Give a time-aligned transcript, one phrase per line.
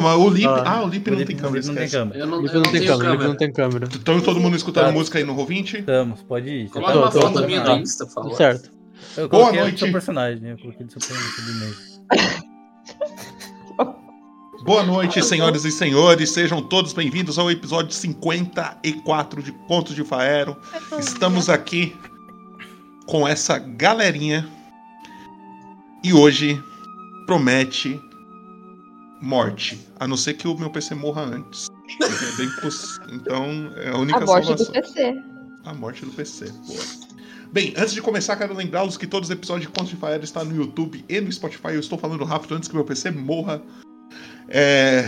[0.00, 0.46] Mas o Lip.
[0.46, 1.66] Ah, Ah, o Lip não Lip tem não, câmera.
[1.66, 2.18] não tem câmera.
[2.18, 3.88] Eu não, não tem tenho câmera, Lipe não tem câmera.
[3.94, 4.92] Então todo mundo escutando Tá.
[4.92, 5.80] música aí no Roll20?
[5.80, 6.68] Estamos, pode ir.
[6.70, 7.74] Coloca tá- uma tô, foto minha tô.
[7.76, 8.36] no Insta, por Tudo favor.
[8.36, 8.70] certo.
[9.16, 9.74] Eu Boa coloquei noite.
[9.76, 11.74] o seu personagem, eu coloquei do seu personagem.
[14.64, 16.30] Boa noite, senhoras e senhores.
[16.30, 20.54] Sejam todos bem-vindos ao episódio 54 de Contos de Faero.
[20.98, 21.96] Estamos aqui
[23.06, 24.46] com essa galerinha.
[26.04, 26.62] E hoje
[27.26, 27.98] promete
[29.20, 29.78] morte.
[29.98, 31.68] A não ser que o meu PC morra antes.
[32.02, 33.44] É bem poss- Então
[33.76, 34.72] é a única A morte do salvação.
[34.72, 35.22] PC.
[35.64, 36.50] A morte do PC.
[36.66, 37.10] Boa.
[37.52, 40.44] Bem, antes de começar, quero lembrá-los que todos os episódios de Contos de Faero estão
[40.44, 41.68] no YouTube e no Spotify.
[41.72, 43.60] Eu estou falando rápido antes que meu PC morra.
[44.48, 45.04] É,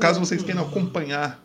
[0.00, 1.44] Caso vocês queiram acompanhar,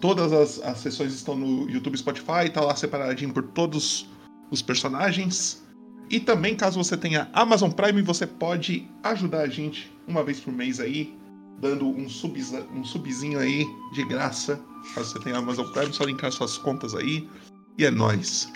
[0.00, 4.08] todas as, as sessões estão no YouTube e Spotify, tá lá separadinho por todos
[4.50, 5.64] os personagens.
[6.08, 10.52] E também, caso você tenha Amazon Prime, você pode ajudar a gente uma vez por
[10.54, 11.17] mês aí,
[11.58, 14.60] dando um, subza- um subzinho aí de graça.
[14.94, 17.28] Caso você tenha Amazon Prime, só linkar suas contas aí.
[17.76, 18.50] E é nóis.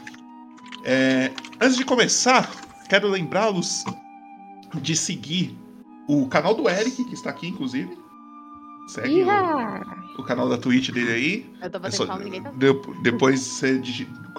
[0.85, 1.31] É,
[1.61, 2.51] antes de começar,
[2.89, 3.85] quero lembrá-los
[4.81, 5.57] de seguir
[6.09, 7.97] o canal do Eric, que está aqui, inclusive.
[8.89, 11.51] Segue o, o canal da Twitch dele aí.
[11.63, 13.81] Eu tô É só- tá de- depois você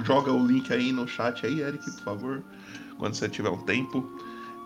[0.03, 2.43] joga o link aí no chat aí, Eric, por favor.
[2.97, 4.03] Quando você tiver um tempo.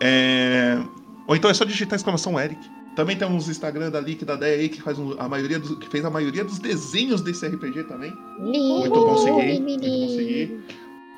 [0.00, 0.78] É,
[1.26, 2.58] Ou então é só digitar exclamação Eric.
[2.98, 5.78] Também temos o Instagram da Lick da Deia aí, que, faz um- a maioria dos-
[5.78, 8.12] que fez a maioria dos desenhos desse RPG também.
[8.40, 9.60] Muito bom seguir.
[9.60, 10.64] Muito bom seguir.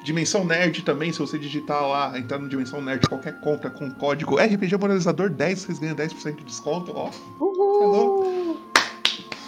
[0.04, 3.94] Dimensão Nerd também, se você digitar lá, entrar no Dimensão Nerd, qualquer compra com o
[3.94, 7.10] código RPG Moralizador 10, vocês ganham 10% de desconto, ó.
[7.42, 8.60] Uhul!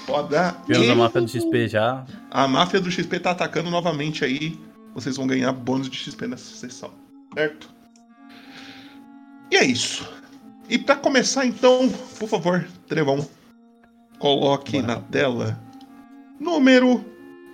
[0.06, 0.56] Foda.
[0.70, 2.02] E a máfia do XP já.
[2.30, 4.58] a máfia do XP tá atacando novamente aí.
[4.94, 6.92] Vocês vão ganhar bônus de XP nessa sessão,
[7.34, 7.68] certo?
[9.50, 10.10] E é isso.
[10.72, 11.86] E pra começar então,
[12.18, 13.26] por favor, Trevão,
[14.18, 14.86] coloque Bora.
[14.94, 15.60] na tela
[16.40, 17.04] número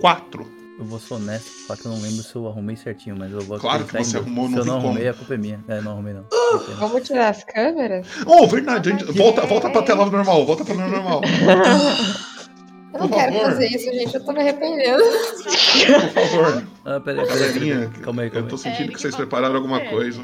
[0.00, 0.46] 4.
[0.78, 3.40] Eu vou ser honesto, só que eu não lembro se eu arrumei certinho, mas eu
[3.40, 4.24] vou Claro que em você Deus.
[4.24, 4.88] arrumou, Se não eu não tem como.
[4.92, 5.64] arrumei, a culpa é minha.
[5.66, 6.24] É, não arrumei não.
[6.78, 8.06] Vamos tirar as câmeras?
[8.24, 11.20] Oh, verdade, a gente- volta, volta pra tela normal, volta pra tela normal.
[12.94, 13.50] Eu não Por quero favor.
[13.50, 14.14] fazer isso, gente.
[14.14, 15.02] Eu tô me arrependendo.
[15.04, 16.66] Por favor.
[16.86, 17.38] Ah, peraí, peraí, peraí.
[17.38, 18.62] Galerinha, Calma aí, eu calma tô aí.
[18.62, 19.90] sentindo Eric que vocês prepararam alguma Eric.
[19.90, 20.22] coisa.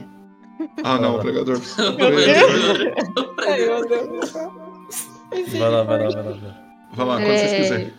[0.82, 1.60] Ah, não, o pregador.
[3.46, 4.52] Ai, meu Deus do céu.
[5.58, 6.22] Vai lá, vai lá, vai lá.
[6.22, 6.64] Vai lá.
[6.92, 7.94] Vai lá, quando vocês quiserem.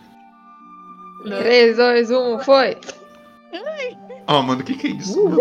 [1.26, 2.78] 3, 2, 1, foi!
[4.28, 5.20] Ah, mano, o que que é isso?
[5.20, 5.38] Uh.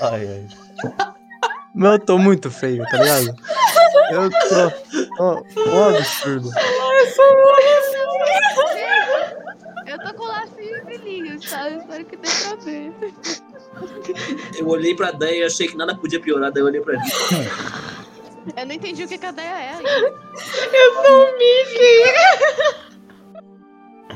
[0.00, 0.46] Ai, ai.
[1.74, 3.34] Mas eu tô muito feio, tá ligado?
[4.12, 4.72] Eu tô.
[5.18, 6.50] Ó, ó, absurdo.
[9.86, 11.76] Eu tô com lacinho e brilhinho, sabe?
[11.76, 12.92] Espero que dê pra ver.
[14.58, 17.10] Eu olhei pra Deia e achei que nada podia piorar, daí eu olhei pra mim.
[18.56, 19.78] Eu não entendi o que que a ideia é.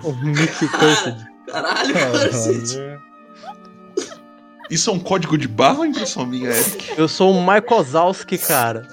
[0.02, 1.26] O Mickey Cursed.
[1.46, 2.78] Caralho, cacete.
[4.70, 6.98] Isso é um código de barra ou impressão minha, Eric?
[6.98, 8.86] Eu sou o Mike Kozowski, cara.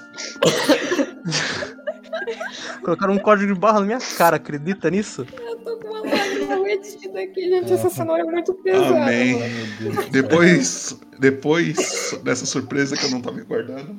[2.82, 5.26] Colocaram um código de barra na minha cara, acredita nisso?
[5.36, 7.72] Eu tô com uma lágrima metida aqui, gente.
[7.72, 9.02] Essa cenoura é muito pesada.
[9.02, 9.40] Amém.
[10.10, 13.96] Depois, depois dessa surpresa que eu não tava me guardando,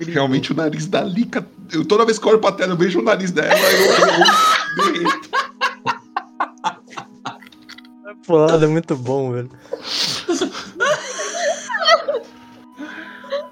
[0.00, 1.46] realmente o nariz da Lica.
[1.72, 4.86] Eu, toda vez que eu olho pra tela, eu vejo o nariz dela e eu,
[4.86, 5.28] eu derreto.
[8.22, 9.50] Foda, é muito bom, velho.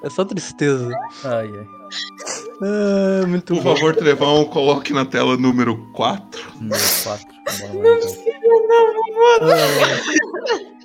[0.07, 0.89] É só tristeza.
[1.25, 1.67] Ai, ai.
[2.63, 3.75] É, muito Por bom.
[3.75, 6.53] favor, Trevão, coloque na tela número 4.
[6.61, 7.27] Número 4.
[9.15, 9.57] Bora lá,
[9.99, 10.77] então.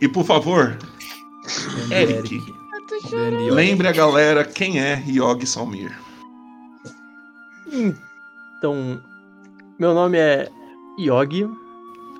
[0.00, 0.76] E por favor,
[1.88, 3.30] Grande Eric, Eu tô chorando.
[3.30, 3.50] Grande Yogi.
[3.54, 5.96] lembre a galera quem é Yogi Salmir.
[8.58, 9.00] Então,
[9.78, 10.48] meu nome é
[10.98, 11.48] Yogi.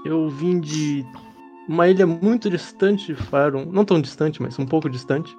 [0.05, 1.05] Eu vim de
[1.69, 5.37] uma ilha muito distante de Faerun, não tão distante, mas um pouco distante.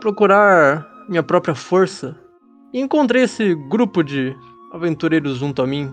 [0.00, 2.18] Procurar minha própria força.
[2.72, 4.36] E encontrei esse grupo de
[4.72, 5.92] aventureiros junto a mim.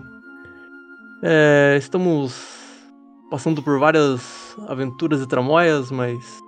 [1.22, 2.60] É, estamos
[3.30, 6.40] passando por várias aventuras e tramóias, mas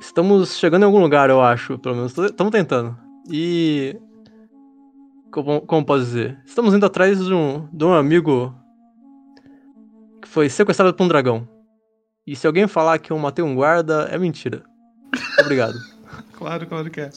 [0.00, 2.16] estamos chegando em algum lugar, eu acho, pelo menos.
[2.16, 2.96] Estamos tentando.
[3.30, 3.96] E
[5.30, 6.38] como, como posso dizer?
[6.44, 8.54] Estamos indo atrás de um, de um amigo
[10.22, 11.48] que foi sequestrado por um dragão.
[12.26, 14.64] E se alguém falar que eu matei um guarda, é mentira.
[15.38, 15.78] Obrigado.
[16.36, 17.10] Claro, claro que é.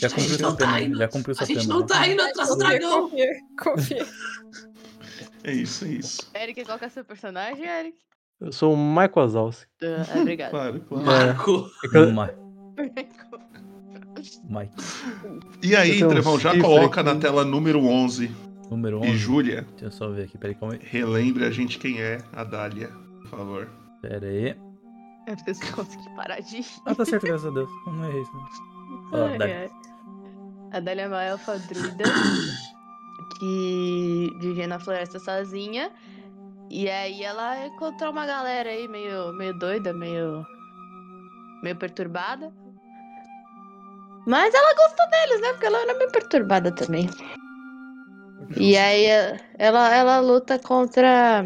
[0.00, 0.98] Já cumpriu A gente sua não tá indo.
[0.98, 1.74] já cumpriu A sua gente pena.
[1.74, 1.86] não né?
[1.86, 3.02] tá indo atrás do dragão.
[3.08, 4.06] Confia, confia.
[5.44, 6.30] É isso, é isso.
[6.36, 7.98] Eric, qual que é o seu personagem, Eric?
[8.40, 9.66] Eu sou o Michael Wazowski.
[9.82, 10.50] Ah, obrigado.
[10.50, 11.04] Claro, claro.
[11.04, 11.70] Marco.
[11.84, 12.30] É que eu- Ma-
[14.48, 14.72] Mike.
[15.62, 17.12] E aí, um Trevão, já coloca aqui.
[17.12, 18.30] na tela número 11.
[18.70, 19.16] Número E 11.
[19.16, 20.80] Júlia, Deixa eu só ver aqui, peraí, calma aí.
[20.82, 22.88] relembre a gente quem é a Dália,
[23.22, 23.68] por favor.
[24.00, 24.56] Pera aí.
[25.26, 26.66] Eu preciso conseguir parar de rir.
[26.86, 27.70] Ah, tá certo, graças a Deus.
[27.86, 28.32] Eu Não errei isso.
[29.12, 29.26] não.
[29.26, 29.52] Ai, Dali.
[29.52, 29.70] ai.
[30.72, 32.04] A Dália é uma elfa druida
[33.38, 35.90] que vivia na floresta sozinha.
[36.70, 40.44] E aí ela encontrou uma galera aí meio, meio doida, meio.
[41.62, 42.50] meio perturbada.
[44.26, 45.52] Mas ela gostou deles, né?
[45.52, 47.10] Porque ela era meio perturbada também.
[48.56, 51.44] E aí eh, ela, ela luta contra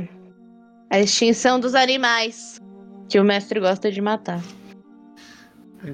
[0.91, 2.61] a extinção dos animais.
[3.09, 4.41] Que o mestre gosta de matar.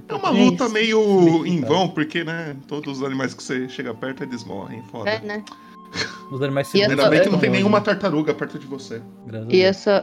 [0.08, 0.72] É uma É luta isso.
[0.72, 5.10] meio em vão, porque, né, todos os animais que você chega perto, eles morrem, foda.
[5.10, 5.44] É, né?
[6.30, 9.02] Os animais E eu Ainda bem que não tem nenhuma tartaruga perto de você.
[9.50, 10.02] E eu sou.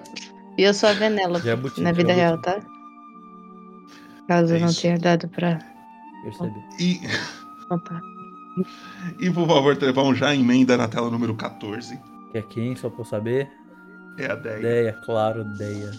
[0.58, 2.20] E eu sou a Venela Jabuti, na vida jabuti.
[2.20, 2.60] real, tá?
[4.28, 4.82] Caso É eu não isso.
[4.82, 5.58] tenha dado pra
[6.24, 6.54] Percebi.
[6.80, 7.00] E,
[7.68, 8.00] contar.
[9.20, 11.98] e por favor, Trevão, já emenda na tela número 14.
[12.32, 13.50] Que é quem, só pra eu saber?
[14.19, 14.60] É a Deia.
[14.60, 15.92] Deia, claro, Deia.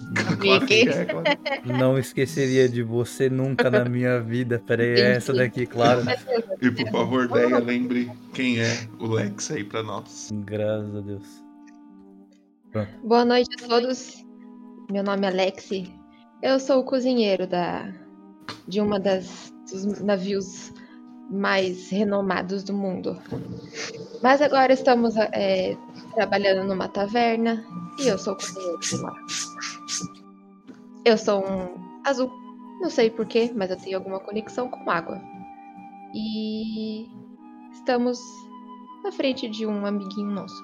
[1.64, 1.72] É.
[1.72, 4.62] Não esqueceria de você nunca na minha vida.
[4.67, 6.02] Pera aí, é essa daqui, claro.
[6.61, 10.28] E por favor, Deia, lembre quem é o Lex aí pra nós.
[10.44, 11.43] Graças a Deus.
[13.02, 14.22] Boa noite a todos.
[14.90, 15.90] Meu nome é Alexi.
[16.43, 17.90] Eu sou o cozinheiro da
[18.69, 20.72] de uma das dos navios
[21.31, 23.17] mais renomados do mundo.
[24.23, 25.77] Mas agora estamos é,
[26.15, 27.65] trabalhando numa taverna
[27.99, 29.15] e eu sou cozinheiro lá.
[31.05, 32.31] Eu sou um azul.
[32.81, 35.21] Não sei porquê, mas eu tenho alguma conexão com água.
[36.15, 37.06] E
[37.73, 38.19] estamos
[39.05, 40.62] na frente de um amiguinho nosso.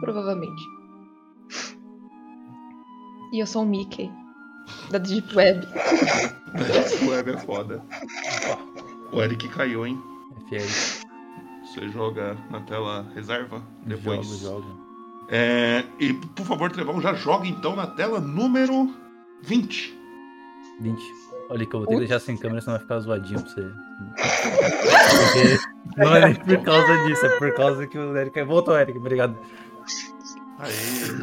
[0.00, 0.62] Provavelmente.
[3.32, 4.10] E eu sou o Mickey.
[4.90, 5.66] Da Deep Web.
[7.02, 7.82] O web é foda.
[9.12, 10.02] O Eric caiu, hein?
[10.48, 11.06] FL.
[11.64, 14.26] Você joga na tela reserva depois.
[14.26, 14.82] Jogo, jogo.
[15.28, 18.90] É, e por favor, Trevão, já joga então na tela número
[19.42, 19.98] 20.
[20.80, 21.02] 20.
[21.50, 23.70] Olha que eu vou ter que deixar sem câmera, senão vai ficar zoadinho pra você.
[25.18, 25.58] Porque
[26.00, 28.42] não é nem por causa disso, é por causa que o Eric.
[28.42, 29.36] Voltou, Eric, obrigado.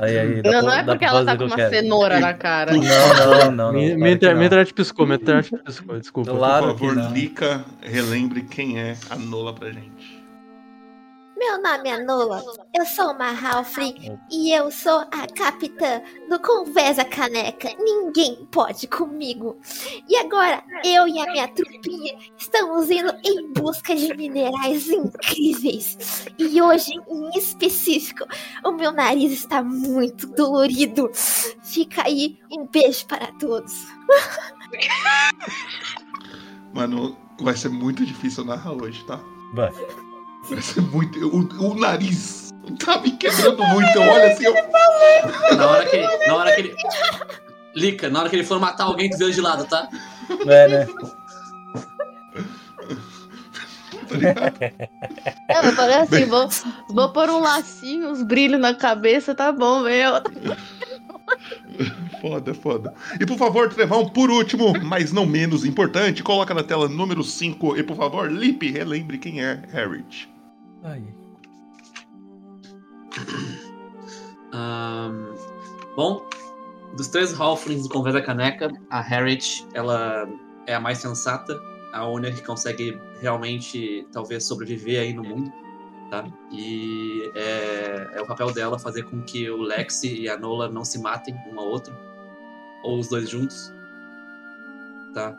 [0.02, 0.36] Aí, aí.
[0.36, 1.70] Não, pra- não é porque ela tá com uma quero.
[1.74, 2.74] cenoura na cara.
[2.74, 4.08] Não, não, não.
[4.08, 6.32] internet piscou, internet piscou, desculpa.
[6.32, 7.12] Claro por favor.
[7.14, 10.19] Lika, relembre quem é a Nola pra gente.
[11.40, 12.44] Meu nome é Nola,
[12.74, 17.70] eu sou uma Halfling e eu sou a capitã do Conversa Caneca.
[17.80, 19.58] Ninguém pode comigo.
[20.10, 26.26] E agora, eu e a minha trupinha estamos indo em busca de minerais incríveis.
[26.38, 28.26] E hoje, em específico,
[28.66, 31.10] o meu nariz está muito dolorido.
[31.64, 33.88] Fica aí um beijo para todos.
[36.76, 39.22] Mano, vai ser muito difícil narrar hoje, tá?
[39.54, 39.72] Vai.
[40.62, 41.19] Ser muito.
[41.28, 42.54] O, o nariz
[42.84, 43.96] tá me quebrando muito.
[43.96, 44.54] Eu olho assim, eu.
[45.56, 46.28] Na hora que ele.
[46.28, 46.75] Na hora que ele.
[47.75, 49.88] Lica, na hora que ele for matar alguém, tu vira de lado, tá?
[50.48, 50.88] É, né?
[55.50, 56.50] Não, eu falei assim, vou,
[56.90, 60.13] vou pôr um lacinho, uns brilhos na cabeça, tá bom, meu.
[62.19, 62.94] Foda, foda.
[63.19, 67.78] E por favor, Trevão, por último, mas não menos importante, coloca na tela número 5.
[67.78, 70.28] E por favor, Lipe, relembre quem é Harriet.
[70.83, 71.04] Ai,
[74.54, 75.36] Ahn,
[75.95, 76.26] bom,
[76.95, 80.28] dos três Halflings do Conversa Caneca, a Harriet, ela
[80.66, 81.59] é a mais sensata,
[81.94, 85.52] a única que consegue realmente, talvez, sobreviver aí no mundo,
[86.09, 86.26] tá?
[86.52, 90.83] E é, é o papel dela fazer com que o Lexi e a Nola não
[90.86, 91.94] se matem um ao outro,
[92.83, 93.71] ou os dois juntos,
[95.14, 95.38] tá?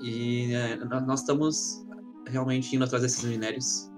[0.00, 1.84] E é, nó- nós estamos
[2.26, 3.90] realmente indo atrás desses minérios.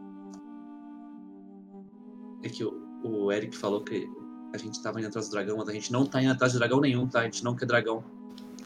[2.43, 4.09] É que o, o Eric falou que
[4.55, 6.59] a gente tava indo atrás do dragão, mas a gente não tá indo atrás de
[6.59, 7.21] dragão nenhum, tá?
[7.21, 8.03] A gente não quer dragão.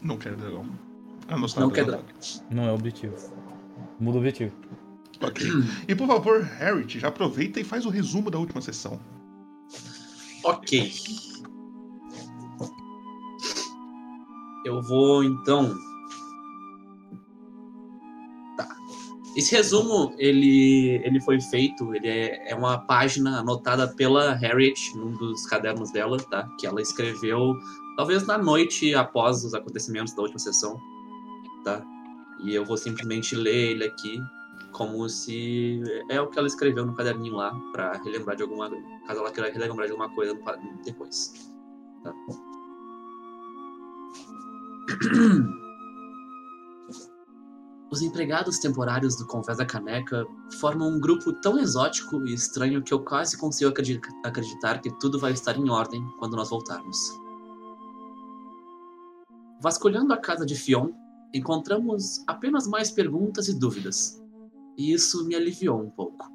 [0.01, 0.65] Não quer dragão.
[1.27, 2.05] Ah, não, Não quer dragão.
[2.49, 3.15] não é o objetivo.
[3.99, 4.53] Muda o objetivo.
[5.21, 5.47] Ok.
[5.87, 8.99] E por favor, Harriet, já aproveita e faz o resumo da última sessão.
[10.43, 10.91] Ok.
[14.65, 15.73] Eu vou então.
[19.35, 25.11] Esse resumo ele, ele foi feito, ele é, é uma página anotada pela Harriet num
[25.11, 26.47] dos cadernos dela, tá?
[26.59, 27.55] Que ela escreveu
[27.97, 30.79] talvez na noite após os acontecimentos da última sessão,
[31.63, 31.83] tá?
[32.43, 34.19] E eu vou simplesmente ler ele aqui
[34.71, 38.69] Como se é o que ela escreveu no caderninho lá, pra relembrar de alguma.
[39.07, 40.37] Caso ela queira relembrar de alguma coisa
[40.83, 41.33] depois.
[42.03, 42.13] Tá?
[47.93, 50.25] Os empregados temporários do Convés da Caneca
[50.59, 55.19] formam um grupo tão exótico e estranho que eu quase consigo acredi- acreditar que tudo
[55.19, 56.97] vai estar em ordem quando nós voltarmos.
[59.61, 60.89] Vasculhando a casa de Fion,
[61.31, 64.19] encontramos apenas mais perguntas e dúvidas.
[64.75, 66.27] E isso me aliviou um pouco.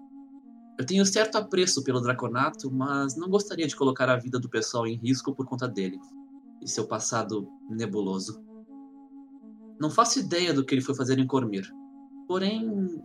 [0.79, 4.87] Eu tenho certo apreço pelo Draconato, mas não gostaria de colocar a vida do pessoal
[4.87, 5.99] em risco por conta dele
[6.63, 8.47] e seu passado nebuloso.
[9.81, 11.69] Não faço ideia do que ele foi fazer em Cormir.
[12.27, 13.03] Porém,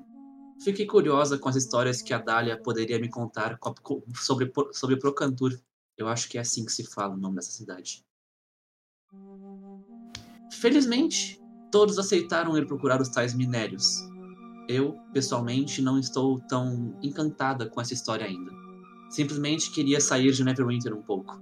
[0.63, 4.98] fiquei curiosa com as histórias que a Dália poderia me contar co- co- sobre, sobre
[4.98, 5.58] Procantur.
[5.98, 8.03] Eu acho que é assim que se fala o nome dessa cidade.
[10.51, 11.39] Felizmente,
[11.72, 13.88] todos aceitaram ir procurar os tais minérios.
[14.68, 18.51] Eu, pessoalmente, não estou tão encantada com essa história ainda.
[19.10, 21.39] Simplesmente queria sair de Neverwinter um pouco.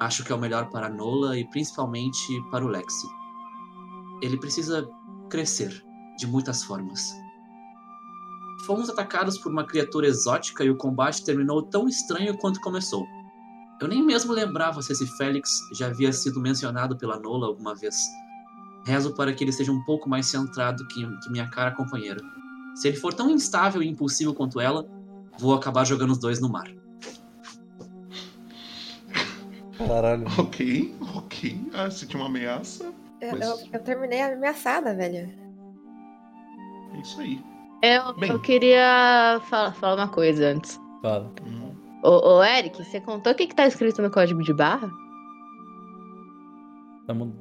[0.00, 2.18] Acho que é o melhor para Nola e principalmente
[2.50, 3.06] para o Lexi.
[4.22, 4.88] Ele precisa
[5.28, 5.84] crescer
[6.18, 7.00] de muitas formas.
[8.66, 13.06] Fomos atacados por uma criatura exótica e o combate terminou tão estranho quanto começou.
[13.80, 17.96] Eu nem mesmo lembrava se esse Félix já havia sido mencionado pela Nola alguma vez.
[18.84, 22.20] Rezo para que ele seja um pouco mais centrado que, que minha cara companheira.
[22.74, 24.84] Se ele for tão instável e impulsivo quanto ela,
[25.38, 26.68] vou acabar jogando os dois no mar.
[29.78, 30.26] Caralho.
[30.36, 31.70] Ok, ok.
[31.72, 32.92] Ah, senti uma ameaça.
[33.20, 35.28] Eu, Mas- eu- eu terminei ameaçada, velho.
[36.94, 37.42] É isso aí.
[37.82, 38.30] Eu, Bem.
[38.30, 40.80] eu queria falar, falar uma coisa antes.
[41.02, 41.30] Fala.
[41.46, 41.74] Hum.
[42.02, 44.90] Ô, ô, Eric, você contou o que, que tá escrito no código de barra?
[47.06, 47.34] Tamo...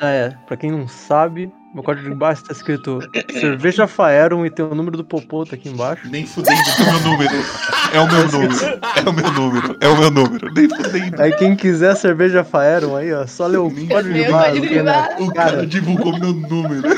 [0.00, 0.30] Ah, é.
[0.46, 3.00] Pra quem não sabe, meu código de baixo tá escrito
[3.32, 6.08] cerveja Faeron e tem o número do Popoto aqui embaixo.
[6.08, 7.34] Nem fudendo é o meu número.
[7.92, 8.80] É o meu número.
[8.96, 9.76] É o meu número.
[9.80, 10.54] É o meu número.
[10.54, 11.20] Nem fudendo.
[11.20, 14.44] Aí quem quiser cerveja Faeron aí, ó, só lê o código de Meu barra.
[14.50, 15.16] código de porque, né.
[15.18, 16.88] O cara Cara, divulgou meu número.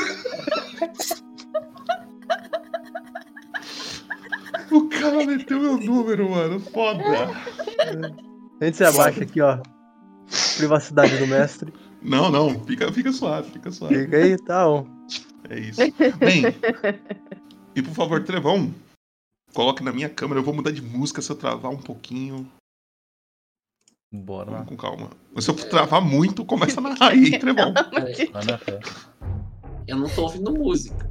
[4.71, 6.59] O cara meteu meu número, mano.
[6.59, 7.03] Foda.
[8.61, 9.59] a gente se abaixa aqui, ó.
[10.57, 11.73] Privacidade do mestre.
[12.01, 12.63] Não, não.
[12.65, 14.05] Fica, fica suave, fica suave.
[14.05, 14.65] Fica aí, tá.
[15.49, 15.79] É isso.
[16.17, 16.43] Bem,
[17.75, 18.73] e por favor, Trevão,
[19.53, 20.39] coloque na minha câmera.
[20.39, 22.49] Eu vou mudar de música se eu travar um pouquinho.
[24.13, 24.57] Bora lá.
[24.57, 25.09] Vamos com calma.
[25.39, 27.73] Se eu travar muito, começa a narrar aí, hein, Trevão.
[28.31, 28.79] Vai na fé.
[29.87, 31.09] Eu não tô ouvindo música.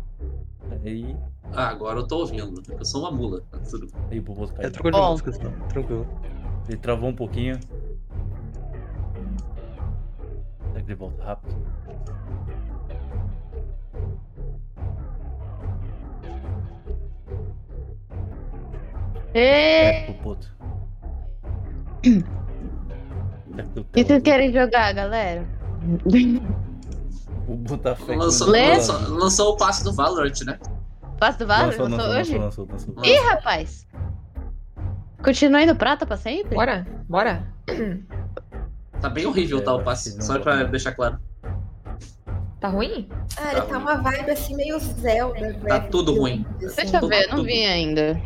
[0.84, 1.16] Aí,
[1.52, 2.62] Ah, agora eu tô ouvindo.
[2.68, 3.42] Eu sou uma mula.
[3.50, 5.50] Tá tudo aí o Boboto É trocou de música, tá?
[5.68, 6.06] tranquilo.
[6.68, 7.58] Ele travou um pouquinho.
[10.86, 11.56] Ele volta rápido?
[19.34, 20.06] É.
[20.06, 20.14] Será que o
[23.82, 25.44] O vocês querem jogar, galera?
[27.48, 28.18] O Boboto tá feio.
[28.18, 30.58] Lançou, lançou, lançou o passe do Valorant, né?
[31.18, 31.66] Passo do Valor?
[31.66, 32.38] Lançou, Lançou lançou, hoje?
[32.38, 33.04] lançou, lançou, lançou.
[33.04, 33.86] Ih, rapaz!
[35.22, 36.54] Continua indo prata pra sempre?
[36.54, 37.42] Bora, bora.
[39.06, 40.20] Tá bem horrível É, tá, o passe.
[40.20, 40.70] Só pra não.
[40.70, 41.20] deixar claro.
[42.58, 43.08] Tá ruim?
[43.36, 45.54] Ah, Tá ele tá uma vibe assim meio Zelda.
[45.68, 46.44] Tá tudo ruim.
[46.56, 46.74] Assim.
[46.74, 48.20] Deixa eu ver, eu não vi ainda.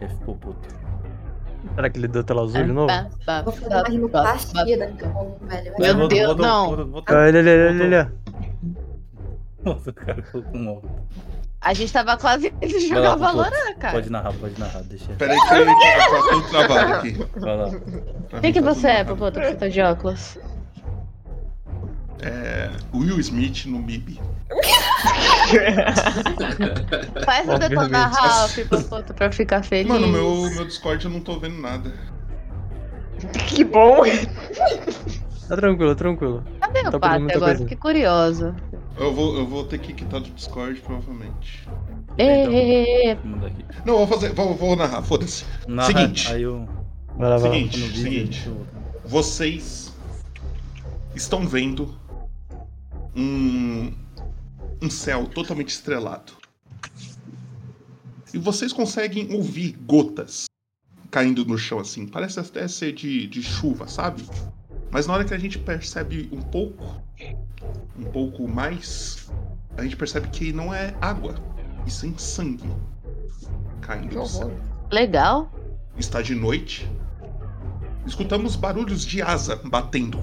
[0.00, 0.68] F Boboto.
[1.76, 2.88] Será que ele deu tela azul de novo?
[2.88, 5.74] Pá, pá, Vou fazer pá, uma rinoplastia pá, daqui a pouco, velho.
[5.78, 6.70] Meu Deus, não.
[6.72, 8.12] Olha, olha, olha, olha.
[9.64, 10.92] Nossa, o cara colocou um óculos.
[11.64, 13.14] A gente tava quase indo jogar.
[13.14, 13.94] Valorant, cara.
[13.94, 15.12] Pode narrar, pode narrar, deixa.
[15.12, 17.24] Peraí que eu tá tudo travado aqui.
[17.36, 17.70] Vai lá.
[18.40, 20.38] Quem que você é, Popoto, que você tá de óculos?
[22.20, 22.68] É.
[22.92, 24.20] Will Smith no MIB.
[27.24, 27.68] Faz o Obviamente.
[27.68, 29.86] detona Ralph, Popoto, pra ficar feliz.
[29.86, 31.92] Mano, meu, meu Discord eu não tô vendo nada.
[33.46, 34.02] Que bom!
[35.52, 36.42] Tá tranquilo, tranquilo.
[36.60, 37.38] Cadê o Tá perdendo Pato agora?
[37.38, 37.58] coisa.
[37.58, 38.54] Fiquei curioso.
[38.96, 41.68] Eu vou, eu vou ter que quitar do Discord, provavelmente.
[42.12, 43.64] Aqui.
[43.84, 44.32] Não, vou fazer.
[44.32, 45.44] Vou, vou narrar, foda-se.
[45.68, 46.32] Narra, Seguinte.
[46.32, 46.66] Aí eu.
[47.18, 47.54] Vai lá, vai lá.
[47.54, 48.50] Seguinte, seguinte.
[49.04, 49.92] Vocês
[51.14, 51.94] estão vendo
[53.14, 53.92] um,
[54.80, 56.32] um céu totalmente estrelado.
[58.32, 60.46] E vocês conseguem ouvir gotas
[61.10, 62.06] caindo no chão assim.
[62.06, 64.24] Parece até ser de, de chuva, sabe?
[64.92, 67.02] Mas na hora que a gente percebe um pouco,
[67.98, 69.30] um pouco mais,
[69.74, 71.34] a gente percebe que não é água,
[71.86, 72.70] e sim sangue
[73.80, 74.52] caindo do céu.
[74.90, 75.50] legal.
[75.96, 76.86] Está de noite.
[78.06, 80.18] Escutamos barulhos de asa batendo.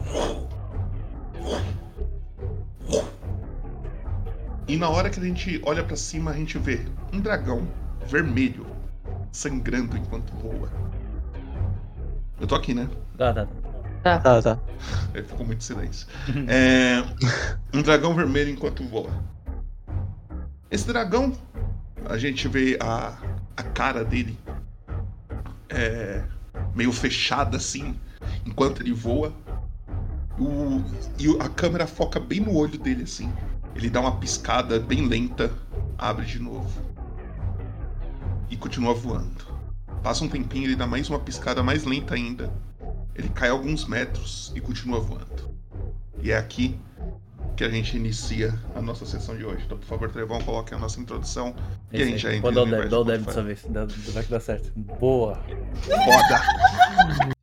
[4.68, 7.68] E na hora que a gente olha pra cima, a gente vê um dragão
[8.06, 8.68] vermelho
[9.32, 10.70] sangrando enquanto voa.
[12.40, 12.88] Eu tô aqui, né?
[13.18, 13.48] Tá,
[14.04, 14.20] tá.
[14.20, 14.60] Tá, tá.
[15.14, 16.08] É, ficou muito silêncio.
[16.48, 17.04] É,
[17.74, 19.12] um dragão vermelho enquanto voa.
[20.72, 21.36] Esse dragão,
[22.06, 23.18] a gente vê a,
[23.58, 24.38] a cara dele
[25.70, 26.24] é,
[26.76, 27.96] meio fechada assim,
[28.46, 29.34] enquanto ele voa.
[30.40, 30.82] O-
[31.20, 33.32] e a câmera foca bem no olho dele assim.
[33.76, 35.52] Ele dá uma piscada bem lenta,
[35.98, 36.70] abre de novo.
[38.50, 39.46] E continua voando.
[40.02, 42.52] Passa um tempinho, ele dá mais uma piscada mais lenta ainda.
[43.20, 45.50] Ele cai alguns metros e continua voando.
[46.22, 46.80] E é aqui
[47.58, 49.64] que a gente inicia a nossa sessão de hoje.
[49.66, 51.54] Então, por favor, Trevão, coloque a nossa introdução.
[51.92, 53.26] E a gente já entra Pode dar o Spotify.
[53.26, 53.66] dessa vez.
[53.70, 54.72] Dá- Vai que dá certo.
[54.74, 55.36] Boa.
[55.84, 57.36] Foda!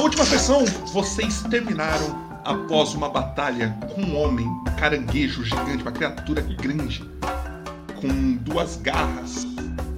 [0.00, 4.46] Última sessão, vocês terminaram após uma batalha com um homem
[4.78, 7.04] caranguejo gigante, uma criatura grande,
[8.00, 9.46] com duas garras,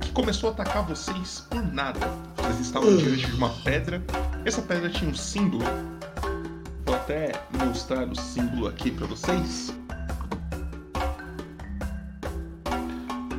[0.01, 2.01] que começou a atacar vocês por nada.
[2.37, 4.03] Vocês estavam diante de uma pedra.
[4.45, 5.65] Essa pedra tinha um símbolo.
[6.85, 7.33] Vou até
[7.65, 9.73] mostrar o símbolo aqui pra vocês.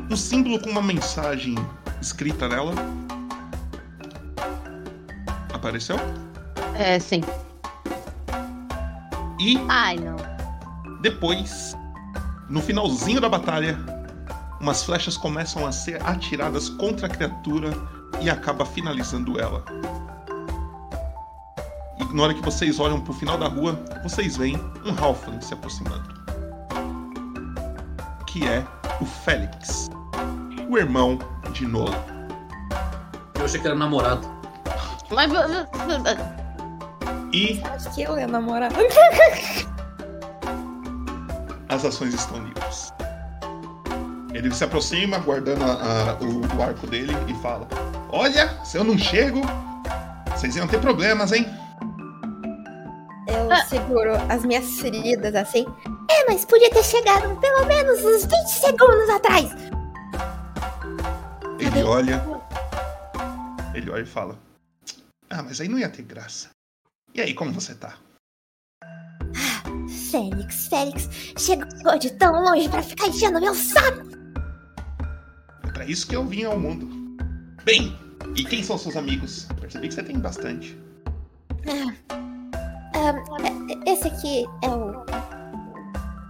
[0.09, 1.55] Um símbolo com uma mensagem
[2.01, 2.73] escrita nela.
[5.53, 5.97] Apareceu?
[6.75, 7.21] É, sim.
[9.39, 10.15] E Ai, não.
[11.01, 11.75] Depois,
[12.49, 13.77] no finalzinho da batalha,
[14.59, 17.71] umas flechas começam a ser atiradas contra a criatura
[18.21, 19.63] e acaba finalizando ela.
[21.99, 24.55] E na hora que vocês olham pro final da rua, vocês veem
[24.85, 26.13] um Halfling se aproximando.
[28.27, 28.65] Que é
[29.01, 29.89] o Félix,
[30.69, 31.19] o irmão
[31.51, 31.93] de Nolo.
[33.35, 34.25] Eu achei que era namorado.
[35.11, 35.31] Mas.
[37.33, 38.71] E Acho que eu ia namorar.
[41.69, 42.93] as ações estão livres.
[44.33, 47.67] Ele se aproxima, guardando a- a- o, o arco dele, e fala:
[48.09, 49.41] Olha, se eu não chego,
[50.35, 51.45] vocês iam ter problemas, hein?
[53.27, 55.65] Eu seguro as minhas feridas assim.
[56.09, 59.49] É, mas podia ter chegado pelo menos uns 20 segundos atrás.
[61.59, 62.23] Ele olha.
[63.73, 64.37] Ele olha e fala:
[65.29, 66.49] Ah, mas aí não ia ter graça.
[67.13, 67.95] E aí, como você tá?
[70.11, 74.03] Félix, Félix, chegou de tão longe pra ficar enchendo meu saco.
[75.67, 76.87] É pra isso que eu vim ao mundo.
[77.63, 77.95] Bem,
[78.35, 79.47] e quem são seus amigos?
[79.59, 80.77] Percebi que você tem bastante.
[82.95, 83.17] Ahn,
[83.85, 85.03] é- esse aqui é o.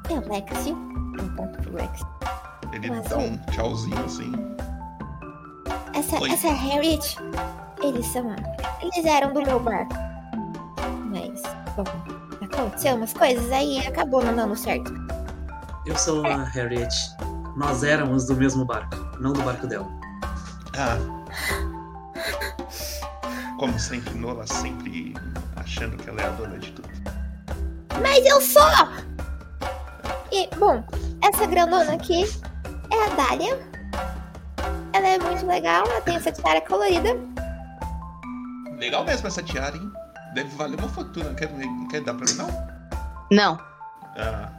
[0.09, 0.75] É o Lexio.
[0.75, 2.01] Um ponto pro Lex.
[2.73, 4.31] Ele Mas dá eu- um tchauzinho assim.
[5.93, 6.29] Essa, Oi.
[6.31, 7.15] essa é a Harriet.
[7.83, 8.35] Eles são.
[8.81, 9.93] Eles eram do meu barco.
[11.13, 11.43] Mas.
[11.75, 11.83] bom,
[12.43, 14.91] aconteceu umas coisas aí e acabou não dando certo.
[15.85, 16.93] Eu sou a Harriet.
[17.55, 19.87] Nós éramos do mesmo barco, não do barco dela.
[20.75, 20.97] Ah.
[23.59, 25.13] Como sempre, Nola sempre
[25.55, 26.89] achando que ela é a dona de tudo.
[28.01, 28.63] Mas eu sou!
[30.31, 30.83] E, bom,
[31.21, 32.23] essa grandona aqui
[32.89, 33.59] é a Dália.
[34.93, 37.15] Ela é muito legal, ela tem essa tiara colorida.
[38.79, 40.02] Legal mesmo essa tiara, hein?
[40.33, 41.25] Deve valer uma fortuna.
[41.29, 42.47] Não quer, não quer dar pra mim, não?
[43.31, 43.59] Não.
[44.17, 44.49] Ah.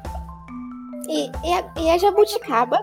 [1.08, 2.76] E, e, a, e a jabuticaba.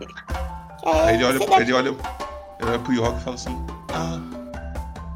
[0.00, 4.18] é- Aí ele olha, deve- ele olha, ele olha pro Yoga e fala assim, ah.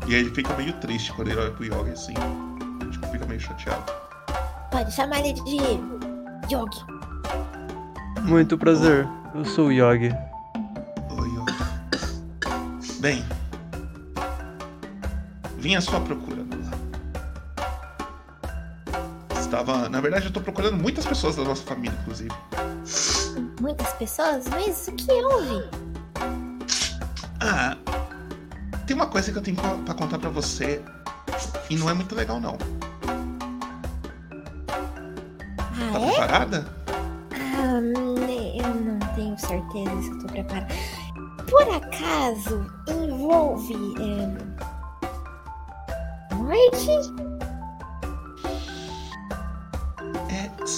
[0.06, 2.12] E aí ele fica meio triste quando ele olha pro Yoga assim.
[2.90, 3.82] Tipo, fica meio chateado.
[4.70, 5.56] Pode chamar ele de
[6.52, 6.84] Yogi.
[8.22, 9.08] Muito prazer.
[9.34, 10.14] Eu sou o Yogi.
[11.18, 11.54] Oi, Yoga.
[13.00, 13.24] Bem.
[15.56, 16.43] Vim à sua procura,
[19.44, 19.88] Estava.
[19.88, 22.30] Na verdade, eu tô procurando muitas pessoas da nossa família, inclusive.
[23.60, 25.68] Muitas pessoas, mas o que houve?
[27.40, 27.76] Ah.
[28.86, 30.82] Tem uma coisa que eu tenho pra pra contar pra você.
[31.70, 32.56] E não é muito legal, não.
[32.56, 32.66] Tá
[35.94, 36.10] Ah, é?
[36.10, 36.66] preparada?
[37.32, 40.66] Ah, ne- eu não tenho certeza se eu tô preparada.
[41.48, 43.74] Por acaso envolve.
[44.00, 44.28] É...
[46.34, 46.90] Morte?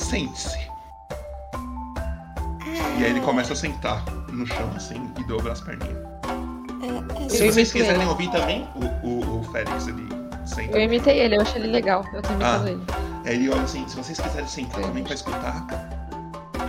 [0.09, 0.59] Sente-se.
[2.99, 5.99] E aí ele começa a sentar no chão, assim, e dobra as perninhas.
[6.83, 8.11] É, Se Eu vocês quiserem ele.
[8.11, 10.09] ouvir também, o, o, o Félix, ele
[10.45, 10.77] senta.
[10.79, 12.05] Eu imitei ele, eu achei ele legal.
[12.15, 12.71] Eu tô imitando Ah.
[12.71, 12.83] ele.
[13.25, 15.67] Aí ele olha assim, se vocês quiserem sentar também pra escutar,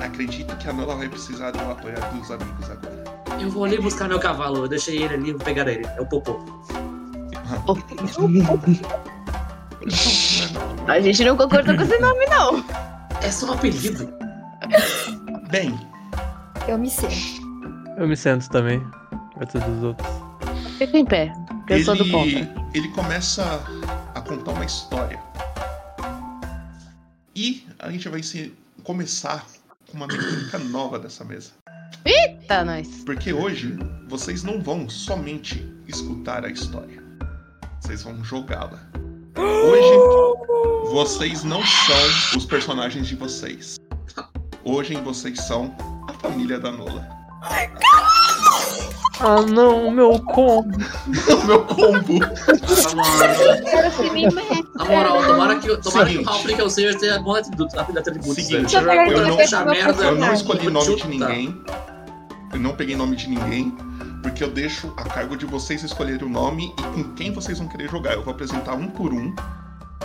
[0.04, 3.04] acredito que a Nola vai precisar do apoio dos amigos agora.
[3.40, 5.86] Eu vou ali buscar meu cavalo, eu deixei ele ali, vou pegar ele.
[5.86, 6.40] É o Popô.
[10.88, 12.66] A gente não concordou com esse nome, não.
[13.28, 14.08] É só um apelido.
[15.52, 15.78] Bem,
[16.66, 17.10] eu me sei.
[17.98, 18.82] Eu me sento também.
[19.38, 20.08] Perto dos outros.
[20.78, 21.34] Fica em pé.
[21.70, 22.30] Eu sou do contra.
[22.30, 23.62] ele, ele começa
[24.16, 25.20] a contar uma história.
[27.36, 28.54] E a gente vai se,
[28.86, 29.46] começar
[29.92, 31.52] com uma mecânica nova dessa mesa.
[32.48, 33.04] Tá, nós.
[33.06, 37.04] Porque hoje vocês não vão somente escutar a história.
[37.82, 38.90] Vocês vão jogá-la.
[39.38, 43.78] Hoje vocês não são os personagens de vocês.
[44.64, 45.76] Hoje vocês são
[46.08, 47.08] a família da Nola.
[49.20, 50.78] Ah não, meu combo.
[51.38, 52.20] O meu combo.
[54.12, 54.78] Que.
[54.78, 56.18] Na moral, tomara que, tomara que Seguinte.
[56.18, 60.28] o Ralph que eu seja tenha bom atributo, atributos, Seguinte, eu Quando não- Eu não
[60.28, 61.62] eu escolhi nome de ninguém.
[62.54, 63.76] Eu não peguei nome de ninguém.
[64.22, 67.68] Porque eu deixo a cargo de vocês escolherem o nome e com quem vocês vão
[67.68, 68.14] querer jogar.
[68.14, 69.34] Eu vou apresentar um por um.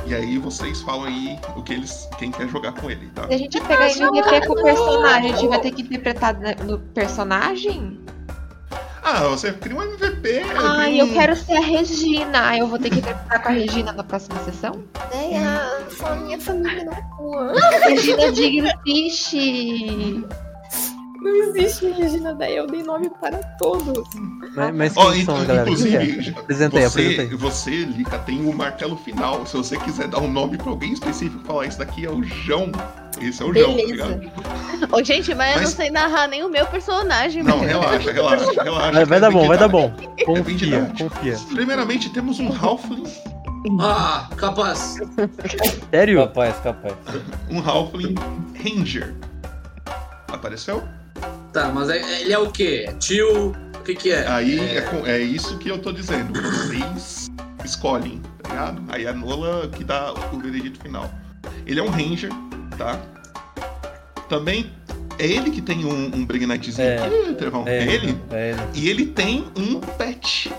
[0.07, 2.09] E aí vocês falam aí o que eles.
[2.19, 3.27] quem quer jogar com ele, tá?
[3.29, 6.79] Se a gente pegar MVP com o personagem, a gente vai ter que interpretar no
[6.79, 8.01] personagem?
[9.05, 10.43] Ah, você cria um MVP.
[10.57, 12.49] Ai, cria eu quero ser a Regina.
[12.49, 14.85] Aí eu vou ter que interpretar com a Regina na próxima sessão?
[15.11, 17.53] Daí a só a minha família não rua.
[17.83, 19.35] Regina Dignifish.
[21.23, 24.09] Não existe Regina, daí eu dei nome para todos.
[24.57, 25.65] Mas, mas Ó, quem são, galera?
[25.65, 25.73] Que é?
[25.73, 27.37] inclusive, Apresentei, você, apresentei.
[27.37, 29.47] você, Lica, tem o martelo final.
[29.47, 32.71] Se você quiser dar um nome pra alguém específico, falar isso daqui é o João.
[33.21, 33.93] Esse é o João, tá Beleza.
[33.93, 34.95] ligado?
[34.95, 38.51] Ô, gente, mas, eu Mas- não sei narrar nem o meu personagem, Não, relaxa, relaxa,
[38.63, 38.93] relaxa.
[38.93, 39.95] Vai, vai É dar bom, vai dar bom.
[40.19, 41.05] É Confia, verdade.
[41.05, 41.37] confia.
[41.55, 43.05] Primeiramente, temos um Halfling.
[43.81, 44.97] Ah, capaz.
[45.91, 46.19] Sério?
[46.27, 46.95] Capaz, capaz.
[47.49, 48.15] Um Halfling
[48.61, 49.15] Ranger.
[50.29, 50.83] Apareceu?
[51.53, 52.87] Tá, mas é- ele é o quê?
[52.89, 53.51] É Tio?
[53.51, 54.27] O que que é?
[54.29, 56.33] Aí é, com- é isso que eu tô dizendo.
[56.41, 57.31] Vocês
[57.65, 58.83] escolhem, tá ligado?
[58.89, 61.11] Aí a Nola que dá o veredito final.
[61.67, 62.31] Ele é um Ranger,
[62.79, 62.99] tá?
[64.29, 64.71] Também
[65.19, 67.05] é ele que tem um, um Bregnitezinho É.
[67.05, 67.65] aqui, Trevão.
[67.67, 68.19] É, ele?
[68.31, 68.61] É ele.
[68.75, 70.53] E ele tem um pet.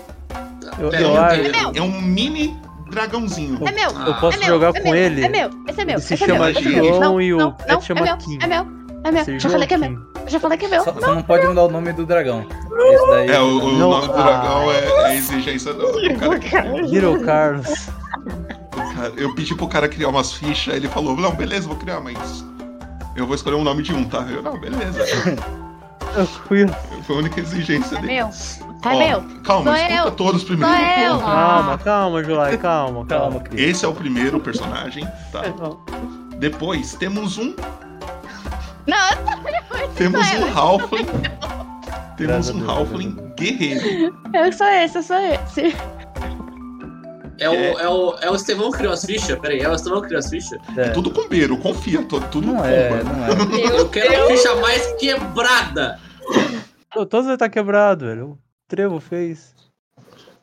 [0.78, 1.78] Eu, Pera, eu acho- quê?
[1.78, 2.56] É um mini
[2.90, 3.58] dragãozinho.
[3.66, 3.90] É meu.
[4.06, 5.24] Eu posso é meu, jogar é com meu, ele.
[5.24, 5.94] É meu, esse é meu.
[5.94, 6.84] Ele se esse é chama meu, é meu.
[6.84, 8.38] João Não, e o não, pet não, chama é meu, Kim.
[8.40, 8.66] É meu,
[9.04, 9.40] é meu.
[9.40, 9.98] Já falei que é Joaquim.
[10.26, 10.84] Já falei que é meu.
[10.84, 12.44] Só, só não pode mudar o nome do dragão.
[12.48, 13.30] Esse daí.
[13.30, 13.90] É, o, o Não.
[13.90, 16.82] nome do dragão é, é a exigência do, do cara.
[16.82, 17.88] Little Carlos.
[19.16, 22.44] O Eu pedi pro cara criar umas fichas, ele falou, não, beleza, vou criar, mas
[23.16, 24.26] eu vou escolher um nome de um, tá?
[24.30, 25.04] Eu, não, beleza.
[26.14, 26.74] Tranquilo.
[27.06, 28.14] Foi a única exigência É dele.
[28.14, 28.30] meu.
[28.82, 29.22] Tá Ó, meu.
[29.42, 30.10] Calma, Sou escuta eu.
[30.12, 30.74] todos primeiro.
[30.74, 30.84] Sou
[31.14, 31.18] eu.
[31.20, 33.40] Calma, calma, Julai, calma, Calma, calma.
[33.40, 33.60] Cris.
[33.70, 35.42] Esse é o primeiro personagem, tá?
[36.38, 37.54] Depois temos um.
[38.86, 41.06] Não, Temos um Halfling.
[42.16, 44.14] Temos um Halfling guerreiro.
[44.34, 45.74] eu sou esse, eu sou esse.
[47.40, 49.36] É o, é, o, é o Estevão que criou as fichas?
[49.40, 50.58] Peraí, é o Estevão que criou as fichas?
[50.76, 50.90] É.
[50.90, 53.30] Tudo com beiro, confia, tô- tudo Não com é, não é.
[53.80, 55.98] Eu quero a ficha mais quebrada.
[56.92, 58.26] Pô, Todos ele tá quebrado, velho.
[58.30, 59.52] O Trevo fez.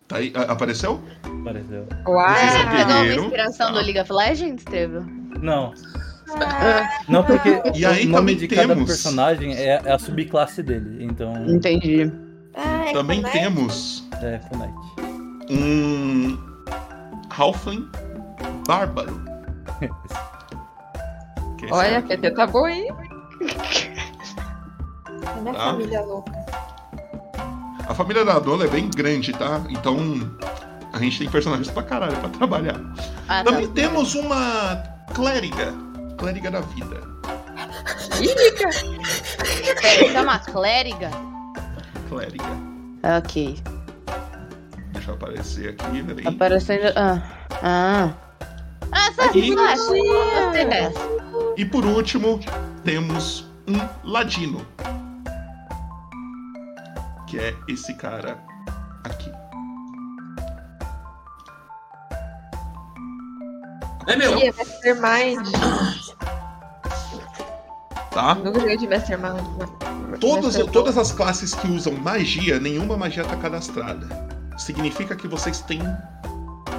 [0.07, 1.01] Tá aí, a- apareceu?
[1.45, 1.87] Pareceu.
[2.05, 2.27] Uau!
[2.35, 3.73] Vocês são Pegou uma inspiração Tá.
[3.73, 5.05] do League of Legends, Trevo?
[5.39, 5.73] Não.
[7.07, 10.61] Não, porque E aí o nome também de cada temos- personagem é, é a subclasse
[10.63, 11.03] dele.
[11.05, 12.11] Então, Entendi.
[12.55, 13.29] Ah, é Também é?
[13.29, 14.73] temos é Funite.
[15.49, 16.37] um
[17.29, 17.87] Halfling
[18.67, 19.21] bárbaro.
[21.57, 22.07] Que Olha, a aqui.
[22.09, 22.87] PT tá boa, hein?
[25.37, 25.59] É minha Tá.
[25.65, 26.31] família louca.
[27.87, 29.61] A família da Dona é bem grande, tá?
[29.69, 29.97] Então
[30.93, 32.75] a gente tem personagens pra caralho pra trabalhar.
[33.27, 33.51] Ah, tá.
[33.51, 34.81] Também temos uma
[35.13, 35.73] clériga.
[36.21, 37.01] Clériga da vida.
[40.13, 41.09] É uma clériga?
[42.07, 42.45] Clériga.
[43.17, 43.59] Ok.
[44.93, 46.27] Deixa eu aparecer aqui, peraí.
[46.27, 46.93] Aparecendo.
[46.95, 47.23] Ah.
[47.63, 48.13] Ah.
[48.91, 49.09] Ah,
[50.51, 50.93] dessa.
[51.57, 52.39] E por último,
[52.83, 54.63] temos um ladino.
[57.25, 58.37] Que é esse cara
[59.03, 59.31] aqui.
[64.05, 64.35] É meu.
[64.55, 66.00] Mastermind.
[68.11, 68.35] Tá?
[68.35, 69.39] Nunca joguei de Mastermind.
[70.19, 74.05] Todas, todas as classes que usam magia, nenhuma magia tá cadastrada.
[74.57, 75.81] Significa que vocês têm.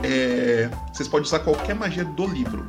[0.04, 2.64] é, vocês podem usar qualquer magia do livro.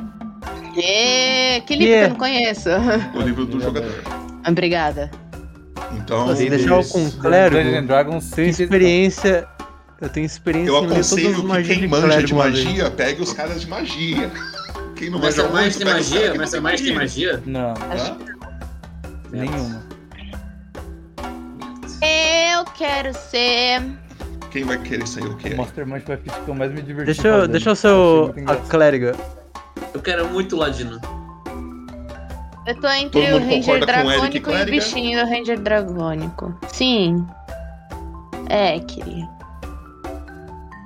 [0.78, 2.06] Ê, que livro que Yeah.
[2.06, 2.70] eu não conheço.
[3.14, 3.94] O livro do jogador.
[4.48, 5.12] Obrigada.
[5.98, 6.26] Então.
[6.28, 7.04] Você deixar o com.
[7.10, 9.48] Dungeons and Dragons experiência.
[10.02, 13.68] Eu tenho experiência Eu aconselho que quem de manja de magia, pegue os caras de
[13.70, 14.32] magia.
[14.96, 16.32] Quem não Master manja muito, Mind tem pega os magia?
[16.32, 17.44] que Master não Mind tem magia?
[17.46, 18.18] Não, Hã?
[19.34, 19.84] Nenhuma.
[22.02, 23.82] Eu quero ser.
[24.52, 25.50] Quem vai querer sair o quê?
[25.50, 27.06] O Mastermind foi a ficha que eu mais me diverti.
[27.08, 27.52] Deixa eu, fazendo.
[27.52, 28.70] deixa eu ser Achei o, muito a engraçado.
[28.70, 29.16] clériga.
[29.94, 31.00] Eu quero muito Ladino.
[32.66, 34.72] Eu tô entre Todo o mundo Ranger concorda com o Eric Dragônico e o Clériga?
[34.72, 36.60] bichinho do Ranger Dragônico.
[36.70, 37.28] Sim.
[38.50, 39.28] É, queria.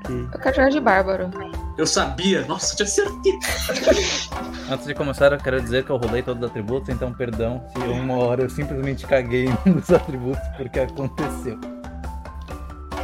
[0.10, 1.30] Eu quero jogar de Bárbaro.
[1.78, 2.44] Eu sabia.
[2.48, 4.30] Nossa, eu tinha certeza.
[4.70, 7.80] Antes de começar, eu quero dizer que eu rolei todos os atributos, então perdão se
[7.84, 11.60] uma hora eu simplesmente caguei nos atributos porque aconteceu.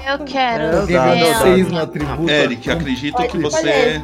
[0.06, 1.42] Eu quero Eu dado.
[1.44, 2.30] seis no atributo.
[2.30, 4.02] Eric, acredito que você.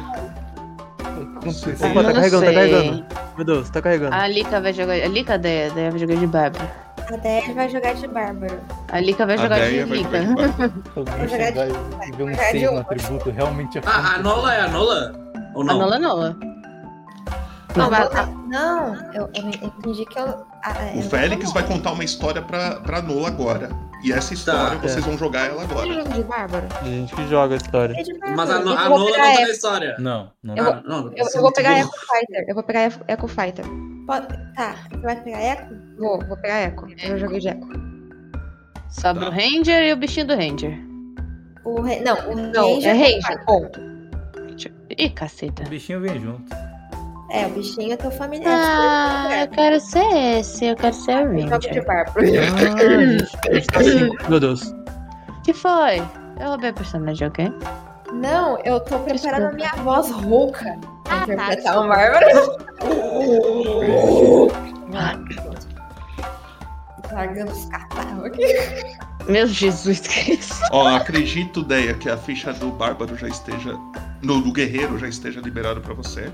[1.84, 3.04] Opa, tá carregando, tá carregando.
[3.36, 4.14] Meu Deus, tá carregando.
[4.14, 4.94] A Lika vai jogar.
[4.94, 6.89] A Lika Deia vai jogar de Bárbara.
[7.12, 8.60] A Deia vai jogar de Bárbaro.
[8.92, 10.22] A Lika vai A jogar de Deia vai Lika.
[10.22, 14.22] jogar de Vou e ver um jogar de 6 no atributo realmente Ah, a aconteceu.
[14.22, 15.12] Nola é a Nola?
[15.54, 15.78] Ou A não?
[15.78, 16.36] Nola Nola.
[17.76, 20.24] Não, Não, mas- não, eu, eu entendi que eu.
[20.64, 23.70] ah, O Félix vai contar uma história pra, pra Nola agora.
[24.02, 24.88] E essa história Tá.
[24.88, 25.86] vocês vão jogar ela agora.
[25.86, 26.66] jogo de Bárbaro.
[26.80, 27.94] A gente que joga a história.
[27.94, 28.30] É.
[28.30, 29.96] Mas a, No- a vou Nola não tá na história.
[30.00, 30.64] Não, não Eu.
[30.68, 31.78] Ah, não, Eu, eu é vou muito pegar.
[31.78, 32.44] Eco Fighter.
[32.48, 33.64] Eu vou pegar Eco Fighter.
[34.10, 35.74] Pode- Tá, você vai pegar Eco?
[35.98, 36.86] Vou, vou pegar Eco.
[37.02, 37.68] Eu joguei de Eco.
[38.88, 39.28] Sobra Tá.
[39.28, 40.78] o Ranger e o bichinho do Ranger.
[41.64, 42.00] O re...
[42.00, 42.88] Não, o Não, Ranger.
[42.90, 43.80] é Ranger, ponto.
[44.98, 45.62] Ih, caceta.
[45.64, 46.52] O bichinho vem junto.
[47.30, 48.52] É, o bichinho é teu familiar.
[48.52, 51.86] Ah, eu quero ser esse, eu quero ser o Eu jogo de Ranger.
[51.86, 52.26] Bárbaro.
[52.26, 54.28] Ah, gente tá cinco.
[54.30, 54.74] Meu Deus.
[55.44, 55.98] que foi?
[56.40, 57.54] Eu roubei a personagem de alguém?
[58.20, 62.56] Não, eu tô preparando a minha voz rouca pra Ah, tá, interpretar o Bárbaro.
[67.12, 68.44] Largando os catarros aqui.
[69.28, 70.54] Meu Jesus Cristo.
[70.70, 73.74] Ó, acredito, Deia, que a ficha do Bárbaro já esteja.
[74.22, 76.30] No, do Guerreiro já esteja liberado pra você.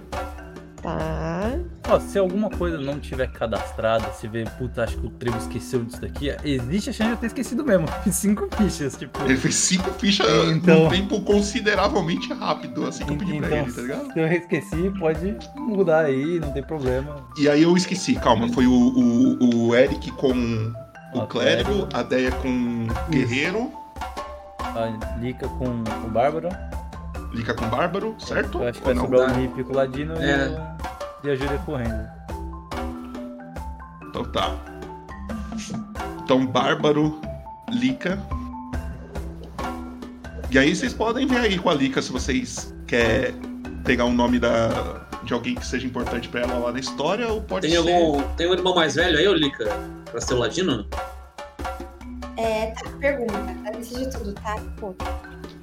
[0.87, 1.51] Tá.
[1.89, 5.85] Ó, se alguma coisa não tiver cadastrada, se vê, puta, acho que o Trevo esqueceu
[5.85, 7.87] disso daqui, existe a chance de eu ter esquecido mesmo.
[8.05, 9.21] Fiz cinco fichas, tipo.
[9.25, 13.59] Ele fez cinco fichas Então- num tempo consideravelmente rápido, assim que eu pedi pra Então,
[13.59, 14.13] ele, tá ligado?
[14.13, 17.17] se eu esqueci, pode mudar aí, não tem problema.
[17.37, 20.33] E aí eu esqueci, calma, foi o, o, o Eric com
[21.15, 22.49] o Ah, Clérigo, a Deia com
[23.09, 23.73] o Guerreiro,
[24.61, 26.49] A Lika com o Bárbaro.
[27.37, 28.63] Lica com o Bárbaro, certo?
[28.63, 29.03] Eu acho que Ou vai não?
[29.05, 30.49] sobrar o Nip com o Ladino É.
[31.23, 32.09] e, e a Júlia correndo.
[34.09, 34.55] Então tá.
[36.25, 37.21] Então, Bárbaro,
[37.71, 38.19] Lica.
[40.51, 43.35] E aí vocês podem ver aí com a Lica se vocês querem
[43.85, 44.69] pegar o nome da,
[45.25, 47.93] de alguém que seja importante pra ela lá na história ou pode Tem ser.
[47.95, 48.23] algum.
[48.37, 49.67] Tem um irmão mais velho aí, ô Lica?
[50.11, 50.87] Pra ser o Ladino?
[52.39, 53.39] É, tá, pergunta,
[53.75, 54.57] antes de tudo, tá?
[54.79, 54.95] Pô,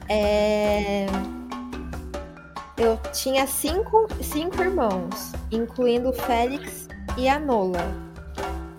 [0.10, 1.06] É...
[2.78, 7.80] Eu tinha cinco, cinco irmãos, incluindo o Félix e a Nola.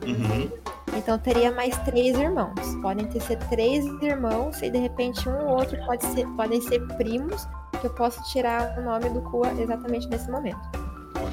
[0.04, 0.50] Uhum.
[0.96, 2.54] Então teria mais três irmãos.
[2.82, 6.80] Podem ter ser três irmãos e de repente um ou outro pode ser, podem ser
[6.96, 7.46] primos
[7.80, 10.83] que eu posso tirar o nome do Kua exatamente nesse momento.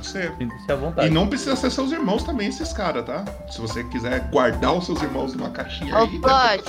[0.01, 0.31] Pode ser.
[0.31, 1.07] Deixa à vontade.
[1.07, 3.23] E não precisa ser seus irmãos também, esses caras, tá?
[3.49, 6.61] Se você quiser guardar os seus irmãos numa caixinha Ô, aí.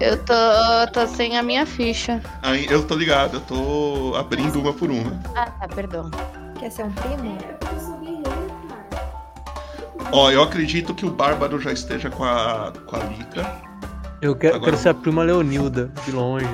[0.00, 0.34] Eu tô,
[0.92, 2.20] tô sem a minha ficha.
[2.42, 2.66] aí.
[2.68, 5.12] Eu tô ligado, eu tô abrindo uma por uma.
[5.36, 6.10] Ah, tá, perdão.
[6.58, 7.38] Quer ser um primo?
[10.10, 13.52] Ó, eu acredito que o Bárbaro já esteja com a, com a Lica.
[14.20, 16.48] Eu quero, Agora- quero ser a prima Leonilda, de longe.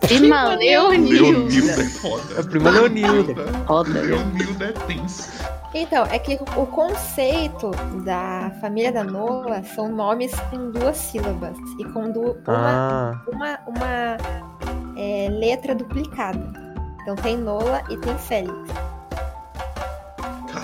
[0.00, 1.72] Prima Leonilda Leonilda.
[1.82, 2.40] é foda.
[2.40, 3.44] A prima Leonilda.
[3.66, 4.00] Roda.
[4.02, 5.30] Leonilda é tenso.
[5.74, 7.70] Então, é que o conceito
[8.04, 13.58] da família da Nola são nomes com duas sílabas e com du- uma, Ah, uma,
[13.66, 14.16] uma
[14.96, 16.40] é, letra duplicada.
[17.02, 18.54] Então tem Nola e tem Félix.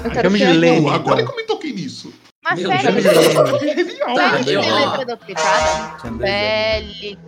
[0.05, 1.27] Eu quero chame de tirar- Lene, agora então.
[1.35, 2.13] que eu me toquei nisso.
[2.45, 4.91] Mas Meu Félix, Félix eu- ó.
[4.91, 5.99] letra duplicada?
[6.19, 7.19] Félix.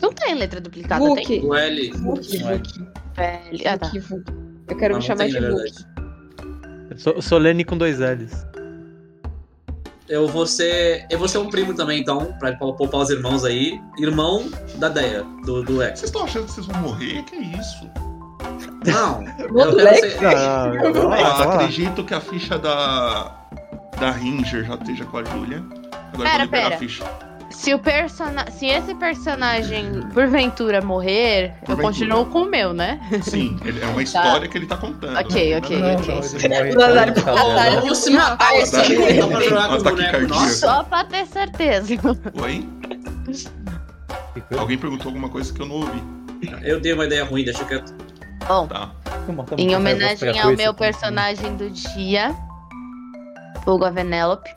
[0.00, 1.14] Não tem letra duplicada, tem?
[1.14, 1.40] Vuki.
[1.46, 1.90] O L.
[1.92, 1.98] Ué.
[1.98, 2.38] Vuki.
[3.14, 3.66] Félix.
[3.66, 3.86] Ah, tá.
[3.88, 4.24] Vuki.
[4.68, 5.90] Eu quero Não, me não chamar tem, de
[6.90, 8.44] eu sou, sou Lene com dois L's.
[10.08, 11.06] Eu vou ser.
[11.08, 13.80] Eu vou ser um primo também, então, pra poupar os irmãos aí.
[13.98, 16.00] Irmão da Deia, do, do X.
[16.00, 17.22] Vocês estão achando que vocês vão morrer?
[17.24, 17.88] Que isso?
[18.86, 20.26] Não, eu quero ser.
[20.26, 20.72] Ah,
[21.06, 23.36] lá, Ah, acredito que a ficha da.
[24.00, 25.58] Da Ranger já esteja com a Julia.
[25.58, 26.74] Agora eu vou Pera, liberar pera.
[26.74, 27.04] a ficha.
[27.50, 28.46] Se, o persona...
[28.50, 31.82] Se esse personagem, porventura, morrer, eu Porventura.
[31.82, 33.00] continuo com o meu, né?
[33.22, 35.18] Sim, ele- é uma história que ele tá contando.
[35.18, 36.14] Ok, ok, Não, ok.
[36.48, 37.54] não, ele morre Nazário, com a Nazário.
[37.54, 37.80] tabela.
[37.80, 40.34] Vamos se matar esse Ataque- dá pra jogar com o ataque boneco cardíaco.
[40.34, 40.54] nosso.
[40.60, 41.94] Só pra ter certeza.
[42.42, 42.68] Oi?
[44.58, 46.02] Alguém perguntou alguma coisa que eu não ouvi.
[46.62, 47.92] Eu dei uma ideia ruim, deixa quieto.
[48.46, 48.90] Bom, Tá.
[49.58, 50.78] Em homenagem ao meu aqui.
[50.78, 52.34] personagem do dia,
[53.64, 54.48] Fogo a Venelope,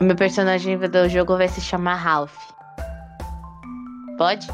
[0.00, 2.36] o meu personagem do jogo vai se chamar Ralph.
[4.16, 4.48] Pode?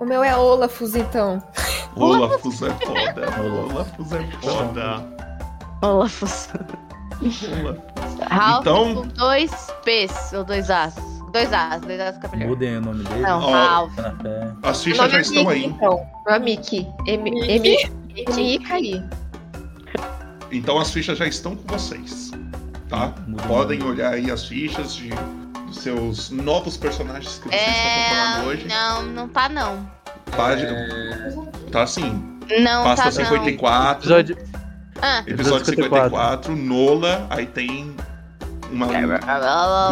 [0.00, 1.42] O meu é Olafus, então.
[1.96, 3.42] Olafus é foda.
[3.42, 4.12] Olafus.
[4.12, 5.06] É foda.
[5.82, 6.48] Olafus.
[7.22, 8.20] Olafus.
[8.28, 9.50] Ralph Então- com dois
[9.84, 10.94] P's ou dois As.
[11.32, 12.48] Dois As, dois As capilhar.
[12.48, 13.20] Mudem o nome dele.
[13.20, 13.94] Não, Ó, Ralph.
[13.96, 14.52] Tá na fé.
[14.62, 15.64] As fichas já é estão Mickey, aí.
[15.66, 16.06] então.
[16.26, 16.86] Meu é Mickey.
[17.06, 19.02] M-I-K-I.
[20.52, 22.23] Então as fichas já estão com vocês.
[22.88, 23.12] Tá?
[23.46, 25.10] Podem olhar aí as fichas de,
[25.66, 28.46] dos seus novos personagens que vocês estão comprando É.
[28.46, 28.68] hoje.
[28.68, 29.88] Não, não tá não.
[30.36, 30.70] Página.
[30.70, 31.34] É,
[31.70, 32.38] Tá assim.
[32.60, 33.30] Não Pasta tá não.
[33.30, 33.98] 54.
[34.00, 34.38] Episódio.
[35.00, 35.22] Ah.
[35.26, 36.54] Episódio 54.
[36.54, 37.26] Nola.
[37.30, 37.94] Aí tem
[38.70, 38.86] uma,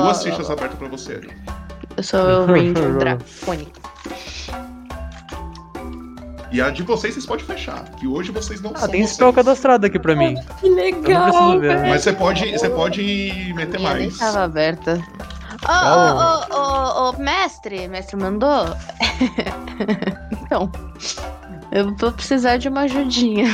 [0.01, 1.21] duas fichas abertas pra você.
[1.97, 3.81] Eu sou o Ranger Dracônico.
[6.53, 7.83] E a de vocês vocês podem fechar.
[7.93, 9.15] Que hoje vocês não Ah, são tem vocês.
[9.15, 10.35] spell cadastrado aqui pra mim.
[10.61, 11.87] Que Eu não preciso legal.
[11.89, 14.19] Mas você pode, você pode meter mais.
[14.19, 15.03] tava aberta.
[15.67, 18.67] Ô, ô, ô, ô, ô, mestre, mestre mandou?
[20.43, 20.71] então,
[21.71, 23.47] eu vou precisar de uma ajudinha.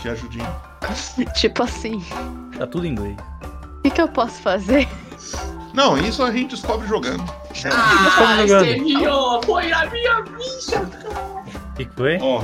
[0.00, 0.48] Que ajudinha.
[1.34, 2.04] tipo assim,
[2.58, 3.16] Tá tudo em inglês.
[3.78, 4.86] o que, que eu posso fazer?
[5.72, 7.24] Não, isso a gente descobre jogando.
[7.72, 9.46] Ah, jogando.
[9.46, 10.80] Foi a minha ficha!
[10.82, 12.18] O que que foi?
[12.20, 12.42] Ó,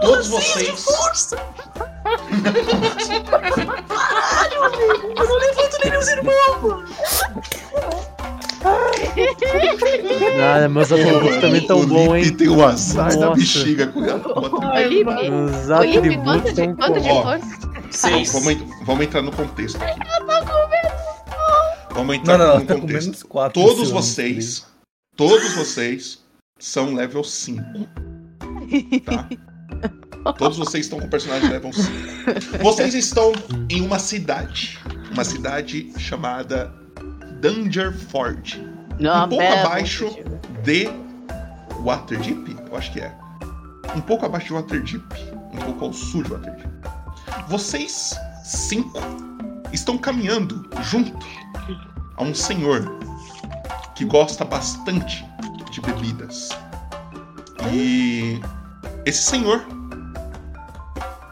[0.00, 0.84] todos vocês.
[0.84, 1.36] Força!
[3.88, 5.14] Caralho, amigo!
[5.16, 6.84] Eu não levanto nem meus irmãos, mano!
[10.40, 12.36] Ah, meus atributos também tão o bom, Lipe hein?
[12.36, 13.40] tem o azar da Nossa.
[13.40, 14.66] bexiga com com
[15.44, 17.58] Os Felipe, quanto atributos de, tão força?
[17.90, 18.32] Seis.
[18.32, 20.00] Vamos, vamos entrar no contexto aqui.
[21.92, 23.06] Vamos entrar Não, não, no tá com contexto.
[23.06, 23.62] menos 4.
[23.62, 24.66] Todos vocês,
[25.16, 26.18] todos vocês
[26.58, 27.62] são level 5.
[29.04, 29.28] Tá?
[30.38, 31.88] Todos vocês estão com personagem level 5.
[32.62, 33.32] Vocês estão
[33.70, 34.78] em uma cidade.
[35.12, 36.72] Uma cidade chamada
[37.40, 38.62] Dangerford.
[38.98, 40.16] Não, um pouco bela abaixo
[40.62, 40.88] de
[41.82, 43.14] Waterdeep, eu acho que é.
[43.96, 45.04] Um pouco abaixo de Waterdeep,
[45.52, 46.68] um pouco ao sul de Waterdeep.
[47.48, 49.00] Vocês cinco
[49.72, 51.26] estão caminhando junto
[52.16, 52.98] a um senhor
[53.94, 55.24] que gosta bastante
[55.70, 56.48] de bebidas.
[57.72, 58.40] E
[59.04, 59.66] esse senhor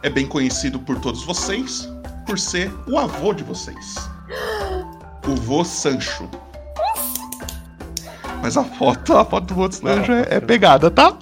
[0.02, 1.88] é bem conhecido por todos vocês
[2.26, 3.96] por ser o avô de vocês.
[5.26, 6.28] O vô Sancho.
[8.42, 11.16] Mas a foto, a foto do vô Sancho é, é pegada, tá?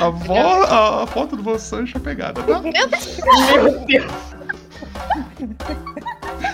[0.00, 2.60] A, vo, a, a foto do vô Sancho é pegada, tá?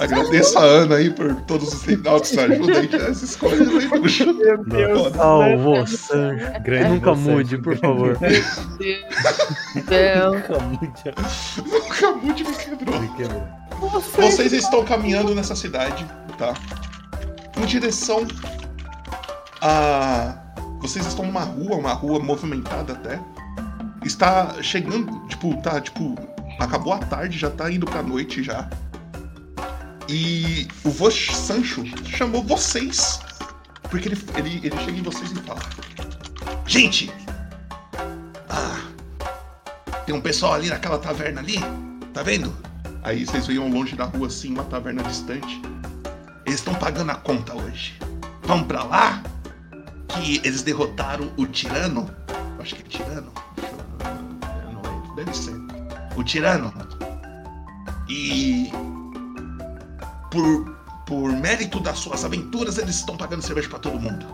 [0.00, 4.32] Agradeço a Ana aí por todos os internautas que ajudam aí nas escolhas aí, puxa.
[4.32, 5.12] Meu Deus.
[5.14, 6.62] Salvo, Sancho.
[6.62, 8.18] Grande Nunca você, mude, por favor.
[8.18, 8.58] Deus.
[9.74, 11.14] Nunca mude.
[11.66, 13.00] Nunca mude me quebrou.
[13.00, 13.48] Me quebrou.
[14.16, 16.06] Vocês estão caminhando nessa cidade,
[16.38, 16.54] tá?
[17.56, 18.26] Em direção
[19.60, 20.40] a
[20.80, 23.18] vocês estão numa rua, uma rua movimentada até.
[24.04, 26.14] Está chegando, tipo, tá, tipo,
[26.60, 28.68] acabou a tarde, já tá indo pra noite já.
[30.08, 33.20] E o vô Sancho chamou vocês.
[33.90, 35.60] Porque ele, ele, ele chega em vocês e fala:
[36.66, 37.10] Gente!
[38.48, 38.80] Ah!
[40.04, 41.58] Tem um pessoal ali naquela taverna ali,
[42.12, 42.54] tá vendo?
[43.02, 45.60] Aí vocês ao longe da rua assim, uma taverna distante.
[46.46, 47.98] Eles estão pagando a conta hoje.
[48.42, 49.22] Vamos pra lá?
[50.08, 52.08] Que eles derrotaram o tirano.
[52.58, 53.32] Acho que é tirano.
[54.72, 55.14] Não lembro.
[55.16, 55.54] Deve ser.
[56.16, 56.72] O tirano.
[58.08, 58.70] E.
[60.34, 60.76] Por,
[61.06, 64.26] por mérito das suas aventuras, eles estão pagando cerveja pra todo mundo.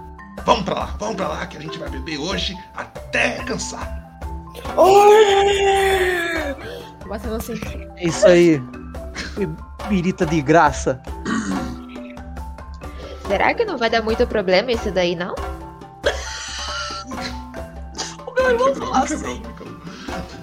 [0.47, 4.19] Vamos pra lá, vamos pra lá que a gente vai beber hoje até cansar.
[7.07, 7.61] Batendo assim.
[7.97, 8.63] É isso aí.
[9.91, 11.03] Birita de graça.
[13.27, 15.35] Será que não vai dar muito problema isso daí, não?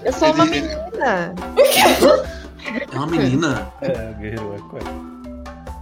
[0.06, 1.34] Eu sou uma menina.
[2.92, 3.68] É uma menina.
[3.82, 5.17] É, o guerreiro é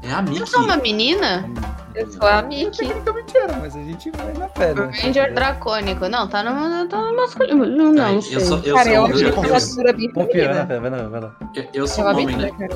[0.07, 0.39] É a Mickey.
[0.41, 1.49] Eu sou uma menina?
[1.95, 2.85] Eu sou a Mickey.
[2.87, 4.91] Tecnicamente era, mas a gente vai na fé, né?
[5.01, 6.07] Ranger dracônico.
[6.09, 7.65] Não, tá no, tá no masculino.
[7.65, 8.35] Não, não, Peraí, sei.
[8.35, 10.79] eu sou, eu Cara, eu sou, acho eu, que eu, a criatura bem Confia, fé,
[10.79, 11.35] vai lá, vai lá.
[11.55, 12.67] eu, eu É sou uma um homem, menina, né?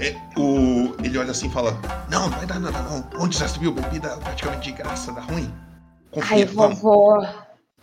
[0.00, 1.76] É, o, ele olha assim e fala:
[2.10, 3.04] Não, não vai dar nada não.
[3.18, 5.52] Onde já se viu bebida praticamente de graça, dá ruim?
[6.10, 6.78] Confia, Ai, vamos.
[6.80, 7.26] vovó.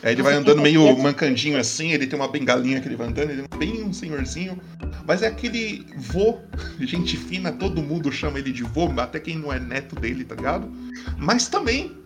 [0.02, 3.32] Aí ele vai andando meio mancandinho assim, ele tem uma bengalinha que ele vai andando,
[3.32, 4.60] ele é bem um senhorzinho.
[5.06, 6.40] Mas é aquele vô,
[6.80, 10.36] gente fina, todo mundo chama ele de vô, até quem não é neto dele, tá
[10.36, 10.72] ligado?
[11.18, 11.98] Mas também,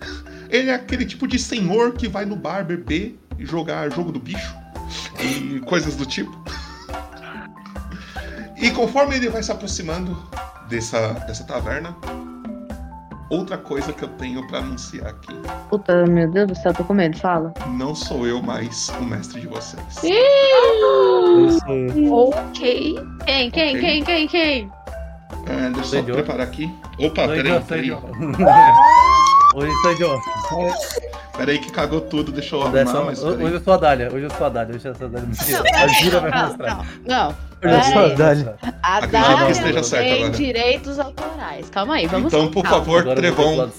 [0.50, 4.20] ele é aquele tipo de senhor que vai no bar beber e jogar jogo do
[4.20, 4.56] bicho
[5.20, 6.44] e coisas do tipo.
[8.58, 10.18] E conforme ele vai se aproximando
[10.70, 11.96] dessa, dessa taverna,
[13.30, 15.34] outra coisa que eu tenho pra anunciar aqui.
[15.70, 17.18] Puta, meu Deus do céu, tô com medo.
[17.18, 17.54] Fala.
[17.68, 19.84] Não sou eu mais o mestre de vocês.
[22.12, 23.00] Ok.
[23.26, 24.72] Quem, quem, quem, quem, quem?
[25.48, 26.74] É, deixa eu só preparar aqui.
[27.00, 27.88] Opa, peraí, peraí.
[27.90, 28.02] eu.
[29.56, 29.68] Oi,
[30.00, 30.22] eu.
[31.36, 34.08] Peraí que cagou tudo, deixa eu É arrumar, só- mas Hoje eu sou a Dália,
[34.14, 35.28] hoje eu sou a Dália, hoje eu sou a Dália.
[35.28, 36.86] Mentira, a Gira vai mostrar.
[37.06, 37.36] Não, não.
[37.64, 38.16] Olha só, Peraí.
[38.16, 38.50] Dali.
[38.84, 40.38] A Dália que esteja certo tem agora.
[40.38, 41.70] direitos autorais.
[41.70, 42.78] Calma aí, vamos Então, por calma.
[42.80, 43.28] favor, Agora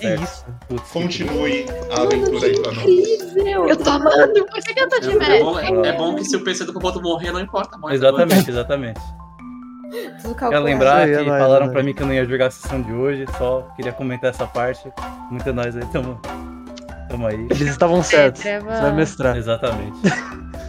[0.01, 0.45] É isso.
[0.69, 1.67] Putz, continue
[1.97, 2.85] a aventura aí pra nós.
[2.85, 3.69] Incrível.
[3.69, 4.47] Eu tô amando.
[4.47, 6.41] Por que, que eu tô de É, é bom, é, é bom que se o
[6.43, 7.97] PC do Compoto morrer, não importa mais.
[7.97, 9.01] Exatamente, exatamente.
[10.39, 12.83] Quero lembrar que é falaram é pra mim que eu não ia jogar a sessão
[12.83, 14.91] de hoje, só queria comentar essa parte.
[15.31, 16.21] Muito nós aí, tamo,
[17.09, 17.47] tamo aí.
[17.51, 18.43] Eles estavam certos.
[18.43, 18.75] Trevão.
[18.75, 19.37] Você vai mestrar.
[19.37, 19.97] Exatamente.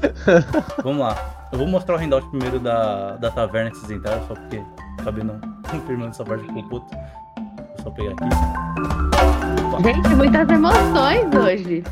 [0.84, 1.35] Vamos lá.
[1.52, 4.62] Eu vou mostrar o handout primeiro da, da taverna que vocês entraram, só porque
[5.00, 5.39] acabei não
[5.70, 6.88] confirmando essa parte com o puto.
[6.96, 9.84] Vou só pegar aqui.
[9.84, 11.84] Gente, muitas emoções hoje.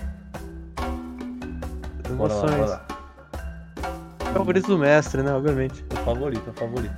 [2.18, 2.70] Bora lá, bora Emoções.
[2.70, 2.86] lá.
[4.34, 5.32] Favorito do mestre, né?
[5.34, 5.86] Obviamente.
[5.92, 6.96] O favorito, o favorito.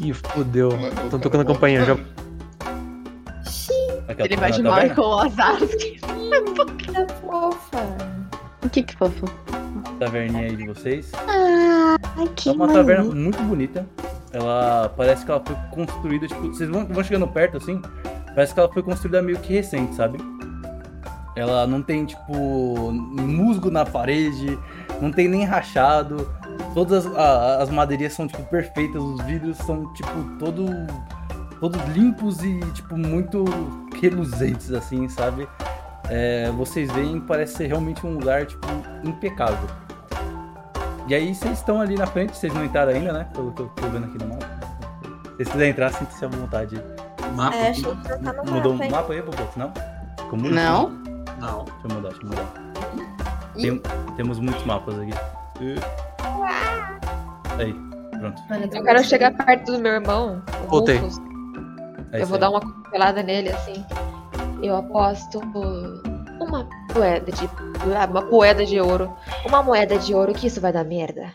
[0.00, 0.70] Ih, fodeu.
[1.04, 1.94] Estão tocando a campainha já.
[4.06, 4.62] Aqui, Ele vai de?
[4.62, 5.98] Michael Ozarski.
[6.78, 7.82] Que fofa.
[8.64, 9.24] O que que fofo?
[9.98, 11.10] Taverninha aí de vocês.
[11.26, 13.86] Ai, que É uma taverna muito bonita.
[14.32, 17.80] Ela parece que ela foi construída, tipo, vocês vão, vão chegando perto assim,
[18.34, 20.18] parece que ela foi construída meio que recente, sabe?
[21.34, 24.58] Ela não tem, tipo, musgo na parede,
[25.00, 26.28] não tem nem rachado.
[26.74, 30.66] Todas as, a- as madeirinhas são, tipo, perfeitas, os vidros são, tipo, todo,
[31.60, 33.44] todos limpos e, tipo, muito
[34.00, 35.48] reluzentes, assim, sabe?
[36.10, 38.66] É, vocês veem, parece ser realmente um lugar, tipo,
[39.04, 39.68] impecável.
[41.06, 43.26] E aí vocês estão ali na frente, vocês não entraram ainda, né?
[43.32, 44.44] Pelo que eu tô vendo aqui no mapa.
[44.44, 46.82] Se vocês quiserem entrar, sinta-se à vontade.
[47.34, 47.56] Mapa?
[47.56, 48.90] É, deixa eu trocar no Mudou mapa, o hein?
[48.90, 49.48] mapa aí, Bobo?
[49.56, 49.72] Não?
[50.50, 50.90] Não?
[51.40, 51.64] Não.
[51.64, 52.68] Deixa eu mudar, deixa eu mudar.
[53.54, 53.82] Tem-
[54.16, 55.12] temos muitos mapas aqui.
[57.58, 57.74] Aí,
[58.18, 58.42] pronto.
[58.74, 60.42] Eu quero chegar perto do meu irmão.
[60.68, 61.00] Voltei.
[62.12, 63.84] É Eu vou dar uma cotovelada nele assim.
[64.62, 67.44] Eu aposto uma moeda de
[68.10, 69.14] uma moeda de ouro,
[69.46, 71.32] uma moeda de ouro que isso vai dar merda.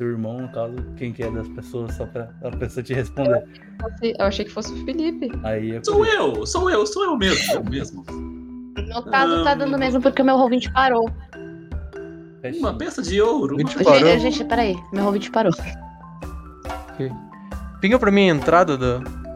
[0.00, 3.44] Seu irmão, no caso, quem que é das pessoas, só pra a pessoa te responder.
[4.02, 5.28] Eu achei que fosse o Felipe.
[5.42, 7.54] Aí é Sou eu, sou eu, sou eu mesmo.
[7.54, 8.04] Eu mesmo.
[8.06, 11.10] No caso, tá dando mesmo porque o meu roll parou.
[12.60, 13.56] Uma peça de ouro.
[13.56, 13.98] uma- 20 parou.
[13.98, 14.76] Gente, gente, peraí.
[14.92, 15.52] Meu roll parou.
[17.80, 18.76] Pinga pra mim a entrada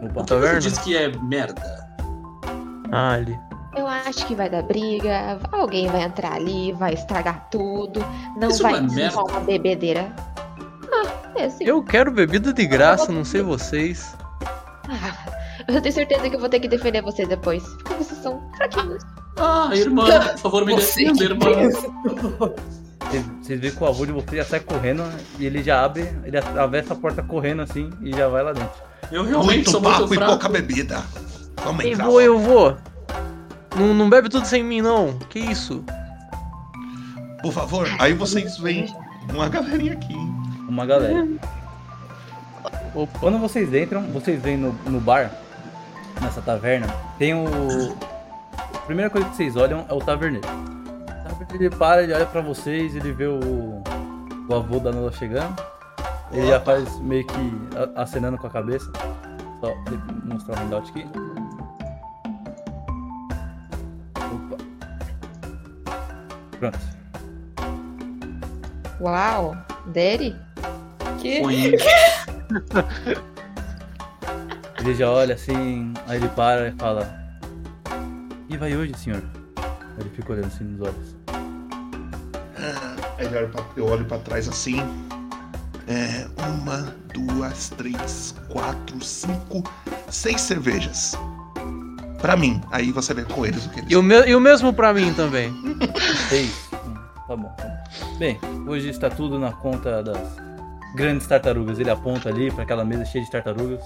[0.03, 0.21] da Opa.
[0.23, 0.61] Você taverna.
[0.61, 1.63] diz que é merda.
[2.91, 3.39] Ah, ali.
[3.75, 8.05] Eu acho que vai dar briga, alguém vai entrar ali, vai estragar tudo,
[8.37, 9.15] não Isso vai é ser merda?
[9.15, 10.13] só uma bebedeira.
[10.93, 11.65] Ah, é assim.
[11.65, 14.15] Eu quero bebida de graça, não sei vocês.
[14.89, 15.33] Ah,
[15.69, 17.63] Eu tenho certeza que eu vou ter que defender vocês depois.
[17.63, 19.03] Porque vocês são fraquinhos.
[19.39, 22.53] Ah, irmã, por favor, me Você defenda, que irmã.
[23.41, 25.05] Vocês- veem que o avô de vocês já sai correndo
[25.39, 28.71] e ele já abre, ele atravessa a porta correndo assim e já vai lá dentro.
[29.11, 31.03] Eu realmente Muito sou papo muito e pouca bebida.
[31.65, 32.77] Vamos Eu vou, eu vou.
[33.77, 35.19] Não, não bebe tudo sem mim, não.
[35.31, 35.85] Que isso?
[37.43, 37.87] Por favor.
[37.99, 38.87] Aí vocês veem
[39.33, 40.13] uma galerinha aqui.
[40.13, 40.35] hein?
[40.69, 41.27] Uma galera.
[42.95, 43.19] Opa.
[43.19, 45.31] Quando vocês entram, vocês veem no, no bar,
[46.21, 46.87] nessa taverna,
[47.19, 47.97] tem o.
[48.75, 50.47] A primeira coisa que vocês olham é o taverneiro.
[51.55, 53.83] Ele para, ele olha pra vocês, ele vê o,
[54.49, 55.55] o avô da Nola chegando.
[56.33, 57.35] Ele já faz meio que
[57.95, 58.91] acenando com a cabeça.
[59.61, 59.75] Só
[60.25, 61.07] mostrar o handout aqui.
[64.17, 64.57] Opa.
[66.59, 66.79] Pronto.
[69.01, 69.57] Uau!
[69.87, 70.37] Daddy?
[71.21, 71.43] Que?
[74.83, 77.09] Ele já olha assim, aí ele para e fala:
[78.49, 79.23] E vai hoje, senhor?
[79.97, 81.15] Ele fica olhando assim nos olhos.
[83.23, 84.81] Aí eu olho pra, eu olho pra trás assim.
[85.89, 86.27] É.
[86.49, 89.63] Uma, duas, três, quatro, cinco,
[90.09, 91.17] seis cervejas.
[92.21, 92.61] Pra mim.
[92.71, 94.95] Aí você vê com eles o que eles E o, me- e o mesmo pra
[94.95, 95.53] mim também.
[96.29, 96.69] Seis.
[97.27, 98.19] Tá bom, tá bom.
[98.19, 100.19] Bem, hoje está tudo na conta das
[100.95, 101.79] grandes tartarugas.
[101.81, 103.81] Ele aponta ali pra aquela mesa cheia de tartarugas.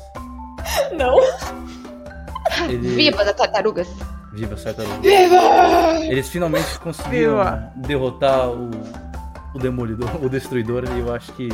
[0.98, 1.18] Não.
[2.68, 2.88] Ele...
[2.94, 3.88] Viva das tartarugas!
[4.32, 5.00] Viva as tartarugas.
[5.00, 6.04] Viva!
[6.04, 7.72] Eles finalmente conseguiram Viva!
[7.76, 8.70] derrotar o,
[9.56, 11.48] o demolidor, o destruidor, e eu acho que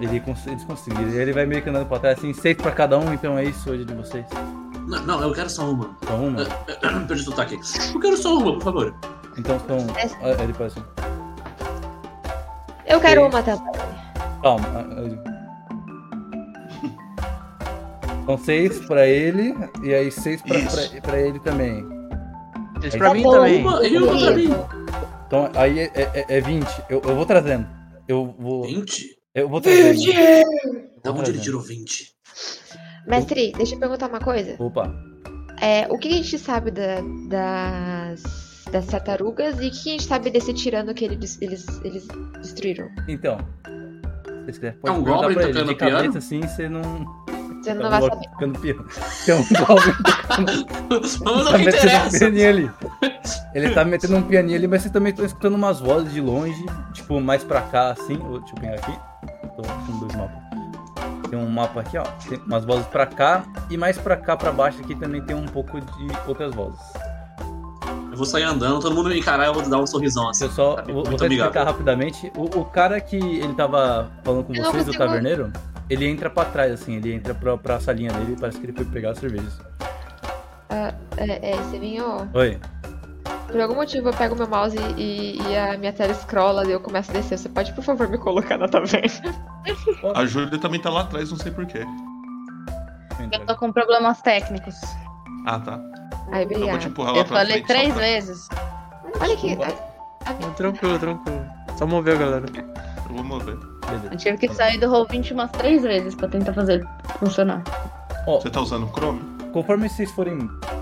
[0.00, 1.08] ele, cons- eles conseguiram.
[1.10, 3.70] Ele vai meio que andando pra trás assim, seis pra cada um, então é isso
[3.70, 4.24] hoje de vocês.
[4.86, 5.90] Não, não, eu quero só uma.
[6.06, 6.44] Só uma?
[7.06, 7.58] Perdi o sotaque.
[7.94, 8.94] Eu quero só uma, por favor.
[9.38, 9.86] Então são.
[9.96, 10.16] Essa.
[10.22, 10.82] Ah, Ele assim.
[12.86, 13.34] Eu quero Seis.
[13.34, 13.72] uma também.
[14.42, 14.66] Calma.
[14.74, 14.86] ah,
[15.26, 15.30] ah.
[18.26, 21.86] São seis pra ele, e aí seis pra, pra, pra ele também.
[22.82, 23.32] Aí pra tá mim bom.
[23.32, 23.60] também.
[23.60, 24.48] Uma e uma pra mim.
[25.30, 26.66] Então aí é, é, é 20.
[26.88, 27.64] Eu, eu vou trazendo.
[28.08, 28.64] Eu vou.
[28.64, 29.16] 20?
[29.32, 30.00] Eu vou trazendo.
[31.04, 32.12] Da Vou onde ele tirou 20?
[33.06, 34.56] Mestre, deixa eu perguntar uma coisa.
[34.58, 34.92] Opa.
[35.62, 40.02] É, o que a gente sabe da- das, das tartarugas e o que a gente
[40.02, 42.08] sabe desse tirano que ele des- eles, eles
[42.40, 42.88] destruíram?
[43.06, 43.38] Então.
[44.46, 45.52] Quiser, É um goblin pra ele.
[45.52, 46.18] tocando De cabeça piano?
[46.18, 46.82] assim, você não.
[47.62, 48.28] Você não tá vai saber.
[48.30, 48.84] tocando piano.
[49.24, 49.94] Tem um goblin
[50.90, 52.26] Vamos tá ao que um interessa.
[52.26, 52.70] ali.
[53.54, 56.64] Ele tá metendo um pianinho ali, mas vocês também estão escutando umas vozes de longe,
[56.92, 58.16] tipo, mais pra cá, assim.
[58.16, 58.92] Deixa eu pegar aqui.
[59.56, 60.50] Tô com dois mapas.
[61.28, 62.02] Tem um mapa aqui, ó.
[62.28, 63.44] Tem umas vozes pra cá.
[63.70, 66.80] E mais pra cá, pra baixo aqui, também tem um pouco de outras vozes.
[68.10, 70.44] Eu vou sair andando, todo mundo me encarar e eu vou dar um sorrisão assim.
[70.44, 70.92] Eu só sabe?
[70.92, 72.32] vou, vou explicar rapidamente.
[72.36, 75.52] O, o cara que ele tava falando com vocês, o taverneiro,
[75.88, 78.84] ele entra pra trás, assim, ele entra pra, pra salinha dele parece que ele foi
[78.84, 79.60] pegar as cervejas.
[81.16, 82.28] É, é, você vinho.
[82.34, 82.58] Oi.
[83.50, 86.80] Por algum motivo eu pego meu mouse e, e a minha tela scrolla e eu
[86.80, 87.36] começo a descer.
[87.38, 89.10] Você pode, por favor, me colocar na taverna?
[90.14, 91.84] A Júlia também tá lá atrás, não sei porquê.
[93.32, 94.74] Eu tô com problemas técnicos.
[95.46, 95.80] Ah, tá.
[96.32, 96.84] Ai, Eu vou te obrigada.
[96.86, 97.66] empurrar lá Eu falei frente.
[97.66, 98.48] três pra- vezes.
[99.20, 99.58] Olha aqui.
[100.56, 101.44] Tranquilo, tranquilo.
[101.76, 102.46] Só mover galera.
[103.08, 103.56] Eu vou mover.
[103.86, 104.08] Beleza.
[104.12, 106.86] Eu tive que sair do Roll20 umas três vezes pra tentar fazer
[107.18, 107.62] funcionar.
[108.26, 109.20] Ó, Você tá usando o Chrome?
[109.52, 110.38] Conforme vocês forem.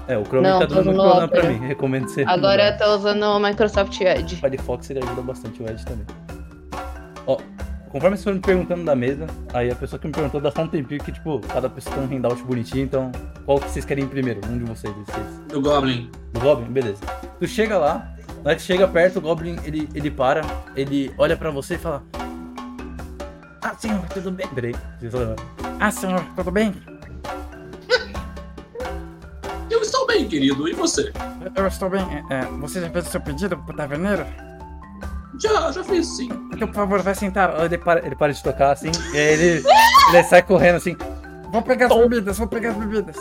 [0.06, 1.58] É, o Chrome Não, tá dando muito problema pra mim.
[1.66, 2.22] Recomendo você.
[2.26, 4.36] Agora eu tô usando o Microsoft Edge.
[4.36, 6.06] O Firefox ele ajuda bastante o Edge também.
[7.26, 7.36] Ó,
[7.90, 10.62] conforme vocês foram me perguntando da mesa, aí a pessoa que me perguntou dá só
[10.62, 13.12] um tempinho que, tipo, cada pessoa tem um handout bonitinho, então
[13.44, 14.40] qual que vocês querem ir primeiro?
[14.48, 15.26] Um de vocês, vocês.
[15.48, 16.10] Do Goblin.
[16.32, 16.70] Do Goblin?
[16.70, 17.00] Beleza.
[17.38, 20.42] Tu chega lá, na hora que chega perto, o Goblin ele, ele para,
[20.74, 22.02] ele olha pra você e fala:
[23.60, 24.46] Ah, senhor, tudo bem?
[24.48, 24.74] Peraí.
[25.80, 26.74] Ah, senhor, tudo bem?
[30.18, 30.68] Bem, querido.
[30.68, 31.12] E você?
[31.54, 32.02] Eu estou bem.
[32.30, 34.26] É, você já fez o seu pedido pro taverneiro?
[35.40, 36.28] Já, já fiz sim.
[36.52, 37.54] Então, por favor, vai sentar.
[37.64, 39.64] Ele para, ele para de tocar assim, e aí ele,
[40.12, 40.96] ele sai correndo assim.
[41.52, 43.16] Vou pegar as bebidas, vou pegar as bebidas.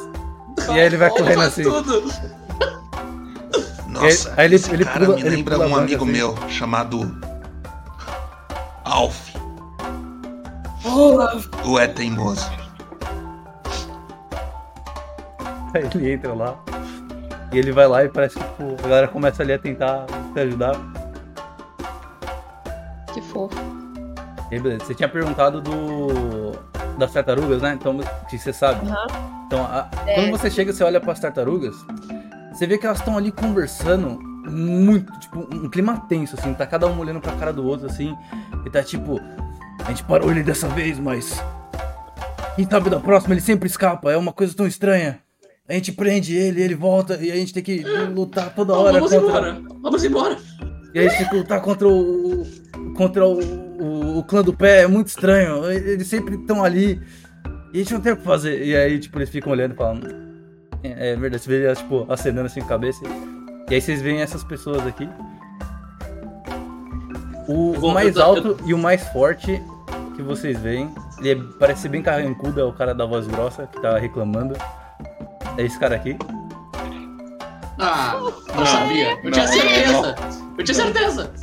[0.68, 1.64] E aí ele vai correndo assim.
[1.64, 2.04] tudo.
[3.88, 6.12] Nossa, aí ele- esse ele cara pula- me lembra pula um amigo assim.
[6.14, 7.20] meu chamado
[8.84, 9.36] Alf.
[11.66, 12.50] O é teimoso.
[15.74, 16.56] Aí ele entra lá.
[17.58, 20.40] E ele vai lá e parece que tipo, a galera começa ali a tentar te
[20.42, 20.76] ajudar.
[23.12, 23.58] Que fofo.
[24.52, 24.86] E aí, beleza.
[24.86, 26.52] Você tinha perguntado do.
[27.00, 27.74] das tartarugas, né?
[27.74, 27.98] Então,
[28.30, 28.88] que você sabe.
[28.88, 29.08] Aham.
[29.48, 30.22] Então, a- É.
[30.22, 31.76] quando você chega, você olha pras tartarugas,
[32.54, 34.20] você vê que elas estão ali conversando
[34.52, 38.16] muito, tipo, um clima tenso, assim, tá cada um olhando pra cara do outro, assim,
[38.66, 39.20] e tá tipo,
[39.84, 41.44] a gente parou ele dessa vez, mas
[42.56, 45.20] quem sabe da próxima ele sempre escapa, é uma coisa tão estranha.
[45.70, 49.12] A gente prende ele, ele volta e a gente tem que lutar toda hora Vamos
[49.12, 49.28] contra.
[49.28, 49.62] embora.
[49.82, 50.38] Vamos embora.
[50.94, 52.46] E a gente tem que lutar contra o.
[52.96, 55.70] contra o, o, o clã do pé, é muito estranho.
[55.70, 57.02] Eles sempre estão ali.
[57.74, 58.66] E a gente não tem o que fazer.
[58.66, 60.02] E aí, tipo, eles ficam olhando e falam.
[60.84, 63.02] É, é verdade, você vê elas, tipo, acenando assim com a cabeça.
[63.70, 65.08] E aí vocês veem essas pessoas aqui.
[67.48, 69.62] O, Eu o mais eu tô- alto e o mais forte
[70.16, 70.90] que vocês veem,
[71.20, 74.56] ele é- parece ser bem carrancudo, é o cara da voz grossa que tá reclamando.
[75.58, 76.16] É esse cara aqui.
[77.80, 79.12] Ah, não, Não, sabia.
[79.12, 80.16] Eu não, tinha não, certeza.
[80.58, 81.34] Eu tinha certeza.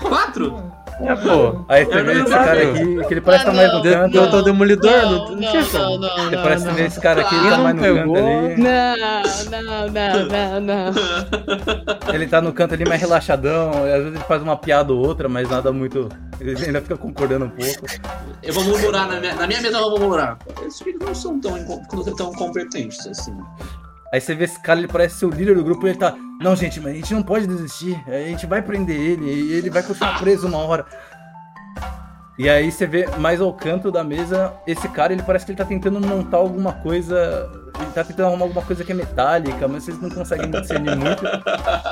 [0.00, 0.72] Quatro?
[1.04, 1.64] É, pô.
[1.68, 4.16] Aí você vê esse cara aqui, que ele parece Ah, estar mais no canto.
[4.16, 7.34] Eu tô demolidor, Não, não, não, não tinha Você não, parece ver esse cara aqui,
[7.34, 8.56] ele Ah, tá mais no canto ali.
[8.56, 8.96] Não,
[9.50, 12.14] não, não, não, não.
[12.14, 15.28] Ele tá no canto ali mais relaxadão, às vezes ele faz uma piada ou outra,
[15.28, 16.08] mas nada muito.
[16.40, 17.86] Ele ainda fica concordando um pouco.
[18.42, 20.38] Eu vou murmurar na minha, na minha mesa, eu vou murmurar.
[20.66, 21.54] Esses filhos não são tão,
[22.16, 23.36] tão competentes assim.
[24.12, 26.14] Aí você vê esse cara, ele parece ser o líder do grupo e ele tá.
[26.38, 27.98] Não, gente, mas a gente não pode desistir.
[28.06, 30.84] A gente vai prender ele e ele vai continuar preso uma hora.
[32.38, 35.58] E aí você vê mais ao canto da mesa, esse cara, ele parece que ele
[35.58, 37.50] tá tentando montar alguma coisa.
[37.80, 41.22] Ele tá tentando arrumar alguma coisa que é metálica, mas vocês não conseguem discernir muito.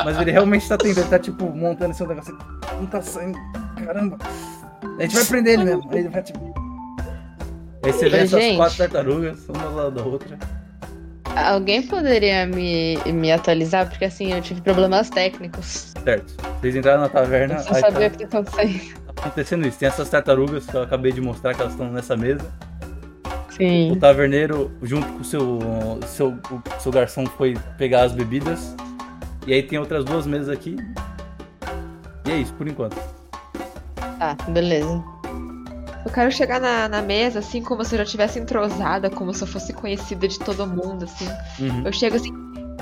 [0.05, 2.37] Mas ele realmente tá tentando, ele tá tipo montando esse negócio.
[2.79, 3.39] Não tá saindo.
[3.83, 4.19] Caramba.
[4.99, 5.91] A gente vai prender ele mesmo.
[5.91, 6.39] Aí ele vai tipo.
[7.83, 8.57] Aí você vê essas gente.
[8.57, 10.39] quatro tartarugas, uma do lado da outra.
[11.37, 13.89] Alguém poderia me, me atualizar?
[13.89, 15.95] Porque assim, eu tive problemas técnicos.
[16.03, 16.35] Certo.
[16.61, 17.55] Vocês entraram na taverna.
[17.55, 18.95] Eu aí sabia tá- o que tá acontecendo.
[19.17, 19.79] acontecendo isso.
[19.79, 22.45] Tem essas tartarugas que eu acabei de mostrar que elas estão nessa mesa.
[23.49, 23.97] O Sim.
[24.01, 25.59] taverneiro, junto com o seu,
[26.07, 28.75] seu, o seu garçom, foi pegar as bebidas.
[29.47, 30.77] E aí tem outras duas mesas aqui.
[32.27, 32.97] E é isso, por enquanto.
[34.19, 35.03] Tá, beleza.
[36.05, 39.43] Eu quero chegar na, na mesa, assim, como se eu já tivesse entrosada, como se
[39.43, 41.29] eu fosse conhecida de todo mundo, assim.
[41.59, 41.83] Uhum.
[41.85, 42.33] Eu chego assim.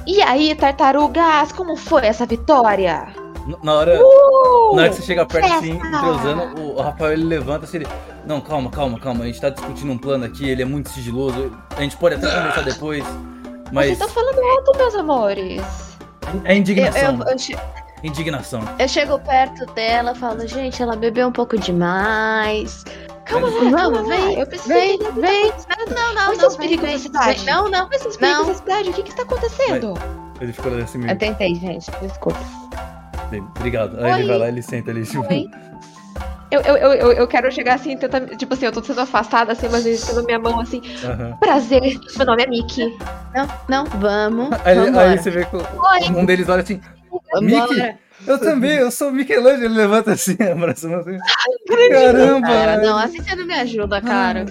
[0.07, 3.09] E aí, tartarugas, como foi essa vitória?
[3.63, 4.77] Na hora, Uh!
[4.77, 7.87] na hora que você chega perto assim, entrosando, o Rafael ele levanta assim, ele.
[8.27, 9.25] Não, calma, calma, calma.
[9.25, 11.51] A gente tá discutindo um plano aqui, ele é muito sigiloso.
[11.77, 13.03] A gente pode até conversar depois.
[13.05, 15.63] Vocês Mas estão falando alto, meus amores.
[16.45, 17.19] é Eu, indignação.
[17.21, 17.59] eu, eu, che-
[18.05, 18.61] Indignação.
[18.79, 22.85] eu chego perto dela falo, gente, ela bebeu um pouco demais.
[23.29, 24.09] Calma lá, Vamos, calma lá.
[24.09, 25.21] vem, eu preciso Vem, entender.
[25.21, 25.53] vem.
[25.95, 26.35] Não, não, Quais não.
[26.41, 27.45] são os vem, perigos vem, da cidade?
[27.45, 27.55] vem.
[27.55, 27.87] Não, não.
[27.89, 28.47] Quais são os perigos Não.
[28.49, 28.89] da cidade?
[28.89, 29.95] O que que está acontecendo?
[30.41, 31.19] Ele ficou assim Eu meio.
[31.19, 31.91] tentei, gente.
[32.01, 32.39] Desculpa.
[33.31, 33.99] Bem, Obrigado.
[34.03, 34.29] Aí ele Oi.
[34.29, 35.05] vai lá ele senta ali.
[35.05, 35.51] Tipo, Oi.
[36.51, 39.53] Eu, eu, eu, eu, eu quero chegar assim, tentar, tipo assim, eu tô sendo afastada,
[39.53, 40.81] assim, mas ele tendo minha mão assim.
[41.05, 41.37] aham.
[41.39, 41.83] Prazer,
[42.17, 42.97] meu nome é Mickey.
[43.35, 44.49] Não, não, vamos.
[44.65, 45.63] Aí, aí você vê que Oi.
[46.17, 46.81] um deles olha assim,
[47.43, 47.95] Mickey.
[48.29, 49.65] Eu também, eu sou o Michelangelo.
[49.65, 51.19] Ele levanta assim, abraçando assim.
[51.91, 52.47] Caramba!
[52.47, 54.45] Cara, não, assim você não me ajuda, cara.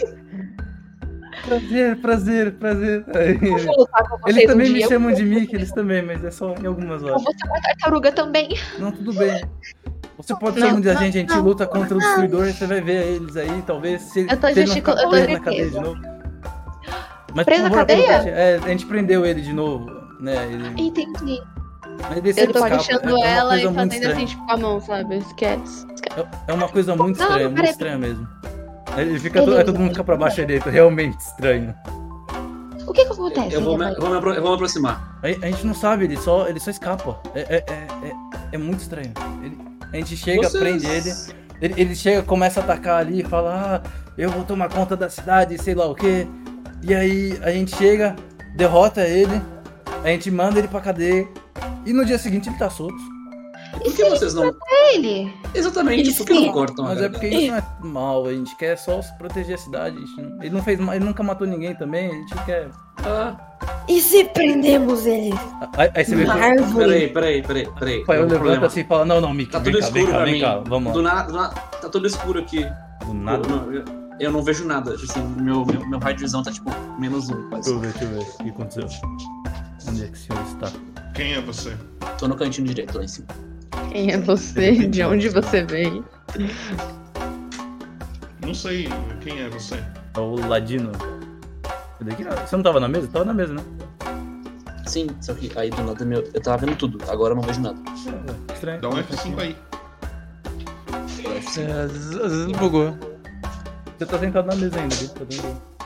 [1.46, 3.06] Prazer, prazer, prazer.
[3.16, 4.88] Aí, Eu vou lutar com vocês eles um também me dia.
[4.90, 7.24] chamam de Mickey, eles também, mas é só em algumas Eu horas.
[7.24, 8.50] vou ser uma tartaruga também.
[8.80, 9.42] Não, tudo bem.
[10.18, 12.00] Você pode Não, ser um de a não, gente, a gente não, luta contra o
[12.00, 14.02] destruidor, você vai ver eles aí, talvez.
[14.02, 16.02] Se, Eu tô se ele não gesticul- ficar eu tô preso na cadeia de novo.
[17.36, 18.12] Mas, Presa por na cadeia?
[18.30, 20.36] É, a gente prendeu ele de novo, né?
[20.52, 21.40] Ele, Entendi.
[22.02, 22.78] Mas ele Eu tô escapa.
[22.78, 24.26] puxando é ela e fazendo assim, estranha.
[24.26, 25.18] tipo, com a mão, sabe?
[25.18, 25.88] Esquece.
[26.48, 28.28] É uma coisa muito Não, estranha, não, muito estranha mesmo.
[28.98, 29.62] Ele fica, to- Beleza.
[29.62, 31.74] aí todo mundo fica pra baixo direito, realmente estranho.
[32.88, 33.54] O que que acontece?
[33.54, 35.20] Eu vou, me, eu vou, me, eu vou me aproximar.
[35.22, 37.20] A, a gente não sabe, ele só, ele só escapa.
[37.36, 38.14] É, é, é, é,
[38.54, 39.12] é muito estranho.
[39.44, 39.58] Ele-
[39.94, 41.10] a gente chega, Vocês- prende ele,
[41.62, 41.74] ele.
[41.82, 45.76] Ele chega, começa a atacar ali, fala, ah, eu vou tomar conta da cidade, sei
[45.76, 46.26] lá o quê.
[46.82, 48.16] E aí a gente chega,
[48.56, 49.42] derrota ele,
[50.04, 51.28] a gente manda ele pra cadeia.
[51.88, 52.96] E no dia seguinte ele tá solto.
[53.84, 54.54] Por que vocês não.
[54.94, 55.34] Ele.
[55.54, 58.78] Exatamente, por que não cortam Mas é porque isso não é mal, a gente quer
[58.78, 59.98] só proteger a cidade.
[59.98, 62.70] a gente não- ele não fez mal, ele nunca matou ninguém também, a gente quer.
[63.04, 63.36] Ah,
[63.88, 65.34] E se prendemos ele?
[65.78, 68.04] Aí, aí você vê peraí, peraí, peraí, peraí.
[68.04, 68.66] Um levanta problema.
[68.68, 70.94] assim e fala, não, não, Mickey, Tá tudo cá, vem escuro cá, vem cá, vamos
[70.94, 71.14] Do lá.
[71.14, 72.66] nada, do nada- tá tudo escuro aqui.
[73.06, 73.48] Do nada.
[73.48, 73.86] Eu, não- eu-
[74.20, 74.94] eu não vejo nada.
[74.94, 76.70] Assim, meu, meu, meu raio de visão tá tipo
[77.00, 77.70] menos um, quase.
[77.70, 78.88] Deixa eu ver, deixa eu ver o que aconteceu.
[79.88, 80.72] Onde é que o senhor está?
[81.14, 81.76] Quem é você?
[82.18, 83.28] Tô no cantinho direito lá em cima.
[83.92, 84.88] Quem é você?
[84.88, 86.04] De onde você vem?
[88.46, 88.88] Não sei
[89.22, 89.84] quem é você.
[90.16, 90.92] É o Ladino.
[92.00, 93.08] Você não tava na mesa?
[93.08, 93.64] Tava na mesa, né?
[94.86, 97.60] Sim, só que aí do nada meu, eu tava vendo tudo, agora eu não vejo
[97.62, 97.78] nada.
[98.54, 98.82] Estranho.
[98.82, 99.58] Dá um F5 aí.
[101.58, 102.98] É, às vezes, bugou.
[103.98, 105.10] Você tá sentado na mesa ainda, viu?
[105.10, 105.77] Tá dentro.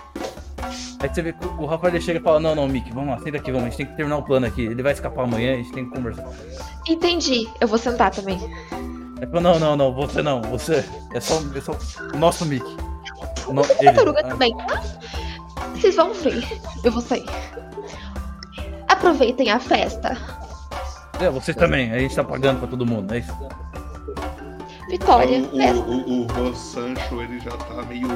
[1.02, 3.38] Aí você vê que o Rafael chega e fala, não, não, Mickey, vamos lá, senta
[3.38, 4.66] aqui, vamos, a gente tem que terminar o plano aqui.
[4.66, 6.28] Ele vai escapar amanhã, a gente tem que conversar.
[6.88, 7.49] Entendi.
[7.60, 8.39] Eu vou sentar também.
[9.18, 11.76] Ele fala, não, não, não, você não, você é só, é só
[12.14, 12.78] o nosso Mickey.
[13.52, 13.84] No, ele.
[13.84, 14.56] Tartaruga Ah, também.
[15.76, 16.47] Vocês vão ver.
[16.84, 17.26] Eu vou sair.
[18.88, 20.16] Aproveitem a festa.
[21.20, 23.36] É, vocês também, a gente tá pagando pra todo mundo, é isso.
[24.89, 25.82] Vitória, o, festa.
[25.82, 28.08] o, o, o Juan Sancho ele já tá meio.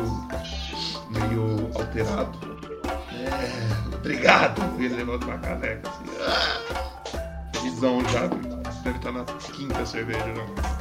[1.10, 2.55] meio alterado.
[2.86, 4.62] É, obrigado!
[4.78, 6.06] Ele levanta uma caneca assim.
[6.22, 8.28] Ah, felizão já.
[8.84, 10.76] Deve estar na quinta cerveja já.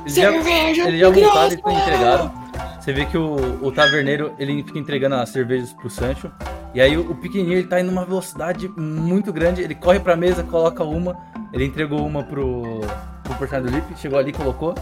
[0.00, 2.50] Eles já, eles já voltaram e estão entregaram.
[2.80, 6.30] Você vê que o, o taverneiro ele fica entregando as cervejas pro Sancho.
[6.74, 9.62] E aí o, o pequenininho ele tá indo numa velocidade muito grande.
[9.62, 11.16] Ele corre pra mesa, coloca uma.
[11.52, 12.80] Ele entregou uma pro,
[13.22, 14.74] pro personagem do Lip, chegou ali, colocou.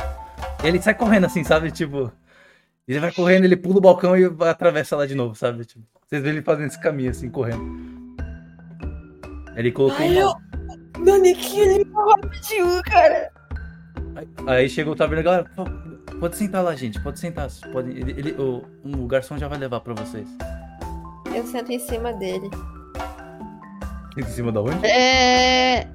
[0.62, 1.70] E ele sai correndo assim, sabe?
[1.70, 2.12] Tipo.
[2.86, 5.64] Ele vai correndo, ele pula o balcão e atravessa lá de novo, sabe?
[5.64, 7.86] Tipo, vocês veem ele fazendo esse caminho assim, correndo.
[9.54, 9.98] Ele colocou.
[9.98, 10.32] Ai, eu...
[10.98, 13.30] Manequim, ele me rapidinho, cara.
[14.16, 15.50] Aí, aí chegou o taverneiro, galera,
[16.18, 17.48] pode sentar lá, gente, pode sentar.
[17.72, 20.26] Pode, ele, ele- o, o garçom já vai levar pra vocês.
[21.34, 22.50] Eu sento em cima dele.
[24.16, 24.84] Em cima da onde?
[24.84, 25.86] É.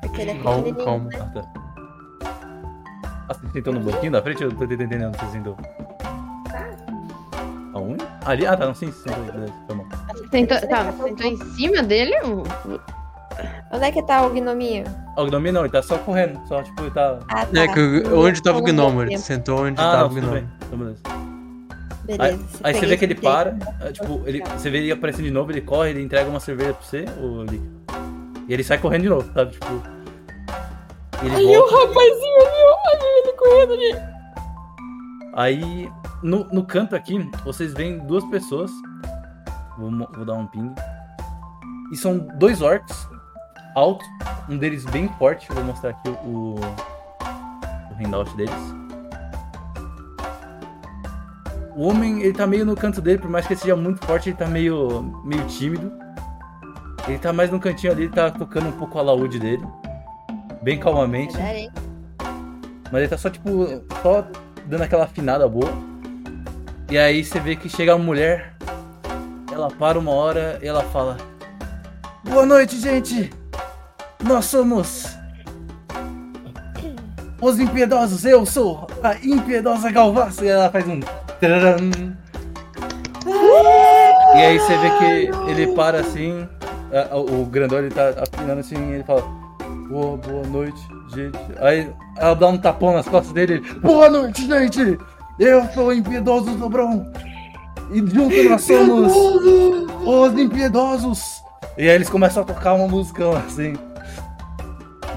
[0.00, 0.84] Porque ele é Calma, pequenininho.
[0.84, 1.10] calma.
[1.14, 1.52] Ah, tá.
[3.28, 4.42] Ah, você sentou no banquinho da frente?
[4.42, 5.56] Eu tô entendendo você sentou.
[8.26, 8.46] Ali?
[8.46, 9.86] Ah, tá, não, sim, sim, beleza, foi mal.
[10.30, 12.12] Sentou, tá, sentou em cima dele?
[13.72, 14.84] Onde é que tá o gnominho?
[15.16, 17.18] Ah, o Gnominho não, ele tá só correndo, só, tipo, ele tá...
[17.28, 17.60] Ah, tá.
[17.62, 17.80] É que
[18.12, 19.02] onde tava o gnomo?
[19.02, 20.34] Ele sentou onde Ah, tava não, o tudo gnomo.
[20.34, 21.02] bem, então beleza.
[22.08, 22.38] Aí, Beleza.
[22.62, 25.30] aí você peguei vê que ele para, ah, tipo, ele, você vê ele aparecendo de
[25.32, 27.60] novo, ele corre, ele entrega uma cerveja pra você, ou ele...
[28.48, 29.82] E ele sai correndo de novo, sabe, tipo...
[31.22, 31.74] Ele Ali volta...
[31.74, 32.62] o rapazinho ali.
[32.86, 34.15] Olha ele correndo ali.
[35.36, 38.70] Aí, no, no canto aqui, vocês veem duas pessoas.
[39.76, 40.74] Vou, vou dar um ping.
[41.92, 43.06] E são dois orcs
[43.74, 44.06] altos.
[44.48, 45.46] Um deles bem forte.
[45.52, 48.54] Vou mostrar aqui o, o handout deles.
[51.76, 54.30] O homem, ele tá meio no canto dele, por mais que ele seja muito forte,
[54.30, 55.92] ele tá meio, meio tímido.
[57.06, 59.62] Ele tá mais no cantinho ali, ele tá tocando um pouco o alaúde dele.
[60.62, 61.36] Bem calmamente.
[62.90, 63.66] Mas ele tá só, tipo,
[64.02, 64.26] só
[64.66, 65.70] dando aquela afinada boa.
[66.90, 68.54] E aí você vê que chega a mulher,
[69.52, 71.16] ela para uma hora e ela fala:
[72.24, 73.30] Boa noite, gente!
[74.22, 75.16] Nós somos
[77.40, 80.44] os impiedosos, eu sou a impiedosa Galvaça.
[80.44, 81.00] E ela faz um.
[84.34, 86.48] E aí você vê que ele para assim,
[87.12, 89.22] o grandão ele tá afinando assim, ele fala:
[89.88, 90.80] Boa, boa noite,
[91.14, 91.38] gente.
[91.60, 93.54] Aí ela dá um tapão nas costas dele.
[93.54, 94.98] ele, Boa noite, gente!
[95.38, 97.06] Eu sou o impiedoso Dobrão.
[97.90, 99.12] E juntos nós somos
[100.04, 101.42] os impiedosos.
[101.78, 103.74] E aí eles começam a tocar uma música assim.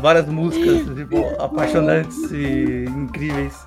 [0.02, 3.66] Várias músicas, tipo, apaixonantes e incríveis.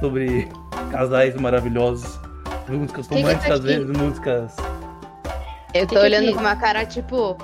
[0.00, 0.48] Sobre
[0.90, 2.18] casais maravilhosos.
[2.68, 4.56] Músicas tá românticas, às vezes, músicas.
[5.74, 7.36] Eu tô que olhando que- com uma cara tipo.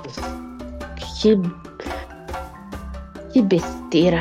[1.21, 1.35] Que.
[3.37, 4.19] Que besteira.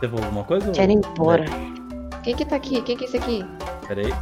[0.00, 0.68] Falou alguma coisa?
[0.68, 1.44] ou- Quero ir embora.
[2.22, 2.80] Quem que tá aqui?
[2.82, 3.44] Quem que é esse aqui?
[3.88, 4.14] Pera aí.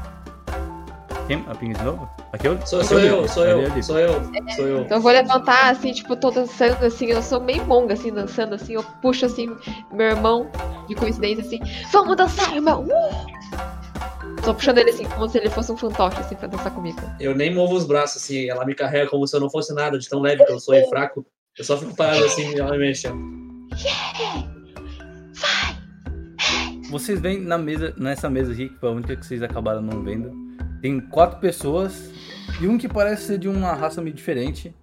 [1.27, 1.45] Quem?
[1.47, 2.09] A pinga de novo?
[2.33, 2.67] Aqui eu?
[2.67, 3.83] Sou, sou eu, sou eu, li.
[3.83, 4.15] sou eu,
[4.57, 4.81] sou eu.
[4.81, 8.55] Então eu vou levantar, assim, tipo, tô dançando, assim, eu sou meio monga, assim, dançando,
[8.55, 9.55] assim, eu puxo, assim,
[9.93, 10.49] meu irmão,
[10.89, 11.61] de coincidência, assim,
[11.93, 12.85] vamos dançar, irmão!
[12.85, 14.43] Uh!
[14.43, 16.99] Tô puxando ele, assim, como se ele fosse um fantoche, assim, pra dançar comigo.
[17.21, 19.99] Eu nem movo os braços assim, ela me carrega como se eu não fosse nada,
[19.99, 21.27] de tão leve que eu sou e fraco.
[21.59, 22.95] Eu só fico parado assim e ela me
[26.91, 30.03] Vocês veem na mesa, nessa mesa aqui, que foi a única que vocês acabaram não
[30.03, 30.33] vendo.
[30.83, 32.11] Tem quatro pessoas
[32.61, 34.75] e um que parece ser de uma raça meio diferente.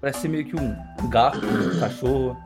[0.00, 0.76] Parece ser meio que um
[1.08, 2.36] gato, um cachorro.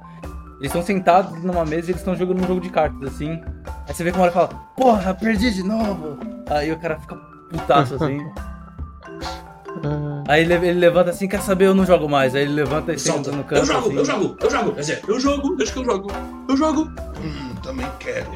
[0.59, 3.41] Eles estão sentados numa mesa e eles estão jogando um jogo de cartas, assim.
[3.87, 6.19] Aí você vê uma hora fala, porra, perdi de novo.
[6.51, 7.17] Aí o cara fica
[7.51, 8.19] putaço assim.
[10.29, 12.35] Aí ele, ele levanta assim, quer saber, eu não jogo mais.
[12.35, 13.25] Aí ele levanta e Solta.
[13.25, 13.61] senta no canto.
[13.63, 13.97] Eu jogo, assim.
[13.97, 14.73] eu jogo, eu jogo.
[14.75, 16.11] Quer dizer, eu jogo, deixa que eu jogo.
[16.49, 16.81] Eu jogo.
[17.23, 18.31] Hum, também quero.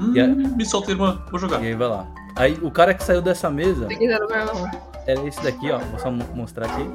[0.00, 0.32] Hum, Yeah.
[0.32, 1.20] Me solta, irmã.
[1.30, 1.60] Vou jogar.
[1.62, 2.06] E aí vai lá.
[2.36, 3.88] Aí o cara que saiu dessa mesa
[5.06, 5.78] era esse daqui, ó.
[5.78, 6.88] Vou só mo- mostrar aqui.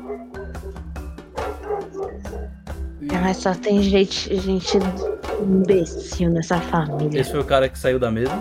[3.22, 4.78] Mas só tem gente, gente
[5.42, 7.20] imbecil nessa família.
[7.22, 8.32] Esse foi o cara que saiu da mesa.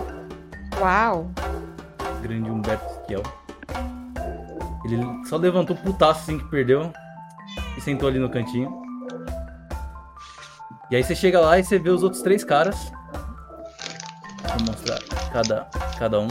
[0.79, 1.29] Uau!
[2.21, 3.23] Grande Humberto Esquiel.
[4.91, 6.91] Ele só levantou putaço assim que perdeu.
[7.77, 8.81] E sentou ali no cantinho.
[10.91, 12.91] E aí você chega lá e você vê os outros três caras.
[14.57, 14.99] Vou mostrar
[15.31, 15.67] cada,
[15.97, 16.27] cada um.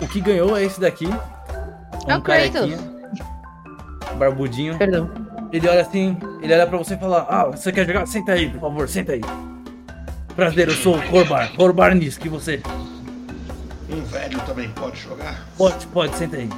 [0.00, 1.06] O que ganhou é esse daqui.
[2.06, 2.24] É Um o Kratos.
[2.52, 2.78] carequinha.
[4.16, 4.78] Barbudinho.
[4.78, 5.10] Perdão.
[5.52, 8.06] Ele olha assim, ele olha pra você e fala, ah, você quer jogar?
[8.06, 9.20] Senta aí, por favor, senta aí.
[10.38, 11.52] Prazer, eu sou o Corbar.
[11.56, 12.62] Corbar Nisk, e você?
[13.90, 15.44] Um velho também pode jogar?
[15.56, 16.48] Pode, pode, senta aí.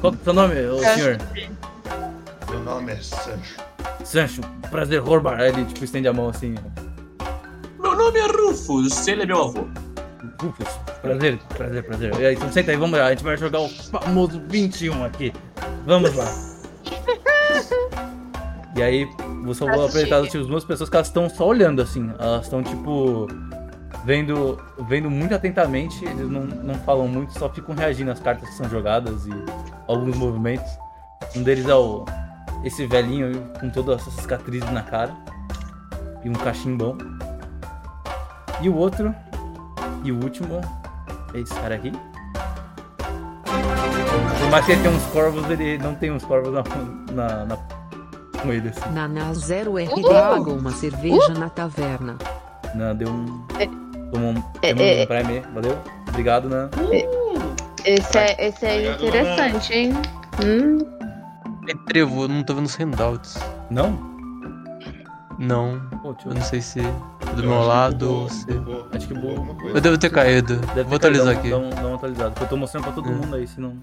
[0.00, 1.18] Qual que é o seu nome, ô senhor?
[2.48, 3.56] Meu nome é Sancho.
[4.04, 5.40] Sancho, prazer, Corbar.
[5.40, 6.54] Aí ele, tipo, estende a mão assim.
[7.80, 9.66] Meu nome é Rufus, ele é meu avô.
[10.40, 10.68] Rufus,
[11.02, 12.20] prazer, prazer, prazer.
[12.20, 13.06] E aí, então senta aí, vamos lá.
[13.06, 15.32] A gente vai jogar o famoso 21 aqui.
[15.84, 16.53] Vamos lá.
[18.76, 19.08] E aí,
[19.44, 22.12] você vou Nossa, apresentar as duas pessoas que elas estão só olhando, assim.
[22.18, 23.28] Elas estão, tipo,
[24.04, 24.58] vendo,
[24.88, 26.04] vendo muito atentamente.
[26.04, 29.32] Eles não, não falam muito, só ficam reagindo às cartas que são jogadas e
[29.86, 30.66] alguns movimentos.
[31.36, 32.04] Um deles é o
[32.64, 35.14] esse velhinho com todas essas cicatrizes na cara.
[36.24, 36.96] E um cachimbão.
[38.60, 39.14] E o outro,
[40.02, 40.60] e o último,
[41.34, 41.92] é esse cara aqui.
[43.44, 46.62] Por mais que ele tenha uns corvos, ele não tem uns corvos na,
[47.12, 47.58] na, na-
[48.44, 48.92] com ele, assim.
[48.92, 52.16] Naná 0RD pagou uma cerveja na taverna.
[52.74, 53.44] Não, deu um.
[53.58, 53.66] É.
[54.12, 54.42] Tomou um.
[54.62, 55.02] É, é.
[55.02, 55.78] um Prime, valeu?
[56.08, 56.70] Obrigado, Nan.
[57.84, 59.92] Esse é, esse é Obrigado, interessante, hein?
[60.44, 60.78] Hum,
[61.68, 63.36] É trevo, eu não tô vendo os handouts.
[63.70, 64.12] Não?
[65.38, 66.82] Não, Pô, eu eu não sei se é
[67.34, 68.46] do Eu meu lado ou se.
[68.92, 69.30] Acho que bugou.
[69.30, 69.76] alguma coisa.
[69.76, 70.56] Eu devo ter caído.
[70.74, 71.50] Deve Vou ter atualizar caído, aqui.
[71.50, 72.30] Dá um, dá um atualizado.
[72.30, 73.76] porque Eu tô mostrando pra todo mundo aí, senão.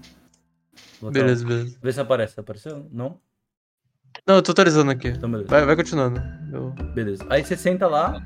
[1.00, 1.76] Vou dar- Beleza, beleza.
[1.82, 2.40] Vê se aparece.
[2.40, 2.86] Apareceu?
[2.90, 3.18] Não?
[4.26, 5.08] Não, eu tô atualizando aqui.
[5.08, 5.48] Então, beleza.
[5.50, 6.22] Vai, vai continuando.
[6.52, 6.70] Eu...
[6.94, 7.24] Beleza.
[7.30, 8.22] Aí você senta lá.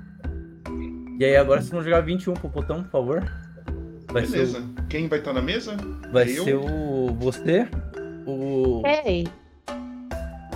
[1.18, 3.20] E aí agora vocês vão jogar 21 pro botão, por favor.
[4.12, 4.58] Vai Beleza.
[4.60, 5.74] ser, Quem vai estar na mesa?
[5.76, 6.44] o, vai Eu?
[6.44, 7.06] ser o.
[7.20, 7.66] Você.
[8.26, 8.82] O.
[9.04, 9.26] ei.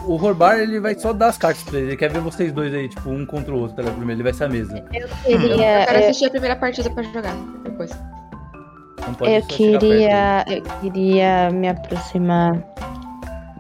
[0.07, 1.89] O Horbar, ele vai só dar as cartas pra ele.
[1.89, 3.97] Ele quer ver vocês dois aí, tipo, um contra o outro, tá ligado?
[3.97, 4.83] Primeiro, ele vai ser a mesa.
[4.95, 5.85] Eu Eu queria.
[5.87, 7.91] quero eu- assistir a primeira partida pra jogar depois.
[9.07, 12.53] Não pode Eu queria, eu queria me aproximar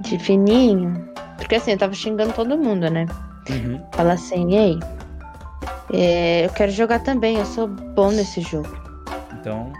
[0.03, 1.10] de fininho.
[1.41, 3.07] Porque assim, eu tava xingando todo mundo, né?
[3.49, 3.83] Uhum.
[3.93, 4.79] Fala assim, ei,
[5.93, 8.69] é, eu quero jogar também, eu sou bom nesse jogo.
[9.41, 9.73] Então.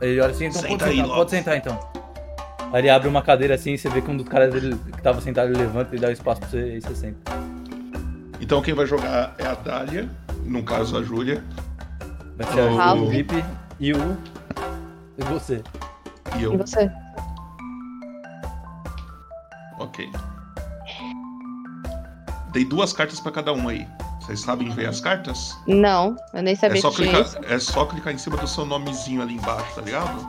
[0.00, 1.78] Ele olha assim, então Senta pode aí sentar, pode sentar então.
[2.72, 5.20] Aí ele abre uma cadeira assim, você vê que um dos caras dele, que tava
[5.20, 7.32] sentado ele levanta e dá espaço pra você e você senta.
[8.40, 10.08] Então quem vai jogar é a Dália,
[10.44, 11.42] no caso a Júlia,
[12.36, 13.44] Vai ser O- a o Felipe
[13.78, 14.16] e o.
[15.16, 15.62] E você.
[16.34, 16.58] e E eu.
[16.58, 16.90] você?
[19.78, 20.10] Ok.
[22.54, 23.86] Dei duas cartas pra cada um aí.
[24.20, 25.54] Vocês sabem ver as cartas?
[25.66, 27.52] Não, eu nem sabia É só, que tinha clicar, isso.
[27.52, 30.26] é só clicar em cima do seu nomezinho ali embaixo, tá ligado?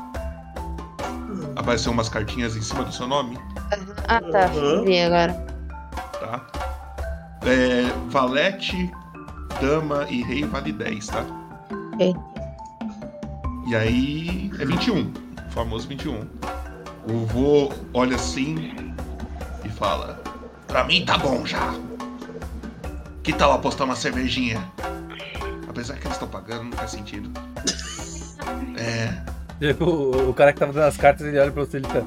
[1.56, 3.38] Apareceu umas cartinhas em cima do seu nome,
[4.10, 4.48] Ah, tá.
[4.84, 5.34] Vi agora.
[6.20, 6.46] tá?
[7.48, 8.92] É, valete,
[9.62, 11.24] dama e rei vale 10, tá?
[11.94, 12.14] Ok.
[13.68, 15.14] E aí é 21,
[15.48, 16.28] o famoso 21.
[17.08, 18.74] O vô olha assim
[19.64, 20.20] e fala:
[20.68, 21.74] Pra mim tá bom já.
[23.26, 24.64] Que tal apostar uma cervejinha?
[25.68, 27.30] Apesar que eles estão pagando, não faz sentido.
[28.78, 29.74] É.
[29.82, 32.04] O, o cara que tava dando as cartas, ele olha pra você e ele tá.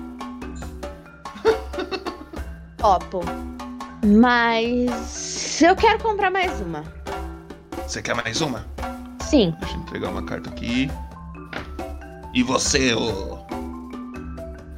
[2.77, 3.21] Topo.
[4.05, 6.85] Mas eu quero comprar mais uma.
[7.87, 8.67] Você quer mais uma?
[9.21, 9.55] Sim.
[9.61, 10.91] Deixa eu entregar uma carta aqui.
[12.35, 13.39] E você, ô.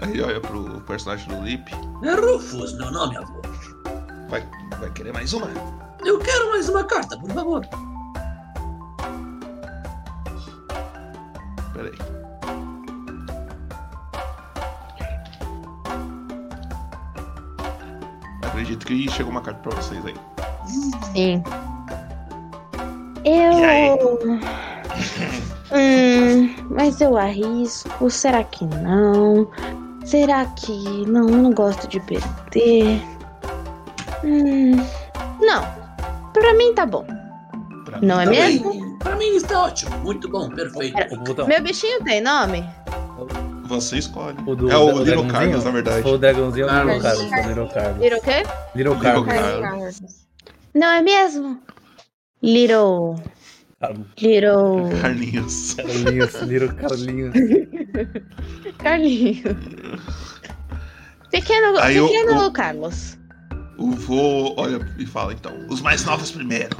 [0.00, 1.70] Aí olha pro personagem do Lip.
[2.04, 3.42] É Rufus, meu nome, avô.
[4.28, 5.48] Vai, vai querer mais uma?
[6.04, 7.66] Eu quero mais uma carta, por favor.
[11.74, 11.98] Pera aí.
[18.42, 20.14] Acredito que chegou uma carta pra vocês aí.
[21.12, 21.42] Sim.
[23.24, 24.18] Eu.
[25.72, 28.10] hum, mas eu arrisco.
[28.10, 29.48] Será que não?
[30.04, 31.06] Será que.
[31.06, 33.02] Não, eu não gosto de perder.
[34.24, 34.76] Hum.
[35.40, 35.79] Não.
[36.40, 37.04] Pra mim tá bom.
[37.84, 38.60] Pra Não mim é tá bem.
[38.60, 38.98] mesmo?
[38.98, 41.14] Pra mim está ótimo, muito bom, perfeito.
[41.14, 41.46] O botão.
[41.46, 42.64] Meu bichinho tem nome?
[43.64, 44.36] Você escolhe.
[44.46, 45.26] O do, é o do Little?
[45.28, 46.08] Carlos, na verdade.
[46.08, 47.30] O dragãozinho é o Little Carlos.
[47.30, 48.02] O Little Carlos.
[48.02, 48.42] Little o quê?
[48.74, 50.00] Little Little Carlos.
[50.74, 51.60] Não é mesmo?
[52.42, 53.16] Little.
[54.20, 55.00] Little.
[55.00, 55.74] Carlinhos.
[55.74, 56.34] Carlinhos.
[56.42, 57.34] Little Carlinhos.
[58.78, 59.56] Carlinho.
[61.30, 63.16] Pequeno, Aí eu- pequeno o- Carlos.
[63.80, 66.76] O vô olha e fala então: os mais novos primeiro.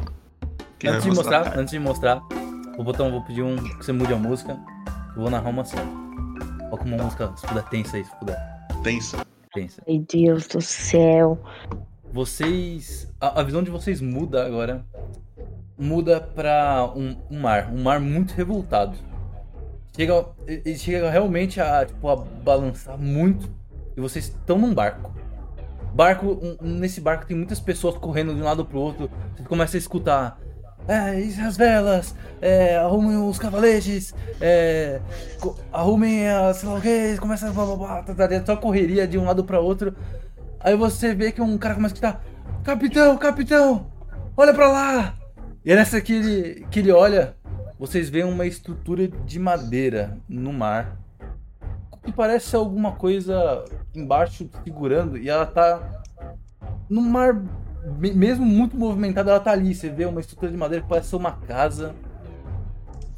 [0.78, 2.22] Quem Antes de mostrar mostrar, antes de mostrar,
[2.76, 4.58] o botão eu vou pedir um que você mude a música.
[5.16, 5.90] Eu vou narrar uma cena.
[6.68, 8.38] Coloca uma música, se puder, tensa aí, se puder.
[8.82, 9.26] Tensa.
[9.52, 9.82] Tensa.
[9.88, 11.42] Ai, Deus do céu.
[12.12, 13.10] Vocês.
[13.18, 14.84] A, a visão de vocês muda agora.
[15.78, 17.70] Muda pra um, um mar.
[17.72, 18.96] Um mar muito revoltado.
[19.96, 23.50] Chega, ele chega realmente a, tipo, a balançar muito.
[23.96, 25.10] E vocês estão num barco.
[25.92, 26.38] Barco.
[26.60, 29.10] nesse barco tem muitas pessoas correndo de um lado pro outro.
[29.36, 30.38] Você começa a escutar.
[30.88, 35.00] é, e as velas, é, arrumem os cavaletes, é,
[35.72, 39.24] arrumem a sei começa a blá blá blá, tá, tá, tá, só correria de um
[39.24, 39.94] lado pra outro.
[40.58, 42.24] Aí você vê que um cara começa a gritar:
[42.64, 43.86] Capitão, capitão,
[44.36, 45.14] olha pra lá!
[45.64, 47.36] E é nessa que ele, que ele olha,
[47.78, 50.99] vocês veem uma estrutura de madeira no mar.
[52.02, 56.02] Que parece ser alguma coisa embaixo segurando e ela tá
[56.88, 57.40] no mar
[57.98, 59.74] me- mesmo muito movimentada, ela tá ali.
[59.74, 61.94] Você vê uma estrutura de madeira que parece ser uma casa.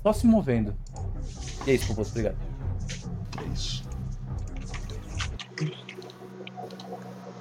[0.03, 0.74] Só se movendo.
[1.66, 2.35] E é isso que eu posso explicar.
[3.41, 3.83] É isso.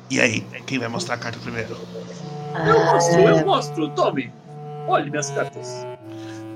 [0.09, 1.75] E aí, quem vai mostrar a carta primeiro?
[2.67, 3.89] Eu mostro, eu mostro.
[3.91, 4.31] Tome.
[4.87, 5.85] Olhe minhas cartas.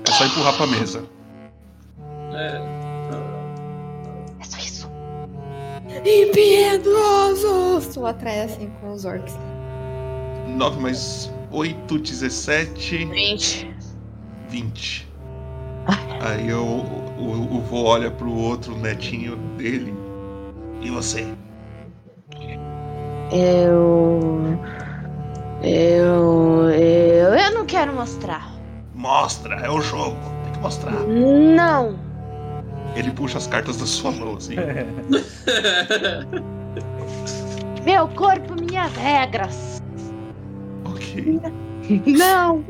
[0.06, 1.04] É só empurrar pra mesa.
[2.32, 2.85] É, É
[6.04, 7.84] Impiedosos!
[7.92, 9.34] Sou atrás assim com os orcs.
[10.48, 13.74] 9 mais 8, 17, Gente.
[14.48, 15.06] 20.
[16.20, 19.94] Aí eu, o, o vô olha pro outro netinho dele.
[20.80, 21.26] E você?
[23.32, 24.58] Eu.
[25.62, 26.70] Eu.
[26.70, 27.34] Eu.
[27.34, 28.52] Eu não quero mostrar.
[28.94, 30.16] Mostra, é o jogo.
[30.44, 30.92] Tem que mostrar.
[30.92, 32.05] Não!
[32.96, 34.56] Ele puxa as cartas da sua mão, assim.
[37.84, 39.82] Meu corpo, minhas regras!
[40.84, 41.40] ok.
[42.06, 42.64] Não!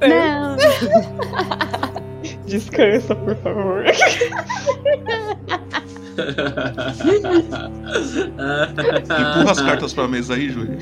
[0.00, 0.56] Não!
[2.46, 3.84] Descansa, por favor.
[9.04, 10.78] Empurra as cartas pra mesa aí, Júlia.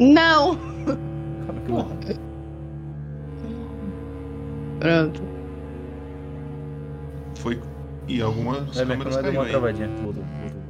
[0.00, 0.58] Não!
[4.80, 5.22] Pronto.
[7.36, 7.60] Foi.
[8.08, 9.50] E algumas É, câmeras câmera deu caiu uma aí.
[9.50, 9.90] travadinha.
[9.96, 10.62] Voltou, voltou, voltou.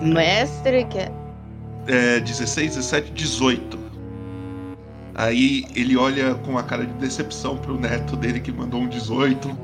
[0.00, 0.98] Mestre, que.
[1.86, 3.78] É, 16, 17, 18.
[5.14, 9.58] Aí ele olha com uma cara de decepção pro neto dele que mandou um 18.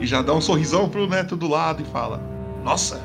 [0.00, 2.20] E já dá um sorrisão pro neto do lado e fala:
[2.64, 3.00] Nossa,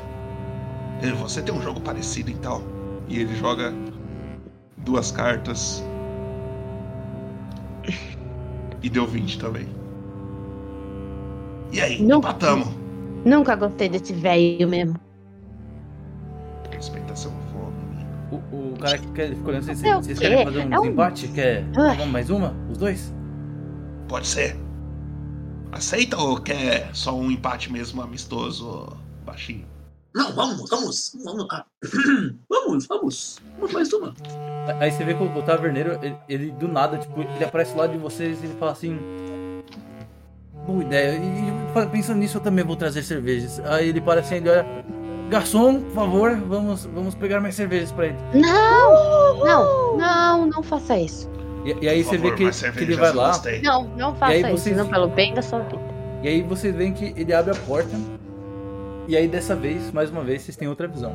[1.02, 2.62] eh, você tem um jogo parecido então.
[3.08, 3.72] E ele joga
[4.78, 5.84] duas cartas.
[8.82, 9.68] E deu 20 também.
[11.72, 12.18] E aí, Não.
[12.18, 12.68] empatamos.
[13.24, 14.98] Nunca gostei desse velho mesmo.
[16.70, 18.42] Respeita seu avô, menino.
[18.52, 21.28] O, o cara que quer ficou olhando, vocês, vocês querem fazer um É um- desempate?
[21.28, 21.96] Quer Ai.
[21.96, 22.54] vamos mais uma?
[22.70, 23.12] Os dois?
[24.08, 24.56] Pode ser.
[25.72, 28.88] Aceita ou quer só um empate mesmo amistoso,
[29.24, 29.64] baixinho?
[30.14, 31.46] Não, vamos, vamos, vamos.
[32.48, 33.38] Vamos, vamos.
[33.56, 34.12] Vamos mais uma.
[34.80, 37.86] Aí você vê que o, o taverneiro, ele, ele, do nada, tipo, ele aparece lá
[37.86, 38.98] de vocês e ele fala assim.
[40.66, 41.18] Boa ideia.
[41.18, 43.60] E, pensando nisso, eu também vou trazer cervejas.
[43.64, 44.66] Aí ele para assim, ele olha.
[45.30, 48.16] Garçom, por favor, vamos, vamos pegar mais cervejas pra ele.
[48.34, 49.44] Não!
[49.44, 51.30] Não, não, não faça isso.
[51.64, 53.40] E, e aí Por você favor, vê que, que ele vai lá.
[53.62, 55.78] Não, não faça aí isso, vocês- não pelo bem da sua vida.
[56.22, 57.96] E aí vocês veem que ele abre a porta.
[59.06, 61.12] E aí dessa vez, mais uma vez, vocês têm outra visão.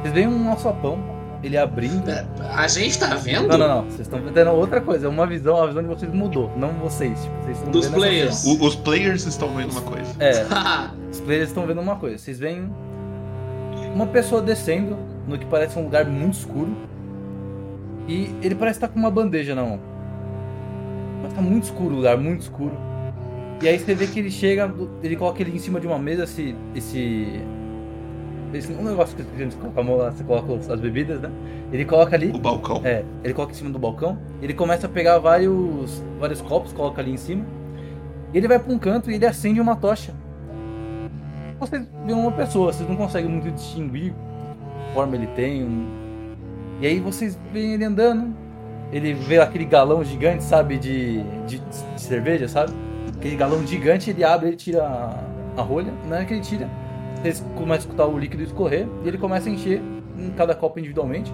[0.00, 0.98] Vocês veem um alçapão,
[1.42, 2.10] ele abrindo.
[2.10, 3.48] É, A gente tá vendo?
[3.48, 3.84] Não, não, não.
[3.84, 5.06] Vocês estão vendo outra coisa.
[5.06, 6.50] É uma visão, a visão de vocês mudou.
[6.56, 7.20] Não vocês.
[7.22, 8.44] Tipo, vocês estão Dos vendo players.
[8.44, 10.12] O- os players estão vendo uma coisa.
[10.18, 10.32] É,
[11.10, 12.18] os players estão vendo uma coisa.
[12.18, 12.70] Vocês veem
[13.94, 16.76] uma pessoa descendo no que parece um lugar muito escuro.
[18.08, 19.80] E ele parece estar com uma bandeja na mão.
[21.22, 22.72] Mas tá muito escuro o lugar, muito escuro.
[23.60, 24.72] E aí você vê que ele chega,
[25.02, 26.54] ele coloca ele em cima de uma mesa, esse.
[26.74, 27.42] esse.
[28.54, 31.30] Esse um negócio que a gente coloca a você coloca as bebidas, né?
[31.72, 32.30] Ele coloca ali.
[32.30, 32.80] O balcão.
[32.84, 37.00] É, ele coloca em cima do balcão, ele começa a pegar vários, vários copos, coloca
[37.00, 37.44] ali em cima,
[38.32, 40.12] e ele vai pra um canto e ele acende uma tocha.
[41.60, 45.64] Vocês vê uma pessoa, vocês não conseguem muito distinguir que forma ele tem.
[45.64, 45.88] um-
[46.80, 48.34] E aí vocês veem ele andando,
[48.92, 52.72] ele vê aquele galão gigante, sabe, de, de, de cerveja, sabe?
[53.16, 56.68] Aquele galão gigante, ele abre, ele tira a, a rolha, na hora que ele tira,
[57.20, 59.82] vocês começam a escutar o líquido escorrer, e ele começa a encher
[60.16, 61.32] em cada copo individualmente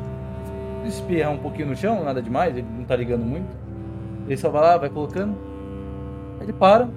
[0.88, 3.48] espirra um pouquinho no chão, nada demais, ele não tá ligando muito.
[4.26, 5.36] Ele só vai lá, vai colocando.
[6.40, 6.88] Ele para,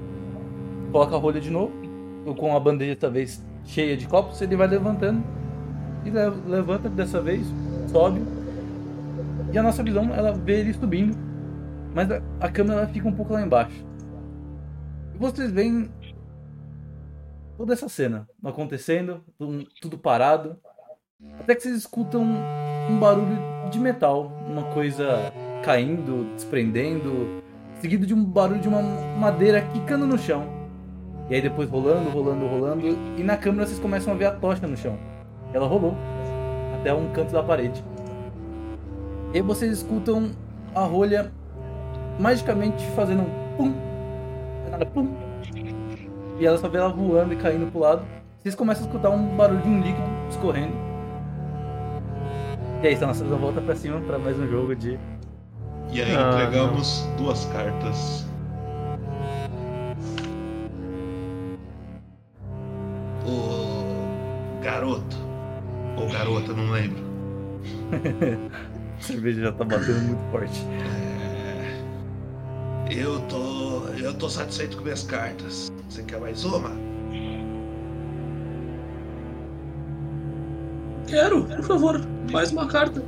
[0.92, 1.72] coloca a rolha de novo,
[2.38, 5.24] com a bandeja talvez cheia de copos, ele vai levantando.
[6.06, 7.48] E le- levanta dessa vez,
[7.88, 8.22] sobe.
[9.52, 11.18] E a nossa visão, ela vê ele subindo.
[11.94, 13.86] Mas a, a câmera fica um pouco lá embaixo.
[15.16, 15.90] E vocês veem
[17.58, 19.24] toda essa cena acontecendo,
[19.82, 20.58] tudo, parado.
[21.40, 23.38] Até que vocês escutam um barulho
[23.72, 25.34] de metal, uma coisa
[25.64, 27.42] caindo, desprendendo,
[27.82, 30.48] seguido de um barulho de uma madeira quicando no chão.
[31.30, 32.88] E aí depois rolando, rolando, rolando,
[33.18, 34.98] e na câmera vocês começam a ver a tocha no chão.
[35.52, 35.96] Ela rolou
[36.80, 37.84] até um canto da parede.
[39.34, 40.32] E vocês escutam
[40.74, 41.32] a rolha
[42.20, 43.72] magicamente fazendo um pum.
[43.72, 45.27] Do nada, pum.
[46.40, 48.04] E ela só vê ela voando e caindo pro lado.
[48.40, 50.74] Vocês começam a escutar um barulho de um líquido escorrendo.
[52.84, 55.00] E aí, então, nós volta pra cima pra mais um jogo de.
[55.92, 58.26] E aí Ah, entregamos duas cartas.
[63.26, 65.18] O garoto.
[65.98, 67.04] Ou garota, não lembro.
[68.98, 70.64] A cerveja já tá batendo muito forte.
[72.90, 73.67] É, Eu tô.
[74.00, 75.72] Eu tô satisfeito com minhas cartas.
[75.90, 76.72] Você quer mais uma?
[81.08, 83.02] Quero, por favor, mais uma carta.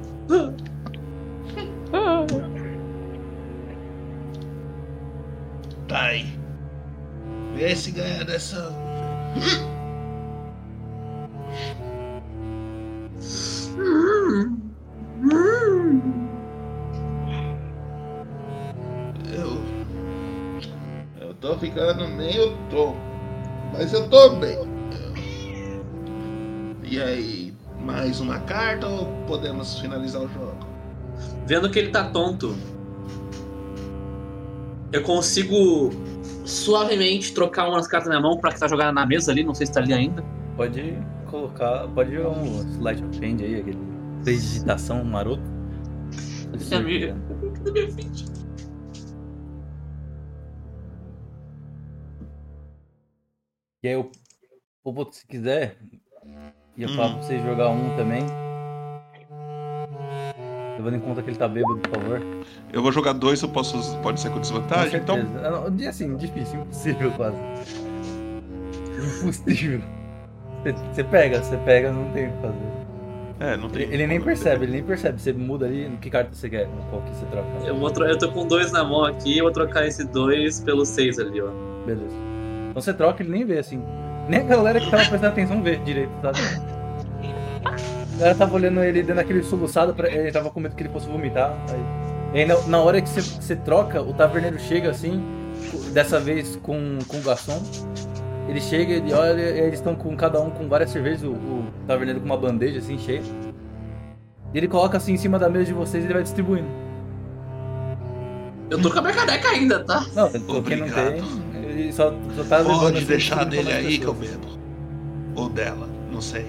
[5.88, 6.40] Tá aí.
[7.56, 8.74] Vê se ganha dessa.
[21.60, 22.97] Ficando meio tonto.
[23.74, 24.57] Mas eu tô bem.
[26.84, 27.53] E aí,
[27.86, 30.55] mais uma carta ou podemos finalizar o jogo?
[31.45, 32.55] Vendo que ele tá tonto,
[34.91, 35.91] eu consigo
[36.45, 39.68] suavemente trocar umas cartas na mão pra que tá jogada na mesa ali, não sei
[39.68, 40.24] se tá ali ainda.
[40.57, 40.97] Pode
[41.28, 41.88] colocar.
[41.89, 43.78] Pode jogar um slide of hand aí, aquele
[44.24, 45.43] digitação maroto.
[46.76, 48.10] A minha- a minha
[53.84, 54.10] E aí, o
[54.84, 55.78] Popoto, se quiser,
[56.78, 56.96] ia Hum.
[56.96, 58.26] falar pra você jogar um também.
[60.78, 62.22] Levando em conta que ele tá bêbado, por favor.
[62.72, 63.78] Eu vou jogar dois, eu posso.
[64.02, 65.00] Pode ser com Com desvantagem?
[65.00, 65.16] Então.
[65.18, 65.42] certeza.
[65.48, 67.38] Ah, Assim, difícil, impossível quase.
[69.22, 69.82] Impossível.
[70.64, 72.80] Você- Você pega, você pega, não tem o que fazer.
[73.42, 73.84] É, não tem.
[73.84, 75.22] Ele, ele nem percebe, ele nem percebe.
[75.22, 77.48] Você muda ali, que carta você quer, qual que você troca.
[77.66, 80.60] Eu, vou tro- eu tô com dois na mão aqui, eu vou trocar esse dois
[80.62, 81.50] pelo seis ali, ó.
[81.86, 82.16] Beleza.
[82.70, 83.84] Então você troca, ele nem vê assim.
[84.28, 86.39] Nem a galera que tava prestando atenção vê direito, sabe?
[87.65, 90.09] A galera tava olhando ele dando aquele soluçado, pra...
[90.09, 91.53] ele tava com medo que ele fosse vomitar.
[91.70, 91.80] Aí,
[92.34, 95.24] e aí na, na hora que você, você troca, o taverneiro chega assim,
[95.93, 97.61] dessa vez com, com o garçom.
[98.47, 101.65] Ele chega, ele olha, e eles estão com cada um com várias cervejas, o, o
[101.88, 103.22] taverneiro com uma bandeja assim cheia.
[104.53, 106.67] E ele coloca assim em cima da mesa de vocês e ele vai distribuindo.
[108.70, 110.05] Eu tô com a minha caneca ainda, tá?
[110.15, 110.30] Não,
[110.63, 111.24] quem não tem,
[111.80, 114.38] Ele só, só tá levando Pode assim, deixar dele aí que eu pessoas.
[114.38, 114.60] bebo.
[115.36, 116.46] Ou dela, não sei.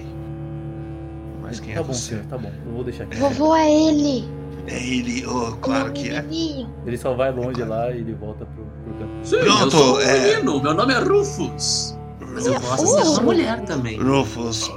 [1.41, 2.09] Mas quem Tá é bom, você?
[2.09, 2.51] senhor, tá bom.
[2.65, 3.17] Eu vou deixar aqui.
[3.17, 4.29] Vovô é ele.
[4.67, 6.21] É ele, oh, claro que é.
[6.21, 6.69] Menininho.
[6.85, 9.11] Ele só vai longe lá e ele volta pro, pro canto.
[9.27, 10.19] Sim, eu Pronto, sou um é.
[10.35, 11.97] menino, meu nome é Rufus.
[12.33, 13.97] Mas eu gosto de ser uma mulher também.
[14.01, 14.69] Rufus,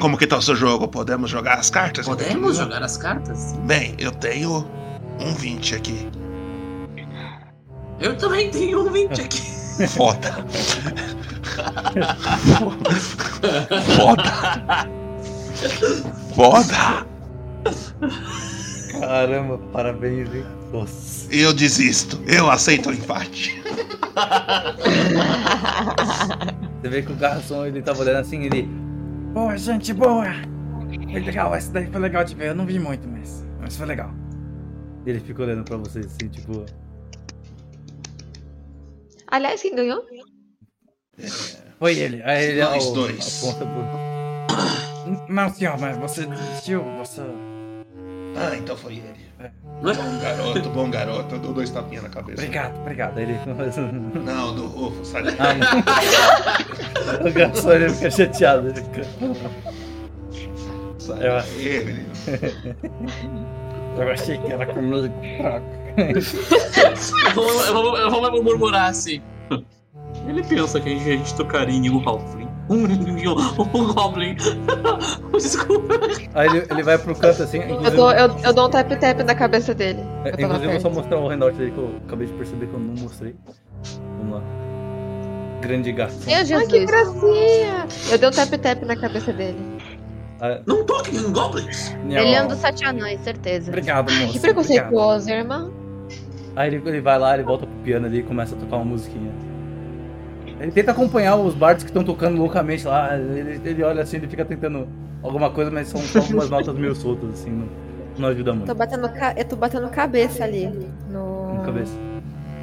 [0.00, 0.86] como que tá o seu jogo?
[0.86, 2.06] Podemos jogar as cartas?
[2.06, 3.52] Podemos jogar as cartas?
[3.64, 4.64] Bem, eu tenho
[5.20, 6.08] um 20 aqui.
[8.00, 9.42] Eu também tenho um 20 aqui.
[9.88, 10.46] Foda.
[13.96, 14.88] Foda.
[16.34, 17.06] Foda.
[19.00, 20.44] Caramba, parabéns, hein?
[20.72, 21.32] Nossa.
[21.34, 22.20] Eu desisto.
[22.26, 23.60] Eu aceito o empate.
[26.80, 28.68] Você vê que o garçom ele tava olhando assim, ele.
[29.32, 30.26] Boa, gente, boa!
[31.10, 32.48] Foi legal, essa daí foi legal de ver.
[32.48, 34.12] Eu não vi muito, mas, mas foi legal.
[35.04, 36.64] E ele fica olhando pra vocês assim, tipo.
[39.34, 40.00] Aliás, quem ganhou?
[41.80, 42.22] Foi ele.
[42.22, 43.42] Aí ele Nós ó, dois.
[43.44, 45.24] aponta pro.
[45.34, 47.20] Não, senhor, mas você desistiu, você.
[48.36, 49.24] Ah, então foi ele.
[49.40, 49.50] É.
[49.82, 51.34] Bom garoto, bom garoto.
[51.34, 52.42] Eu dou dois tapinhas na cabeça.
[52.42, 53.18] Obrigado, obrigado.
[53.18, 53.34] Ele.
[54.24, 55.34] Não, do Rufus, sai daí.
[55.40, 55.58] Ah,
[57.28, 58.68] o garçom ele fica chateado.
[58.68, 59.02] Ele fica...
[61.00, 62.12] Sai Eu- daí, menino.
[63.98, 65.12] Eu achei que era comigo.
[65.96, 69.20] Eu vou, eu vou- eu vou murmurar assim.
[70.28, 72.48] Ele pensa que a gente, a gente tocaria em um Halfling.
[72.70, 72.84] Um,
[73.74, 74.36] um Goblin.
[75.32, 75.94] Desculpa.
[76.34, 77.58] Aí ele, ele vai pro canto assim.
[77.58, 80.00] Eu dou, eu, eu dou um tap-tap na cabeça dele.
[80.24, 82.72] é, inclusive eu vou só mostrar o handout dele que eu acabei de perceber que
[82.74, 83.34] eu não mostrei.
[84.18, 84.42] Vamos lá.
[85.60, 86.24] Grande garçom.
[86.26, 86.68] Meu Ai, Jesus.
[86.68, 87.86] que gracinha!
[88.10, 89.58] Eu dei um tap-tap na cabeça dele.
[90.40, 91.94] Ah, Não toquem em Goblins.
[92.08, 93.68] Ele anda dos sete anões, certeza.
[93.70, 94.32] Obrigado, moço.
[94.32, 95.70] Que preconceituoso, irmão.
[96.56, 98.84] Aí ele, ele vai lá, ele volta pro piano ali e começa a tocar uma
[98.84, 99.30] musiquinha.
[100.60, 103.16] Ele tenta acompanhar os bardos que estão tocando loucamente lá.
[103.16, 104.86] Ele, ele olha assim, ele fica tentando
[105.22, 107.66] alguma coisa, mas são só algumas notas meio soltas, assim, não,
[108.18, 108.66] não ajuda muito.
[108.66, 110.88] Tô batendo, ca- eu tô batendo cabeça ali.
[111.10, 111.54] No.
[111.54, 111.92] Na cabeça.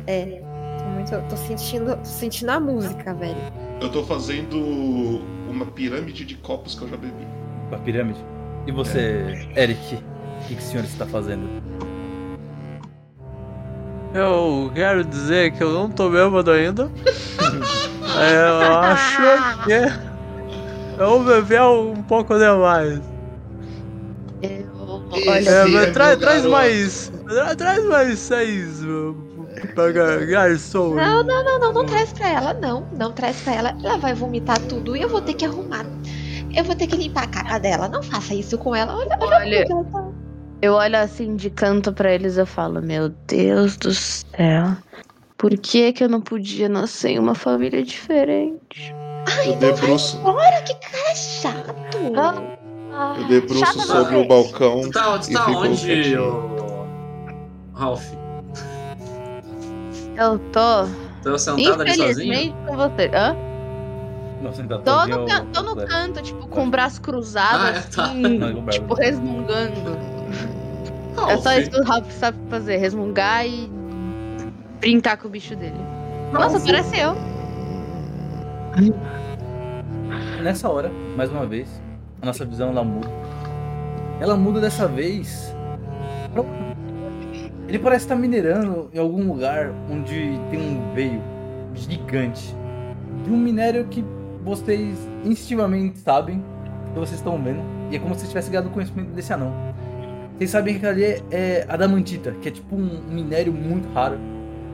[0.08, 0.42] É.
[0.80, 3.36] Tô, muito, tô sentindo, tô sentindo a música, velho.
[3.82, 4.58] Eu tô fazendo
[5.50, 7.28] uma pirâmide de copos que eu já bebi.
[7.70, 8.20] Com a pirâmide.
[8.66, 11.48] E você, Eric, o que, que o senhor está fazendo?
[14.14, 16.90] Eu quero dizer que eu não tô bêbado ainda.
[18.14, 23.00] É, eu acho que eu bebi um pouco demais.
[24.42, 24.68] Eu,
[25.12, 27.12] olha, É, é tra- traz mais.
[27.26, 28.80] tra- Traz mais seis
[29.74, 29.92] pra
[30.26, 30.96] garçom.
[30.96, 32.86] Não, não, não, não, não traz pra ela, não.
[32.92, 33.74] Não traz pra ela.
[33.82, 35.86] Ela vai vomitar tudo e eu vou ter que arrumar.
[36.54, 37.88] Eu vou ter que limpar a cara dela.
[37.88, 38.94] Não faça isso com ela.
[38.94, 39.66] Olha, olha, Olha.
[39.70, 40.11] ela tá.
[40.62, 44.76] Eu olho assim de canto pra eles e falo, meu Deus do céu.
[45.38, 48.94] Por que que eu não podia nascer em uma família diferente?
[49.46, 51.98] Eu debruço, Olha que cara chato.
[52.94, 54.82] Ah, eu debruço chata sobre o balcão.
[54.82, 56.86] Tu tá, tu E tá onde, ô...
[57.74, 58.06] Ralph?
[60.18, 60.86] Eu tô,
[61.24, 62.34] Tô sentado ali sozinho?
[62.34, 63.12] infelizmente, com você.
[63.14, 63.36] Hã?
[64.42, 67.82] Nossa, ainda Tô no, can- tô no canto, tipo, com o braço cruzado, Ah, é,
[67.82, 68.04] tá.
[68.06, 70.11] assim, Não, eu tipo, resmungando.
[71.16, 73.70] Ralph, É só isso que o Ralph sabe fazer, resmungar e
[74.80, 75.76] brincar com o bicho dele.
[76.32, 77.16] Nossa, Ralph, parece eu.
[80.42, 81.82] Nessa hora, mais uma vez,
[82.22, 83.10] a nossa visão ela muda.
[84.20, 85.54] Ela muda dessa vez.
[87.68, 91.22] Ele parece estar minerando em algum lugar onde tem um veio
[91.74, 92.56] gigante
[93.24, 94.04] de um minério que
[94.44, 96.44] vocês instintivamente sabem
[96.94, 97.62] que vocês estão vendo.
[97.90, 99.54] E é como se tivesse ganhado conhecimento desse anão.
[100.42, 104.18] Vocês sabem que ali é, adamantita, que é tipo um minério muito raro.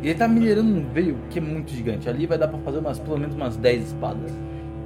[0.02, 2.07] Ele tá minerando um veio que é muito gigante.
[2.07, 4.31] Ali vai dar pra fazer umas, pelo menos umas 10 espadas.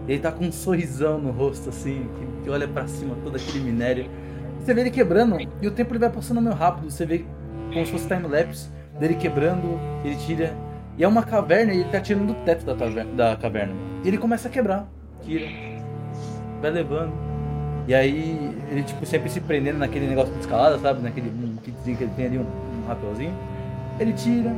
[0.07, 2.09] Ele tá com um sorrisão no rosto, assim,
[2.43, 4.09] que, olha pra cima todo aquele minério.
[4.57, 6.89] Você vê ele quebrando, e o tempo ele vai passando meio rápido.
[6.89, 7.25] Você vê
[7.71, 10.57] como se fosse time-lapse dele quebrando, ele tira.
[10.97, 13.75] E é uma caverna e ele tá tirando do teto da, da caverna.
[14.03, 14.91] E ele começa a quebrar,
[15.21, 15.45] tira,
[16.59, 17.30] vai levando.
[17.91, 21.01] E aí ele, tipo, sempre se prendendo naquele negócio de escalada, sabe?
[21.01, 23.34] Naquele um kitzinho que ele tem ali, um, um rapelzinho.
[23.99, 24.55] Ele tira.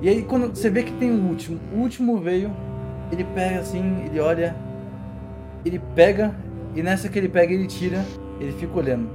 [0.00, 2.50] E aí quando você vê que tem o último, o último veio,
[3.12, 4.56] ele pega assim, ele olha,
[5.62, 6.34] ele pega,
[6.74, 8.02] e nessa que ele pega, ele tira,
[8.40, 9.10] ele fica olhando.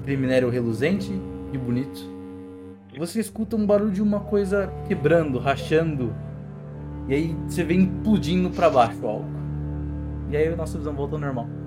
[0.00, 1.12] Aquele minério reluzente
[1.52, 2.00] e bonito.
[2.98, 6.14] Você escuta um barulho de uma coisa quebrando, rachando.
[7.06, 9.28] E aí você vê implodindo pra baixo algo.
[10.30, 11.61] E aí a nossa visão volta ao normal.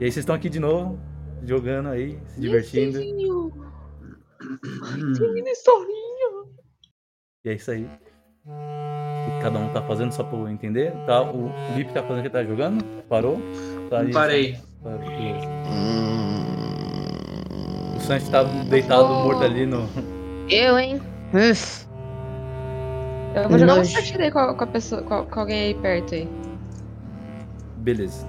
[0.00, 0.98] E aí vocês estão aqui de novo,
[1.44, 2.98] jogando aí, se divertindo.
[4.96, 6.44] Menina historinha.
[7.44, 7.84] E é isso aí.
[8.46, 10.92] O que cada um tá fazendo só pra eu entender.
[11.04, 12.84] Tá, o, Lip tá fazendo o que tá jogando?
[13.08, 13.38] Parou?
[13.90, 14.52] Tá aí- Parei.
[14.82, 15.46] Tá, beleza.
[17.96, 19.88] O Sanji tá deitado morto ali no.
[20.48, 21.00] Eu, hein?
[21.34, 21.86] Uf.
[23.34, 23.90] Eu vou jogar um Nojo.
[23.90, 26.28] sorteio com, a- com a pessoa, com, a- com alguém aí perto aí.
[27.78, 28.26] Beleza.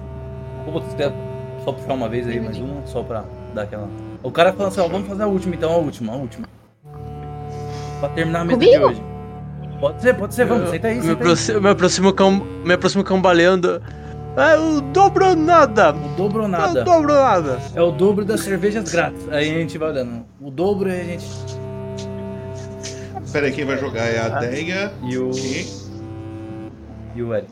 [0.64, 1.29] Vou botar- quer
[1.64, 3.24] só puxar uma vez aí, mais uma, só pra
[3.54, 3.88] dar aquela.
[4.22, 6.46] O cara falou assim, ó, vamos fazer a última então, a última, a última.
[8.00, 8.86] Pra terminar a mesa de Comigo?
[8.90, 9.02] hoje.
[9.80, 11.60] Pode ser, pode ser, vamos, senta aí, me, senta aí.
[11.60, 12.30] me aproximo cam,
[12.64, 13.82] me aproximo cambaleando.
[14.36, 15.90] É o dobro nada!
[15.92, 16.80] O dobro ou É nada?
[16.82, 17.58] o dobro nada!
[17.74, 19.28] É o dobro das cervejas grátis.
[19.30, 20.24] Aí a gente vai olhando.
[20.40, 21.26] O dobro é a gente.
[23.32, 25.30] Pera aí, quem vai jogar é a Deia E o.
[25.32, 25.66] e
[27.16, 27.50] E o Eric.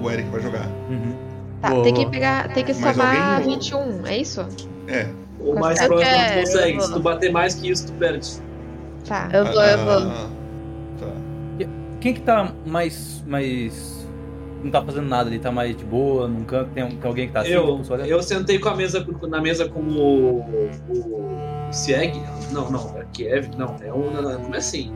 [0.00, 0.66] o Eric vai jogar.
[0.88, 1.14] Uhum.
[1.62, 1.84] Tá, Boa.
[1.84, 3.54] tem que pegar, tem que somar alguém?
[3.54, 4.44] 21, é isso?
[4.88, 5.06] É.
[5.38, 6.80] O mais Eu próximo quero, tu consegue.
[6.80, 8.28] Se tu bater mais que isso, tu perde.
[9.06, 9.28] Tá.
[9.32, 10.10] Eu vou, eu vou.
[10.10, 10.30] Ah,
[10.98, 11.66] tá.
[12.00, 13.22] Quem que tá mais.
[13.28, 14.08] mais.
[14.64, 17.32] não tá fazendo nada, ele tá mais de boa, num canto, tem, tem alguém que
[17.32, 20.40] tá assim, Eu, tipo, eu sentei com a mesa, na mesa com o,
[20.90, 22.20] o Sieg.
[22.50, 23.50] Não, não, é Kiev.
[23.56, 24.10] Não, é o.
[24.10, 24.92] Não, não, como é assim?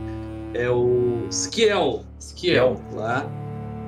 [0.53, 2.03] É o Skiel.
[2.19, 3.25] Skiel, lá.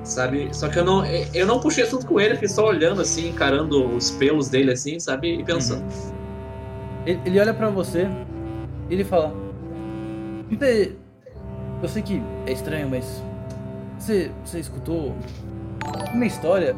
[0.04, 0.48] Sabe?
[0.52, 3.86] Só que eu não, eu não puxei assunto com ele, fiquei só olhando assim, encarando
[3.94, 5.40] os pelos dele assim, sabe?
[5.40, 5.84] E pensando.
[7.06, 8.08] Ele, ele olha pra você
[8.88, 9.32] e ele fala.
[10.50, 10.96] Você.
[11.82, 13.22] Eu sei que é estranho, mas.
[13.98, 15.14] Você, você escutou
[16.14, 16.74] uma história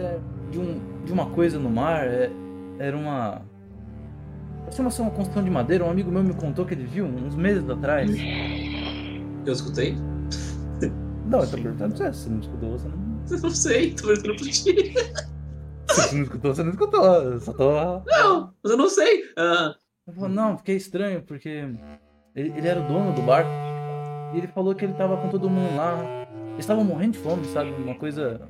[0.00, 0.18] é,
[0.50, 2.06] de, um, de uma coisa no mar?
[2.06, 2.30] é,
[2.78, 3.42] era uma.
[4.62, 5.84] Parecia uma, uma construção de madeira.
[5.84, 8.10] Um amigo meu me contou que ele viu uns meses atrás.
[9.44, 9.96] Eu escutei?
[11.28, 12.18] Não, eu tô perguntando pra você.
[12.24, 13.06] Se não escutou, você não.
[13.28, 14.94] Eu não sei, tô perguntando por ti.
[15.88, 17.04] Se você não escutou, você não escutou.
[17.04, 17.72] Eu só tô.
[18.06, 19.24] Não, mas eu não sei.
[19.36, 19.74] Ah,
[20.06, 21.48] Ele falou, não, fiquei estranho, porque
[22.36, 23.50] ele, ele era o dono do barco.
[24.32, 25.98] E ele falou que ele tava com todo mundo lá.
[26.50, 27.70] Eles estavam morrendo de fome, sabe?
[27.70, 28.40] Uma coisa.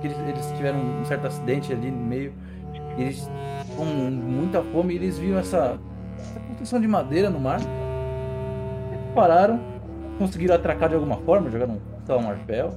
[0.00, 2.32] que eles, eles tiveram um certo acidente ali no meio.
[2.98, 3.28] E eles
[3.76, 5.78] com muita fome e eles viram essa,
[6.18, 7.60] essa construção de madeira no mar.
[7.60, 9.60] Eles pararam,
[10.18, 12.74] conseguiram atracar de alguma forma, jogaram sei lá, um arpel.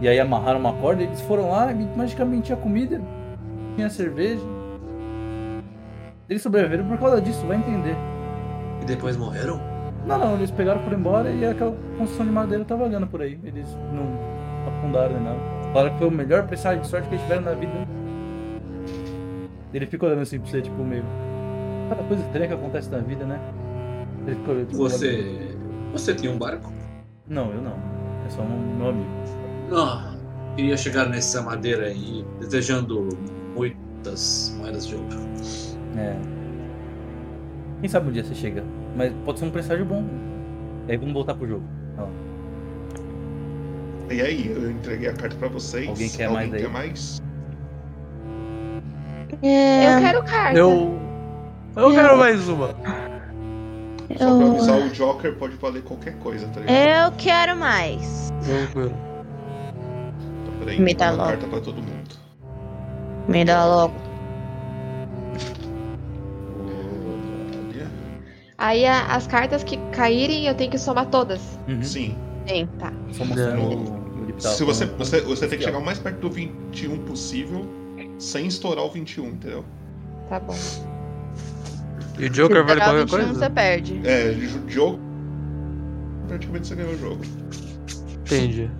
[0.00, 3.00] E aí amarraram uma corda, eles foram lá e magicamente tinha comida,
[3.76, 4.42] tinha cerveja.
[6.28, 7.96] Eles sobreviveram por causa disso, vai entender.
[8.82, 9.60] E depois morreram?
[10.06, 13.38] Não, não, eles pegaram por embora e aquela construção de madeira tá vagando por aí.
[13.42, 14.06] Eles não
[14.68, 15.38] afundaram nem nada.
[15.72, 17.72] Falaram que foi o melhor presságio de sorte que eles tiveram na vida.
[19.74, 21.04] Ele fica olhando assim pra você, tipo, meio.
[21.90, 23.38] Cada coisa estranha que acontece na vida, né?
[24.26, 25.56] Ele ficou olhando, tipo, Você.
[25.92, 26.72] Você tinha um barco?
[27.26, 27.97] Não, eu não.
[28.28, 29.08] É só um amigo.
[29.74, 30.14] Ah,
[30.54, 33.08] queria chegar nessa madeira aí, desejando
[33.56, 35.06] muitas moedas de ouro.
[35.96, 36.14] É.
[37.80, 38.62] Quem sabe um dia você chega.
[38.94, 40.04] Mas pode ser um presságio bom.
[40.88, 41.64] Aí vamos voltar pro jogo.
[41.98, 42.06] Ó.
[44.12, 45.88] E aí, eu entreguei a carta pra vocês.
[45.88, 46.60] Alguém quer Alguém mais aí?
[46.62, 47.22] quer mais?
[49.42, 50.58] É, Eu quero carta.
[50.58, 50.98] Eu.
[51.76, 52.74] Eu quero mais uma.
[54.16, 57.12] Só pra eu, avisar, o Joker pode valer qualquer coisa, tá ligado?
[57.12, 58.30] eu quero mais.
[58.44, 58.94] Tranquilo.
[60.42, 61.24] Então, peraí, Me dá logo.
[61.28, 62.16] carta pra todo mundo.
[63.28, 63.94] Me dá logo.
[68.56, 71.58] Aí a- as cartas que caírem, eu tenho que somar todas.
[71.68, 71.82] Uhum.
[71.82, 72.16] Sim.
[72.46, 72.68] Sim.
[72.78, 72.92] Tá.
[73.12, 73.68] Só mostrando Não.
[73.70, 76.30] o, o Lip tava Se você, você, você tem que chegar o mais perto do
[76.30, 77.64] 21 possível,
[78.18, 79.64] sem estourar o 21, entendeu?
[80.28, 80.54] Tá bom.
[82.18, 83.34] E o Joker vale qualquer 21 coisa?
[83.34, 84.00] Você perde.
[84.04, 84.98] É, jo- jogo.
[86.26, 87.22] Praticamente você ganhou o jogo.
[88.20, 88.70] Entendi.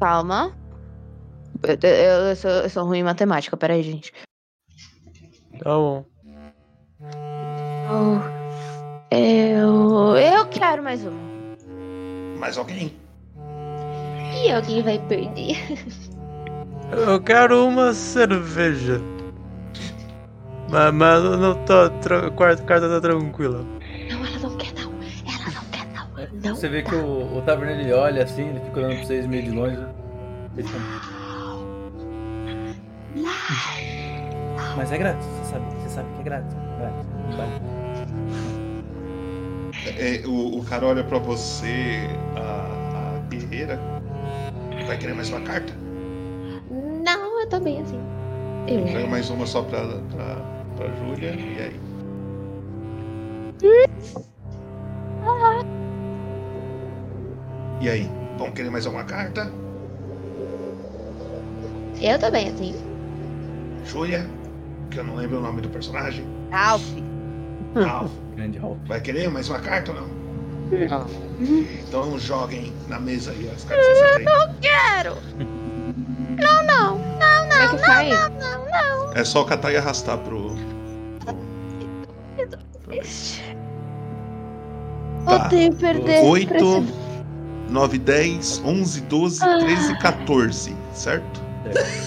[0.00, 0.52] Calma.
[1.62, 4.12] Eu, eu- eu sou, eu sou ruim em matemática, peraí, gente.
[5.58, 6.04] Tá bom.
[9.10, 11.18] Eu, eu, eu quero mais uma.
[12.38, 12.92] Mais alguém?
[14.44, 15.56] E alguém vai perder.
[16.90, 18.98] Eu quero uma cerveja.
[20.70, 21.90] Mas, mas eu não tô.
[22.00, 22.26] Tra...
[22.26, 23.64] A quarta carta tá tranquila.
[24.10, 24.92] Não, ela não quer não.
[24.92, 26.40] Ela não quer não.
[26.42, 26.54] Não.
[26.54, 29.42] Você vê que o, o Taverna ele olha assim, ele fica olhando pra vocês meio
[29.42, 29.78] de longe.
[30.56, 30.78] Ele fica...
[34.76, 36.54] Mas é grátis, você sabe, você sabe que é grátis.
[36.78, 37.06] grátis.
[37.28, 37.52] não vale.
[39.96, 43.80] É, o, o cara olha pra você, a, a guerreira.
[44.86, 45.72] Vai querer mais uma carta?
[46.70, 48.00] Não, eu tô bem assim.
[48.68, 48.84] Eu.
[48.84, 51.80] Pega mais uma só pra, pra, pra Júlia, e aí?
[57.80, 58.10] E aí?
[58.38, 59.52] Vão querer mais uma carta?
[62.00, 62.74] Eu tô bem assim.
[63.84, 64.24] Júlia,
[64.90, 66.24] que eu não lembro o nome do personagem.
[66.52, 66.86] Ralph.
[67.74, 68.88] Ralph, Grande Hulk.
[68.88, 70.18] vai querer mais uma carta ou não?
[71.88, 74.26] Então joguem na mesa aí as cartas que você tem.
[74.60, 75.16] Quero!
[77.48, 78.14] Como é que faz?
[79.14, 80.54] É só catar e arrastar pro.
[85.24, 85.46] Tá.
[85.46, 86.24] Odeio perder.
[86.24, 86.84] 8, Preciso-
[87.70, 91.42] 9, 10, 11, 12, 13, 14, certo?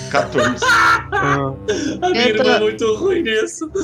[0.09, 0.63] 14.
[1.11, 1.53] Ah,
[2.01, 3.69] A minha Eu tô- irmã é muito ruim nisso.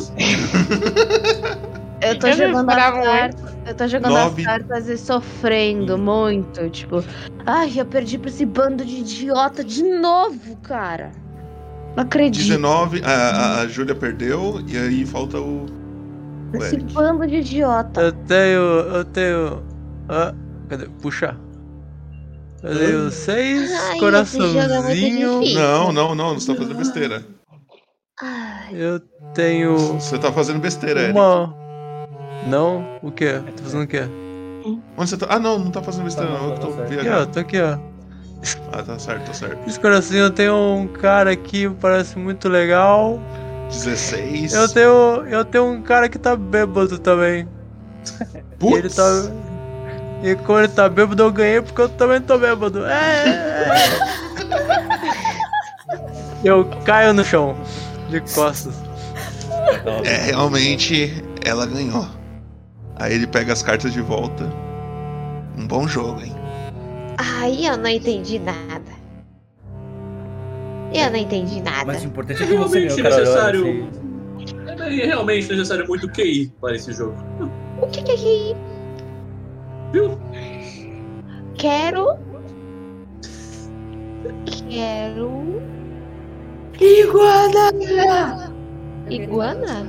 [1.99, 3.57] Eu tô Eu jogando as cartas.
[3.65, 4.41] Eu tô jogando Nove.
[4.41, 6.69] as cartas e sofrendo muito.
[6.69, 7.03] Tipo,
[7.45, 11.11] ai, eu perdi pra esse bando de idiota de novo, cara.
[11.95, 12.43] Não acredito.
[12.45, 15.65] 19, a, a, a Júlia perdeu, e aí falta o.
[16.53, 18.01] Esse bando de idiota.
[18.01, 18.61] eu tenho.
[18.61, 19.63] Eu tenho.
[20.09, 20.33] Ah,
[20.69, 20.87] cadê?
[21.01, 21.35] Puxa.
[22.63, 24.61] Eu tenho seis Ai, coraçãozinho.
[24.61, 25.59] é difícil.
[25.59, 27.23] Não, não, não, você tá fazendo besteira.
[28.21, 28.99] Ai, Eu
[29.33, 31.17] tenho Você tá fazendo besteira, Eric.
[31.17, 31.53] uma.
[32.47, 32.83] Não?
[33.03, 33.39] O quê?
[33.55, 34.03] Tô fazendo o quê?
[34.97, 35.27] Onde você tá?
[35.29, 36.49] Ah, não, não tá fazendo besteira, Tá, não.
[36.49, 36.81] Eu tá tô certo.
[36.81, 37.31] Aqui, ó, viajando.
[37.31, 37.77] tô aqui, ó.
[38.71, 39.67] Ah, tá certo, tá certo.
[39.67, 43.19] Esse coração eu tenho um cara aqui, parece muito legal.
[43.69, 44.53] 16.
[44.53, 45.25] Eu tenho.
[45.27, 47.47] Eu tenho um cara que tá bêbado também.
[48.59, 48.73] Putz!
[48.73, 49.31] E ele tá.
[50.23, 52.85] E quando ele tá bêbado eu ganhei porque eu também tô bêbado.
[52.85, 54.17] É.
[56.43, 57.57] Eu caio no chão.
[58.09, 58.75] De costas.
[60.05, 62.07] É, realmente, ela ganhou.
[62.95, 64.49] Aí ele pega as cartas de volta.
[65.57, 66.35] Um bom jogo, hein?
[67.17, 68.86] Ai, eu não entendi nada.
[70.93, 71.85] Eu não entendi nada.
[71.85, 73.89] Mas o importante É é que você realmente ganhou, olha, necessário.
[74.79, 77.15] assim, É realmente necessário muito QI para esse jogo.
[77.81, 78.55] O que que é que
[79.91, 80.17] Viu?
[81.57, 82.17] quero?
[84.69, 85.61] Quero.
[86.79, 87.71] Iguana!
[89.09, 89.87] Iguana?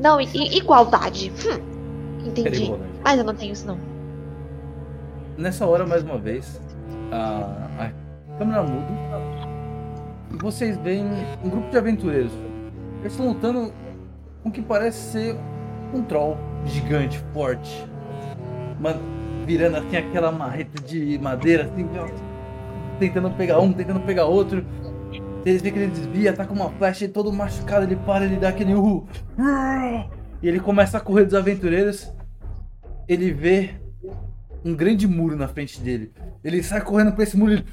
[0.00, 1.32] Não, igualdade.
[1.46, 2.72] Hum, entendi.
[3.04, 3.78] Mas eu não tenho isso não.
[5.36, 6.60] Nessa hora, mais uma vez,
[7.12, 8.86] a, a câmera muda
[10.32, 11.06] e vocês veem
[11.44, 12.32] um grupo de aventureiros.
[13.00, 13.72] Eles estão lutando
[14.42, 15.36] com o que parece ser
[15.94, 17.86] um troll gigante, forte.
[18.80, 19.00] Mano,
[19.46, 22.06] virando assim aquela marreta de madeira, assim, ó,
[22.98, 24.64] tentando pegar um, tentando pegar outro.
[25.42, 28.36] Vocês veem que ele desvia, tá com uma flecha e todo machucado, ele para, ele
[28.36, 29.06] dá aquele urro.
[30.42, 32.12] E ele começa a correr dos aventureiros.
[33.08, 33.70] Ele vê
[34.64, 36.12] um grande muro na frente dele.
[36.42, 37.64] Ele sai correndo pra esse muro, ele,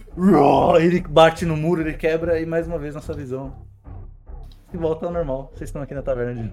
[0.80, 3.56] ele bate no muro, ele quebra e mais uma vez nossa visão.
[4.74, 5.52] E volta ao normal.
[5.56, 6.52] Vocês estão aqui na taverna de.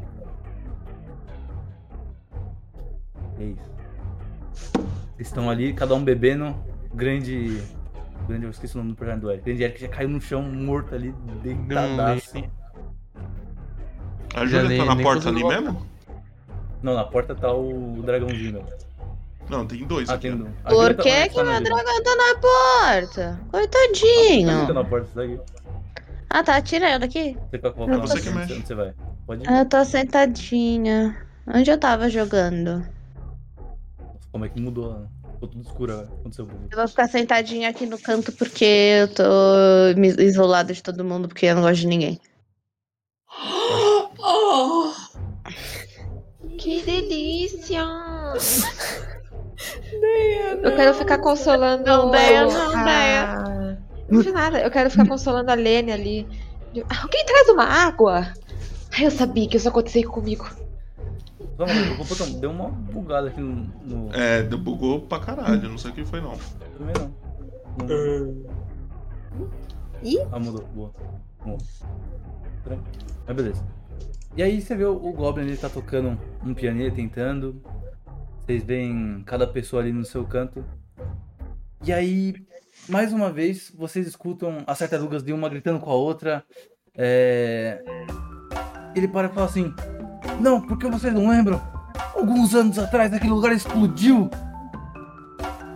[3.39, 3.73] É isso.
[5.15, 6.55] Vocês estão ali, cada um bebendo.
[6.95, 7.63] Grande.
[8.29, 9.45] Grande, eu esqueci o nome do personagem do Eric.
[9.45, 12.45] Grande Eric já caiu no chão morto ali, deitadaço.
[14.35, 15.87] A Júlia tá na porta ali mesmo?
[16.83, 18.65] Não, na porta tá o dragãozinho, meu.
[19.53, 20.31] Não, tem dois Ah, aqui.
[20.31, 20.47] tem.
[20.65, 23.41] A Por Júlia tá- que que tá na meu dragão tá na porta?
[23.41, 24.73] Tá Coitadinho.
[24.73, 25.41] na porta, tá aqui.
[26.31, 27.37] Ah, tá, tira eu daqui.
[27.51, 28.55] Você quer colocar Você que mexe.
[28.55, 28.95] Onde você vai?
[29.27, 29.51] Pode ir.
[29.59, 31.27] Eu tô sentadinha.
[31.47, 32.83] Onde eu tava jogando?
[34.31, 35.07] Como é que mudou?
[35.35, 36.09] Ficou tudo escuro agora.
[36.21, 39.23] Aconteceu com Eu vou ficar sentadinha aqui no canto porque eu tô
[40.19, 42.19] isolada de todo mundo porque eu não gosto de ninguém.
[44.25, 44.93] Oh!
[46.59, 47.85] Que delícia!
[50.63, 51.85] Eu quero ficar consolando.
[51.85, 53.79] Não, Deia, não, a- Deia.
[54.09, 54.61] Não fiz nada.
[54.61, 56.29] Eu quero ficar consolando a Lene ali.
[56.89, 58.27] Ah, Alguém traz uma água?
[58.97, 60.49] Ai, eu sabia que isso acontecia comigo.
[61.97, 63.71] Computador deu uma bugada aqui no.
[63.85, 64.15] no...
[64.15, 66.33] É, deu- bugou pra caralho, não sei o que foi não.
[66.79, 67.87] Também não.
[67.87, 69.49] não.
[70.03, 70.19] Ih?
[70.33, 70.65] Ah, mudou.
[70.75, 70.93] Boa.
[71.45, 71.59] Boa.
[72.65, 72.87] Tranquilo.
[73.27, 73.65] Mas beleza.
[74.37, 77.63] E aí você vê o, o Goblin, ele tá tocando um pianinho, tentando.
[78.45, 80.65] Vocês veem cada pessoa ali no seu canto.
[81.85, 82.35] E aí,
[82.89, 86.45] mais uma vez, vocês escutam as tartarugas de uma gritando com a outra.
[86.97, 87.83] É...
[88.95, 89.73] Ele para e fala assim:
[90.41, 91.61] Não, porque vocês não lembram?
[92.15, 94.29] Alguns anos atrás aquele lugar explodiu.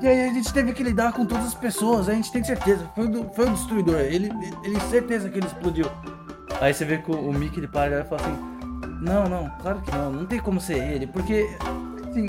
[0.03, 2.85] E aí a gente teve que lidar com todas as pessoas, a gente tem certeza.
[2.95, 4.31] Foi do- foi o destruidor, ele,
[4.63, 5.87] ele certeza que ele explodiu.
[6.61, 8.37] Aí você vê que o, o Mickey ele para e fala assim:
[9.03, 11.49] Não, não, claro que não, não tem como ser ele, porque
[12.11, 12.27] assim,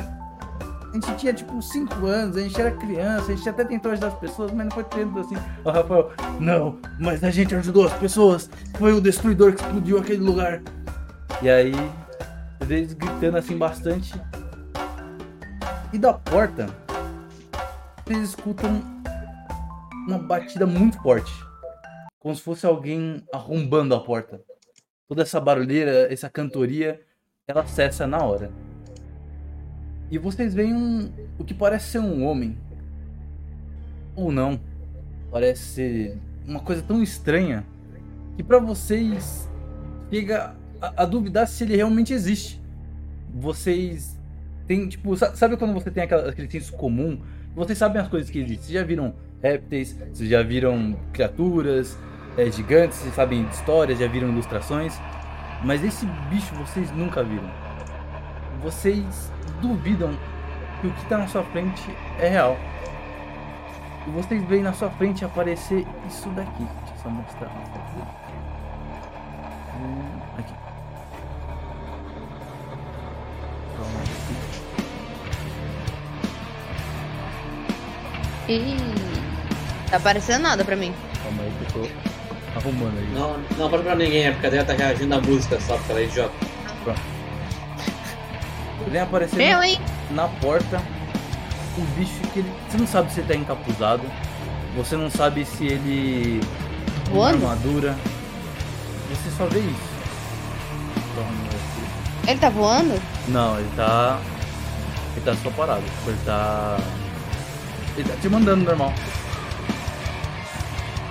[1.00, 4.20] gente tinha tipo 5 anos, a gente era criança, a gente até tentou ajudar as
[4.20, 5.36] pessoas, mas não foi tanto assim.
[5.64, 10.24] O Rafael, não, mas a gente ajudou as pessoas, foi o destruidor que explodiu aquele
[10.24, 10.62] lugar.
[11.42, 11.74] E aí,
[12.62, 14.14] eles gritando assim bastante.
[15.94, 16.68] E da porta,
[18.06, 18.82] vocês escutam
[20.08, 21.32] uma batida muito forte.
[22.20, 24.42] Como se fosse alguém arrombando a porta.
[25.08, 27.00] Toda essa barulheira, essa cantoria,
[27.48, 28.52] ela cessa na hora.
[30.10, 32.58] E vocês veem um, o que parece ser um homem.
[34.16, 34.60] Ou não.
[35.32, 36.18] Parece ser
[36.48, 37.66] uma coisa tão estranha
[38.36, 39.50] que pra vocês
[40.12, 42.62] chega a, a duvidar se ele realmente existe.
[43.34, 44.18] Vocês
[44.66, 47.20] têm, tipo, sa- sabe quando você tem aquela, aquele senso comum?
[47.56, 48.58] Vocês sabem as coisas que existem.
[48.64, 51.98] Vocês já viram répteis, vocês já viram criaturas
[52.38, 54.98] é, gigantes, vocês sabem de histórias, já viram ilustrações.
[55.66, 57.50] Mas esse bicho vocês nunca viram.
[58.62, 59.32] Vocês
[59.62, 60.18] duvidam
[60.82, 61.84] que o que está na sua frente
[62.20, 62.58] é real.
[64.06, 66.64] E vocês veem na sua frente aparecer isso daqui.
[66.64, 67.50] Deixa eu só mostrar.
[69.80, 70.54] Hum, Aqui.
[78.48, 78.78] Ih,
[79.90, 80.94] tá aparecendo nada pra mim.
[81.24, 83.10] Calma aí que eu tô arrumando aí.
[83.14, 85.92] Não, não pode pra ninguém, é porque a Deia tá reagindo à música só porque
[85.92, 86.34] ela é idiota.
[88.86, 89.80] Vem aparecendo
[90.12, 90.82] na porta
[91.78, 92.52] um bicho que ele.
[92.70, 94.04] Você não sabe se ele tá encapuzado.
[94.76, 96.42] Você não sabe se ele.
[97.12, 97.46] Voando?
[97.46, 97.96] armadura.
[99.10, 99.98] Você só vê isso.
[101.18, 102.32] Aqui.
[102.32, 103.02] Ele tá voando?
[103.28, 104.20] Não, ele tá.
[105.16, 105.84] Ele tá só parado.
[106.06, 106.78] Ele tá.
[107.98, 108.94] Ele tá te mandando normal.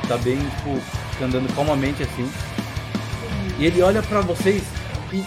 [0.06, 0.80] Tá bem, tipo,
[1.24, 2.30] andando calmamente assim.
[3.58, 4.62] E ele olha pra vocês
[5.12, 5.24] e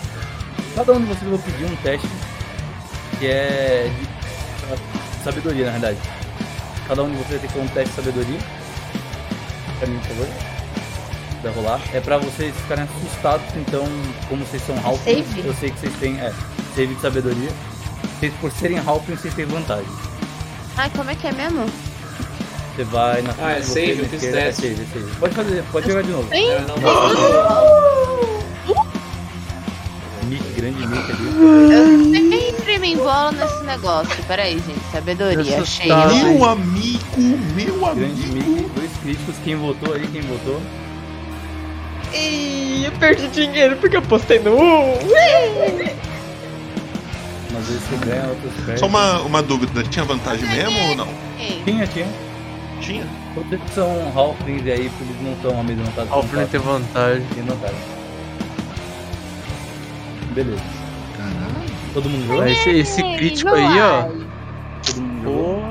[0.75, 2.07] cada um de vocês vou pedir um teste
[3.19, 3.91] que é
[5.17, 5.97] de sabedoria na verdade.
[6.87, 8.39] Cada um de vocês ter que fazer um teste de sabedoria.
[9.77, 10.27] Pra mim, por favor.
[11.43, 11.79] Vai rolar.
[11.93, 13.85] É pra vocês ficarem assustados, então,
[14.27, 15.47] como vocês são halflings, Save?
[15.47, 16.19] eu sei que vocês têm.
[16.19, 16.33] É,
[16.75, 17.49] save de sabedoria.
[18.19, 19.85] Vocês, por serem halflings, vocês têm vantagem.
[20.75, 21.65] Ai, como é que é mesmo?
[22.75, 24.61] Você vai na Ah, é save, eu fiz é teste.
[24.61, 25.15] save, é save.
[25.19, 26.33] Pode fazer, pode jogar de novo.
[26.33, 26.49] Hein?
[26.51, 26.75] É, não,
[30.71, 31.73] grande Mick ali.
[31.73, 34.23] Eu sempre me embolo nesse negócio.
[34.27, 34.79] Peraí, gente.
[34.91, 35.91] Sabedoria, achei.
[35.91, 37.21] Eu Meu amigo,
[37.55, 38.51] meu Grande amigo.
[38.51, 39.35] Mick, dois críticos.
[39.43, 40.61] Quem votou aí, quem votou?
[42.13, 44.93] Ih, eu perdi dinheiro porque eu postei no 1.
[47.57, 48.77] Às vezes você ganha, outros perdem.
[48.77, 51.07] Só uma, uma dúvida, tinha vantagem mesmo ou não?
[51.65, 52.07] Tinha, tinha.
[52.79, 53.05] Tinha?
[53.35, 56.11] Vocês são halflings e aí, eles não estão amedrontados.
[56.11, 57.27] Alfred tem vantagem.
[57.35, 57.98] Tem vantagem.
[60.31, 60.61] Beleza.
[61.17, 61.69] Caralho.
[61.93, 62.47] Todo mundo jogou?
[62.47, 64.03] Esse, esse crítico aí, ó.
[64.85, 65.63] Todo mundo jogou?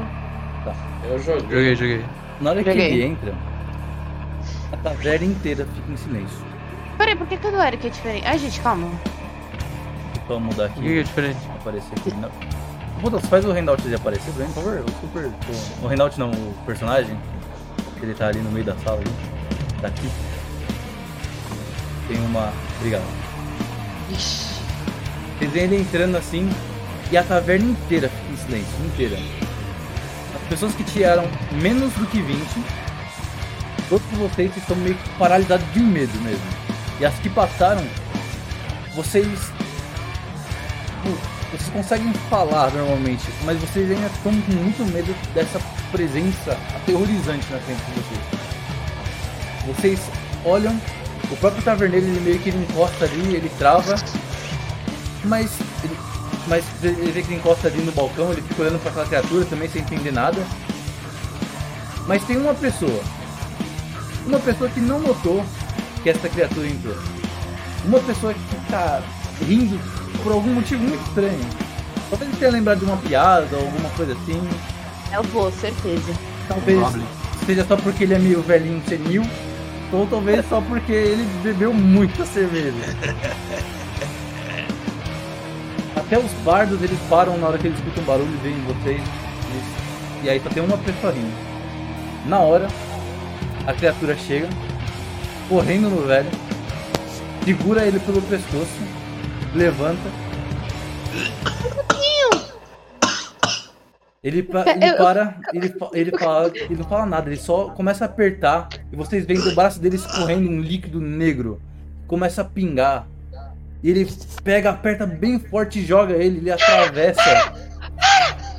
[0.65, 0.71] Pô.
[1.09, 1.43] Eu joguei.
[1.49, 2.05] Joguei, joguei.
[2.41, 2.87] Na hora que Joguei.
[2.93, 3.35] ele entra,
[4.73, 6.39] a taverna inteira fica em silêncio.
[6.97, 8.25] Peraí, por que que o do Eric é diferente?
[8.27, 8.89] Ai, gente, calma.
[10.29, 11.39] Eu mudar O que que é aqui, diferente?
[11.59, 12.15] aparecer aqui.
[12.15, 12.31] Não.
[13.01, 14.85] Puta, faz o handout de aparecer pra mim, por favor?
[14.85, 15.25] O super.
[15.83, 17.17] O, o handout não, o personagem.
[17.99, 19.11] que Ele tá ali no meio da sala ali.
[19.81, 20.09] Tá aqui.
[22.09, 22.53] Tem uma.
[22.79, 23.03] Obrigado.
[24.17, 26.51] Vocês veem ele entrando assim
[27.11, 29.19] e a taverna inteira fica em silêncio, inteira.
[30.35, 32.39] As pessoas que tiraram menos do que 20,
[33.89, 36.45] todos vocês estão meio que paralisados de medo mesmo.
[37.01, 37.85] E as que passaram,
[38.95, 39.27] vocês.
[39.27, 41.19] tipo,
[41.53, 45.61] Vocês conseguem falar normalmente, mas vocês ainda estão com muito medo dessa
[45.91, 48.21] presença aterrorizante na frente de vocês.
[49.67, 50.01] Vocês
[50.45, 50.79] olham,
[51.31, 53.95] o próprio taverneiro ele meio que ele encosta ali, ele trava,
[55.25, 55.51] mas
[55.85, 55.97] ele,
[56.47, 59.45] mas ele vê que ele encosta ali no balcão, ele fica olhando para aquela criatura
[59.45, 60.43] também sem entender nada.
[62.07, 63.03] Mas tem uma pessoa,
[64.27, 65.45] uma pessoa que não notou
[66.03, 66.97] que essa criatura entrou.
[67.85, 69.03] Uma pessoa que tá
[69.47, 69.79] rindo
[70.23, 71.41] por algum motivo muito estranho.
[72.09, 74.43] Talvez ele tenha lembrado de uma piada ou alguma coisa assim.
[75.13, 76.13] Eu vou, certeza.
[76.49, 76.81] Talvez
[77.45, 79.23] seja só porque ele é meio velhinho senil.
[79.93, 82.75] Ou talvez só porque ele bebeu muita cerveja.
[85.97, 89.03] Até os bardos eles param na hora que eles escutam barulho e veem vocês.
[90.23, 91.33] E aí só tem uma pessoa rindo.
[92.27, 92.69] Na hora,
[93.67, 94.49] a criatura chega,
[95.49, 96.31] correndo no velho,
[97.45, 98.81] segura ele pelo pescoço,
[99.55, 100.11] levanta.
[104.23, 108.07] Ele, pa- ele para, ele, ele fala, ele não fala nada, ele só começa a
[108.07, 111.61] apertar e vocês veem do braço dele escorrendo um líquido negro,
[112.07, 113.07] começa a pingar.
[113.83, 114.09] E ele
[114.43, 117.23] pega, aperta bem forte e joga ele, ele atravessa.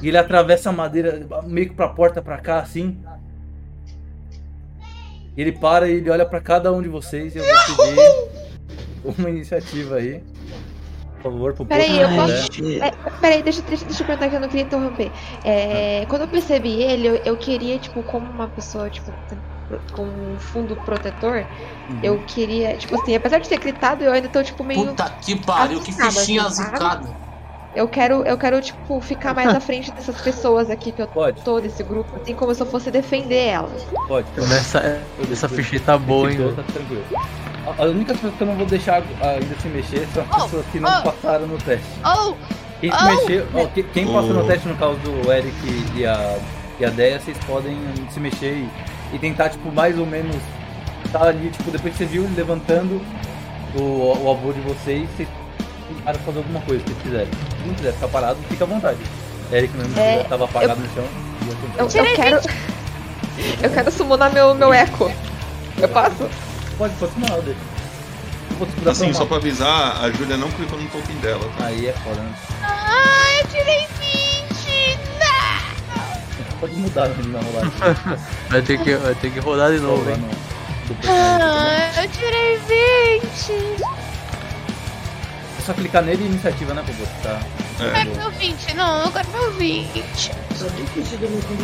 [0.01, 2.97] E ele atravessa a madeira meio que pra porta pra cá assim.
[5.35, 9.29] Ele para e ele olha pra cada um de vocês e eu vou pedir uma
[9.29, 10.23] iniciativa aí.
[11.21, 12.63] Por favor, pro Peraí, eu posso-.
[12.81, 15.11] É, peraí, deixa, deixa, deixa eu perguntar que eu não queria interromper.
[15.43, 19.11] É, quando eu percebi ele, eu, eu queria, tipo, como uma pessoa, tipo,
[19.93, 21.45] com um fundo protetor,
[21.89, 21.99] Uhum.
[22.01, 24.85] eu queria, tipo assim, apesar de ter gritado, eu ainda tô, tipo, meio.
[24.85, 27.09] Puta que pariu, que assustada, fichinha assim, azucada.
[27.75, 31.41] Eu quero, eu quero, tipo, ficar mais à frente dessas pessoas aqui que eu Pode,
[31.41, 33.83] tô, desse grupo, assim, como se eu fosse defender elas.
[34.07, 34.27] pode.
[34.49, 34.81] Nessa,
[35.31, 36.37] essa ficha aí tá boa, hein?
[36.55, 37.48] tá tranquilo.
[37.67, 40.43] A- As únicas pessoas que eu não vou deixar ainda se mexer são as Oh,
[40.45, 41.01] pessoas que não oh.
[41.03, 41.85] passaram no teste.
[42.05, 42.33] Oh!
[42.81, 43.05] Quem se Oh.
[43.05, 44.47] mexer, ó, que- quem passou no Oh.
[44.47, 45.53] teste no caso do Eric
[45.95, 46.37] e a,
[46.79, 47.77] e a Deia, vocês podem
[48.11, 48.69] se mexer e,
[49.13, 50.35] e tentar, tipo, mais ou menos
[51.11, 53.01] tá ali, tipo, depois que você viu ele levantando
[53.75, 53.81] o,
[54.25, 55.27] o avô de vocês, vocês
[55.87, 57.27] tentaram fazer alguma coisa que vocês quiserem.
[57.61, 58.97] Se não quiser ficar parado, fica à vontade.
[59.51, 61.03] Eric mesmo É, tava apagado no chão.
[61.77, 61.97] tentar.
[61.99, 62.39] Eu, eu quero.
[63.63, 65.11] Eu quero summonar meu, meu eco.
[65.77, 66.29] Eu posso?
[66.79, 71.65] Pode, te segurar Assim, só pra avisar, a Júlia não clicou no token dela, tá?
[71.65, 72.33] Aí é foda, né?
[72.63, 74.99] Ah, eu tirei 20!
[75.19, 76.59] Não!
[76.61, 77.71] Pode mudar na rolagem.
[78.49, 80.23] Vai ter que, vai ter que rodar de novo, hein?
[81.05, 83.83] Ah, eu tirei 20!
[85.57, 87.05] É só clicar nele e iniciativa, né, Bobo?
[87.21, 87.41] Tá.
[87.83, 88.05] É.
[88.05, 90.31] Quero meu 20, não, eu quero meu 20.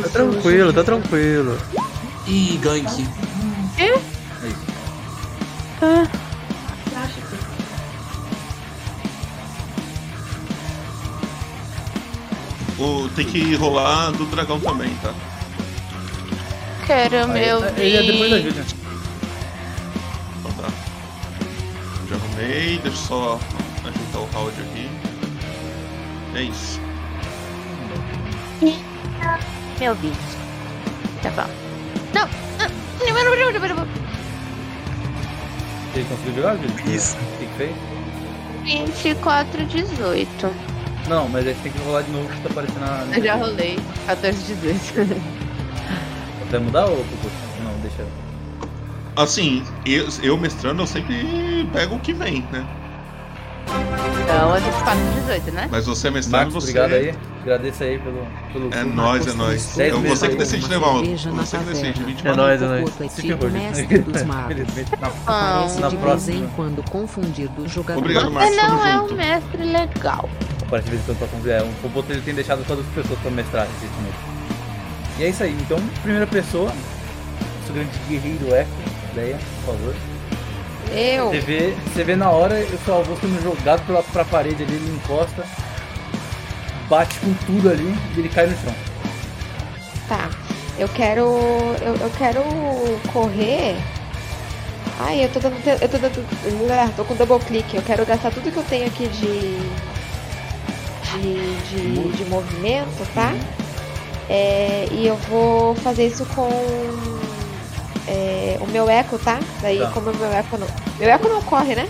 [0.04, 1.58] Tá tranquilo, tá tranquilo.
[2.28, 3.08] Ih, gank.
[3.78, 3.96] É
[4.48, 4.75] isso.
[12.78, 15.14] O, tem que rolar do dragão também, tá?
[16.86, 18.46] Quero Aí, meu ele é depois da 20.
[18.46, 18.66] Júlia.
[20.40, 20.70] Então tá.
[22.10, 23.40] Já arrumei, deixa eu só
[23.84, 24.90] ajeitar o round aqui.
[26.36, 26.80] É isso.
[29.80, 30.16] Meu 20.
[31.22, 31.50] Tá bom.
[32.14, 32.28] Não!
[32.58, 34.05] não, não, não, não, não,
[35.96, 36.96] Ele conseguiu jogar, Júlia?
[36.96, 37.16] Isso.
[37.16, 37.76] O que que fez?
[38.64, 40.54] 24, 18.
[41.08, 43.18] Não, mas aí você tem que rolar de novo que tá aparecendo na.
[43.18, 43.80] Eu já rolei.
[44.08, 45.22] 14, 18.
[46.52, 47.06] Vai mudar ou?
[47.64, 48.06] Não, deixa.
[49.16, 52.66] Assim, eu, eu mestrando, eu sempre pego o que vem, né?
[54.24, 55.68] Então, eu 24, 18, né?
[55.72, 56.72] Mas você mestrando, Marcos, você.
[56.80, 57.16] obrigado aí.
[57.42, 58.26] Agradeço aí pelo.
[58.52, 59.80] pelo É nóis, é nóis.
[59.80, 61.00] É você que decide uma levar o.
[61.00, 62.06] cerveja na Você que decide, taverna.
[62.08, 63.02] 20 É nóis, é nóis.
[63.02, 64.26] é Se ferrou, mestre dos gente.
[64.28, 64.48] magos.
[64.56, 66.50] Felizmente, na, Parece na próxima.
[66.56, 68.00] quando confundir do jogador.
[68.00, 68.58] Obrigado, Você Marcos.
[68.58, 70.30] não Tamo é um mestre legal.
[70.66, 71.54] Aparece de vez em quando pra convidar.
[71.54, 74.18] É, um Popoto ele tem deixado todas as pessoas pra mestrar recentemente.
[75.20, 75.56] E é isso aí.
[75.62, 76.72] Então, primeira pessoa,
[77.62, 78.70] nosso grande guerreiro Echo,
[79.16, 79.96] Leia, por favor.
[80.92, 81.30] Eu.
[81.30, 84.76] Você vê, você vê na hora o seu avô sendo jogado pela, pra parede ali,
[84.76, 85.46] ele encosta.
[86.90, 88.74] bate com tudo ali e ele cai no chão.
[90.08, 90.30] Tá.
[90.78, 91.22] Eu quero.
[91.82, 92.42] Eu, eu quero
[93.12, 93.76] correr.
[95.00, 95.56] Ai, eu tô dando.
[95.82, 96.26] Eu tô dando.
[96.72, 97.76] Ah, Tô com double click.
[97.76, 99.86] Eu quero gastar tudo que eu tenho aqui de.
[101.16, 103.34] De, de, de movimento, tá?
[104.30, 106.50] É, e eu vou fazer isso com
[108.08, 109.40] é, o meu eco, tá?
[109.62, 109.92] Daí, Tá.
[109.92, 110.68] como o meu eco não.
[111.00, 111.88] Meu eco não corre, né?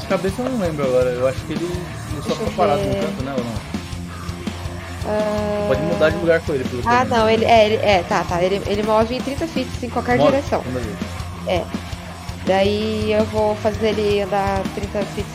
[0.00, 1.10] De cabeça eu não lembro agora.
[1.10, 3.34] Eu acho que ele, ele só ficou parado no canto, né?
[3.36, 3.68] Ou não?
[5.10, 7.16] Ah, Pode mudar de lugar com ele, pelo Ah, lembro.
[7.18, 8.42] não, ele é, ele, é, tá, tá.
[8.42, 10.62] Ele, ele move em 30 feet em qualquer Move, direção.
[11.46, 11.62] É.
[12.46, 15.26] Daí eu vou fazer ele andar 30 feet.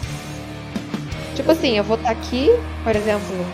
[1.35, 2.49] Tipo assim, eu vou estar aqui,
[2.83, 3.45] por exemplo.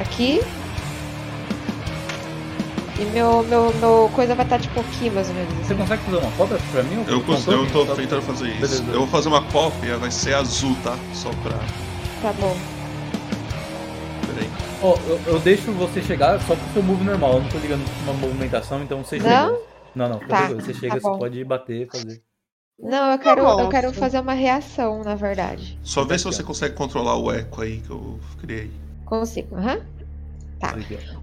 [0.00, 0.42] Aqui.
[2.98, 5.52] E meu, meu, meu coisa vai estar tipo aqui, mais ou menos.
[5.66, 7.04] Você consegue fazer uma cópia pra mim?
[7.06, 7.68] Eu, cons- controle?
[7.68, 8.60] eu tô tentando fazer isso.
[8.60, 8.84] Beleza.
[8.92, 10.96] Eu vou fazer uma cópia, vai ser azul, tá?
[11.12, 11.52] Só pra.
[12.22, 12.56] Tá bom.
[14.26, 14.50] Peraí.
[14.82, 17.34] Ó, eu, eu deixo você chegar só com o seu move normal.
[17.34, 19.24] Eu não tô ligando com uma movimentação, então você Não?
[19.24, 19.60] chega.
[19.94, 22.22] Não, não, Tá, você chega, tá você pode bater, fazer.
[22.78, 25.78] Não, eu quero, eu quero fazer uma reação, na verdade.
[25.82, 28.70] Só vê se você consegue controlar o eco aí que eu criei.
[29.06, 29.80] Consigo, aham.
[30.58, 30.74] Tá.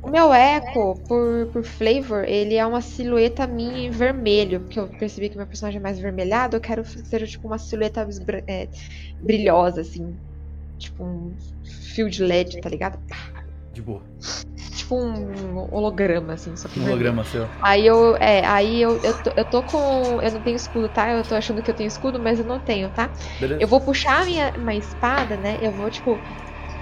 [0.02, 4.88] O meu eco, por, por flavor, ele é uma silhueta minha em vermelho, porque eu
[4.88, 8.08] percebi que meu personagem é mais vermelhado, eu quero que seja tipo uma silhueta
[8.48, 8.68] é,
[9.20, 10.16] brilhosa, assim.
[10.78, 11.34] Tipo um
[11.64, 13.00] fio de LED, tá ligado?
[13.08, 13.44] Pá.
[13.74, 14.04] De boa.
[14.76, 16.94] Tipo um holograma, assim, só que Um vermelho.
[16.94, 17.50] holograma seu.
[17.62, 20.22] Aí eu, é, aí eu, eu, tô, eu tô com.
[20.22, 21.10] Eu não tenho escudo, tá?
[21.12, 23.10] Eu tô achando que eu tenho escudo, mas eu não tenho, tá?
[23.40, 23.62] Beleza?
[23.62, 25.58] Eu vou puxar a minha uma espada, né?
[25.60, 26.22] Eu vou, tipo,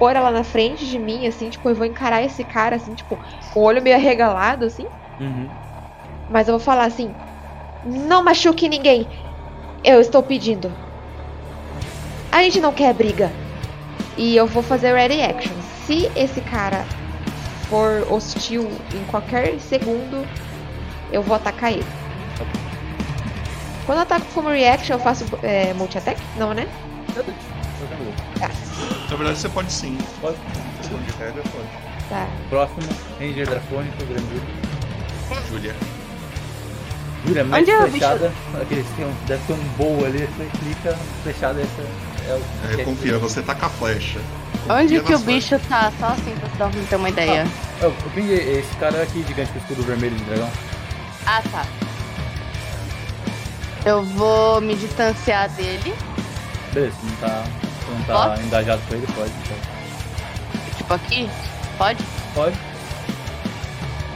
[0.01, 3.15] pôr ela na frente de mim, assim, tipo, eu vou encarar esse cara, assim, tipo,
[3.53, 4.87] com o olho meio arregalado, assim.
[5.19, 5.47] Uhum.
[6.27, 7.13] Mas eu vou falar assim:
[7.85, 9.07] não machuque ninguém.
[9.83, 10.73] Eu estou pedindo.
[12.31, 13.31] A gente não quer briga.
[14.17, 15.53] E eu vou fazer ready action.
[15.85, 16.83] Se esse cara
[17.69, 20.27] for hostil em qualquer segundo,
[21.11, 21.85] eu vou atacar ele.
[23.85, 26.19] Quando eu ataco como reaction, eu faço é, multi-attack?
[26.39, 26.67] Não, né?
[29.09, 29.97] Na verdade, você pode sim.
[30.19, 30.37] Pode.
[30.37, 31.67] De regra, pode.
[32.09, 32.27] Tá.
[32.49, 32.81] Próximo,
[33.19, 34.41] Ranger Drafônico, Grande
[35.49, 35.75] Júlia.
[37.25, 37.91] Júlia, mais Onde é o bicho?
[37.91, 38.31] flechada.
[38.61, 41.81] Aqueles que tem um, deve ter um bowl ali, você clica, flechada, essa
[42.27, 42.81] é o.
[42.81, 44.19] É, confia, você tá com a flecha.
[44.69, 45.91] Onde Confia que o bicho tá?
[45.99, 47.47] Só assim pra dar ter uma ideia.
[47.81, 50.49] Eu, eu pinguei esse cara aqui gigante com o escudo vermelho de dragão.
[51.25, 51.65] Ah, tá.
[53.85, 55.93] Eu vou me distanciar dele.
[56.73, 57.43] Beleza, não tá,
[57.89, 58.41] não tá Posso?
[58.43, 59.31] engajado com ele, pode.
[59.31, 60.77] Pode.
[60.77, 61.29] Tipo aqui.
[61.77, 62.03] Pode?
[62.33, 62.55] pode.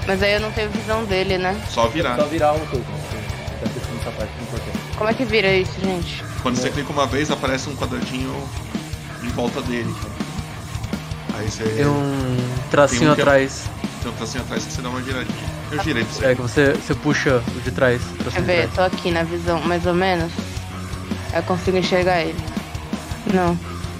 [0.07, 1.59] Mas aí eu não tenho visão dele, né?
[1.69, 2.15] Só virar.
[2.15, 2.81] Só virar o token.
[2.81, 3.69] Tá
[4.01, 4.77] essa parte que é importante.
[4.97, 6.23] Como é que vira isso, gente?
[6.43, 8.35] Quando você clica uma vez, aparece um quadradinho
[9.23, 9.93] em volta dele.
[11.37, 12.37] Aí você Tem um
[12.69, 13.63] tracinho Tem um é- atrás.
[14.03, 15.55] tem um tracinho atrás que você dá uma giradinha.
[15.71, 16.25] Eu girei pra você.
[16.25, 18.01] É que você, você puxa o de trás.
[18.21, 20.31] Deixa eu ver, tô aqui na visão, mais ou menos.
[21.33, 22.37] Eu consigo enxergar ele.
[23.33, 23.57] Não.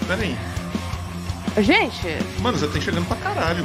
[0.07, 0.38] Pera aí.
[1.64, 3.64] Gente, Mano, você tá enxergando pra caralho.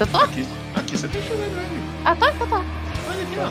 [0.00, 0.16] eu tô.
[0.18, 1.82] Aqui, aqui você tá enxergando ele.
[2.04, 2.64] Ah, tá, tá, tá.
[3.10, 3.50] Olha aqui, ó.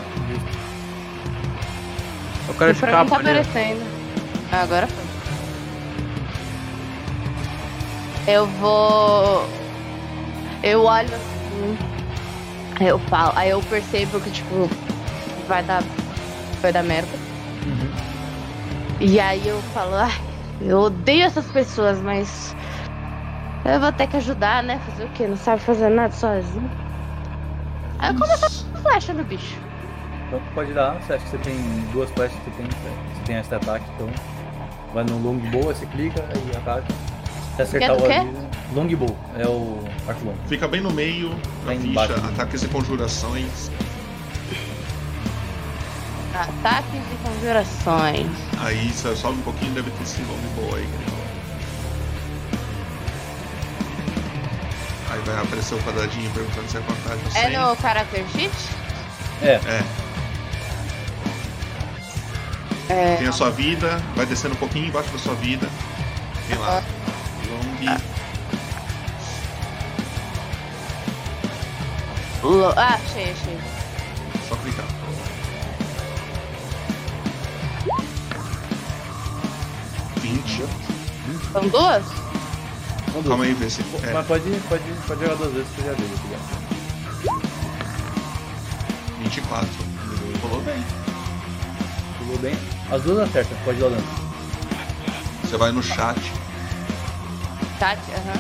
[2.52, 3.40] O cara de capa tá ali.
[3.40, 3.86] aparecendo.
[4.52, 5.04] Ah, agora foi.
[8.34, 9.48] Eu vou.
[10.64, 11.78] Eu olho assim.
[12.80, 13.34] Aí eu falo.
[13.36, 14.70] Aí eu percebo que, tipo,
[15.48, 15.84] vai dar.
[16.62, 17.16] Vai dar merda.
[17.66, 17.92] Uhum.
[19.00, 20.12] E aí eu falo, ai,
[20.62, 22.56] eu odeio essas pessoas, mas.
[23.66, 24.80] Eu vou ter que ajudar, né?
[24.90, 25.28] Fazer o quê?
[25.28, 26.70] Não sabe fazer nada sozinho.
[28.00, 29.58] Aí eu começo a flecha no bicho.
[30.28, 31.56] Então pode dar, você acha que você tem
[31.94, 34.10] duas flechas que você tem, você tem esse ataque, então
[34.94, 36.86] vai no longbow, aí você clica e ataca.
[37.56, 38.48] Se acertar o alívio.
[38.74, 40.38] Longbow, é o arco longo.
[40.48, 41.30] Fica bem no meio,
[41.66, 42.14] Bem ficha, embaixo.
[42.14, 43.72] ataques e conjurações.
[46.42, 48.28] Ataques e conjurações.
[48.60, 50.88] Aí sobe um pouquinho, deve ter esse nome bom aí.
[51.06, 51.18] falou.
[55.10, 58.52] Aí vai aparecer o quadradinho perguntando se é vantagem ou É no Character Sheet?
[59.42, 59.84] É, É,
[62.90, 63.16] É.
[63.18, 65.68] tem a sua vida, vai descendo um pouquinho embaixo da sua vida.
[66.48, 66.82] Tem lá.
[67.50, 67.98] Long.
[72.44, 73.58] Lo- Ah, achei, achei.
[74.48, 74.86] Só clicar.
[80.28, 80.64] Vinte.
[81.52, 82.04] São duas?
[82.04, 83.28] são duas.
[83.28, 83.82] Calma aí, vê se.
[84.04, 87.48] É, Mas pode, pode, pode jogar duas vezes que você já viu, tá ligado?
[89.20, 89.68] 24.
[90.44, 90.84] Rolou bem.
[92.18, 92.56] Pulou bem.
[92.92, 94.04] As duas acertam, pode dar o dano.
[95.44, 96.20] Você vai no chat.
[97.80, 98.40] Tati, aham.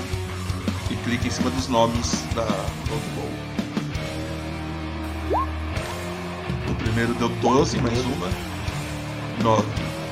[0.90, 2.44] e clica em cima dos nomes da
[2.90, 3.30] Longbow.
[6.70, 8.30] O primeiro deu 12, mais uma.
[9.44, 9.64] 9.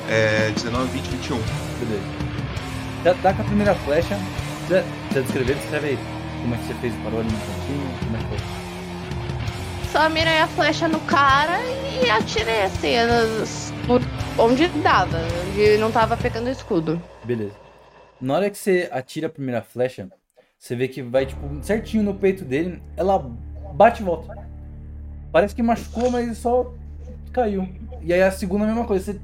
[0.08, 1.65] É 19, 20, 21.
[1.80, 2.04] Beleza.
[3.04, 4.18] Já dá com a primeira flecha.
[4.68, 4.82] Já,
[5.12, 5.54] já descreveu?
[5.56, 5.98] Descreve aí.
[6.42, 6.94] Como é que você fez?
[7.02, 7.98] Parou ali no cantinho?
[8.04, 8.66] Como é que foi?
[9.92, 11.58] Só mirei a flecha no cara
[12.02, 12.96] e atirei assim,
[14.36, 17.00] onde dava, onde não tava pegando escudo.
[17.24, 17.54] Beleza.
[18.20, 20.08] Na hora que você atira a primeira flecha,
[20.58, 23.18] você vê que vai, tipo, certinho no peito dele, ela
[23.74, 24.36] bate e volta.
[25.32, 26.72] Parece que machucou, mas só
[27.32, 27.68] caiu.
[28.02, 29.20] E aí a segunda a mesma coisa, você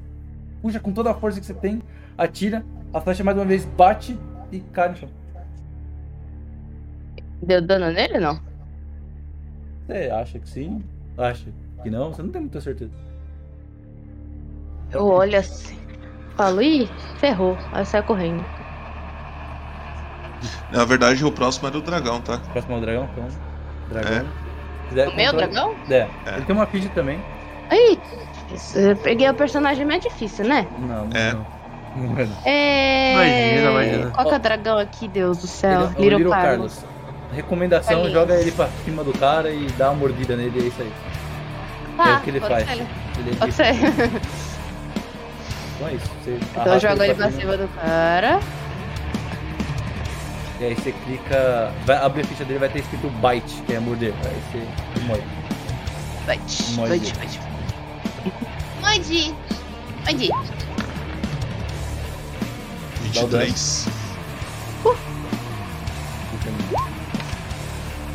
[0.62, 1.83] puxa com toda a força que você tem,
[2.23, 4.19] atira, a flecha mais uma vez bate
[4.51, 5.09] e cai no chão.
[7.43, 8.40] Deu dano nele não?
[9.86, 10.82] Você acha que sim?
[11.19, 11.47] Acha
[11.82, 12.12] que não?
[12.12, 12.93] Você não tem muita certeza.
[14.93, 15.77] Eu olho assim,
[16.36, 16.89] falo, ih,
[17.19, 17.57] ferrou.
[17.73, 18.44] Aí sai correndo.
[20.70, 22.39] Na verdade, o próximo era o dragão, tá?
[22.53, 23.28] Próximo ao dragão, então.
[23.90, 24.12] Dragão.
[24.12, 24.20] É.
[24.20, 25.77] Se quiser O meu controlar- dragão?
[25.89, 25.97] É.
[26.27, 26.36] É.
[26.36, 27.19] Ele tem uma ficha também.
[27.70, 27.99] Aí,
[28.77, 30.66] eu peguei o personagem mais difícil, né?
[30.78, 31.16] Não, não.
[31.16, 31.32] É.
[31.32, 31.61] não.
[31.94, 32.36] Mano.
[32.44, 33.12] É...
[33.12, 34.10] Imagina, imagina.
[34.10, 35.70] Qual que é o dragão aqui, Deus do Ele céu?
[35.70, 36.74] é o Little, Little Carlos.
[36.74, 36.93] Carlos.
[37.35, 38.12] Recomendação, Carlinhos.
[38.12, 40.93] joga ele pra cima do cara e dá uma mordida nele, é isso aí.
[41.97, 42.66] Tá, é o que ele faz.
[42.66, 42.73] ser.
[42.73, 43.74] Ele, Pode ser.
[45.77, 46.10] Então é isso.
[46.23, 48.40] Você Então jogo ele pra cima, do cara.
[50.60, 51.73] E aí você clica.
[51.85, 54.14] Vai abrir a ficha dele vai ter escrito bite, que é morder.
[54.24, 55.23] Aí você morre.
[56.27, 56.98] Bite, Morde.
[57.01, 57.40] bite, bite.
[58.81, 59.35] Morde.
[60.05, 60.31] Morde.
[63.12, 63.86] 23.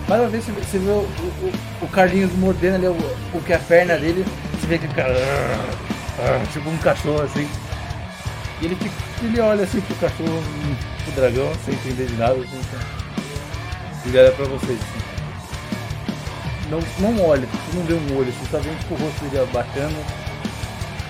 [0.08, 3.42] Mais uma vez você vê, você vê o, o, o Carlinhos mordendo ali o, o
[3.42, 5.14] que é a perna dele, você vê cara.
[6.20, 7.48] ah, tipo um cachorro assim.
[8.62, 10.44] E ele, fica, ele olha assim pro cachorro,
[11.04, 12.60] pro dragão, sem entender de nada, assim.
[12.60, 12.80] então.
[14.06, 14.80] E olha pra vocês.
[14.80, 15.08] Assim.
[16.70, 19.44] Não, não olha, você não vê um olho, você só vê tipo, o rosto dele
[19.44, 20.06] abaixando,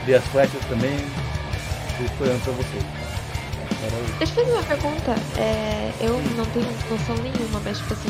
[0.05, 0.93] vê as flechas também,
[1.99, 3.06] ele foi olhando pra vocês.
[4.17, 5.15] Deixa eu fazer uma pergunta.
[5.37, 8.09] É, eu não tenho noção nenhuma, mas tipo assim,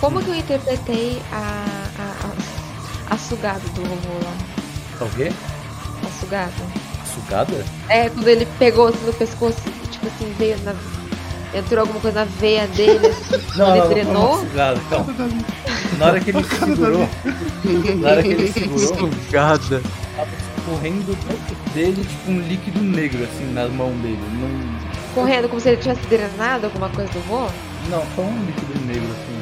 [0.00, 1.64] como que eu interpretei a,
[1.98, 4.34] a, a, a sugada do vovô lá?
[4.98, 5.32] Tá o quê?
[6.06, 6.52] A sugada?
[7.14, 7.64] Sugada?
[7.88, 10.74] É, quando ele pegou assim no pescoço e tipo assim, veio na.
[11.54, 14.14] Entrou alguma coisa na veia dele, assim, Não, ele não, não, drenou.
[14.36, 15.14] não, sugada, calma.
[15.98, 17.08] Na hora que ele segurou,
[18.00, 19.82] na hora que ele segurou, Sugada.
[20.14, 21.16] tava escorrendo
[21.72, 24.20] dele tipo um líquido negro assim na mão dele.
[24.34, 24.77] Não,
[25.20, 27.46] Correndo como se ele tivesse drenado alguma coisa do vô.
[27.90, 29.38] não, só um líquido negro assim.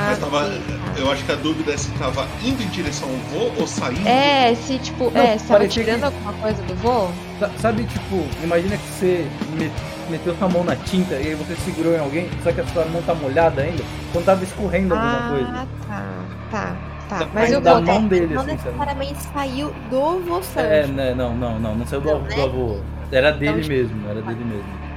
[0.00, 0.44] Ah, Mas tava.
[0.46, 0.62] sim,
[0.94, 1.00] tá.
[1.00, 4.06] Eu acho que a dúvida é se tava indo em direção ao vô ou saindo.
[4.06, 7.12] É, se tipo, Não, é, se tava tirando que- alguma coisa do.
[7.40, 9.26] Sa- Sabe, tipo, imagina que você
[9.58, 9.72] me-
[10.08, 12.84] meteu sua mão na tinta e aí você segurou em alguém, só que a sua
[12.84, 13.82] mão tá molhada ainda,
[14.12, 15.48] quando tava escorrendo alguma coisa.
[15.52, 16.04] Ah, tá,
[16.50, 16.76] tá,
[17.08, 17.18] tá.
[17.18, 18.62] Da- Mas da o vô mão dele, Não assim, sabe?
[18.70, 20.60] necessariamente saiu do você.
[20.60, 22.34] É, né, não, não, não, não saiu do, Não, avô- né?
[22.36, 22.76] do avô.
[23.10, 24.88] Era dele Então, mesmo, era dele mesmo.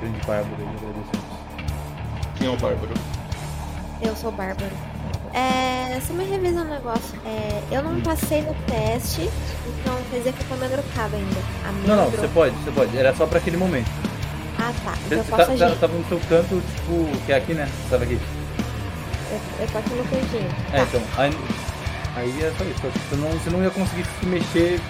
[0.00, 1.24] Grande bárbaro, eu agradeço.
[2.36, 2.92] Quem é o bárbaro?
[4.02, 4.72] Eu sou bárbaro.
[5.32, 7.18] É, só me revisar um negócio.
[7.24, 9.22] É, eu não passei no teste,
[9.80, 11.40] então quer dizer que eu tô meio grupado ainda.
[11.86, 12.96] Não, não, você pode, você pode.
[12.96, 13.90] Era só pra aquele momento.
[14.58, 14.92] Ah, tá.
[14.92, 15.74] Você, Então eu você posso tá- agir.
[15.74, 17.66] tá- tava no seu canto, tipo, que é aqui, né?
[17.66, 18.20] Você tava aqui.
[19.30, 20.50] Eu, eu tô aqui no cantinho.
[20.72, 20.82] É, Tá.
[20.82, 21.02] então.
[21.16, 21.30] Aí,
[22.16, 22.80] aí é só isso.
[22.80, 24.80] que Você não, você não ia conseguir se mexer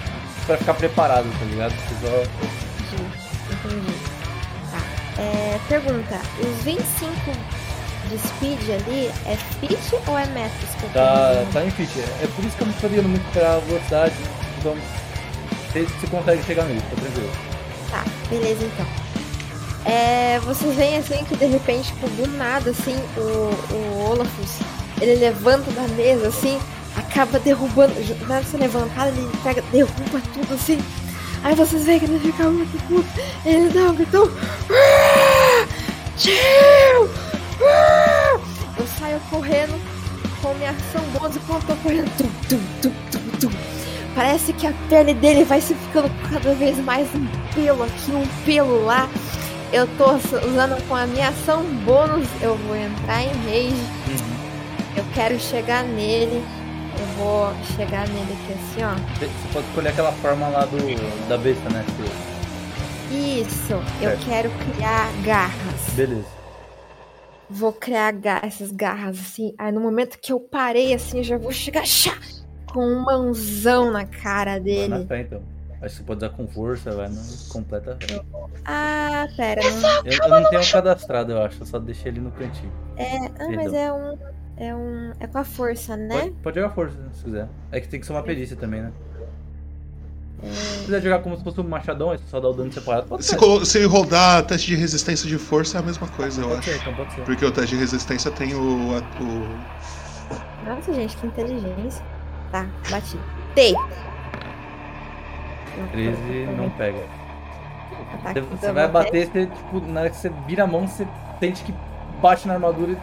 [0.45, 1.71] pra ficar preparado, tá ligado?
[1.73, 2.95] Você só.
[3.51, 3.93] Entendi.
[4.71, 5.21] Tá.
[5.21, 7.15] É, pergunta: os 25
[8.09, 11.51] de speed ali é feet ou é metros que eu Tá, tenho?
[11.53, 11.99] tá em fit.
[12.21, 14.15] É por isso que eu não tô ligando muito pra velocidade.
[14.59, 14.75] Então,
[15.71, 17.31] você, você consegue chegar nele, tá tranquilo.
[17.91, 18.85] Tá, beleza então.
[19.91, 24.57] É, vocês veem assim que de repente, tipo, do nada, assim, o, o Olafus,
[24.99, 26.59] ele levanta da mesa, assim,
[27.15, 27.93] acaba derrubando,
[28.27, 30.77] na hora de ser levantado, ele pega, derruba tudo, assim.
[31.43, 33.07] Aí vocês veem que ele fica muito puto,
[33.45, 34.29] ele dá um gritão,
[34.69, 35.65] "Ah!
[36.17, 37.09] Tio!
[37.63, 38.37] Ah!"
[38.77, 39.79] Eu saio correndo
[40.41, 43.57] com minha ação bônus enquanto eu tô correndo, tum, tum, tum, tum, tum.
[44.13, 48.27] Parece que a pele dele vai se ficando cada vez mais um pelo aqui, um
[48.43, 49.09] pelo lá.
[49.71, 53.85] Eu tô usando com a minha ação bônus, eu vou entrar em rage.
[54.97, 56.43] Eu quero chegar nele.
[56.99, 58.95] Eu vou chegar nele aqui assim, ó.
[59.19, 60.77] Você pode escolher aquela forma lá do,
[61.27, 61.83] da besta, né?
[63.09, 64.25] Você- Isso, eu Certo.
[64.25, 65.89] quero criar garras.
[65.93, 66.25] Beleza.
[67.49, 68.13] Vou criar
[68.43, 69.53] essas garras assim.
[69.57, 72.17] Aí no momento que eu parei assim, eu já vou chegar chá,
[72.73, 74.87] com um mãozão na cara Vai dele.
[74.87, 75.41] na fé, então.
[75.81, 77.97] Acho que você pode usar com força, vai, não completa.
[78.65, 79.61] Ah, pera.
[79.69, 79.89] Não...
[80.05, 82.71] Eu, eu não tenho cadastrado, eu acho, eu só deixei ele no cantinho.
[82.97, 84.17] É, ah, mas é um.
[84.57, 85.11] É um.
[85.19, 86.17] É com a força, né?
[86.21, 87.47] Pode, pode jogar força, se quiser.
[87.71, 88.91] É que tem que ser uma perícia também, né?
[90.43, 93.23] Se quiser jogar como se fosse um machadão, é só dar o dano separado, pode
[93.25, 93.37] Se, ser.
[93.37, 96.69] colo- se rodar teste de resistência de força é a mesma coisa, eu Pode acho.
[96.71, 97.21] ser, então pode ser.
[97.21, 98.95] Porque o teste de resistência tem o.
[98.95, 102.03] a- o- Nossa, gente, que inteligência.
[102.51, 103.17] Tá, bati.
[103.55, 103.73] Dei.
[105.91, 106.99] 13 não pega.
[108.23, 111.07] Ataque Você, vai bater, você, tipo, na hora que você vira a mão, você
[111.39, 111.73] sente que
[112.21, 112.97] bate na armadura e,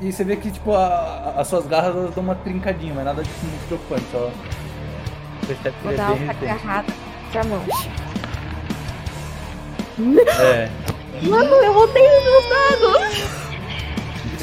[0.00, 3.04] e você vê que, tipo, a- a- as suas garras elas dão uma trincadinha, mas
[3.04, 4.30] nada tipo, muito preocupante, só.
[5.46, 6.92] Percebe que Vou ele é dar bem uma agarrada
[7.32, 7.62] pra mão.
[10.40, 10.68] É,
[11.22, 13.36] Mano, eu voltei nos dados!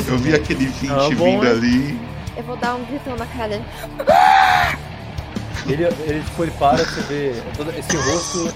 [0.07, 1.99] Eu vi aquele 20 Ah, bom, vindo ali.
[2.35, 3.65] Eu vou dar um gritão na cara dele.
[5.67, 8.53] ele, ele, tipo, ele para, você vê todo esse rosto,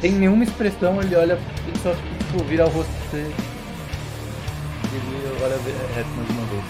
[0.00, 3.30] tem nenhuma expressão, ele olha, ele só, tipo, vira o rosto pra você.
[4.92, 5.56] Olha
[5.94, 6.64] reto mais uma vez.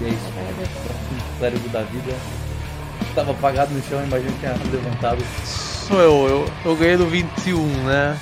[0.00, 0.32] E é isso.
[1.12, 2.14] Um clérigo da vida.
[3.14, 5.18] Tava apagado no chão, imagino que tinha levantado.
[5.44, 8.18] Sou eu, eu, eu ganhei no 21, né?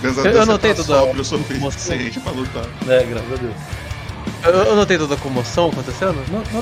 [0.00, 2.64] Graças a Eu- eu notei tá sóbrio o suficiente pra lutar.
[2.88, 3.54] É, graças a Deus.
[4.44, 6.16] Eu, eu notei toda a comoção acontecendo.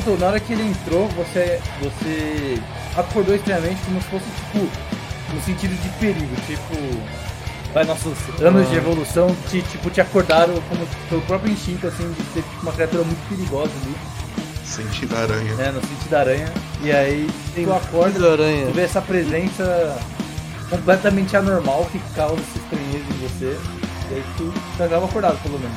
[0.04, 2.58] Tô, na hora que ele entrou, você, você
[2.96, 4.68] acordou estranhamente como se fosse, tipo,
[5.34, 6.34] no sentido de perigo.
[6.46, 6.74] Tipo,
[7.74, 12.22] vai, nossos anos de evolução te, tipo, te acordaram como pelo próprio instinto, assim, de
[12.32, 13.94] ser tipo, uma criatura muito perigosa ali,
[14.64, 15.54] Sentido aranha.
[15.54, 16.52] né, no sentido da aranha.
[16.82, 18.66] E aí, tu acorda, da aranha.
[18.66, 19.98] tu vê essa presença
[20.70, 23.58] completamente anormal que causa essa estranheza em você.
[24.10, 25.76] E aí tu estava acordado, pelo menos.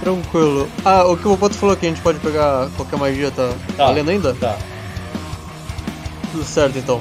[0.00, 0.68] Tranquilo.
[0.84, 3.86] Ah, o que o Poto falou que a gente pode pegar qualquer magia, tá Tá.
[3.86, 4.34] valendo ainda?
[4.34, 4.56] Tá.
[6.32, 7.00] Tudo certo então.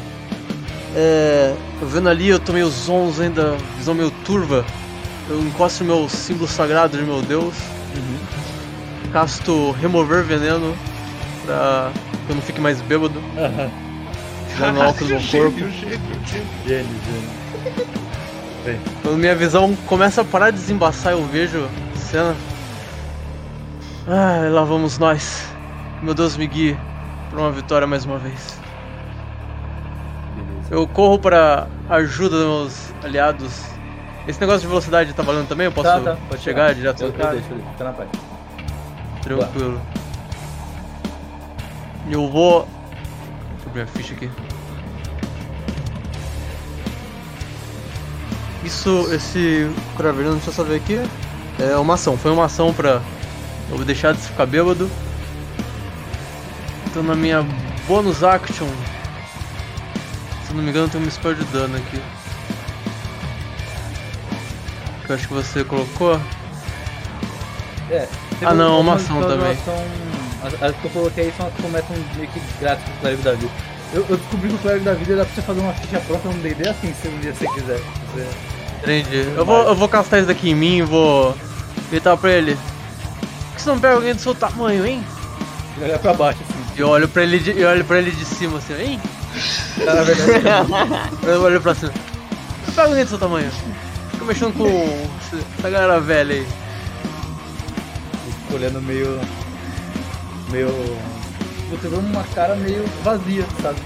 [0.96, 1.54] É.
[1.82, 4.66] Vendo ali, eu tô meio zonzo ainda, visão meio turva.
[5.30, 7.56] Eu encosto no meu símbolo sagrado de meu Deus.
[9.12, 10.76] Casto remover veneno
[11.46, 11.92] pra
[12.26, 13.22] que eu não fique mais bêbado.
[13.38, 13.72] Aham.
[14.58, 15.58] Dando álcool no meu corpo.
[15.58, 16.48] Gênio, gênio, gênio.
[16.66, 17.46] Gênio, gênio.
[18.66, 22.36] Bem, Quando minha visão começa a parar de desembaçar, eu vejo a cena.
[24.08, 25.46] Ah, lá vamos nós.
[26.02, 26.78] Meu Deus me guie
[27.30, 28.65] para uma vitória mais uma vez.
[30.70, 33.62] Eu corro para ajuda dos meus aliados.
[34.28, 35.66] Esse negócio de velocidade tá valendo também?
[35.66, 36.74] Eu posso Tá, tá, pode chegar chegar.
[36.74, 38.10] direto Eu, eu deixo, eu deixo, fica na paz.
[39.22, 39.82] Tranquilo.
[42.08, 42.68] E eu vou.
[43.52, 44.30] Deixa eu abrir a ficha aqui.
[48.64, 51.00] Isso, esse craveiro, deixa eu só ver aqui.
[51.60, 53.00] É uma ação, foi uma ação pra
[53.70, 54.90] eu deixar de ficar bêbado.
[56.88, 57.46] Então na minha
[57.88, 58.68] bonus action.
[60.56, 62.02] Não me engano tem um spell de dano aqui.
[65.06, 66.20] Que eu acho que você colocou.
[67.92, 68.08] É.
[68.42, 69.58] Ah, não, uma ação também.
[69.66, 69.76] São,
[70.44, 73.34] as, as que eu coloquei são as que começam meio que grátis pro clérigo da
[73.34, 73.52] vida.
[73.94, 76.28] Eu, eu descobri que o clérigo da vida dá pra você fazer uma ficha pronta
[76.30, 77.80] no D&D assim, se um dia você quiser.
[78.14, 78.28] Você...
[78.82, 79.34] Entendi.
[79.36, 81.36] Eu vou, eu vou castar isso daqui em mim e vou
[81.90, 82.56] gritar pra ele.
[82.56, 85.04] Por que você não pega alguém do seu tamanho, hein?
[85.76, 86.56] Ele olha pra baixo assim.
[86.78, 89.02] E olho pra ele de, eu olho pra ele de cima assim, hein?
[89.84, 90.70] Tá, na verdade,
[91.28, 91.92] Eu olho pra cima.
[92.76, 93.50] Pega alguém do seu tamanho.
[94.12, 95.08] Fica mexendo com
[95.60, 96.48] essa galera velha aí.
[98.42, 99.20] Fico olhando meio.
[100.52, 100.68] meio.
[101.72, 103.80] Você vê uma cara meio vazia, sabe?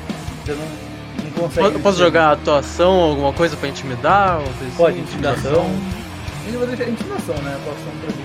[0.46, 1.70] Você não, não consegue.
[1.70, 4.38] Posso, posso jogar atuação, alguma coisa pra intimidar?
[4.38, 5.04] coisa Pode, assim?
[5.04, 5.66] intimidação.
[5.66, 7.56] A gente vai deixar intimidação, né?
[7.56, 8.24] A poção pra mim.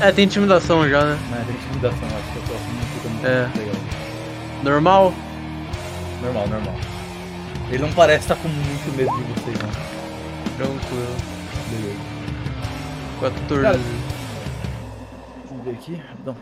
[0.00, 1.18] É, tem intimidação já, né?
[1.30, 3.50] Né, tem intimidação, acho que a poção não fica muito É.
[3.58, 3.74] legal.
[4.64, 5.14] Normal.
[6.22, 6.74] Normal, normal.
[7.70, 10.56] Ele não parece estar com muito medo de vocês, não.
[10.56, 11.16] Tranquilo.
[11.70, 12.12] Beleza.
[13.20, 13.62] 14.
[13.62, 13.78] Cara,
[15.48, 16.36] Vamos ver aqui, rapidão.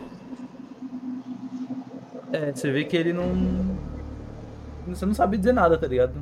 [2.33, 3.31] É, você vê que ele não.
[4.87, 6.13] Você não sabe dizer nada, tá ligado?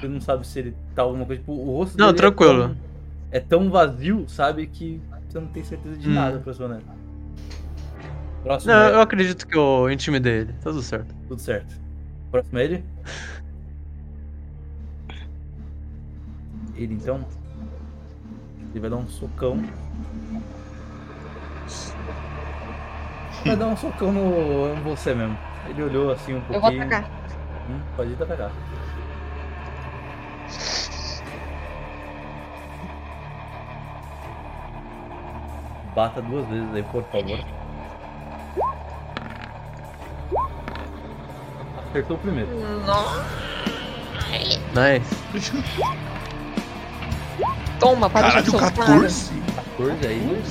[0.00, 1.40] Você não sabe se ele tá alguma coisa.
[1.40, 2.62] Tipo, o rosto Não, dele tranquilo.
[2.62, 2.76] É tão,
[3.32, 6.14] é tão vazio, sabe, que você não tem certeza de Hum.
[6.14, 6.84] nada, professor Neto.
[8.42, 8.92] Próximo Não, é...
[8.92, 10.52] eu acredito que eu intimidei ele.
[10.54, 11.14] Tá tudo certo.
[11.28, 11.74] Tudo certo.
[12.30, 12.84] Próximo é ele?
[16.76, 17.24] Ele então.
[18.70, 19.62] Ele vai dar um socão.
[23.44, 25.36] Vai dar um socão no, em você mesmo.
[25.68, 26.60] Ele olhou assim um Eu pouquinho.
[26.60, 27.10] vou atacar.
[27.70, 28.50] Hum, pode ir atacar.
[35.94, 37.65] Bata duas vezes aí, por favor.
[41.96, 42.50] Acertou o primeiro.
[44.74, 45.62] Nice.
[47.80, 48.72] Toma, para Caralho, de soltar.
[48.72, 49.30] 14.
[49.78, 50.42] 14 aí.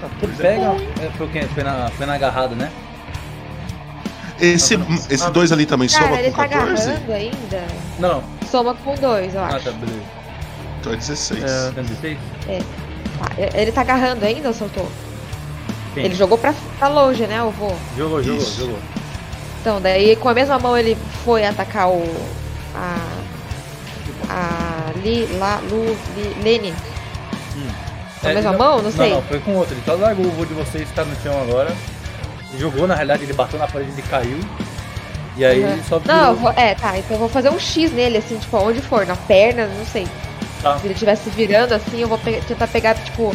[0.00, 0.76] 14 pega.
[1.02, 1.42] É, foi, quê?
[1.52, 2.70] foi, na, foi na agarrada, né?
[4.40, 4.78] Esse,
[5.10, 6.82] esse dois ali também soma Cara, ele com tá 14?
[6.88, 7.66] agarrando ainda.
[7.98, 8.22] Não.
[8.48, 9.64] Soma com dois, eu Ah, acho.
[9.64, 10.02] tá, beleza.
[10.80, 11.42] Então é 16.
[11.42, 11.70] É.
[11.72, 12.18] Tá 16?
[13.18, 14.88] Tá, Ele tá agarrando ainda ou soltou?
[15.94, 16.04] Quem?
[16.04, 17.74] Ele jogou pra, pra longe, né, o vô?
[17.96, 18.60] Jogou, jogou, Isso.
[18.60, 18.78] jogou.
[19.66, 22.04] Então, daí com a mesma mão ele foi atacar o.
[22.72, 22.96] A.
[24.30, 24.92] A.
[25.02, 25.86] Li, La, Lu,
[26.16, 26.72] Li, Lenin.
[28.20, 28.80] Com a É, mesma não- mão?
[28.80, 29.10] Não sei.
[29.12, 29.74] Não, foi com outro.
[29.74, 31.74] Ele só largou o voo de vocês, tá no chão agora.
[32.56, 34.38] Jogou, na realidade, ele bateu na parede, ele caiu.
[35.36, 35.72] E aí Uhum.
[35.72, 36.16] ele só virou.
[36.16, 36.96] Não, vou, é, tá.
[36.96, 40.06] Então eu vou fazer um X nele, assim, tipo, onde for, na perna, não sei.
[40.62, 40.78] Tá.
[40.78, 43.34] Se ele estivesse virando assim, eu vou pe- tentar pegar, tipo,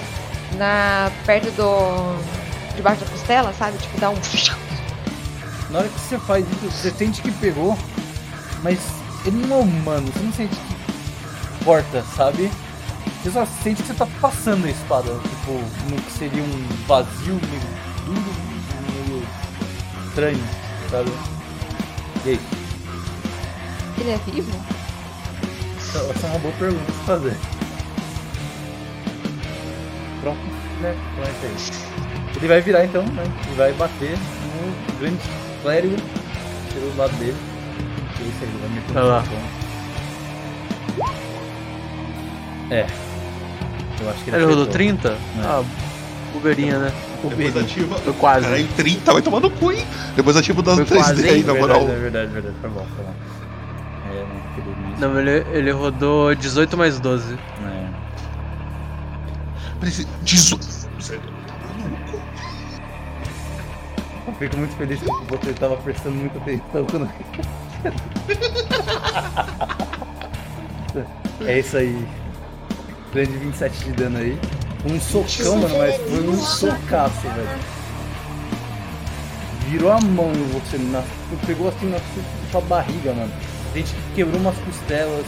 [0.58, 1.12] na.
[1.26, 2.16] perto do.
[2.78, 3.78] debaixo da costela, sabe?
[3.80, 4.16] Tipo, dar um.
[5.72, 7.78] Na hora que você faz isso, você sente que pegou,
[8.62, 8.80] mas
[9.26, 12.52] ele não é humano, você não sente que corta, sabe?
[13.24, 15.54] Você só sente que você tá passando a espada, tipo,
[15.90, 17.62] no que seria um vazio meio
[18.06, 18.34] duro,
[18.90, 19.24] meio
[20.08, 20.44] estranho,
[20.90, 21.12] sabe?
[22.26, 22.40] E aí?
[24.00, 24.52] Ele é vivo?
[25.80, 27.38] Essa é uma boa pergunta pra fazer.
[30.22, 30.40] Pronto,
[30.82, 30.98] né?
[31.18, 32.36] É isso aí.
[32.36, 33.24] Ele vai virar então, né?
[33.46, 35.22] Ele vai bater no grande
[35.62, 35.96] clérigo
[36.74, 37.36] pelo lado dele.
[38.20, 39.24] É isso aí, ele vai meter Vai no lá.
[42.70, 42.86] É.
[44.02, 44.74] Eu acho que ele Ele rodou acertou.
[44.74, 45.18] 30?
[45.44, 45.64] Ah,
[46.34, 46.92] bobeirinha, né?
[47.24, 47.96] Depois ativa.
[47.98, 48.46] Foi quase.
[48.46, 49.86] Caralho, 30 vai tomar no cu, hein?
[50.16, 51.82] Depois ativa o dano Foi quase, 3D aí, na moral.
[51.82, 52.56] é verdade, é verdade.
[52.62, 53.14] Foi bom, foi bom.
[54.10, 54.26] É,
[55.00, 55.10] não.
[55.14, 57.34] Não, ele, ele rodou 18 mais 12.
[57.34, 57.88] É.
[59.80, 60.71] Parece 18.
[64.42, 67.08] Fico muito feliz que você tava prestando muita atenção quando.
[71.46, 72.08] é isso aí.
[73.14, 74.40] Grande 27 de dano aí.
[74.84, 77.60] Um socão, mano, mas foi um socaço, velho.
[79.70, 81.04] Virou a mão em você, na,
[81.46, 82.00] pegou assim na
[82.52, 83.32] sua barriga, mano.
[83.74, 85.26] A gente quebrou umas costelas.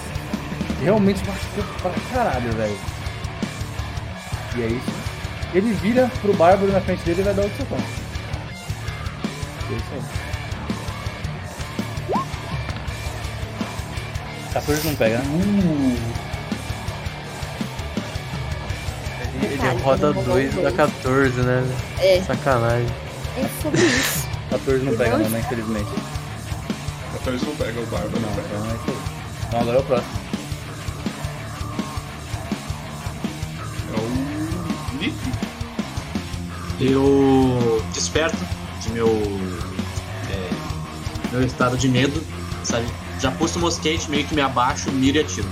[0.81, 2.77] Realmente machucou pra caralho, velho.
[4.55, 4.91] E é isso.
[5.53, 8.02] Ele vira pro Bárbaro na frente dele e vai dar outro socão.
[9.71, 10.01] É isso aí.
[14.53, 15.97] 14 não pega, né?
[19.33, 20.75] Ele, ele Detalhe, roda ele rodou 2 da dois.
[20.75, 21.63] 14, né?
[21.99, 22.21] É.
[22.21, 22.87] Sacanagem.
[23.37, 24.27] É sobre isso.
[24.51, 25.39] 14 não pega, não, né?
[25.39, 25.89] Infelizmente.
[27.13, 28.47] 14 não pega o Bárbaro, Não, não pega.
[28.47, 28.97] então é isso aí.
[29.47, 30.13] Então agora é o próximo.
[33.89, 34.97] É o.
[34.97, 35.15] Nick.
[36.79, 38.37] Eu desperto
[38.81, 39.07] de meu,
[41.33, 42.23] meu estado de medo,
[42.63, 42.85] sabe?
[43.19, 45.47] Já pulso o mosquete, meio que me abaixo, miro e atiro.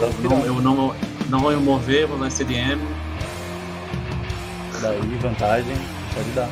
[0.00, 0.94] Eu não, eu não,
[1.28, 2.80] não vou me mover, vou na CDM.
[4.80, 5.76] Daí, vantagem.
[6.14, 6.48] Pode dar.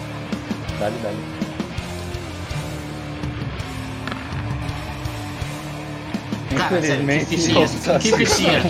[0.79, 1.43] Dá-lhe, dá-lhe.
[6.57, 7.67] Cara, sério, que fichinha,
[7.99, 8.61] que fichinha,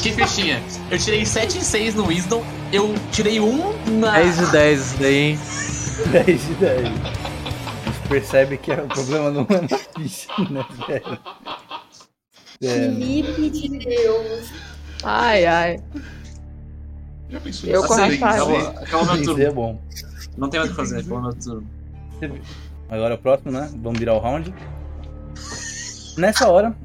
[0.00, 0.62] que fichinha.
[0.90, 4.12] Eu tirei 7 e 6 no Wisdom, eu tirei 1 na...
[4.12, 5.38] 10 de 10 isso daí, hein?
[6.12, 7.23] 10 de 10.
[8.14, 11.18] A percebe que o problema não é na ficha, né, velho?
[12.62, 14.52] É, Felipe de Deus.
[15.02, 15.80] Ai, ai.
[17.28, 18.12] Já pensou Eu atrás.
[18.12, 18.22] hein?
[18.22, 19.42] Acabou, acabou meu turno.
[19.42, 19.82] é bom.
[20.36, 21.66] Não tem mais o que fazer, acabou meu turno.
[22.88, 23.68] Agora é o próximo, né?
[23.82, 24.54] Vamos virar o round.
[26.16, 26.76] Nessa hora,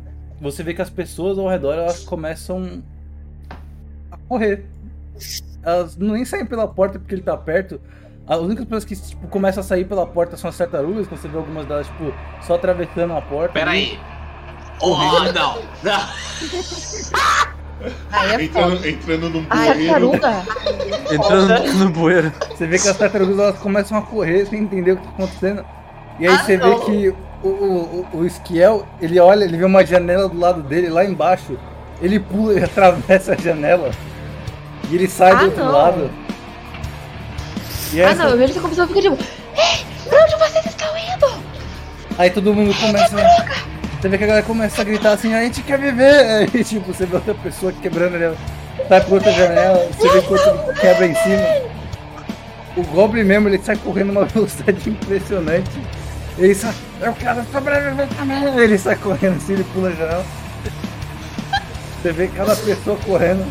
[0.41, 2.81] você vê que as pessoas ao redor elas começam
[4.10, 4.65] a correr.
[5.61, 7.80] Elas não nem saem pela porta porque ele tá perto.
[8.30, 11.27] As únicas pessoas que tipo, começam a sair pela porta são as tartarugas, quando você
[11.27, 12.14] vê algumas delas, tipo,
[12.45, 13.53] só atravessando a porta.
[13.53, 13.99] Pera aí.
[14.81, 14.95] Oh,
[15.34, 16.10] não, não.
[18.11, 20.19] Aí é Entrando, entrando num Ai, bueiro.
[20.19, 21.14] tartaruga.
[21.14, 22.31] Entrando no bueiro.
[22.56, 25.65] Você vê que as tartarugas elas começam a correr sem entender o que tá acontecendo.
[26.19, 29.85] E aí você vê que o, o, o, o Esquiel, ele olha, ele vê uma
[29.85, 31.57] janela do lado dele, lá embaixo.
[32.01, 33.91] Ele pula e atravessa a janela.
[34.89, 35.72] E ele sai do Ah, outro não.
[35.72, 36.11] lado.
[37.94, 39.18] E Ah, essa- não, eu vejo que a pessoa fica tipo.
[39.57, 41.44] Ei, pra onde vocês estão indo?
[42.18, 43.16] Aí todo mundo começa.
[44.02, 46.49] Você vê que a galera começa a gritar assim, a gente quer viver!
[46.53, 48.38] Aí tipo, você vê outra pessoa quebrando ali,
[48.88, 51.70] sai por outra janela, você vê que o outro quebra em cima.
[52.78, 55.72] O Goblin mesmo, ele sai correndo numa velocidade impressionante.
[56.38, 58.44] Ele sai, eu quero sobreviver também!
[58.64, 60.26] Ele sai correndo assim, ele pula a janela.
[62.02, 63.45] Você vê cada pessoa correndo.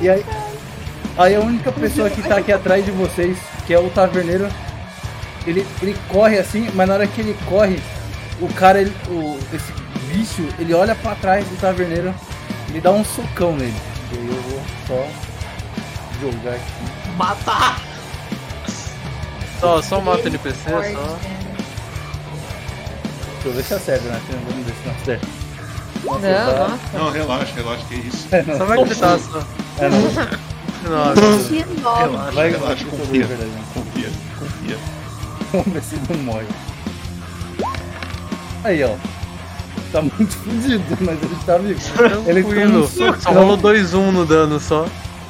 [0.00, 0.24] E aí,
[1.18, 3.36] aí a única pessoa que tá aqui atrás de vocês,
[3.66, 4.48] que é o taverneiro,
[5.46, 7.80] ele, ele corre assim, mas na hora que ele corre,
[8.40, 9.72] o cara, ele, o, esse
[10.06, 12.14] bicho, ele olha pra trás do taverneiro,
[12.68, 13.74] ele dá um socão nele.
[14.12, 15.08] E aí eu vou só
[16.20, 17.16] jogar aqui.
[17.16, 17.80] Matar!
[19.60, 21.18] Só, só mata NPC, Forte, só.
[23.32, 24.20] Deixa eu ver se acerta, né?
[24.48, 25.26] Vamos ver se não acerta.
[26.04, 26.68] Não, tá.
[26.68, 26.98] nossa.
[26.98, 28.28] Não, relaxa, relaxa, que isso.
[28.32, 28.56] É, não.
[28.56, 29.44] Só vai gritar, só.
[29.78, 30.57] É, não.
[30.88, 31.20] Nossa.
[31.48, 32.00] Que nome.
[32.00, 33.22] Relaxa, Vai, relaxa, confia.
[33.22, 33.62] é verdade, né?
[33.74, 34.08] Confia,
[34.38, 34.78] confia.
[35.52, 36.46] Vamos ver se não morre.
[38.64, 38.94] Aí, ó.
[39.92, 41.80] Tá muito fudido, mas ele tá vivo.
[42.26, 42.88] Ele toma um Tranquilo.
[42.88, 43.34] Só socão.
[43.34, 44.86] rolou 2-1 no dano só.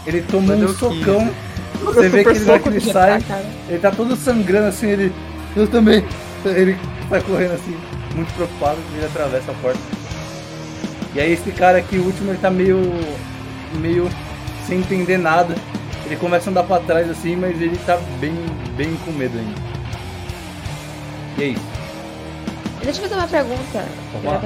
[0.06, 1.30] Ele Mas um socão.
[1.84, 3.22] Você vê que ele vai aquele sai.
[3.68, 5.12] Ele tá todo sangrando assim, ele.
[5.54, 6.04] Eu também.
[6.44, 6.76] Ele
[7.08, 7.76] vai correndo assim,
[8.14, 9.78] muito preocupado, ele atravessa a porta.
[11.14, 12.80] E aí esse cara aqui, o último, ele tá meio.
[13.74, 14.08] meio
[14.68, 15.54] sem entender nada.
[16.04, 18.34] Ele começa a andar pra trás assim, mas ele tá bem,
[18.76, 19.60] bem com medo ainda.
[21.38, 21.56] E aí?
[22.84, 23.84] Deixa eu fazer uma pergunta.
[24.20, 24.38] Minha,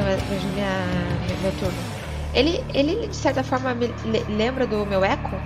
[0.54, 1.78] minha- meu turno.
[2.34, 5.36] Ele, ele, de certa forma, me le- lembra do meu eco?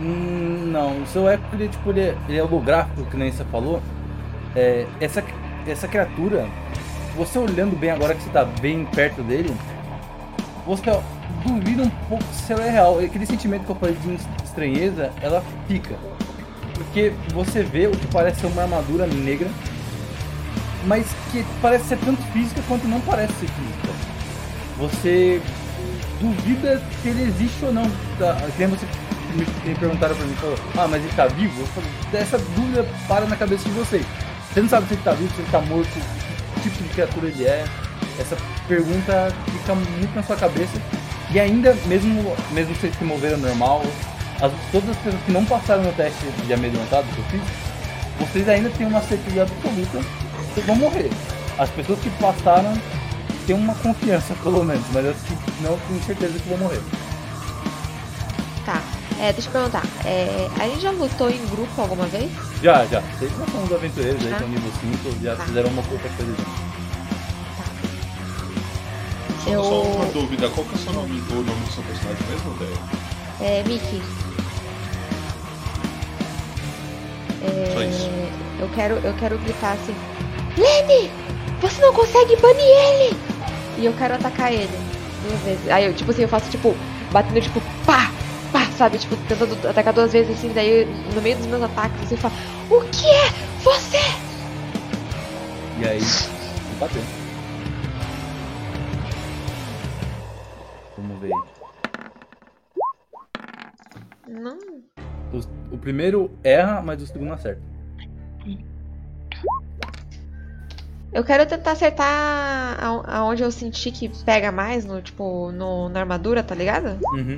[0.00, 3.30] Hum, não, o seu eco ele, é, tipo, ele, é- ele é holográfico, que nem
[3.32, 3.82] você falou.
[4.54, 5.22] É, essa,
[5.66, 6.46] essa criatura,
[7.16, 9.54] você olhando bem agora que você tá bem perto dele,
[10.66, 11.00] você ó,
[11.46, 12.98] duvida um pouco se ela é real.
[12.98, 15.96] Aquele sentimento que eu falei de estranheza, ela fica.
[16.74, 19.50] Porque você vê o que parece ser uma armadura negra,
[20.86, 23.88] mas que parece ser tanto física quanto não parece ser física.
[24.78, 25.40] Você
[26.20, 27.90] duvida se ele existe ou não.
[28.18, 28.32] Tá?
[28.56, 28.66] Você
[29.34, 31.60] me perguntaram pra mim, falou, ah, mas ele tá vivo?
[31.60, 34.04] Eu falei, essa dúvida para na cabeça de vocês.
[34.52, 35.88] Você não sabe se ele tá vivo, se ele tá morto,
[36.54, 37.64] que tipo de criatura ele é.
[38.22, 38.36] Essa
[38.68, 40.80] pergunta fica muito na sua cabeça.
[41.32, 43.82] E ainda, mesmo, mesmo vocês se moveram normal,
[44.40, 48.48] as, todas as pessoas que não passaram no teste de amedrontado que eu fiz, vocês
[48.48, 49.98] ainda têm uma certeza absoluta
[50.54, 51.10] que vão morrer.
[51.58, 52.72] As pessoas que passaram
[53.46, 56.80] têm uma confiança, pelo menos, mas as que não têm certeza que vão morrer.
[58.64, 58.80] Tá.
[59.20, 59.82] É, deixa eu perguntar.
[60.04, 62.30] É, a gente já lutou em grupo alguma vez?
[62.62, 63.00] Já, já.
[63.18, 64.38] Vocês já são os aventureiros aí, Ah.
[64.38, 65.44] são nível 5, já Tá.
[65.44, 66.71] fizeram uma outra coisa junto.
[69.44, 71.82] Só, Eu- só uma dúvida, qual que é o seu nome, o nome do seu
[71.82, 72.78] personagem mesmo, velho?
[73.40, 74.02] É, Mickey.
[77.72, 78.06] Só isso.
[78.08, 79.94] É, eu quero, eu quero gritar assim:
[80.56, 81.10] Lenny!
[81.60, 83.16] Você não consegue banir ele!
[83.78, 84.68] E eu quero atacar ele
[85.26, 85.68] duas vezes.
[85.70, 86.74] Aí eu, tipo assim, eu faço tipo,
[87.10, 88.10] batendo tipo, pá!
[88.52, 88.66] Pá!
[88.76, 88.98] Sabe?
[88.98, 92.34] Tipo, tentando atacar duas vezes assim, daí no meio dos meus ataques eu falo:
[92.70, 93.30] O que é
[93.62, 93.98] você?
[95.80, 96.00] E aí,
[96.78, 97.02] bateu.
[104.32, 104.58] Não.
[105.32, 107.60] O, o primeiro erra, mas o segundo acerta.
[111.12, 116.00] Eu quero tentar acertar aon- aonde eu senti que pega mais, no, tipo, no, na
[116.00, 116.98] armadura, tá ligado?
[117.12, 117.36] Uhum.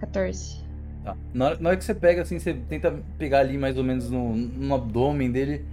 [0.00, 0.62] 14.
[1.02, 1.16] Tá.
[1.32, 4.10] Na, hora, na hora que você pega, assim, você tenta pegar ali mais ou menos
[4.10, 5.64] no, no abdômen dele.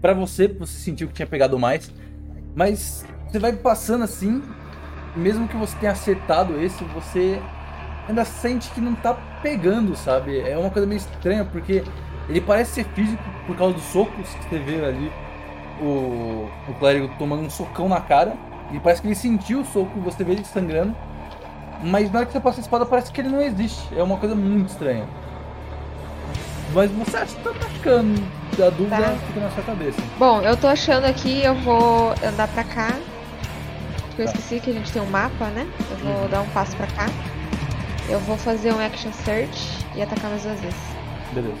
[0.00, 1.92] Pra você, você sentiu que tinha pegado mais.
[2.54, 4.42] Mas você vai passando assim,
[5.14, 7.38] mesmo que você tenha acertado esse, você
[8.10, 10.40] ainda sente que não tá pegando, sabe?
[10.40, 11.82] É uma coisa meio estranha, porque
[12.28, 15.10] ele parece ser físico por causa dos socos que você vê ali.
[15.80, 18.34] O, o clérigo tomando um socão na cara.
[18.72, 20.94] E parece que ele sentiu o soco, você vê ele sangrando.
[21.82, 23.80] Mas na hora que você passa a espada parece que ele não existe.
[23.96, 25.04] É uma coisa muito estranha.
[26.74, 28.22] Mas você acha que tá atacando.
[28.52, 29.16] A dúvida Tá.
[29.26, 30.02] fica na sua cabeça.
[30.18, 32.92] Bom, eu tô achando aqui, eu vou andar pra cá.
[34.08, 34.32] Porque eu Tá.
[34.32, 35.66] esqueci que a gente tem um mapa, né?
[35.90, 37.06] Eu vou dar um passo pra cá.
[38.10, 40.76] Eu vou fazer um action search e atacar mais duas vezes.
[41.32, 41.54] Beleza.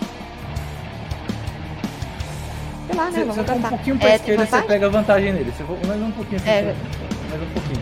[2.86, 3.10] Sei lá, né?
[3.12, 3.68] Você, Vamos você for um tentar.
[3.68, 5.52] pouquinho pra É, esquerda, você pega vantagem nele.
[5.56, 6.40] Você for mais um pouquinho.
[6.40, 6.80] pra É, esquerda.
[7.30, 7.80] Mais um pouquinho.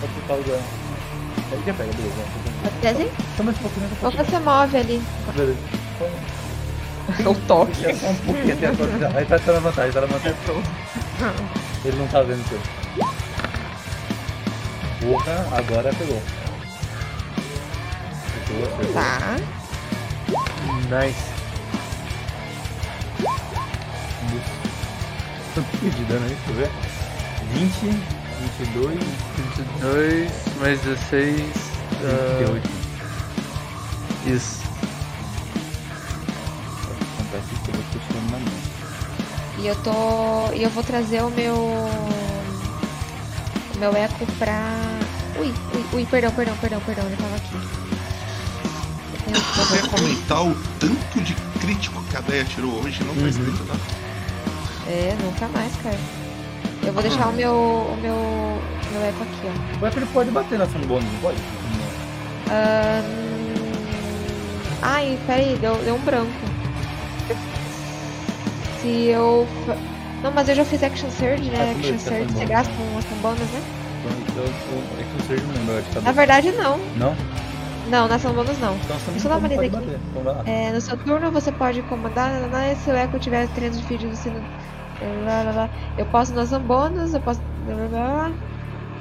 [0.00, 0.58] Só por causa da...
[1.52, 2.14] Aí já pega, beleza.
[2.62, 3.10] Pode assim?
[3.36, 5.02] Só mais um pouquinho, mais um Ou você move ali.
[5.34, 5.58] Beleza.
[7.28, 7.84] O toque.
[7.86, 9.10] É só um pouquinho até agora.
[9.18, 10.38] Aí tá, tá na vantagem, tá na vantagem.
[11.84, 12.81] Ele não tá vendo o seu.
[15.02, 16.22] Porra, agora pegou.
[18.46, 18.94] Pegou, acertou.
[18.94, 19.36] Tá.
[20.88, 21.32] Nice.
[25.54, 26.36] Quanto que de dano aí?
[26.46, 26.70] Deixa eu ver.
[27.52, 27.72] 20,
[28.58, 29.00] 22,
[29.36, 30.30] 22
[30.60, 31.52] mais 16.
[32.04, 32.70] ah, 28.
[34.26, 34.62] isso.
[37.18, 38.52] Contar aqui que eu vou puxando na mão.
[39.58, 40.54] E eu tô.
[40.54, 41.56] E eu vou trazer o meu.
[43.82, 44.62] Meu eco pra.
[45.40, 47.56] Ui, ui, ui, perdão, perdão, perdão, perdão, ele tava aqui.
[49.26, 53.22] outro Você ia comentar o tanto de crítico que a Deia tirou hoje, não tá
[53.22, 53.28] Uhum.
[53.28, 53.80] escrito nada.
[54.86, 55.98] É, nunca mais, cara.
[56.84, 57.52] Eu vou deixar o meu.
[57.52, 58.14] o meu.
[58.14, 59.50] o meu eco aqui,
[59.80, 59.82] ó.
[59.82, 61.38] O Apple pode bater na bônus, não pode?
[62.52, 63.02] Ahn,
[64.80, 66.30] Ai, peraí, deu, deu um branco.
[68.80, 69.44] Se eu.
[70.22, 71.74] Não, mas eu já fiz Action Surge, né?
[71.76, 73.62] Action Surge, tá você gasta um ação bônus, né?
[74.04, 74.52] Então, eu, eu,
[74.98, 76.78] é que não seja não lembro de Na verdade, não.
[76.96, 77.16] Não?
[77.88, 78.74] Não, na ação bônus não.
[78.76, 79.98] Então você Deixa eu dar uma lida aqui.
[80.16, 80.42] Então.
[80.46, 84.10] É, no seu turno você pode comandar, lá, se o eco tiver treino de vídeo,
[84.10, 84.40] você não.
[85.24, 85.70] Lá, lá, lá.
[85.98, 87.40] Eu posso na ação bônus, eu posso.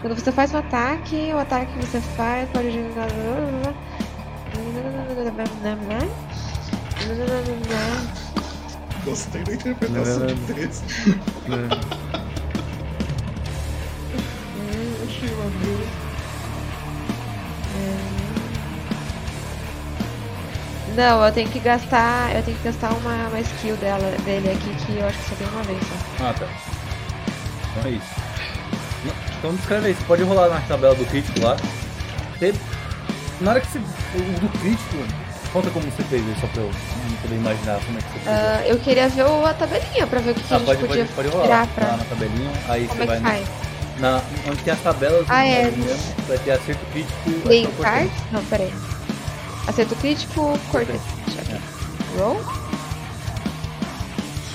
[0.01, 3.07] Quando você faz um ataque, o ataque que você faz pode gerar.
[9.05, 10.83] Gostei da interpretação de texto.
[20.95, 22.35] Não, eu tenho que gastar.
[22.35, 25.35] Eu tenho que gastar uma, uma skill dela, dele aqui que eu acho que só
[25.35, 26.25] tem uma vez só.
[26.25, 26.47] Ah, tá.
[27.71, 28.11] Então é isso.
[29.05, 31.55] Não, Então descreve aí, você pode rolar na tabela do crítico lá.
[32.37, 32.53] Você-
[33.39, 33.79] na hora que você.
[33.79, 34.97] O do crítico,
[35.53, 36.71] conta como você fez aí, só pra eu
[37.21, 38.27] poder imaginar como é que você fez.
[38.27, 40.67] Ah, eu queria ver o- a tabelinha pra ver o que, que a Ah, gente
[40.67, 41.87] pode, podia pode, pode rolar tirar pra.
[41.87, 43.47] lá na tabelinha, aí Como você é vai faz?
[43.99, 45.65] na, onde tem as tabelas Ah, é.
[45.65, 48.11] ali mesmo, vai ter acerto crítico e ação card?
[48.31, 48.73] Não, peraí.
[49.67, 50.99] Acerto crítico, cortante.
[51.39, 51.61] Ok.
[52.17, 52.41] Roll?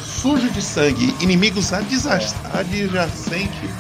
[0.02, 3.70] Sujo de sangue, inimigos adja- adjacentes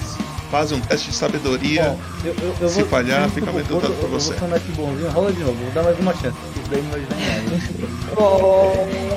[0.50, 1.82] fazem um teste de sabedoria.
[1.84, 4.32] Bom, eu, eu, eu Se vou, falhar, fica mais por eu- você.
[4.32, 6.90] Eu vou aqui bonzinho, rola de novo, vou dar mais uma chance, isso daí não
[6.90, 7.16] vai ajudar!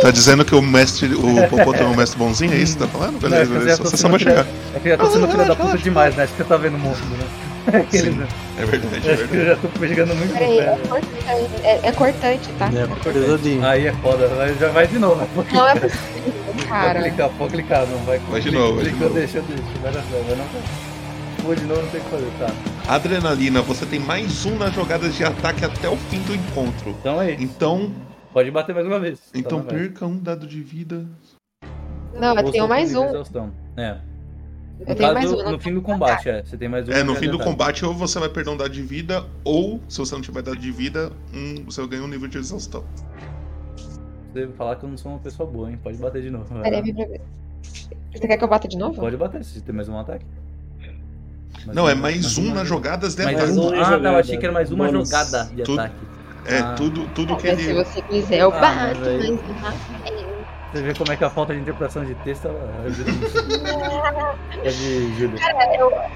[0.00, 2.88] Tá dizendo que o mestre, o Popoto é um mestre bonzinho, é isso que tá
[2.88, 3.14] falando?
[3.14, 3.82] Não, Beleza, é eu já beleza.
[3.82, 4.46] tô Só vai chegar.
[4.74, 6.22] É que eu já tô sendo filha da puta demais, né?
[6.22, 7.80] Acho que você tá vendo o mundo, né?
[7.80, 8.28] Aquele, Sim, né?
[8.58, 9.46] é verdade, é que eu verdade.
[9.46, 12.70] já tô pegando muito Peraí, é cortante, é, é cortante, tá?
[12.72, 13.66] É, pesadinho.
[13.66, 14.28] Aí é foda,
[14.58, 15.28] já vai de novo, né?
[15.52, 16.32] Não é possível,
[16.68, 17.02] cara.
[17.02, 18.18] clicar, pode clicar, não vai.
[18.18, 19.14] Vai de novo, vai de novo.
[19.14, 20.78] deixa, deixa, vai não
[21.42, 22.92] Vou de novo, não tem o que fazer, tá?
[22.92, 26.90] Adrenalina, você tem mais um nas jogadas de ataque até o fim do encontro.
[27.00, 27.92] Então aí, Então,
[28.32, 29.18] pode bater mais uma vez.
[29.34, 31.06] então Tá, perca um dado de vida.
[32.14, 33.04] Não, eu tenho mais um.
[33.06, 33.52] exaustão.
[33.76, 33.96] É.
[34.80, 35.36] Eu No tenho caso, mais um.
[35.44, 36.42] no não- fim do combate, é.
[36.42, 36.92] Você tem mais um.
[36.92, 39.98] É, no fim do combate, ou você vai perder um dado de vida, ou, se
[39.98, 42.84] você não tiver dado de vida, um, você ganha um nível de exaustão.
[44.46, 45.78] Você falar que eu não sou uma pessoa boa, hein?
[45.82, 46.44] Pode bater de novo.
[46.62, 47.20] Peraí, vem pra ver.
[48.14, 48.94] Você quer que eu bata de novo?
[49.00, 50.24] Pode bater, se tem mais um ataque.
[51.66, 53.52] Mais Não, um- é mais um uma- nas jogadas de Mais ataque.
[53.58, 53.66] um.
[53.66, 54.18] Ah, tá, eu jogada.
[54.20, 55.08] achei que era mais uma Bônus.
[55.08, 55.94] jogada de Tudo- ataque.
[56.46, 56.74] É, Ah.
[56.74, 57.84] tudo, tudo que Mas se ele.
[57.84, 59.00] você quiser, eu Ah, bato.
[59.00, 60.18] mas aí- mas-
[60.72, 63.36] Você vê como é que a falta de interpretação de texto ela ajuda nisso.
[64.62, 65.40] Pode, Júlia.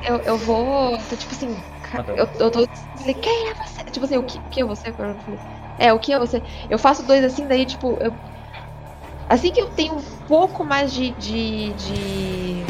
[0.07, 0.97] Eu, eu vou.
[1.09, 1.57] Tô tipo assim.
[1.94, 2.12] Ah, tá.
[2.12, 2.66] Eu, eu tô.
[2.99, 3.85] Falei, quem é você?
[3.90, 4.90] Tipo assim, o que, que é você?
[4.90, 5.15] Eu falei,
[5.78, 6.43] É, o que é você?
[6.69, 8.12] Eu faço dois assim, daí, tipo, eu.
[9.28, 11.11] Assim que eu tenho um pouco mais de.
[11.12, 11.73] de.
[11.73, 12.65] de,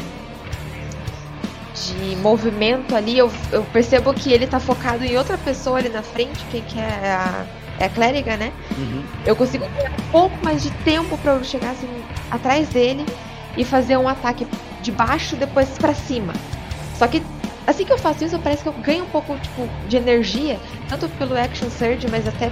[1.74, 6.02] de movimento ali, eu, eu percebo que ele tá focado em outra pessoa ali na
[6.02, 7.46] frente, que, que é a.
[7.78, 8.52] É a clériga, né?
[8.78, 9.02] Uhum.
[9.24, 11.88] Eu consigo ter um pouco mais de tempo pra eu chegar assim
[12.30, 13.04] atrás dele
[13.56, 14.46] e fazer um ataque
[14.80, 16.32] de baixo depois pra cima.
[16.94, 17.22] Só que
[17.66, 21.08] assim que eu faço isso, parece que eu ganho um pouco tipo de energia, tanto
[21.10, 22.50] pelo action surge, mas até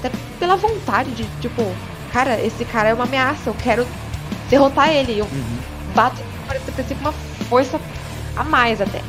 [0.00, 1.62] até pela vontade de tipo,
[2.12, 3.86] cara, esse cara é uma ameaça, eu quero
[4.48, 5.18] derrotar ele.
[5.18, 5.58] Eu Uhum.
[5.94, 6.16] bato
[6.46, 7.12] parece que com uma
[7.48, 7.80] força
[8.36, 9.00] a mais até.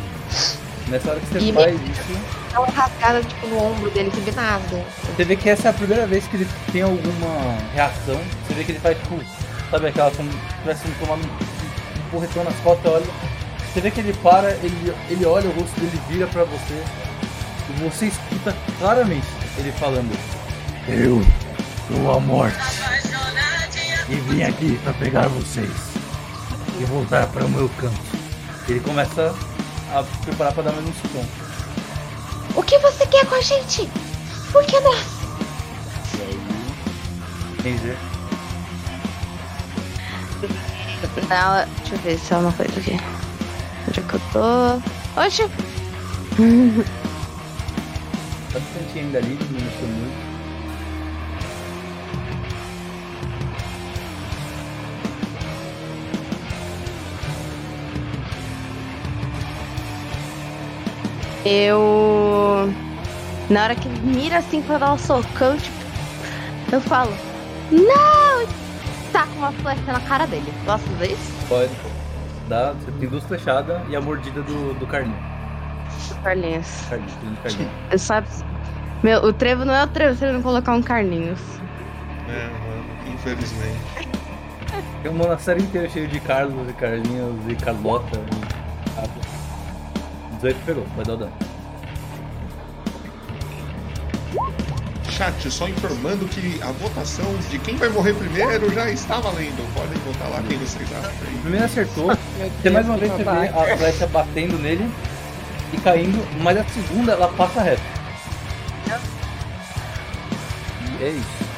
[0.87, 4.35] Nessa hora que você E faz isso, Dá uma rasgada tipo no ombro dele, assim,
[4.35, 4.85] nada.
[5.15, 8.19] você vê que essa é a primeira vez que ele tem alguma reação.
[8.45, 9.21] Você vê que ele faz tipo,
[9.69, 13.05] sabe aquela como se tivesse tomando um, um porretão nas costas, olha.
[13.73, 16.83] Você vê que ele para, ele, ele olha o rosto dele, vira pra você.
[17.69, 19.27] E você escuta claramente
[19.57, 20.11] ele falando:
[20.87, 21.21] Eu
[21.87, 22.57] sou a morte.
[24.09, 25.71] E vim aqui pra pegar vocês.
[26.79, 28.01] E voltar para o meu canto.
[28.67, 29.35] Ele começa
[29.93, 31.25] a preparar pra dar mais um socão.
[32.55, 33.89] O que você quer com a gente?
[34.51, 35.21] Por que nós?
[37.63, 37.97] Ranger.
[41.29, 42.99] Ela, deixa eu ver se é uma coisa aqui.
[43.87, 45.21] Onde é que eu tô?
[45.21, 45.43] Oxe!
[48.53, 50.10] Bastante ainda ali, não mexeu muito.
[61.45, 62.71] Eu.
[63.49, 65.75] Na hora que ele mira assim pra dar um socão, tipo,
[66.71, 67.11] eu falo,
[67.71, 68.47] não!
[69.11, 70.53] Tá com uma flecha na cara dele.
[70.65, 71.33] Posso fazer isso?
[71.49, 71.71] Pode.
[72.47, 75.17] Dá, você tem duas flechadas e a mordida do, do Carlinho.
[76.23, 76.67] Carlinhos.
[76.89, 77.71] Carlinho, filho do Carlinho.
[77.91, 78.23] Eu só.
[79.03, 81.39] Meu, o trevo não é o trevo se ele não colocar um carninhos.
[82.29, 83.79] É, mano, infelizmente.
[85.03, 88.60] É um monastério inteiro cheio de Carlos e Carlinhos e Carlota e.
[90.41, 91.33] 18 pegou, vai dar o dano.
[95.09, 99.61] Chat, só informando que a votação de quem vai morrer primeiro já está valendo.
[99.73, 101.11] Podem votar lá quem vocês acham.
[101.27, 101.35] aí.
[101.35, 102.07] O primeiro acertou,
[102.61, 104.89] você mais uma vez você vê a flecha batendo nele
[105.73, 107.81] e caindo, mas a segunda ela passa reto.
[110.99, 111.51] E é isso.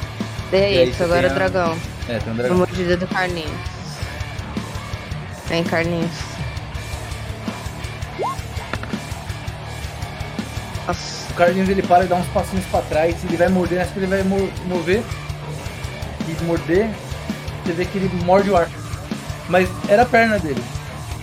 [0.52, 1.78] É isso, agora tem o a- dragão.
[2.08, 2.56] É, tem um A dragão.
[2.58, 3.50] mordida do Carlinhos.
[5.48, 6.33] Vem, Carlinhos.
[11.30, 13.98] O Carlinhos ele para e dá uns passinhos pra trás, ele vai morder, acho que
[14.00, 15.02] ele vai mo- mover
[16.28, 16.90] e morder,
[17.64, 18.68] você vê que ele morde o ar.
[19.48, 20.62] Mas era a perna dele.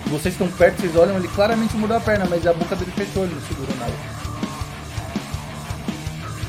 [0.07, 3.23] Vocês estão perto, vocês olham, ele claramente mordeu a perna, mas a boca dele fechou,
[3.23, 3.93] ele não segurou nada.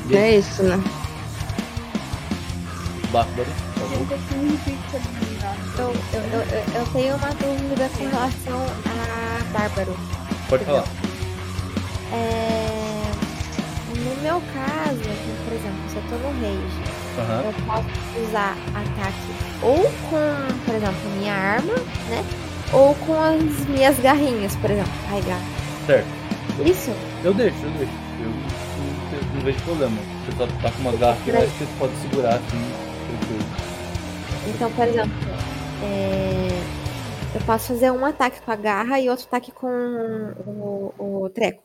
[0.09, 0.83] E É isso, né?
[5.77, 9.97] Eu, eu, eu- eu tenho uma dúvida com relação a Bárbaro.
[10.49, 10.83] Pode falar.
[12.11, 12.82] É,
[14.03, 14.99] no meu caso,
[15.45, 17.41] por exemplo, se eu tô no rage, Aham.
[17.45, 21.73] eu posso usar ataque ou com, por exemplo, minha arma,
[22.09, 22.23] né?
[22.73, 25.39] Ou com as minhas garrinhas, por exemplo, carregar.
[25.85, 26.07] Certo.
[26.65, 26.91] Isso?
[27.23, 27.93] Eu deixo, eu deixo.
[28.19, 29.97] Eu não, eu não vejo problema.
[30.25, 32.71] Você só tá com uma garra que eu acho que você pode segurar assim,
[33.07, 33.43] tranquilo.
[34.47, 35.11] Então, por exemplo,
[35.83, 36.47] é,
[37.35, 40.93] eu posso fazer um ataque com a garra e outro ataque com o,
[41.23, 41.63] o treco.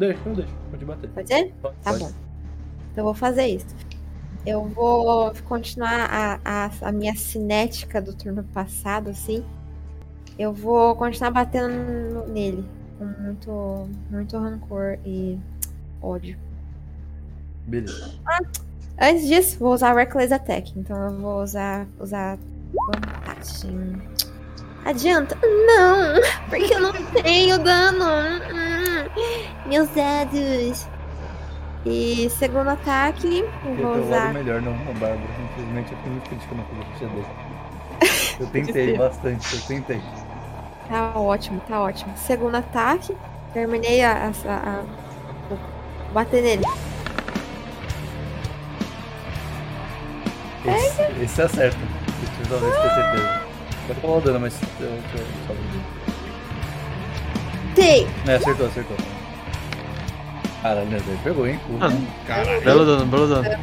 [0.00, 0.54] Deixa, eu deixo.
[0.70, 1.10] Pode bater.
[1.10, 1.52] Pode ser?
[1.60, 2.10] Pode, Tá bom.
[2.90, 3.66] Então eu vou fazer isso.
[4.46, 9.44] Eu vou continuar a, a, a minha cinética do turno passado, assim.
[10.38, 12.64] Eu vou continuar batendo nele.
[12.98, 15.38] Com muito, muito rancor e
[16.00, 16.38] ódio.
[17.66, 18.14] Beleza.
[18.98, 20.72] Antes disso, vou usar Reckless Attack.
[20.78, 22.38] Então eu vou usar, usar
[22.86, 24.00] vantagem.
[24.82, 25.36] Adianta?
[25.42, 26.14] Não!
[26.48, 28.69] Porque eu não tenho dano!
[29.66, 30.86] Meus dados!
[31.86, 34.34] E segundo ataque, eu Eu vou tenho lado usar.
[34.34, 35.20] melhor, não uma Bárbara.
[35.52, 36.54] Infelizmente eu fui muito crítica
[36.92, 37.26] ficha dele.
[38.40, 40.00] Eu tentei bastante, eu tentei.
[40.88, 42.10] Tá ótimo, tá ótimo.
[42.16, 43.14] Segundo ataque,
[43.52, 44.82] terminei a, a, a-
[46.14, 46.64] bater nele.
[50.64, 51.78] Esse, esse acerta.
[52.38, 53.40] Deixa eu ver se tem certeza.
[53.86, 55.99] Pode falar o dano, mas eu, eu, eu só vou Tem!
[57.74, 58.08] Ver.
[58.26, 58.96] É, acertou, acertou.
[60.62, 61.18] Caralho, né, velho?
[61.24, 61.58] Pegou, hein?
[61.80, 61.90] Ah,
[62.26, 62.60] Caralho.
[62.62, 63.58] Belo dano, belo dano.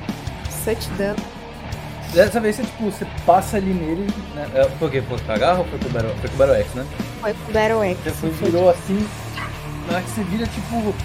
[0.49, 1.17] Sete dano.
[2.13, 4.47] Dessa vez você, tipo, você passa ali nele, né?
[4.55, 5.03] É, Foi o quê?
[5.07, 6.85] Foi com a garra ou foi com o Battle, foi com o Battle X, né?
[7.21, 7.97] Foi com Battle X.
[8.03, 9.07] Você foi, virou assim.
[9.87, 10.95] Na hora que você vira, tipo,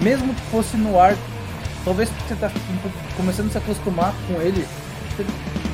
[0.00, 1.14] mesmo que fosse no ar,
[1.84, 2.50] talvez você tá
[3.16, 4.66] começando a se acostumar com ele,
[5.16, 5.26] você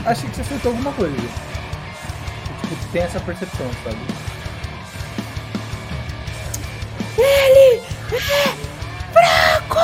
[0.06, 1.14] acha que você acertou alguma coisa.
[1.16, 3.96] Você, tipo, tem essa percepção, sabe?
[7.18, 7.82] Ele
[8.12, 8.18] é
[9.12, 9.74] fraco!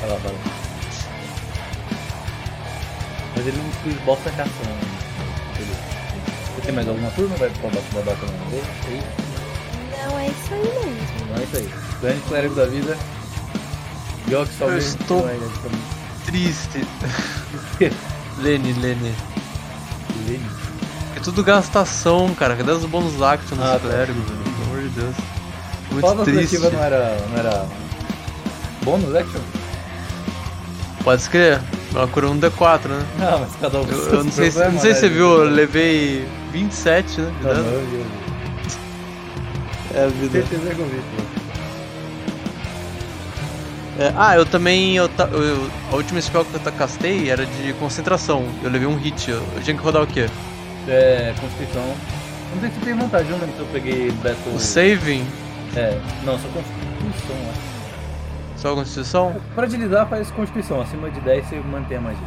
[0.00, 0.38] Vai lá, vai lá.
[3.36, 4.64] Mas ele não fez bosta cação.
[4.64, 4.80] né?
[6.54, 7.36] Você tem mais alguma turma?
[7.36, 8.64] Vai pra baixo da data na vez?
[8.88, 10.06] É?
[10.08, 10.96] Não, é isso aí mesmo.
[11.24, 11.70] Então é isso aí.
[12.00, 12.96] Grande clérigo da vida.
[14.28, 15.82] Jogue só Eu estou- mim.
[16.24, 16.84] Triste.
[18.38, 19.14] Lene, Lene.
[20.26, 20.50] Lene.
[21.14, 22.56] É tudo gastação, cara.
[22.56, 23.88] Cadê os bônus action Ah, tá.
[23.88, 24.45] clérigo, velho?
[24.96, 25.14] Deus.
[25.92, 26.56] Muito da triste.
[26.58, 27.66] coletiva não era, não era
[28.82, 29.40] bônus action?
[31.04, 31.60] Pode escrever.
[31.94, 33.06] Ela cura um D4, né?
[33.18, 35.14] Não, mas cada um Eu, eu não sei, se- problemas, não sei se você né?
[35.14, 37.32] viu, eu levei 27, né?
[37.38, 37.64] de Não, dano.
[37.64, 38.04] não, eu vi.
[39.94, 40.32] É a vida.
[40.32, 41.00] Certeza que eu vi.
[43.98, 44.96] É, ah, eu também.
[44.96, 48.44] Eu, eu- a última spell que eu castei era de concentração.
[48.62, 49.30] Eu levei um hit.
[49.30, 50.26] Eu, eu tinha que rodar o quê?
[50.86, 51.94] É, Constituição.
[52.56, 54.54] Não sei se tem vantagem, eu não lembro se eu peguei Battle.
[54.54, 55.26] O saving?
[55.76, 57.76] É, não, só Constituição, acho.
[58.56, 59.36] Só constituição?
[59.54, 60.80] Pra agilizar, faz Constituição.
[60.80, 62.26] Acima de 10 você mantém a magia.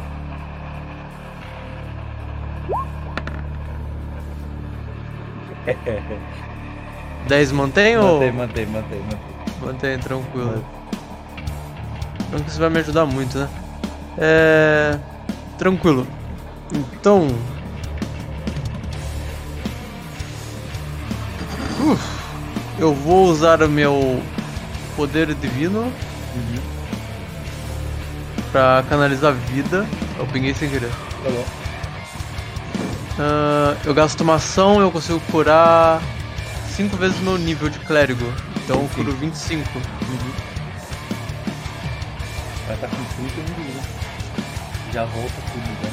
[5.66, 6.02] É,
[7.28, 8.14] 10 mantém ou.
[8.14, 9.18] mantém, mantém, mantém, mantém.
[9.60, 10.64] Mantém, tranquilo.
[12.30, 13.48] Que isso vai me ajudar muito, né?
[14.16, 14.98] É.
[15.58, 16.06] Tranquilo.
[16.72, 17.28] Então.
[21.80, 22.02] Uf,
[22.78, 24.22] eu vou usar o meu
[24.96, 25.80] poder divino
[26.34, 26.60] Uhum.
[28.52, 29.86] pra canalizar vida.
[30.18, 30.90] Eu pinguei sem querer.
[30.90, 31.44] Tá bom.
[33.18, 36.00] Ah, eu gasto uma ação, eu consigo curar
[36.76, 38.32] 5 vezes meu nível de clérigo.
[38.64, 39.68] Então eu curo 25.
[42.66, 43.80] Vai estar com 31 de vida.
[44.92, 45.90] Já volta tudo, né?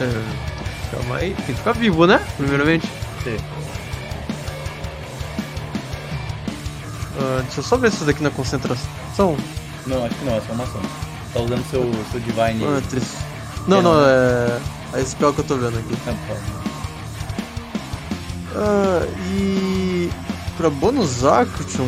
[0.00, 2.20] É, calma aí, tem que ficar vivo, né?
[2.36, 2.86] Primeiramente.
[3.22, 3.36] Sim.
[7.18, 9.36] Ah, deixa eu só ver isso daqui na concentração.
[9.86, 10.80] Não, acho que não, é só uma ação.
[11.32, 12.64] Tá usando seu, seu Divine.
[12.64, 13.16] Ah, triste.
[13.66, 14.60] Não, não, é.
[14.92, 15.96] É a spell que eu tô vendo aqui.
[16.04, 16.14] Tá.
[18.56, 20.10] Ah, e.
[20.56, 21.86] Pra bonus action.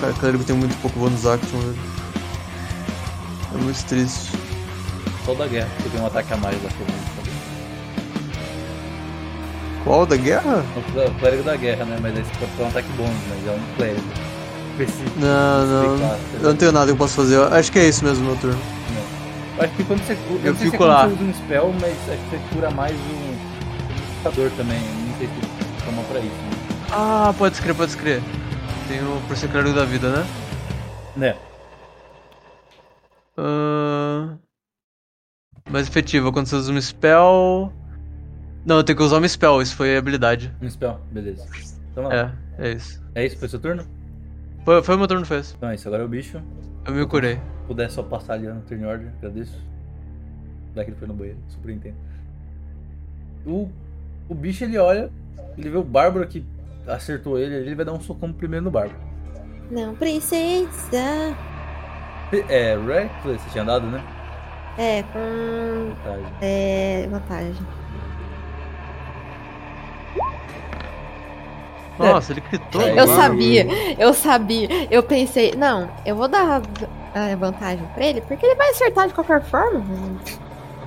[0.00, 1.78] Cara, clérigo tem muito pouco bonus action, velho.
[3.54, 4.32] É muito triste.
[5.24, 6.68] Só o da guerra, que tem um ataque a mais da.
[9.84, 10.64] Qual da guerra?
[10.76, 11.98] O clérigo da guerra, né?
[12.00, 14.33] Mas aí você pode ter um ataque bônus, mas é um clérigo.
[15.16, 15.94] Não, não.
[15.94, 17.36] Especificado, Eu não tenho nada que eu possa fazer.
[17.36, 18.58] Eu Acho que é isso mesmo, meu turno.
[19.56, 20.40] Eu acho que quando você cura.
[20.44, 21.08] Eu fico é quando lá.
[21.08, 23.34] Você usa um spell, mas acho que você cura mais um
[24.24, 24.80] modificador também.
[24.80, 26.28] Não sei se toma pra isso.
[26.28, 26.50] Né?
[26.90, 28.22] Ah, pode escrever, pode escrever.
[28.88, 30.26] Tem o clérigo da vida, né?
[31.16, 31.36] Né?
[33.36, 34.36] Ah,
[35.70, 37.72] mais efetiva, quando você usa um spell.
[38.64, 40.54] Não, eu tenho que usar uma spell, isso foi habilidade.
[40.60, 41.46] Um spell, beleza.
[41.92, 42.10] Então.
[42.10, 43.02] É, é isso.
[43.14, 43.38] é isso?
[43.38, 43.86] Foi seu turno?
[44.64, 45.54] Foi, foi o meu turno fez.
[45.56, 46.40] Então é isso, agora é o bicho.
[46.86, 47.36] Eu me curei.
[47.36, 49.62] Se puder só passar ali no turn order, agradeço.
[50.74, 51.96] Daqui ele foi no banheiro, super entendo.
[53.46, 53.70] O,
[54.28, 55.10] o bicho ele olha,
[55.56, 56.44] ele vê o Bárbaro que
[56.86, 58.98] acertou ele, ele vai dar um socão primeiro no Bárbaro.
[59.70, 61.36] Não precisa.
[62.48, 64.02] É, Reckless, você tinha dado, né?
[64.76, 65.94] É, com.
[65.94, 66.32] Vantagem.
[66.40, 67.66] É, vantagem.
[71.98, 72.82] Nossa, ele gritou.
[72.82, 73.66] É, Eu sabia,
[73.98, 74.68] eu sabia.
[74.90, 76.60] Eu pensei, não, eu vou dar
[77.14, 79.84] a vantagem pra ele, porque ele vai acertar de qualquer forma.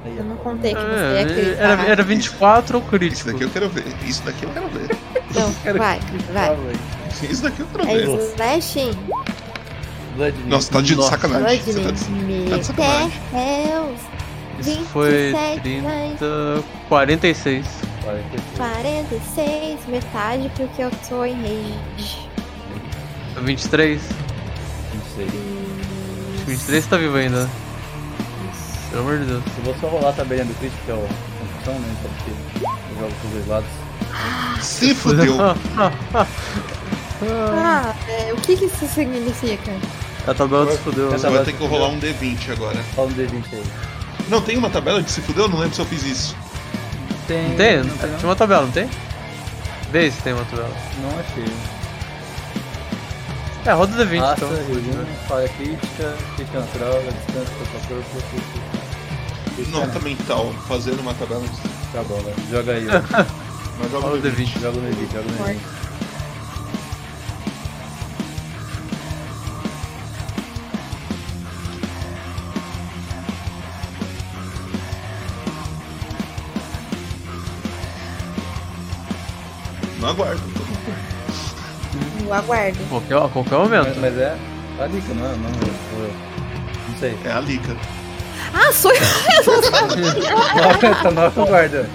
[0.05, 1.63] Eu não contei que você ia É, acreditar.
[1.63, 3.31] era, era 24 ou Isso crítico?
[3.31, 3.83] daqui eu quero ver.
[4.05, 4.95] Isso daqui eu quero ver.
[5.35, 5.99] Não, Quero vai,
[6.33, 6.55] vai.
[6.55, 6.79] Velho.
[7.29, 8.19] Isso daqui eu quero É ver.
[8.33, 8.91] slashing?
[10.15, 11.61] Blood Nossa, tá de Nossa, sacanagem.
[11.61, 12.49] Você tá Blood de...
[12.49, 13.11] tá de sacanagem.
[13.33, 13.99] Deus.
[14.59, 16.63] Isso foi 27 30.
[16.89, 17.65] 46.
[18.07, 18.57] 46.
[18.57, 22.29] 46, metade, porque eu tô em rage.
[23.41, 24.01] 23.
[25.17, 25.31] 26.
[26.47, 27.49] 23 tá vivo ainda.
[28.89, 29.43] Pelo amor de Deus.
[29.57, 31.07] Eu vou só rolar a tabelinha do crítico, que é o
[31.39, 31.95] construção, né?
[31.99, 33.69] Então, porque eu jogo pros dois lados.
[34.61, 35.35] Se fudeu.
[37.19, 39.71] Ah, é, o que que isso significa?
[40.27, 41.07] A tabela se fudeu.
[41.07, 42.77] Essa- Você vai ter que rolar um D20 agora.
[42.95, 43.63] Fala um D20 aí.
[44.29, 45.47] Não, tem uma tabela de se fudeu?
[45.47, 46.35] Não lembro se eu fiz isso
[47.27, 47.49] tem.
[47.49, 47.77] Não tem?
[47.77, 48.17] Não tem, não.
[48.17, 48.89] Tinha uma tabela, não tem?
[49.91, 50.75] Vê se tem uma tabela.
[51.01, 51.45] Não achei.
[53.65, 54.49] É, roda o D20 Raça, então.
[54.49, 61.43] Regime, falha crítica, crítica natural, distância, contra corpo, Não, também tá, tal, fazendo uma tabela.
[61.91, 62.33] Tá bom, né?
[62.49, 62.85] Joga aí.
[63.79, 65.76] Mas joga no D20, joga no D20, joga no D20.
[80.07, 80.41] aguardo.
[82.23, 82.79] No aguardo.
[82.89, 83.99] Qualquer, qualquer momento.
[83.99, 84.37] Mas, mas é
[84.79, 85.25] a Lica, não?
[85.25, 85.29] É?
[85.29, 85.49] Não,
[86.89, 87.17] não sei.
[87.25, 87.75] É a Lica.
[88.53, 89.01] Ah, sou eu!
[89.01, 89.11] tá
[91.11, 91.85] no então, é aguardo.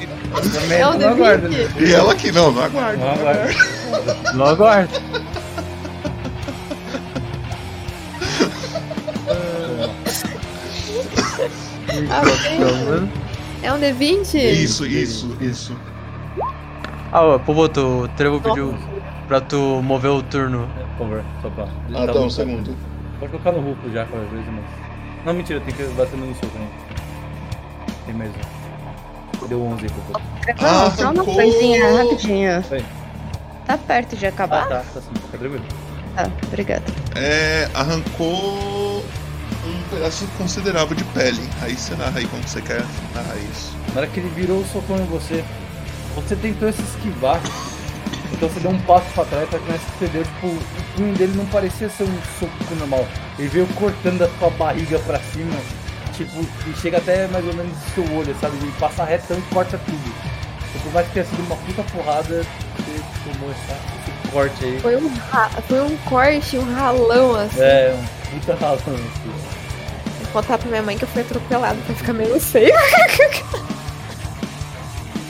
[0.52, 1.48] Também não, não aguardo.
[1.80, 2.98] E ela aqui, não, não aguardo.
[2.98, 3.54] Não aguardo.
[4.34, 4.92] Não aguardo.
[13.62, 14.34] É um D20?
[14.34, 15.76] Isso, isso, isso.
[17.12, 17.38] Ah,
[17.72, 18.74] tu, o Trevo pediu
[19.28, 20.68] pra tu mover o turno.
[20.78, 21.64] É, Por favor, só pra.
[21.94, 22.74] Ah, tá um segundo.
[23.20, 24.64] Pode colocar no Rupo já qualquer coisa, mas.
[25.24, 26.68] Não, mentira, tem que bater no seu também.
[28.06, 29.46] Tem mais um.
[29.46, 30.20] Deu 11 aí pro povo.
[30.60, 32.64] Ah, só uma coisinha rapidinho.
[32.70, 32.84] Oi.
[33.66, 34.68] Tá perto de Ah, acabar?
[34.68, 35.64] tá, tá sim, tá tranquilo.
[36.16, 36.84] Tá, obrigada.
[37.14, 39.04] É, arrancou
[39.66, 41.48] um pedaço considerável de pele.
[41.60, 42.82] Aí você narra aí como você quer
[43.14, 43.76] narrar isso.
[43.94, 45.44] Na hora que ele virou o socão em você,
[46.14, 47.40] você tentou se esquivar.
[48.32, 50.62] Então você deu um passo pra trás, só que nessa que você deu, tipo, o
[50.96, 53.06] punho dele não parecia ser um soco normal.
[53.38, 55.54] Ele veio cortando a sua barriga pra cima,
[56.12, 58.56] tipo, e chega até mais ou menos no seu olho, sabe?
[58.56, 60.14] Ele passa retão e corta tudo.
[60.74, 62.44] E por mais que tenha sido uma puta porrada,
[62.76, 64.80] você tomou essa, esse corte aí.
[64.80, 65.10] Foi um,
[65.68, 67.60] foi um corte, um ralão, assim.
[67.60, 69.32] É, um puta ralão assim.
[70.22, 72.74] Vou contar pra minha mãe que eu fui atropelado pra ficar menos feio.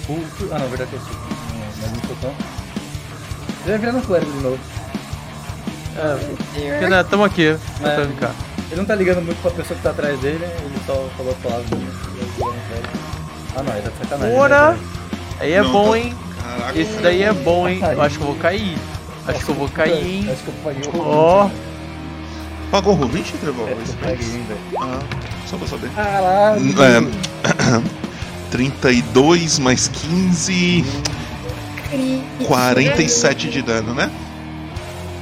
[0.07, 0.49] Puto.
[0.51, 1.27] Ah, não, na verdade é soco.
[1.51, 2.35] Não, Mais um socão.
[3.65, 4.59] Ele vai virar no clérigo de novo.
[5.97, 7.47] É, porque, né, tamo aqui.
[7.85, 8.01] É.
[8.71, 11.43] Ele não tá ligando muito pra pessoa que tá atrás dele, ele só falou a
[11.43, 11.89] palavra dele.
[13.55, 14.37] Ah não, ele tá de sacanagem.
[14.39, 14.73] Ora!
[14.73, 14.79] né?
[15.41, 16.17] Aí é Não, bom, tá- hein?
[16.43, 16.79] Caraca.
[16.79, 17.81] Esse daí é bom, hein?
[17.83, 18.79] Eu acho que eu vou cair.
[19.29, 20.29] Acho que eu vou cair, hein?
[20.33, 21.51] Acho que eu paguei o Ó.
[22.71, 23.69] Pagou o 20, Trevor?
[23.69, 24.61] É, eu paguei, velho.
[24.81, 24.99] Ah,
[25.47, 25.91] só pra saber.
[25.91, 26.63] Caralho!
[26.83, 27.93] É,
[28.53, 30.85] 32 mais 15.
[32.47, 34.11] 47 de dano, né?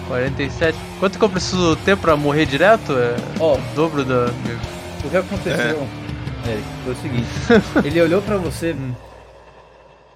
[0.09, 0.77] 47.
[0.99, 2.93] Quanto que eu preciso ter pra morrer direto?
[2.93, 4.27] É Ó, o dobro da.
[5.05, 5.87] o que aconteceu,
[6.45, 7.29] Eric, foi o seguinte.
[7.87, 8.75] ele olhou pra você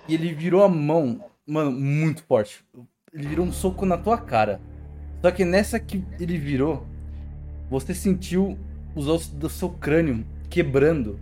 [0.09, 2.65] e ele virou a mão, mano, muito forte.
[3.13, 4.61] Ele virou um soco na tua cara.
[5.23, 6.85] Só que nessa que ele virou,
[7.71, 8.59] você sentiu
[8.97, 11.19] os ossos do seu crânio quebrando.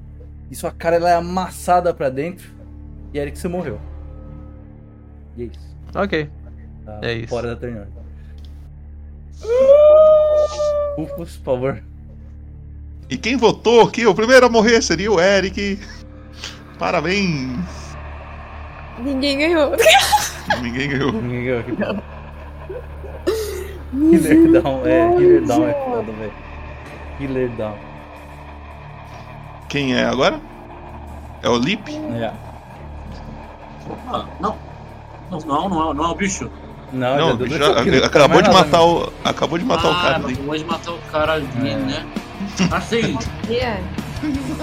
[0.53, 2.51] E sua cara ela é amassada pra dentro.
[3.15, 3.81] E Eric, você morreu.
[5.35, 5.77] E é isso.
[5.95, 6.31] Ok.
[6.85, 7.29] Tá É isso.
[7.29, 7.87] Fora da turn
[10.99, 11.83] Rufus, por favor.
[13.09, 15.81] E quem votou que o primeiro a morrer seria o Eric.
[16.79, 17.97] Parabéns.
[18.99, 19.73] Ninguém ganhou.
[20.61, 21.13] Ninguém ganhou.
[21.13, 21.73] Ninguém ganhou aqui.
[23.95, 26.33] Healer down, é, healer down é foda, velho.
[27.19, 27.92] Healer down.
[29.73, 30.39] Quem é agora?
[31.43, 31.91] É o Lip?
[32.21, 32.31] É.
[34.07, 34.55] Ah, não.
[35.31, 36.51] Não, não, não é, não é o bicho.
[36.93, 39.13] Não, Não, o bicho já- acabou tem de mais nada, matar o.
[39.25, 40.35] Acabou de matar o ah, cara não ali.
[40.35, 41.75] acabou de matar o cara ali, É.
[41.77, 42.07] né?
[42.71, 43.17] Assim,
[43.49, 43.81] Yeah.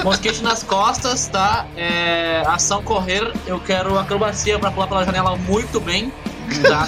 [0.04, 1.66] mosquete nas costas, tá?
[1.76, 6.14] É, ação correr, eu quero acrobacia pra pular pela janela muito bem,
[6.70, 6.88] tá?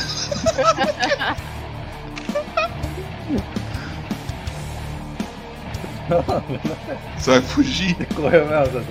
[7.18, 7.96] Você vai fugir.
[8.16, 8.84] Correu mesmo.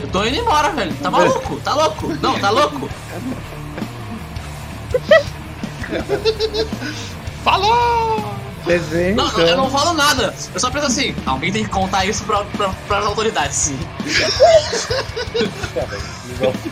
[0.00, 0.94] Eu tô indo embora, velho.
[0.94, 1.56] Tá maluco?
[1.60, 2.08] Tá louco?
[2.22, 2.88] Não, tá louco?
[7.44, 8.34] Falou!
[8.66, 9.38] Veem, Não, então.
[9.40, 10.34] não, eu não falo nada.
[10.54, 13.72] Eu só penso assim, alguém tem que contar isso pra, pra, pras autoridades.
[16.36, 16.52] Igual-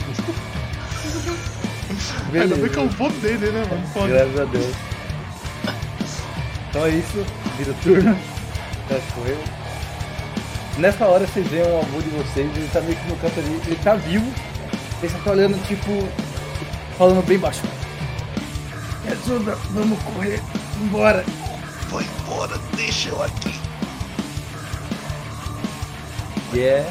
[2.33, 3.65] Ainda bem que eu vou dele, né,
[3.95, 4.09] mano?
[4.09, 4.75] Graças a Deus.
[6.69, 7.27] Então é isso,
[7.57, 8.38] vira o
[8.89, 9.02] turno.
[9.02, 9.39] Já correu.
[10.78, 13.60] Nessa hora vocês veem um avô de vocês, ele tá meio que no canto ali,
[13.66, 14.32] ele tá vivo.
[15.02, 16.09] Ele só tá olhando, tipo,
[16.97, 17.62] falando bem baixo.
[19.05, 20.40] Me ajuda, vamos correr,
[20.81, 21.24] embora.
[21.89, 23.55] Vai embora, deixa eu aqui.
[26.52, 26.89] E é.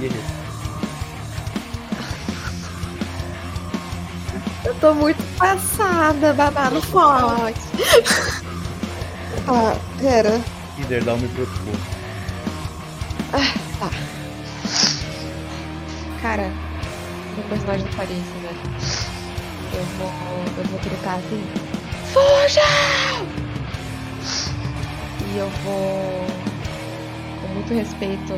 [0.00, 0.36] E é isso.
[4.64, 7.60] Eu tô muito passada, babado forte.
[9.48, 10.40] Ah, pera.
[11.04, 11.74] Dá me preocupou.
[16.20, 16.50] Cara,
[17.34, 18.50] meu personagem não faria isso, né?
[19.72, 20.12] Eu vou.
[20.58, 21.42] Eu vou gritar assim.
[22.12, 22.60] Fuja!
[25.26, 26.26] E eu vou.
[27.40, 28.34] Com muito respeito.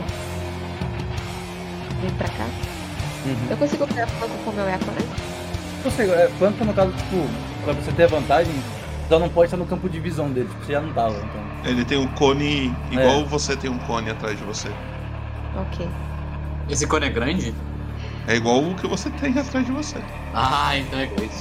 [2.00, 2.44] Vir pra cá.
[3.26, 3.46] Uhum.
[3.50, 5.00] Eu consigo a planta com o meu eco, né?
[5.82, 7.28] Você, é, planta no caso, tipo,
[7.64, 8.54] pra você ter a vantagem,
[9.08, 11.42] só não pode estar no campo de visão dele, você já não tava, então.
[11.64, 13.24] Ele tem um cone igual É.
[13.24, 14.68] você tem um cone atrás de você.
[15.56, 15.88] Ok.
[16.68, 17.54] Esse cone é grande?
[18.26, 19.96] É igual o que você tem atrás de você.
[20.34, 21.32] Ah, então é grande.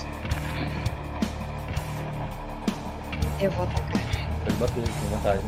[3.42, 4.02] Eu vou atacar.
[4.46, 5.46] Pode bater, com vantagem.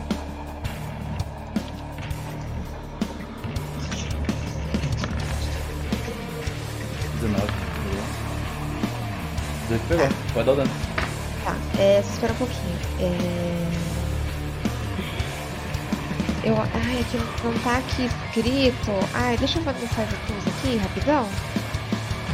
[7.19, 7.51] Dezenove,
[7.83, 8.03] pegou.
[9.67, 10.71] 18 pegou, pode dar o dano.
[11.49, 12.77] Tá, é, só espera um pouquinho.
[12.99, 13.69] É...
[16.43, 18.91] Eu, ai, é que não tá aqui escrito.
[19.13, 21.27] Ai, deixa eu fazer faz tools aqui, rapidão.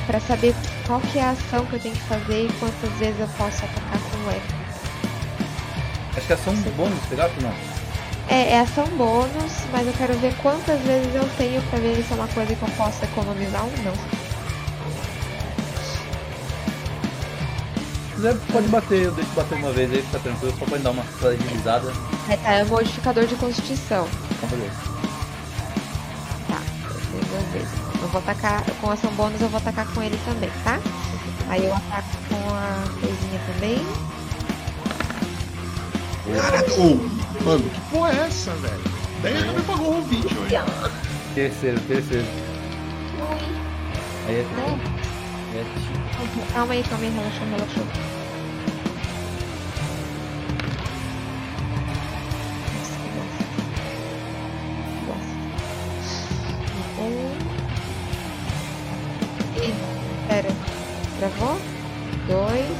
[0.06, 0.54] Pra saber
[0.86, 3.64] qual que é a ação que eu tenho que fazer e quantas vezes eu posso
[3.64, 4.66] atacar com o eco.
[6.18, 7.54] Acho que é um bônus pegar ou não?
[8.28, 12.12] É, é ação bônus, mas eu quero ver quantas vezes eu tenho pra ver se
[12.12, 14.25] é uma coisa que eu posso economizar ou não.
[18.16, 21.04] Quiser, pode bater, eu deixo bater uma vez aí, fica tranquilo, só pode dar uma
[21.04, 21.92] fragilizada.
[22.28, 24.08] Aí tá, é o modificador de constituição.
[24.32, 24.76] Então, beleza.
[26.48, 26.62] Tá,
[27.14, 27.70] eu duas vezes.
[28.02, 30.80] Eu vou atacar, com ação bônus eu vou atacar com ele também, tá?
[31.50, 33.86] Aí eu ataco com a coisinha também.
[36.42, 38.82] Caraca, ô, mano, que porra é essa, velho?
[39.22, 40.56] Daí ele também pagou o 20 hoje.
[41.36, 42.28] Terceiro, terceiro.
[44.28, 44.44] Aí é.
[44.44, 44.80] Né?
[45.54, 46.05] é tiro.
[46.54, 47.86] Calma aí, calma aí, relaxou, relaxou.
[52.74, 53.44] Nossa, que bosta.
[55.06, 55.36] Bosta.
[57.02, 57.36] Um.
[59.58, 59.66] E.
[60.28, 60.50] Pera.
[61.20, 61.56] Travou?
[62.28, 62.78] Dois.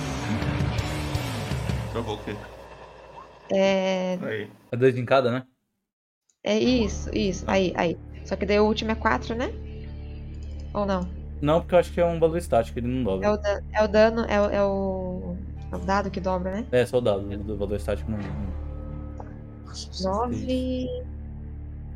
[1.92, 2.36] Travou o quê?
[3.52, 4.18] É.
[4.22, 4.50] Aí.
[4.72, 5.44] É dois em cada, né?
[6.44, 7.46] É isso, isso.
[7.48, 7.98] Aí, aí.
[8.26, 9.54] Só que daí o último é quatro, né?
[10.74, 11.15] Ou não?
[11.42, 13.32] Não, porque eu acho que é um valor estático, ele não É dobra.
[13.34, 15.36] o, dan- é o dano, é o, é o.
[15.72, 16.66] É o dado que dobra, né?
[16.72, 18.18] É, só o dado, do valor estático não.
[18.18, 18.56] não-
[20.04, 20.88] Nove.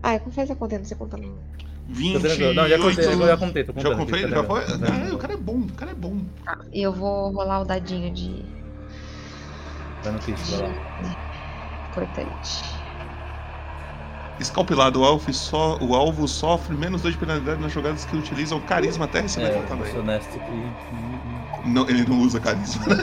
[0.03, 1.33] Ah, eu confesso a conta, não sei contar não.
[1.87, 2.21] 28.
[2.27, 2.53] tranquilo.
[2.53, 4.23] Não, já contei, eu já contei, tô Já contando comprei?
[4.25, 4.61] aqui, Já tá foi?
[4.63, 6.17] Ah, o cara é bom, o cara é bom.
[6.45, 8.45] Tá, e eu vou rolar o dadinho de
[10.03, 10.73] Vai no Twitch, vai lá.
[11.93, 12.78] cortante.
[14.39, 18.59] Escalpelado, o alvo, só, o alvo sofre menos 2 de penalidade nas jogadas que utilizam
[18.61, 19.91] carisma até receber É, eu também.
[19.91, 20.39] sou honesto que.
[20.39, 20.71] hum,
[21.65, 22.83] Não, ele não usa carisma.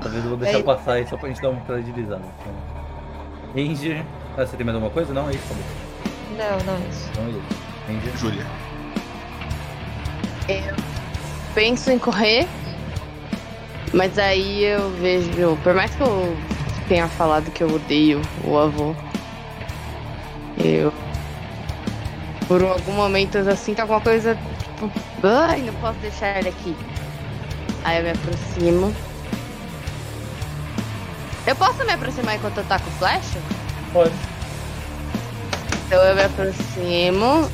[0.00, 1.60] Talvez eu vou deixar Aí- passar aí só pra gente dar uma.
[1.60, 1.82] Então,
[3.54, 4.04] Ranger.
[4.36, 5.12] Ah, você tem mais alguma coisa?
[5.12, 5.54] Não, é isso.
[6.36, 7.08] Não, não é isso.
[7.12, 7.42] Então é isso.
[7.88, 8.16] Ranger.
[8.18, 8.46] Júlia.
[11.54, 12.46] penso em correr,
[13.92, 16.36] mas aí eu vejo, por mais que eu
[16.88, 18.94] tenha falado que eu odeio o avô,
[20.58, 20.92] eu
[22.46, 24.90] por algum momento eu sinto alguma coisa tipo,
[25.22, 26.76] ai, não posso deixar ele aqui.
[27.84, 28.94] Aí eu me aproximo.
[31.46, 33.38] Eu posso me aproximar enquanto eu taco flecha?
[33.92, 34.14] Pode.
[35.86, 37.50] Então eu me aproximo.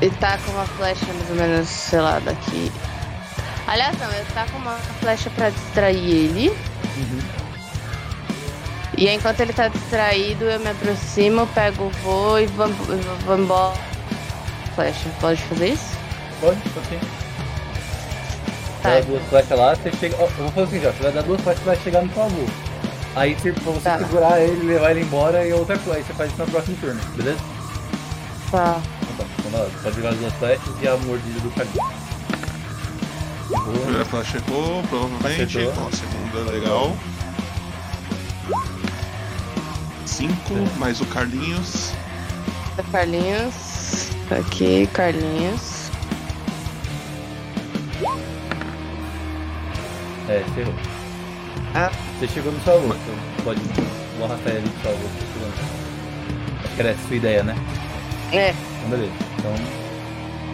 [0.00, 2.72] E tá com uma flecha mais ou menos, sei lá, daqui.
[3.66, 6.69] Aliás, não, eu tá com uma flecha pra distrair ele.
[6.96, 7.20] Uhum.
[8.96, 12.68] E enquanto ele tá distraído, eu me aproximo, pego o voo e vou,
[13.38, 13.74] embora.
[14.74, 15.96] Flecha, pode fazer isso?
[16.40, 16.98] Pode, pode sim.
[18.82, 18.90] Tá.
[18.94, 20.16] Dá duas flechas lá, você chega.
[20.18, 20.90] ó, eu vou fazer assim, já.
[20.92, 22.44] Você vai dar duas flechas, vai chegar no seu avô.
[23.16, 23.98] Aí você, pra você Tá.
[23.98, 25.98] segurar ele, levar ele embora e outra coisa.
[25.98, 27.38] Aí você faz isso no próximo turno, beleza?
[28.50, 28.80] Tá.
[29.02, 29.32] Então tá.
[29.48, 32.09] Então, ó, pode jogar as duas flechas e a mordida do carinho.
[33.52, 33.78] A Boa.
[33.78, 35.58] primeira flecha errou, provavelmente.
[35.58, 35.84] Acertou.
[35.84, 36.96] Ó, a segunda, legal.
[40.06, 40.34] 5,
[40.78, 41.92] mais o Carlinhos.
[42.76, 44.10] Tá, Carlinhos.
[44.28, 45.90] Tá aqui, Carlinhos.
[50.28, 50.74] É, você errou.
[51.74, 51.90] Ah.
[52.18, 53.60] Você chegou no então pode.
[54.16, 55.08] Vou arrastar ele pro seu avô.
[55.08, 55.48] você chegou.
[56.64, 57.56] Acho que era essa a sua ideia, né?
[58.32, 58.50] É.
[58.50, 59.12] Então beleza.
[59.38, 59.54] Então.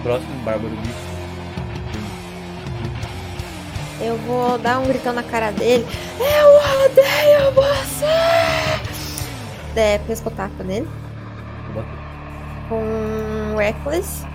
[0.03, 1.16] Próximo, Bárbaro Bicho.
[4.01, 5.87] Eu vou dar um gritão na cara dele.
[6.19, 8.05] Eu odeio você!
[9.75, 10.89] É, pescotapo nele.
[12.69, 14.27] Com Reckless.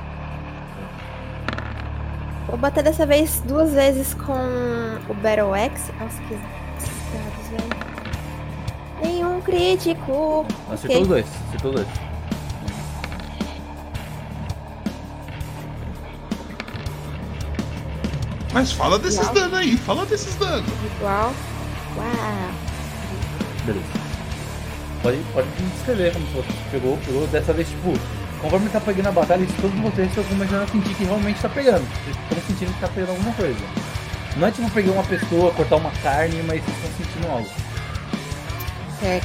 [2.47, 4.33] Vou bater dessa vez duas vezes com
[5.09, 5.91] o Battle Axe.
[5.99, 6.61] Nossa, que velho.
[9.01, 10.45] Nenhum crítico.
[10.71, 11.01] Acertou Ok.
[11.01, 12.10] os dois, acertou os dois.
[18.53, 19.33] Mas fala desses Uau.
[19.33, 20.69] danos aí, fala desses danos.
[20.97, 21.33] Igual.
[21.97, 22.51] Uau.
[23.65, 23.85] Beleza.
[25.01, 27.27] Pode, pode descrever como se você pegou, pegou.
[27.27, 27.93] Dessa vez, tipo,
[28.41, 31.49] conforme tá pegando a batalha, isso todos vocês estão começando a sentir que realmente tá
[31.49, 31.87] pegando.
[32.03, 33.59] Vocês estão sentindo que tá pegando alguma coisa.
[34.37, 37.49] Não é tipo pegar uma pessoa, cortar uma carne, mas vocês estão sentindo algo.
[39.03, 39.21] É,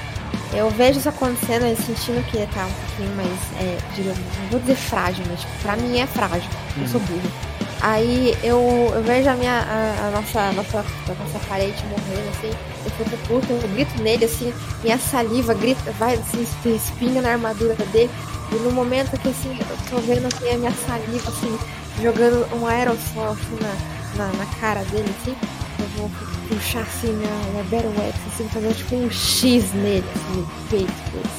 [0.54, 4.60] eu vejo isso acontecendo e sentindo que tá um pouquinho mais, é, digamos, não vou
[4.60, 6.48] dizer frágil, mas tipo, pra mim é frágil.
[6.80, 7.45] Eu sou burro.
[7.80, 12.28] Aí eu, eu vejo a minha, a, a nossa, a nossa, a nossa parede morrendo,
[12.30, 12.50] assim,
[12.84, 17.74] eu fico puta, eu grito nele, assim, minha saliva grita, vai, assim, espinha na armadura
[17.92, 18.10] dele.
[18.50, 21.58] E no momento que, assim, eu tô vendo, assim, a minha saliva, assim,
[22.02, 25.36] jogando um aerossol, assim, na, na, na cara dele, assim,
[25.78, 26.10] eu vou
[26.48, 31.10] puxar, assim, minha, minha Battle Axe, assim, fazer, tipo, um X nele, assim, no peito
[31.10, 31.30] dele.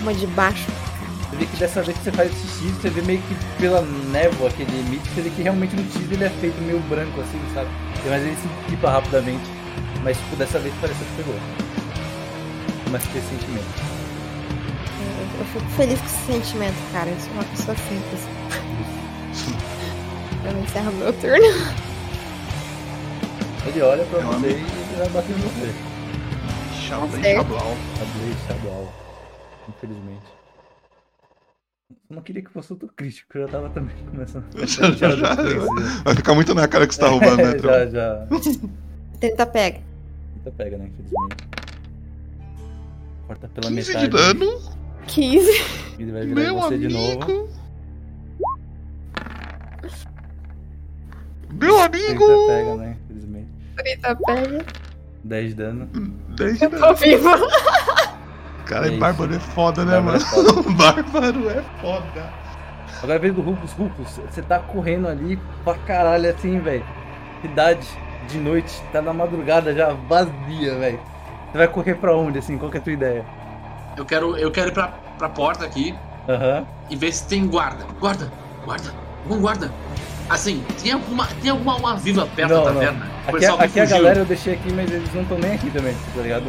[0.00, 0.66] Uma de baixo.
[1.38, 4.48] Vê que dessa vez que você faz esse X, você vê meio que pela névoa,
[4.48, 7.70] aquele limite, você vê que realmente no X ele é feito meio branco assim, sabe?
[8.04, 9.44] Mas ele se dissipa rapidamente.
[10.02, 11.34] Mas tipo, dessa vez parece que pegou.
[12.88, 13.66] A ter sentimento.
[15.38, 17.10] Eu, fico feliz com esse sentimento, cara.
[17.10, 18.20] Eu sou uma pessoa simples.
[20.44, 21.88] Eu encerro meu turno.
[23.66, 24.58] Ele olha pra Meu você amigo.
[24.58, 25.74] e ele vai bater em você.
[26.80, 27.48] Xablau, certo.
[28.48, 28.92] xablau.
[29.68, 30.37] Infelizmente.
[32.10, 34.44] Eu não queria que fosse outro crítico, eu já tava também começando.
[34.66, 35.34] Já, já, já.
[35.34, 35.34] já.
[36.04, 37.68] Vai ficar muito na cara que você tá roubando, né, Tron?
[37.70, 38.26] já, já.
[39.20, 39.80] Tenta pega.
[40.36, 40.86] Eita, pega, né?
[40.86, 41.48] Infelizmente.
[43.26, 44.06] Corta pela 15 metade.
[44.06, 44.62] de dano.
[45.06, 45.50] 15.
[45.98, 47.22] Ele vai virar Meu você de novo.
[47.24, 47.48] amigo.
[51.50, 52.46] Meu 30 amigo.
[52.46, 52.96] pega, né?
[53.04, 53.48] Infelizmente.
[53.84, 54.66] Tenta pega.
[55.24, 55.88] 10 de dano.
[56.36, 56.96] 10 de Tô dano.
[58.68, 58.96] Cara, É.
[58.96, 60.18] Bárbaro é foda, né, Bárbaro mano?
[60.18, 60.70] é foda.
[60.76, 62.32] Bárbaro é foda.
[63.02, 63.72] Agora a vez do Rufus.
[63.72, 66.84] Rufus, você tá correndo ali pra caralho assim, velho.
[67.42, 67.86] Cidade
[68.28, 71.00] de noite, tá na madrugada já vazia, velho.
[71.50, 72.58] Você vai correr pra onde, assim?
[72.58, 73.24] Qual que é a tua ideia?
[73.96, 75.94] Eu quero, eu quero ir pra, pra porta aqui
[76.28, 76.66] Aham.
[76.90, 77.84] e ver se tem guarda.
[77.98, 78.30] Guarda!
[78.64, 78.92] Guarda!
[79.24, 79.72] Algum guarda!
[80.28, 82.80] Assim, tem alguma, tem alguma alma viva perto Não, da não.
[82.80, 83.06] taverna?
[83.06, 83.96] O Aqui, que aqui a fugiu.
[83.96, 86.44] galera eu deixei aqui, mas eles não estão nem aqui também, tá ligado?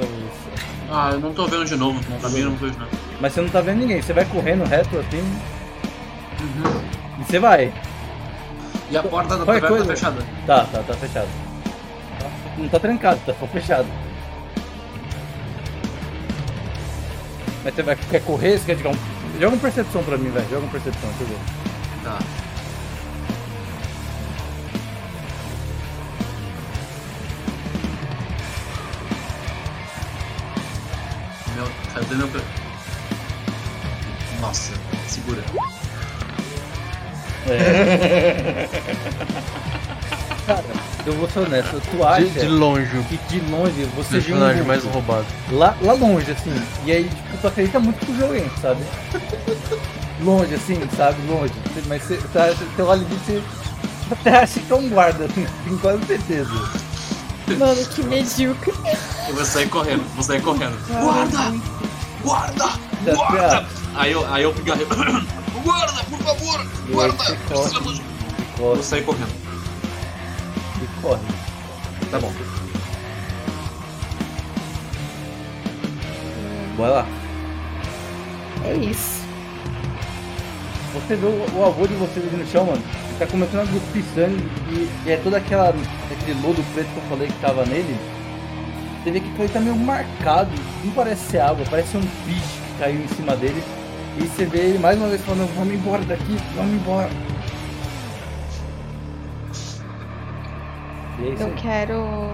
[0.92, 2.00] Ah, eu não tô vendo de novo.
[2.10, 2.50] Não tô mim vendo.
[2.52, 2.92] não vejo nada.
[3.22, 5.18] Mas você não tá vendo ninguém, você vai correndo reto assim
[6.42, 6.82] Uhum.
[7.20, 7.74] e você vai.
[8.90, 9.86] E a porta da Qualquer taverna coisa.
[9.86, 10.26] tá fechada.
[10.48, 11.28] Tá, tá, tá fechado.
[12.58, 13.88] Não tá trancado, tá fechado.
[17.64, 19.40] Mas você vai, quer correr, você quer jogar um.
[19.40, 20.46] Joga uma percepção pra mim, velho.
[20.50, 21.40] Joga uma percepção, deixa eu ver.
[22.04, 22.20] Tá.
[32.08, 32.42] Per-
[34.42, 34.72] Nossa,
[35.08, 35.44] segura.
[37.48, 38.68] É.
[40.46, 40.64] Cara,
[41.06, 44.20] eu vou ser honesto, tu acha De, de longe, o que de longe o você
[44.20, 45.26] viu um personagem mais roubado.
[45.52, 46.54] lá, lá longe, assim,
[46.86, 48.84] e aí tipo, tu acredita muito que o jogo entra, sabe?
[50.24, 51.18] Longe, assim, sabe?
[51.28, 51.54] Longe.
[51.88, 53.42] Mas você, tá, você olha ali e você
[54.12, 56.50] até acha que é um guarda, tenho quase certeza.
[57.58, 58.74] Mano, que medíocre.
[59.28, 60.78] Eu vou sair correndo, vou sair correndo.
[60.88, 61.54] Guarda!
[62.24, 62.70] Guarda!
[63.16, 63.68] Guarda!
[63.96, 64.86] Aí eu, aí eu pigarrei.
[65.64, 66.66] Guarda, por favor!
[66.88, 67.24] E Guarda!
[67.48, 68.00] Precisamos.
[68.58, 69.32] corre, Vou sair correndo.
[70.82, 71.22] e corre.
[72.12, 72.32] Tá bom.
[76.78, 77.06] Bora lá.
[78.66, 79.20] É isso.
[80.94, 82.82] Você vê o, o avô de vocês ali no chão, mano.
[83.18, 85.70] Tá começando a cuspir sangue e, e é toda aquela.
[85.70, 87.98] aquele lodo preto que eu falei que tava nele.
[89.04, 90.52] Você vê que ele tá meio marcado.
[90.84, 93.64] Não parece ser água, parece um bicho que caiu em cima dele.
[94.18, 97.10] E você vê ele mais uma vez falando, vamos embora daqui, vamos embora.
[101.22, 101.54] É isso Eu aí.
[101.56, 101.94] quero.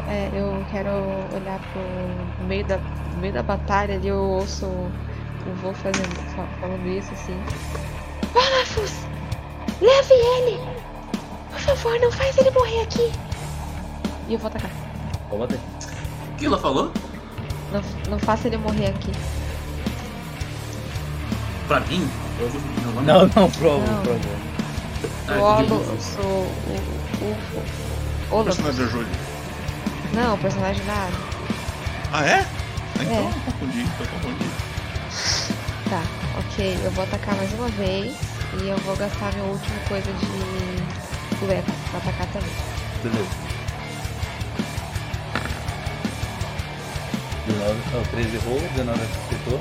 [0.10, 0.90] é, eu quero
[1.36, 2.78] olhar pro meio da,
[3.20, 7.38] meio da batalha ali, eu ouço o vô fazendo, fa- falando isso assim.
[8.34, 8.92] Olafus!
[9.82, 10.60] Leve ele!
[11.52, 13.12] Por favor, não faz ele morrer aqui!
[14.28, 14.72] E eu vou atacar.
[15.30, 15.60] Pode bater.
[16.36, 16.92] O que ela falou?
[17.72, 19.12] Não, não faça ele morrer aqui.
[21.68, 22.08] Pra mim?
[22.40, 23.08] Eu vou meu nome.
[23.08, 24.02] Não, não, provo, Não.
[24.04, 24.20] provo.
[25.30, 27.26] Ah, O Olo, sou o.
[28.32, 28.56] o Olafus.
[28.56, 29.12] Personagem da Júlia.
[30.14, 31.08] Não, o personagem da.
[32.12, 32.40] Ah, é?
[32.42, 33.34] Ah, então É.
[33.46, 34.46] confundi, eu confundi.
[35.90, 36.02] Tá,
[36.40, 36.80] ok.
[36.84, 38.14] Eu vou atacar mais uma vez.
[38.62, 41.46] E eu vou gastar minha última coisa de.
[41.54, 42.50] eco pra atacar também.
[43.04, 43.55] Beleza.
[47.48, 49.60] 19, não, 13 errou, 19 acertou.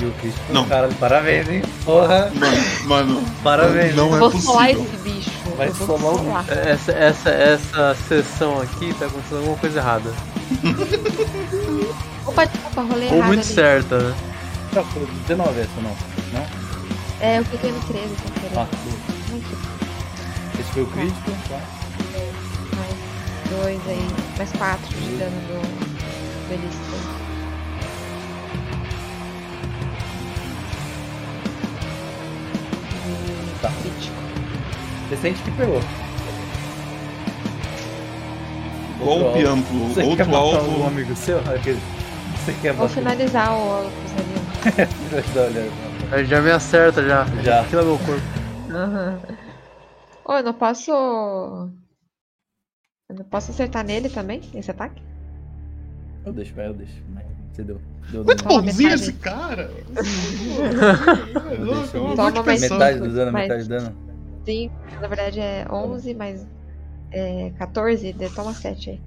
[0.00, 0.66] E o Cristo, Não.
[0.66, 1.62] cara, parabéns, hein?
[1.84, 3.24] Porra, Mano, mano.
[3.44, 3.94] parabéns.
[3.94, 4.86] Não eu é vou solar possível.
[4.92, 5.30] esse bicho.
[5.56, 6.44] Vai solar o solar.
[6.50, 10.12] Essa, essa, essa sessão aqui tá acontecendo alguma coisa errada.
[12.26, 13.54] Opa, desculpa, rolei Ou muito ali.
[13.54, 14.14] certa, né?
[14.72, 15.96] Não, foi 19 essa não.
[16.32, 16.46] Não?
[17.20, 18.58] É, eu cliquei no 13 sem querer.
[18.58, 21.60] Ah, Aqui, esse foi o crítico, tá?
[23.60, 26.94] Dois aí, mais quatro de dano do Belista.
[33.06, 33.70] E Tá.
[33.82, 34.14] crítico.
[35.08, 35.80] Você sente que pegou.
[38.98, 39.88] Golpe amplo.
[39.88, 40.86] Você quer Outro matar algum alvo.
[40.86, 41.38] amigo seu?
[41.40, 41.80] Aquele-
[42.44, 42.94] Você quer Vou bater?
[43.00, 44.88] finalizar o Olafus ali.
[45.34, 45.70] Uma olhada.
[46.12, 47.24] Aí já me acerta já.
[47.42, 47.60] Já.
[47.62, 48.22] Aquilo é meu corpo.
[48.70, 49.18] Aham.
[50.24, 51.70] Ô, eu não posso.
[53.18, 55.02] Eu posso acertar nele também, esse ataque?
[56.24, 56.94] Eu deixo, vai, eu deixo.
[57.52, 57.80] Você deu.
[58.10, 58.94] Deu bonzinho metade.
[58.94, 59.70] esse cara.
[62.16, 63.96] Toma mais metade do dano, mais- metade do dano.
[64.44, 64.70] Sim,
[65.00, 66.46] na verdade é 11, mas
[67.10, 69.00] é 14, de- toma 7 aí.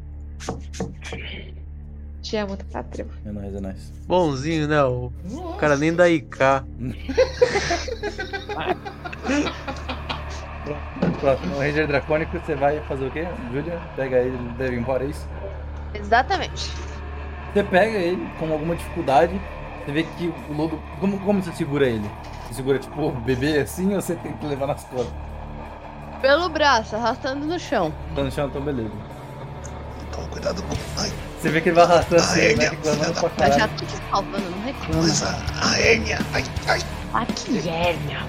[2.22, 3.12] Te amo, tá, Trevo?
[3.26, 3.92] É nóis, é nóis.
[4.08, 4.84] Bonzinho, né?
[4.84, 5.12] O
[5.60, 6.38] cara nem da IK.
[11.20, 13.28] Próximo, o Ranger Dracônico, você vai fazer o quê?
[13.52, 15.28] Julia, pega ele, ele deve ir embora, é isso?
[15.94, 16.72] Exatamente.
[17.54, 19.40] Você pega ele com alguma dificuldade,
[19.86, 20.82] você vê que o lodo.
[21.00, 22.10] Como, como você segura ele?
[22.48, 25.14] Você segura tipo o bebê assim ou você tem que levar nas costas?
[26.22, 27.94] Pelo braço, arrastando no chão.
[28.16, 28.92] Tá no chão, então beleza.
[30.12, 30.76] Toma cuidado com.
[31.02, 33.58] Ai, Você vê que ele vai arrastando assim, ele vai minha reclamando pra Eu já
[33.68, 33.72] caralho.
[33.78, 35.02] tô te salvando, não reclama.
[35.04, 36.20] mas a, a hérnia.
[36.34, 36.80] Ai, ai.
[37.14, 38.20] Ah, que hérnia.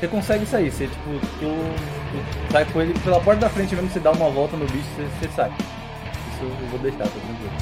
[0.00, 3.90] Você consegue sair, você tipo, tu, tu sai com ele pela porta da frente mesmo,
[3.90, 5.50] você dá uma volta no bicho, você, você sai.
[5.50, 7.52] Isso eu vou deixar, tá tranquilo.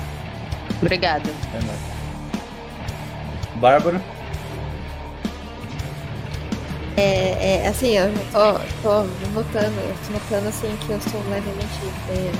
[0.81, 1.31] Obrigada.
[1.53, 1.99] É nóis.
[3.57, 4.01] Bárbara,
[6.97, 9.03] É, é, assim, eu tô, tô
[9.33, 12.33] notando, eu tô notando assim que eu sou levemente é,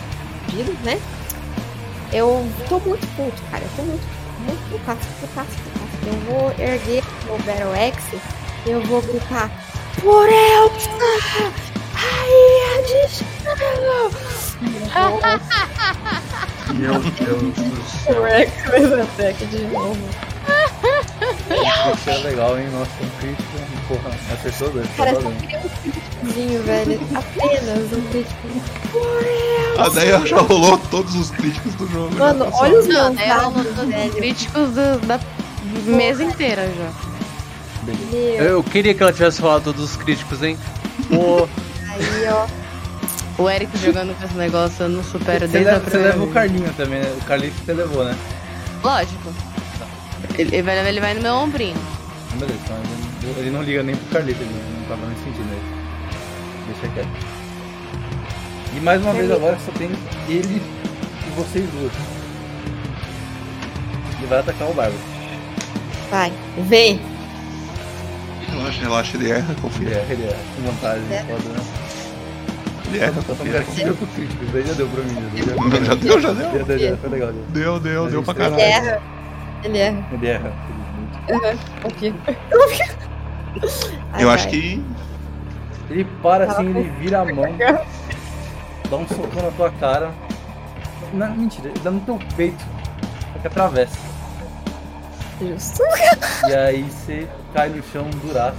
[0.53, 1.01] vivo, né?
[2.13, 3.65] Eu tô muito puto, cara.
[3.65, 4.07] Eu tô muito,
[4.41, 6.07] muito putaço, putaço, putaço.
[6.07, 8.21] Eu vou erguer o Battle Axe
[8.67, 9.51] e eu vou gritar.
[10.01, 11.53] Por Elsa!
[11.95, 13.09] Rainha de
[13.59, 14.11] Gelo!
[16.75, 18.09] Meu Deus do céu.
[18.19, 19.99] O Rex fez ataque de novo.
[21.95, 22.67] Isso é legal, hein?
[22.71, 23.49] Nossa, um crítico.
[23.89, 24.89] Porra, acertou dois.
[24.97, 27.01] Cara, tá só queria um críticozinho, velho.
[27.15, 28.49] Apenas um crítico.
[29.79, 32.15] A Deia já rolou todos os críticos do jogo.
[32.17, 34.13] já Mano, olha os meus dados, velho.
[34.13, 35.21] críticos do- da
[35.85, 36.91] mesa inteira já.
[37.93, 38.43] Beleza.
[38.43, 40.59] Meu, Eu queria que ela tivesse falado todos os críticos, hein?
[41.09, 41.49] Pô,
[41.89, 42.47] aí, ó.
[43.43, 46.11] O Eric jogando com esse negócio, eu não supero Você desde a leva, você primeira
[46.13, 46.35] leva o vez.
[46.35, 47.17] Carlinho também, né?
[47.21, 48.17] O Carlinho que você levou, né?
[48.83, 49.33] Lógico.
[50.37, 51.77] Ele, ele vai, ele vai no meu ombrinho.
[52.33, 52.77] Ah, Beleza, então
[53.23, 54.51] ele, ele não liga nem pro Carlito, ele
[54.81, 55.79] não tava nem sentindo ele.
[56.67, 57.27] Deixa quieto.
[58.77, 59.91] E mais uma vez agora só tem
[60.29, 60.61] ele
[61.27, 61.93] e vocês duas.
[64.19, 64.99] Ele vai atacar o Bárbaro.
[66.11, 66.33] Vai,
[66.67, 67.01] vem.
[68.51, 69.89] Relaxa, relaxa, ele erra, Ele confia.
[69.89, 71.23] é, ele é com vantagem, É.
[71.23, 71.65] foda, né?
[72.87, 73.63] Ele erra, só confia.
[73.63, 75.15] que deu pro crítico, isso daí já deu pra mim.
[75.37, 76.59] Já já deu, já deu.
[76.59, 77.33] Já deu, já foi legal.
[77.51, 78.61] Deu, deu, deu pra Ele Ele caralho.
[78.89, 79.03] erra.
[79.65, 80.05] Ele erra.
[80.13, 80.53] Ele erra,
[81.29, 81.61] felizmente.
[81.85, 82.15] O quê?
[84.13, 84.83] Ai, Eu acho que.
[85.91, 87.45] Ele para assim, ele vira a mão,
[88.91, 90.11] dá um socão na tua cara.
[91.15, 92.63] Não, mentira, ele dá no teu peito,
[93.33, 93.99] só que atravessa.
[95.41, 95.83] Justo.
[96.49, 98.59] E aí você cai no chão duraço.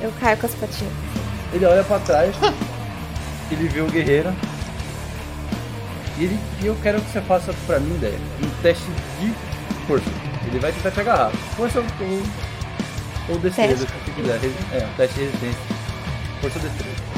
[0.00, 0.92] Eu caio com as patinhas.
[1.52, 2.34] Ele olha pra trás,
[3.50, 4.32] ele vê o guerreiro.
[6.18, 8.84] E, ele, eu quero que você faça pra mim, ideia, um teste
[9.20, 9.34] de
[9.86, 10.10] força.
[10.46, 11.30] Ele vai tentar te agarrar.
[11.56, 11.86] Força ou,
[13.30, 14.40] ou destreza, se você quiser.
[14.72, 15.60] É, um teste de resistência.
[16.40, 17.10] Força ou destreza.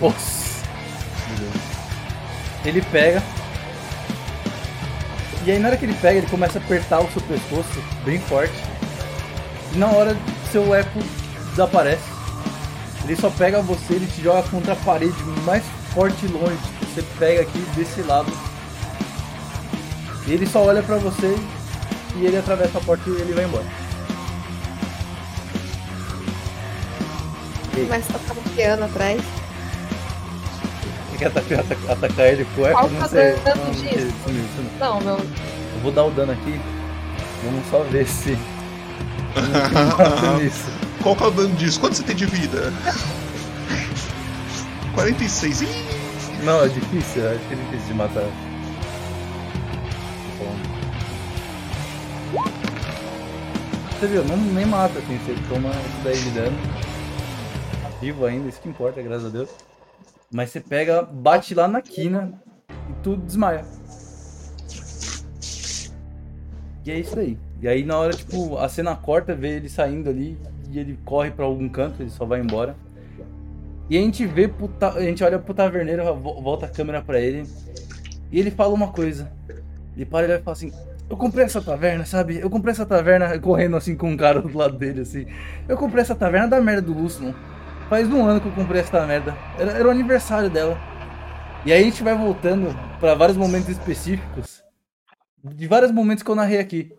[0.00, 0.41] Nossa!
[2.64, 3.22] Ele pega.
[5.44, 8.18] E aí na hora que ele pega, ele começa a apertar o seu pescoço bem
[8.20, 8.54] forte.
[9.74, 10.16] E na hora
[10.50, 11.00] seu eco
[11.50, 12.12] desaparece.
[13.04, 16.58] Ele só pega você, ele te joga contra a parede mais forte e longe.
[16.80, 18.30] Você pega aqui desse lado.
[20.26, 21.36] E ele só olha pra você
[22.16, 23.64] e ele atravessa a porta e ele vai embora.
[27.74, 29.41] Começa a tocar um piano atrás.
[31.12, 32.78] Você quer atacar, atacar, ele com eco?
[32.78, 33.32] Qual Não que é o sei.
[33.44, 34.16] dano Não, não disso?
[34.80, 35.16] Não, meu.
[35.18, 36.60] Eu vou dar o dano aqui.
[37.44, 38.38] Vamos só ver se.
[41.02, 41.80] Qual que é o dano disso?
[41.80, 42.72] Quanto você tem de vida?
[44.94, 45.62] 46.
[45.62, 45.66] Ih,
[46.44, 48.24] Não, é difícil, acho que é difícil de matar.
[50.38, 50.56] Bom.
[53.98, 56.58] Você viu, não, nem mata assim, você toma isso daí de dano.
[57.82, 59.48] Tá Vivo ainda, isso que importa, graças a Deus.
[60.32, 62.32] Mas você pega, bate lá na quina
[62.88, 63.64] e tudo desmaia.
[66.84, 67.38] E é isso aí.
[67.60, 70.36] E aí na hora, tipo, a cena corta, vê ele saindo ali
[70.70, 72.74] e ele corre pra algum canto, ele só vai embora.
[73.90, 77.46] E a gente vê, a gente olha pro taverneiro, vo- volta a câmera pra ele.
[78.30, 79.30] E ele fala uma coisa.
[79.94, 80.72] Ele para e vai falar assim:
[81.10, 82.38] Eu comprei essa taverna, sabe?
[82.38, 85.26] Eu comprei essa taverna correndo assim com um cara do lado dele, assim.
[85.68, 87.34] Eu comprei essa taverna da merda do Lúcio.
[87.92, 89.36] Faz um ano que eu comprei essa merda.
[89.58, 90.80] Era, era o aniversário dela.
[91.62, 94.64] E aí a gente vai voltando pra vários momentos específicos.
[95.44, 96.96] De vários momentos que eu narrei aqui.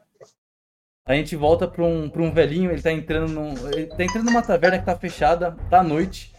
[1.03, 3.55] A gente volta pra um, pra um velhinho, ele tá entrando num.
[3.69, 6.31] Ele tá entrando numa taverna que tá fechada, tá à noite.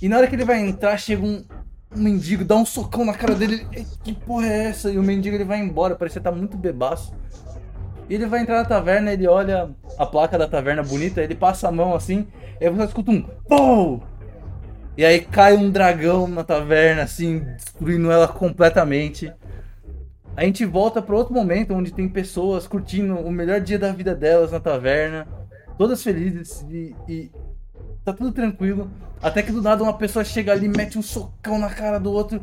[0.00, 1.44] E na hora que ele vai entrar, chega um,
[1.90, 3.66] um mendigo, dá um socão na cara dele.
[3.72, 4.88] ele, Que porra é essa?
[4.88, 7.12] E o mendigo ele vai embora, parece que tá muito bebaço.
[8.10, 11.72] Ele vai entrar na taverna, ele olha a placa da taverna bonita, ele passa a
[11.72, 12.26] mão assim,
[12.60, 14.02] e aí você escuta um POU!
[14.96, 19.32] E aí cai um dragão na taverna, assim, destruindo ela completamente.
[20.36, 24.14] A gente volta para outro momento onde tem pessoas curtindo o melhor dia da vida
[24.14, 25.26] delas na taverna,
[25.78, 27.30] todas felizes e, e
[28.04, 28.90] tá tudo tranquilo.
[29.22, 32.42] Até que do nada uma pessoa chega ali, mete um socão na cara do outro,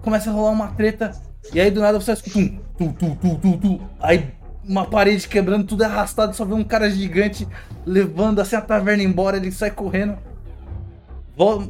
[0.00, 1.10] começa a rolar uma treta,
[1.52, 2.48] e aí do nada você escuta um
[2.78, 3.80] tu, tu, tu, tu, tu.
[4.00, 4.37] Aí
[4.68, 7.48] uma parede quebrando, tudo arrastado, só vê um cara gigante
[7.86, 10.18] levando assim a taverna embora, ele sai correndo.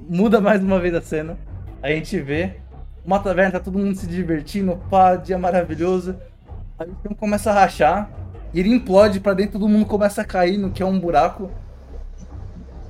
[0.09, 1.39] Muda mais uma vez a cena.
[1.83, 2.57] A gente vê
[3.05, 6.17] uma taverna, tá todo mundo se divertindo, pá, dia maravilhoso.
[6.79, 8.11] Aí o filme começa a rachar,
[8.53, 11.51] e ele implode pra dentro, todo mundo começa a cair no que é um buraco.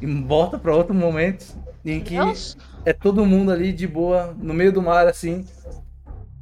[0.01, 1.45] E volta pra outro momento
[1.85, 2.17] em que
[2.85, 5.45] é todo mundo ali de boa, no meio do mar, assim.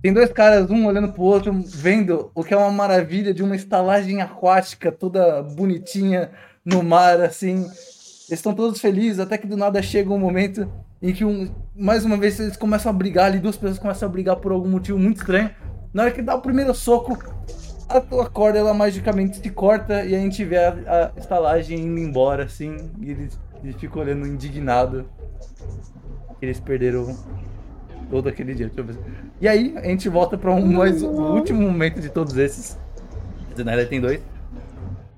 [0.02, 3.57] Tem dois caras, um olhando pro outro, vendo o que é uma maravilha de uma
[3.57, 6.31] estalagem aquática toda bonitinha
[6.65, 7.62] no mar, assim.
[7.65, 12.05] Eles estão todos felizes, até que do nada chega um momento em que, um, mais
[12.05, 14.99] uma vez, eles começam a brigar ali, duas pessoas começam a brigar por algum motivo
[14.99, 15.50] muito estranho.
[15.92, 17.18] Na hora que dá o primeiro soco,
[17.89, 21.99] a tua corda ela magicamente se corta e a gente vê a, a estalagem indo
[21.99, 23.31] embora, assim, e ele,
[23.62, 25.08] ele fica olhando indignado.
[26.41, 27.16] Eles perderam
[28.10, 28.66] todo aquele dia.
[28.66, 29.25] Deixa eu ver.
[29.40, 32.78] E aí, a gente volta pra um mais, o último momento de todos esses.
[33.56, 34.20] Na realidade tem dois.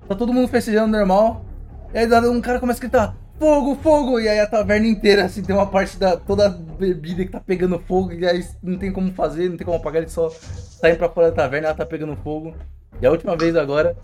[0.07, 1.45] Tá todo mundo festejando normal.
[1.93, 4.19] E aí um cara começa a gritar: Fogo, fogo!
[4.19, 7.39] E aí a taverna inteira, assim, tem uma parte da toda a bebida que tá
[7.39, 8.11] pegando fogo.
[8.11, 11.29] E aí não tem como fazer, não tem como apagar, eles só saem pra fora
[11.29, 12.53] da taverna ela tá pegando fogo.
[13.01, 13.95] E a última vez agora,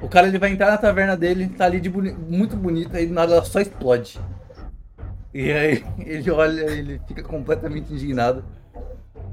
[0.00, 3.06] o cara ele vai entrar na taverna dele, tá ali de boni muito bonita, e
[3.06, 4.20] do nada ela só explode.
[5.34, 8.44] E aí ele olha, ele fica completamente indignado.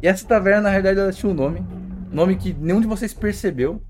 [0.06, 1.66] E essa taverna, na realidade, ela tinha um nome.
[2.11, 3.82] Nome que nenhum de vocês percebeu.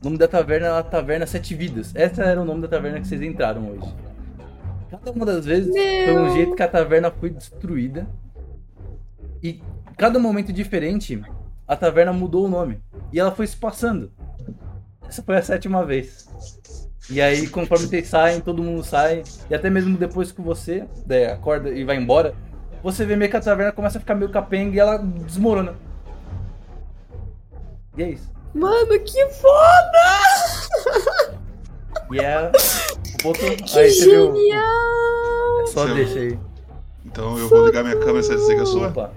[0.00, 1.92] O nome da taverna era Taverna Sete Vidas.
[1.92, 3.92] Esse era o nome da taverna que vocês entraram hoje.
[4.88, 8.06] Cada uma das vezes foi um jeito que a taverna foi destruída.
[9.42, 9.60] E
[9.96, 11.20] cada momento diferente,
[11.66, 12.80] a taverna mudou o nome.
[13.12, 14.12] E ela foi se passando.
[15.08, 16.28] Essa foi a sétima vez.
[17.10, 19.24] E aí, conforme vocês saem, todo mundo sai.
[19.50, 22.36] E até mesmo depois que você né, acorda e vai embora,
[22.86, 25.74] você vê meio que a taverna começa a ficar meio capenga e ela desmorona.
[27.96, 28.30] E é isso.
[28.54, 30.20] Mano, que foda!
[32.12, 32.48] E é.
[32.48, 33.38] O ponto.
[33.64, 34.34] Que aí você viu.
[34.36, 34.62] genial!
[35.62, 36.38] É só Seu- deixa aí.
[37.04, 38.88] Então eu vou ligar minha câmera, você desliga a sua?
[38.88, 39.10] Opa,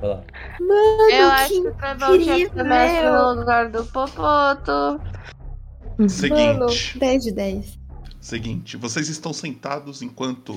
[0.00, 0.22] vai lá.
[0.60, 3.12] Mano, Eu acho que o mestre incrível!
[3.12, 5.00] no lugar do Popoto.
[5.96, 6.98] Mano, Seguinte.
[6.98, 7.78] 10 de 10.
[8.20, 10.54] Seguinte, vocês estão sentados enquanto.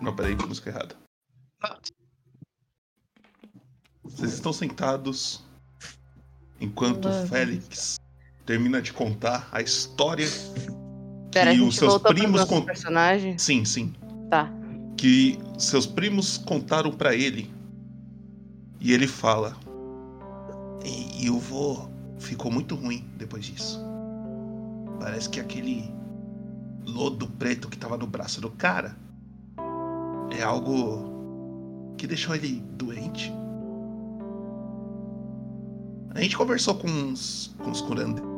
[0.00, 0.94] Não, peraí, música errada.
[4.02, 5.42] Vocês estão sentados
[6.60, 7.26] enquanto Mano.
[7.28, 8.00] Félix
[8.44, 10.26] termina de contar a história
[11.30, 13.38] Pera, a que gente os seus primos nosso con- personagem?
[13.38, 13.92] Sim, sim.
[14.30, 14.50] Tá.
[14.96, 17.52] Que seus primos contaram pra ele.
[18.80, 19.56] E ele fala.
[20.84, 21.88] E, e o vô
[22.18, 23.80] ficou muito ruim depois disso.
[24.98, 25.92] Parece que aquele
[26.86, 28.96] lodo preto que tava no braço do cara
[30.36, 31.17] é algo
[31.98, 33.30] que deixou ele doente.
[36.14, 38.28] A gente conversou com os, com os curandeiros.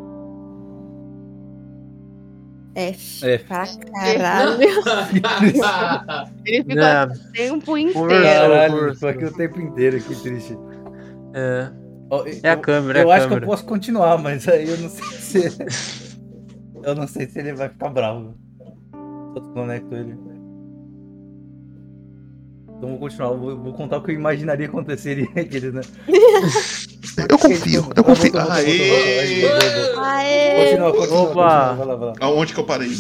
[2.75, 3.27] F.
[3.27, 3.45] F.
[3.47, 4.61] Pra caralho.
[6.47, 8.09] Ele ficou É, o tempo inteiro.
[8.09, 10.57] Caralho, foi aqui o tempo inteiro, que triste.
[11.35, 11.71] é,
[12.11, 13.47] Ó, é a eu- câmera, é Eu a acho que eu câmera.
[13.47, 15.05] posso continuar, mas aí eu não sei
[15.51, 16.19] se.
[16.83, 18.35] eu não sei se ele vai ficar bravo.
[19.35, 20.17] Eu desconecto ele.
[22.81, 25.83] Então vou continuar, vou, vou contar o que eu imaginaria aconteceria aquele, né?
[27.29, 28.33] Eu confio, eu confio.
[28.51, 29.43] Aê!
[30.57, 31.35] Continua, continua, Opa!
[31.35, 32.15] continua, vai lá, vai lá.
[32.21, 32.97] Aonde que eu parei?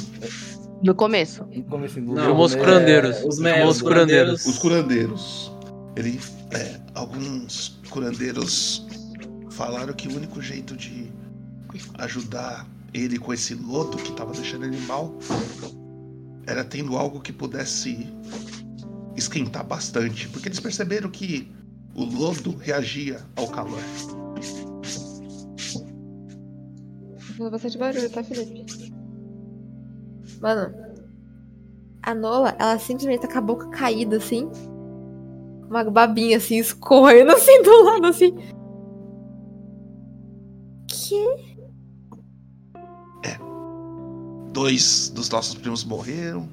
[0.82, 1.46] No começo.
[1.50, 2.60] No do Não, Chamou os né?
[2.60, 3.24] curandeiros.
[3.24, 4.44] Os meros, os curandeiros.
[4.44, 5.52] Os curandeiros.
[5.96, 6.20] Ele.
[6.50, 8.86] É, alguns curandeiros
[9.50, 11.10] falaram que o único jeito de
[11.96, 15.14] ajudar ele com esse lodo que tava deixando ele mal
[16.46, 18.06] era tendo algo que pudesse
[19.20, 20.28] esquentar bastante.
[20.28, 21.50] Porque eles perceberam que
[21.94, 23.80] o lodo reagia ao calor.
[27.18, 28.92] Faz bastante barulho, tá, Felipe?
[30.40, 30.74] Mano,
[32.02, 34.50] a Nola, ela simplesmente tá com a boca caída, assim.
[35.68, 38.34] Uma babinha, assim, escorrendo, assim, do lado, assim.
[40.88, 41.50] Que?
[44.52, 46.48] Dois dos nossos primos morreram.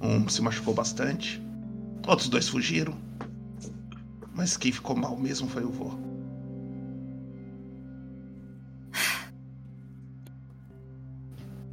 [0.00, 1.42] Um se machucou bastante.
[2.08, 2.96] Outros dois fugiram.
[4.34, 5.90] Mas quem ficou mal mesmo foi o vô.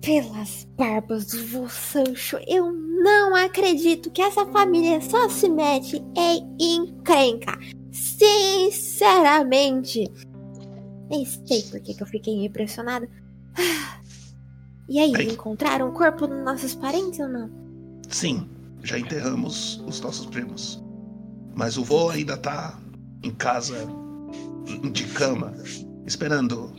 [0.02, 6.46] Pelas barbas do vô Sancho, eu não acredito que essa família só se mete em
[6.60, 7.58] encrenca.
[7.94, 10.12] Sinceramente.
[11.10, 13.10] Nem sei por que, que eu fiquei impressionada.
[13.58, 14.02] Ah.
[14.90, 15.32] E aí, Ei.
[15.32, 17.50] encontraram o corpo dos nossos parentes ou não?
[18.10, 18.50] Sim,
[18.86, 20.84] já enterramos os nossos primos.
[21.56, 22.78] Mas o vô ainda tá
[23.24, 23.76] em casa,
[24.92, 25.54] de cama,
[26.06, 26.72] esperando.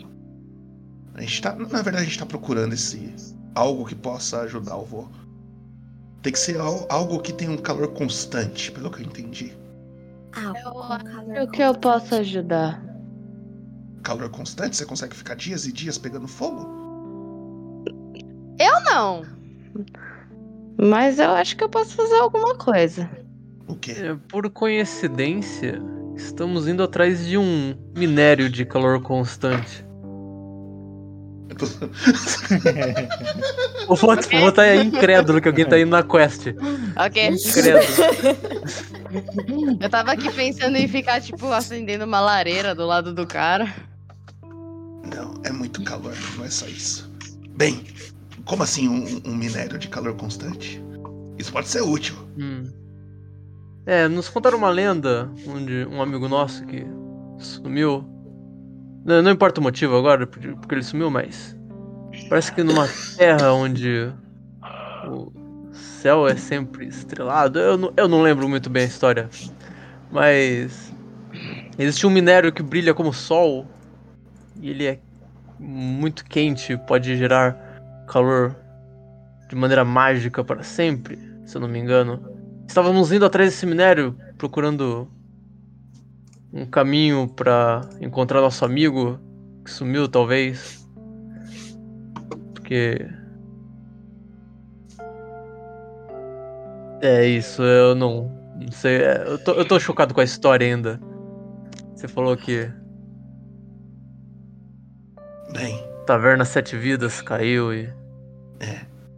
[1.15, 1.55] A gente tá.
[1.55, 3.13] Na verdade, a gente tá procurando esse.
[3.55, 5.09] algo que possa ajudar o vô.
[6.23, 9.57] Tem que ser al- algo que tenha um calor constante, pelo que eu entendi.
[10.33, 12.83] Ah, Eu calor que eu posso ajudar.
[14.03, 14.77] Calor constante?
[14.77, 16.69] Você consegue ficar dias e dias pegando fogo?
[18.59, 19.25] Eu não.
[20.79, 23.09] Mas eu acho que eu posso fazer alguma coisa.
[23.67, 23.93] O quê?
[23.93, 25.81] É, Por coincidência,
[26.17, 29.85] estamos indo atrás de um minério de calor constante.
[33.89, 36.49] O vô o vô tá incrédulo que alguém tá indo na quest.
[36.97, 37.29] Ok.
[37.29, 37.87] Incrédulo.
[39.81, 43.73] Eu tava aqui pensando em ficar, tipo, acendendo uma lareira do lado do cara.
[45.15, 47.11] Não, é muito calor, não é só isso.
[47.57, 47.85] Bem,
[48.47, 50.83] como assim um, um minério de calor constante?
[51.37, 52.17] Isso pode ser útil.
[52.39, 52.73] Hum.
[53.85, 56.87] É, nos contaram uma lenda onde um amigo nosso que
[57.39, 58.05] sumiu.
[59.05, 61.57] Não, não importa o motivo agora, porque, ele sumiu, mas.
[62.29, 64.11] Parece que numa terra onde
[65.07, 65.31] o
[65.73, 67.59] céu é sempre estrelado.
[67.59, 69.29] Eu não, eu não lembro muito bem a história.
[70.11, 70.93] Mas.
[71.79, 73.67] Existe um minério que brilha como o sol.
[74.61, 74.99] E ele é
[75.59, 77.66] muito quente, pode gerar
[78.07, 78.57] calor
[79.49, 82.23] de maneira mágica para sempre, se eu não me engano.
[82.69, 85.09] Estávamos indo atrás desse minério, procurando
[86.53, 89.21] um caminho para encontrar nosso amigo
[89.65, 90.87] que sumiu, talvez.
[92.55, 93.09] Porque.
[97.03, 98.35] É isso, eu não.
[98.59, 99.03] Não sei.
[99.03, 100.99] é, Eu tô, eu tô chocado com a história ainda.
[101.95, 102.71] Você falou que
[105.53, 107.89] Bem, Taverna Sete Vidas caiu e.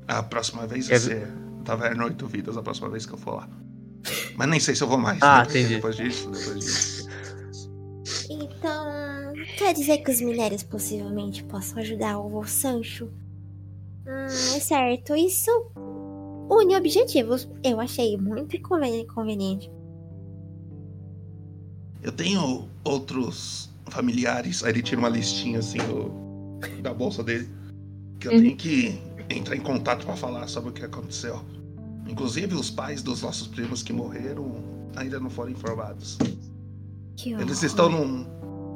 [0.06, 1.28] a próxima vez É- vai ser
[1.64, 3.48] Taverna Oito Vidas, a próxima vez que eu for lá.
[4.36, 5.18] Mas nem sei se eu vou mais.
[5.22, 5.74] Ah, depois, entendi.
[5.74, 7.08] Depois disso, depois disso.
[8.30, 13.06] Então, quer dizer que os minérios possivelmente possam ajudar o Sancho?
[14.06, 14.24] Hum,
[14.56, 15.14] é certo.
[15.14, 15.50] Isso
[16.50, 17.48] une objetivos.
[17.62, 19.70] Eu achei muito conveni- conveniente.
[22.02, 24.62] Eu tenho outros familiares.
[24.64, 26.10] Aí ele tira uma listinha assim do,
[26.80, 27.48] da bolsa dele.
[28.20, 28.40] Que eu Uhum.
[28.40, 28.98] tenho que
[29.30, 31.40] entrar em contato pra falar sobre o que aconteceu.
[32.08, 34.54] Inclusive os pais dos nossos primos que morreram
[34.96, 36.16] ainda não foram informados.
[37.16, 38.26] Que Eles estão num.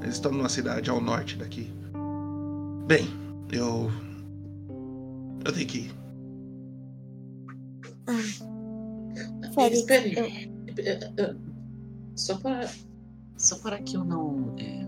[0.03, 1.73] Eles estão numa cidade ao norte daqui.
[2.87, 3.07] Bem,
[3.51, 3.91] eu.
[5.45, 5.95] Eu tenho que ir.
[9.55, 10.51] Félix, Espere.
[11.17, 11.37] eu-
[12.17, 12.69] Só para.
[13.37, 14.55] Só para que eu não.
[14.59, 14.87] é,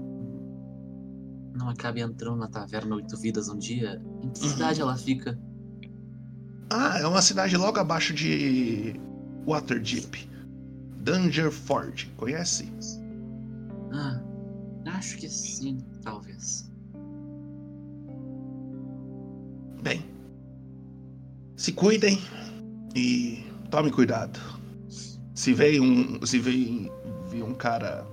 [1.57, 4.01] não acabe entrando na taverna Oito Vidas um dia.
[4.23, 4.49] Em que Uhum.
[4.51, 5.39] cidade ela fica?
[6.77, 9.01] Ah, é uma cidade logo abaixo de
[9.47, 10.29] Waterdeep.
[10.97, 12.69] Dangerford, conhece?
[13.93, 14.21] Ah,
[14.87, 16.69] acho que sim, talvez.
[19.81, 20.05] Bem,
[21.57, 22.19] se cuidem
[22.97, 24.41] e tome cuidado.
[25.33, 26.91] Se vem um, se vem,
[27.31, 28.05] vem um cara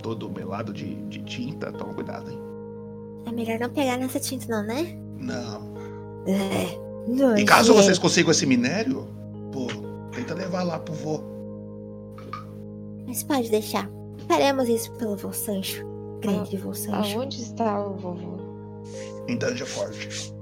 [0.00, 2.38] todo melado de, de tinta, toma cuidado, hein?
[3.26, 4.96] é melhor não pegar nessa tinta, não, né?
[5.18, 5.74] Não.
[6.28, 6.85] É.
[7.36, 7.74] E caso nojento.
[7.74, 9.06] vocês consigam esse minério,
[9.52, 9.66] pô,
[10.12, 11.20] tenta levar lá pro vô.
[13.06, 13.88] Mas pode deixar.
[14.28, 15.84] Faremos isso pelo vô Sancho.
[16.20, 17.18] Grande vô Sancho.
[17.18, 18.36] Aonde está o vovô?
[19.28, 20.34] Em Dangerford.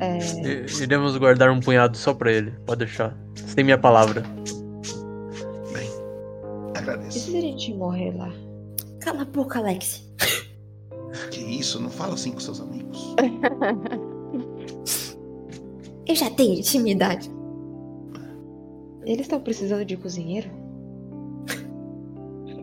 [0.00, 2.52] É, I- Iremos guardar um punhado só pra ele.
[2.66, 3.16] Pode deixar.
[3.34, 4.22] Você tem minha palavra.
[5.72, 5.88] Bem,
[6.74, 7.18] e agradeço.
[7.20, 8.32] se a gente morrer lá?
[9.00, 10.04] Cala a boca, Alex.
[11.30, 13.14] Que isso, não fala assim com seus amigos.
[16.08, 17.30] Eu já tenho intimidade.
[19.04, 20.50] Eles estão precisando de cozinheiro?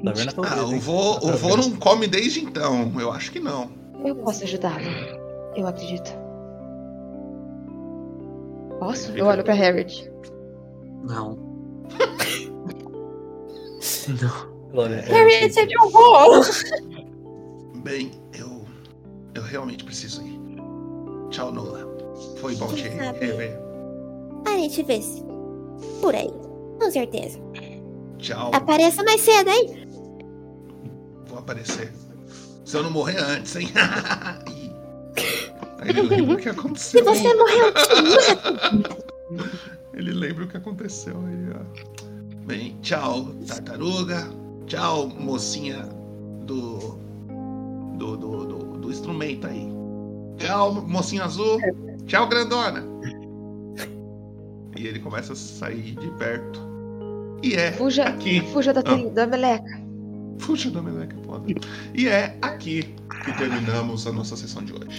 [0.03, 0.80] Talvez, Ah, o hein?
[0.80, 2.91] vô, o vô não come desde então.
[2.99, 3.69] Eu acho que não.
[4.03, 4.83] Eu posso ajudá-lo.
[5.56, 6.11] Eu acredito.
[8.80, 9.11] Posso?
[9.14, 10.11] Eu olho pra Harriet.
[11.03, 11.38] Não.
[14.22, 14.56] Não.
[14.72, 16.43] Glória, é, Harriet é de horror.
[17.83, 18.64] Bem, eu.
[19.33, 20.40] Eu realmente preciso ir.
[21.30, 21.94] Tchau, Nola.
[22.39, 23.19] Foi bom te Quem sabe?
[23.25, 23.59] rever.
[24.45, 25.23] A gente vê se.
[26.01, 26.29] Por aí.
[26.79, 27.39] Com certeza.
[28.17, 28.51] Tchau.
[28.53, 29.87] Apareça mais cedo, hein?
[31.27, 31.91] Vou aparecer.
[32.63, 33.67] Se eu não morrer antes, hein?
[35.79, 37.05] Aí ele lembra o que Se aconteceu.
[37.05, 39.05] você morreu, te mato.
[39.93, 42.45] Ele lembra o que aconteceu aí, ó.
[42.45, 44.27] Bem, tchau, tartaruga.
[44.65, 45.87] Tchau, mocinha
[46.45, 46.97] do.
[47.97, 49.67] Do, do, do, do instrumento aí.
[50.37, 51.59] Tchau, mocinha azul.
[52.08, 52.84] Tchau, grandona.
[54.77, 56.59] E ele começa a sair de perto.
[57.42, 58.42] E é Fuja, aqui.
[58.53, 59.09] fuja da, Ah.
[59.09, 59.80] da meleca.
[60.45, 61.45] Puxa da meleca, foda.
[61.93, 62.93] E é aqui
[63.24, 64.98] que terminamos a nossa sessão de hoje.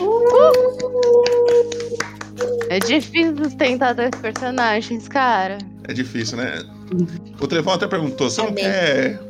[2.68, 5.58] É difícil sustentar dois personagens, cara.
[5.88, 6.62] É difícil, né?
[7.40, 9.20] O Trevão até perguntou: você não É quer.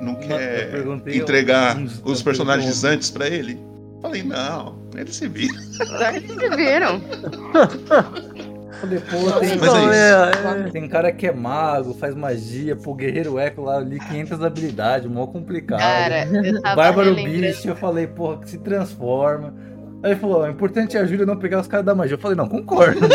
[0.00, 0.84] Não quer
[1.14, 3.58] entregar uns- os personagens antes pra ele?
[4.02, 5.54] Falei, não, ele se vira.
[5.54, 7.00] Vocês se viram?
[8.88, 13.62] Depois tem, Mas é é, tem cara que é mago, faz magia, pô, guerreiro eco
[13.62, 15.78] lá ali, 500 habilidades, mó complicado.
[15.78, 16.26] Cara,
[16.74, 19.54] Bárbaro bicho, eu falei, porra, que se transforma.
[20.02, 22.14] Aí ele falou, o importante é a Júlia não pegar os caras da magia.
[22.14, 22.98] Eu falei, não, concordo.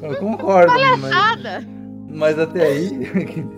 [0.00, 1.66] eu concordo, mas,
[2.08, 3.48] mas até aí.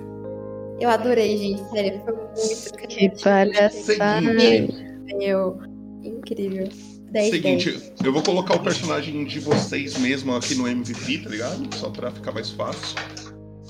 [0.80, 1.62] Eu adorei, gente.
[1.70, 3.70] Sério, foi muito Que palhaçada.
[3.70, 5.58] Seguinte, Meu,
[6.02, 6.68] incrível.
[7.10, 7.92] 10 Seguinte, 10.
[8.04, 11.74] eu vou colocar o personagem de vocês mesmo aqui no MVP, tá ligado?
[11.76, 12.96] Só pra ficar mais fácil.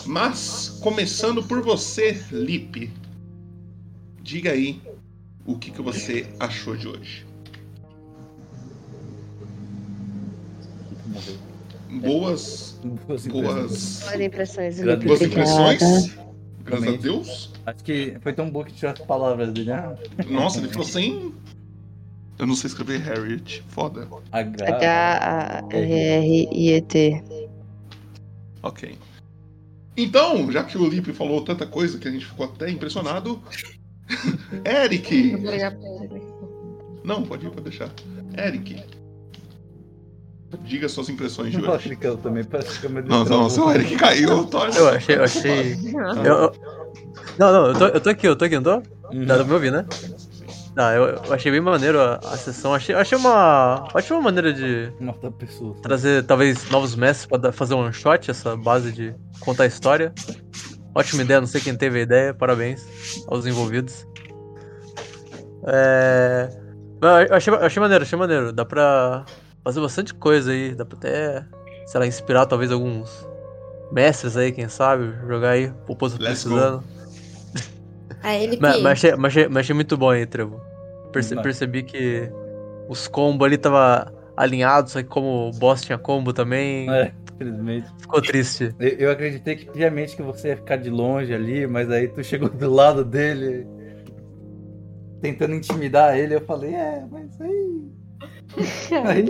[0.06, 2.90] Mas, começando por você, Lipe.
[4.22, 4.80] Diga aí
[5.46, 7.26] o que, que você achou de hoje.
[12.02, 13.32] Boas, Boas impressões.
[13.32, 16.16] boas, impressões, boas impressões.
[16.64, 16.96] Graças a.
[16.96, 17.52] Deus.
[17.66, 19.72] Acho que foi tão bom que tinha as palavras dele.
[19.72, 19.96] Ah,
[20.28, 21.34] Nossa, ele falou sem.
[22.38, 23.62] Eu não sei escrever Harriet.
[23.68, 24.08] Foda.
[24.32, 24.64] H.
[25.70, 27.22] H-A-R-R-I-E-T.
[28.62, 28.98] Ok.
[29.96, 33.42] Então, já que o Lipe falou tanta coisa que a gente ficou até impressionado.
[34.64, 35.36] Eric!
[35.38, 35.76] Pra.
[37.04, 37.90] Não, pode ir, pode deixar.
[38.36, 38.82] Eric.
[40.64, 41.90] Diga suas impressões de hoje.
[41.90, 44.44] fica eu também, parece que eu me Não, não, o Eric caiu.
[44.46, 44.64] Tô...
[44.66, 45.78] Eu achei, eu achei.
[46.24, 46.52] Eu, eu-
[47.38, 48.82] Não, não, eu tô, eu tô aqui, eu tô aqui, não tô?
[49.14, 49.24] Uhum.
[49.26, 49.86] Dá pra me ouvir, né?
[50.74, 52.72] Tá, eu, eu achei bem maneiro a, a sessão.
[52.74, 55.80] Achei, achei uma ótima maneira de Matar pessoas.
[55.80, 59.66] trazer talvez novos mestres pra dar- fazer um one shot, essa base de contar a
[59.66, 60.12] história.
[60.94, 62.82] Ótima ideia, não sei quem teve a ideia, parabéns
[63.28, 64.06] aos envolvidos.
[65.66, 66.48] É.
[67.28, 68.52] Eu achei, eu achei maneiro, achei maneiro.
[68.52, 69.24] Dá pra
[69.64, 71.44] fazer bastante coisa aí, dá pra até,
[71.86, 73.26] sei lá, inspirar talvez alguns
[73.92, 76.24] mestres aí, quem sabe, jogar aí, o povo go.
[76.24, 76.84] precisando.
[78.22, 80.60] A ele Mas, mas achei, mas, achei, mas achei muito bom aí, Trevo.
[81.12, 82.28] Perce- percebi que
[82.88, 87.88] os combos ali tava alinhados, só que como o boss tinha combo também, É, infelizmente.
[88.00, 88.74] ficou triste.
[88.78, 92.22] Eu, eu acreditei que piamente que você ia ficar de longe ali, mas aí tu
[92.22, 93.66] chegou do lado dele,
[95.20, 97.99] tentando intimidar ele, eu falei, é, mas aí.
[99.06, 99.24] Aí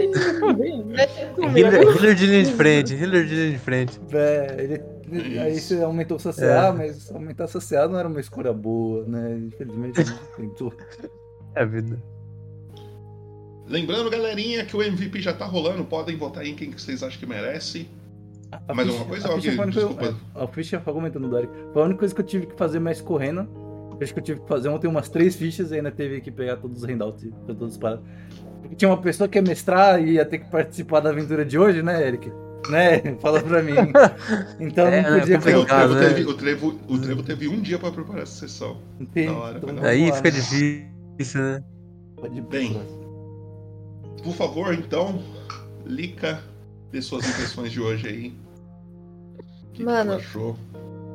[1.57, 4.01] Healer, healer de linha de frente, healer de linha de frente.
[4.13, 5.75] é, ele, aí Isso.
[5.77, 9.39] você aumentou o social, mas aumentar o social não era uma escolha boa, né?
[9.47, 10.03] Infelizmente
[10.37, 10.73] tentou.
[11.57, 12.01] É a vida.
[13.67, 15.85] Lembrando, galerinha, que o MVP já tá rolando.
[15.85, 17.89] Podem votar aí em quem que vocês acham que merece.
[18.69, 19.73] A Mais ficha- alguma coisa, a ficha alguém?
[19.73, 20.41] foi a única- Desculpa.
[20.41, 21.53] A ficha foi comentando do Eric.
[21.73, 23.49] Foi a única coisa que eu tive que fazer mais correndo.
[24.01, 26.57] Acho que eu tive que fazer ontem umas três fichas e ainda teve que pegar
[26.57, 28.05] todos os handouts e todas as paradas.
[28.61, 31.59] Porque tinha uma pessoa que ia mestrar e ia ter que participar da aventura de
[31.59, 32.31] hoje, né, Eric?
[32.69, 33.01] Né?
[33.21, 33.73] Fala pra mim.
[34.61, 35.65] Então É, não né, podia O complicado.
[35.65, 35.77] pegar.
[35.89, 36.09] Trevo, né?
[36.09, 38.77] teve, o, Trevo, o Trevo teve um dia pra preparar essa sessão.
[39.01, 39.29] Entendi.
[39.29, 40.37] Hora, Então Aí fica né?
[40.37, 41.63] difícil, né?
[42.17, 42.81] Pode Bem.
[44.23, 45.23] Por favor, então,
[45.87, 46.41] Lica,
[46.93, 48.35] dê suas impressões de hoje aí.
[49.39, 50.17] O que Mano.
[50.17, 50.57] que achou?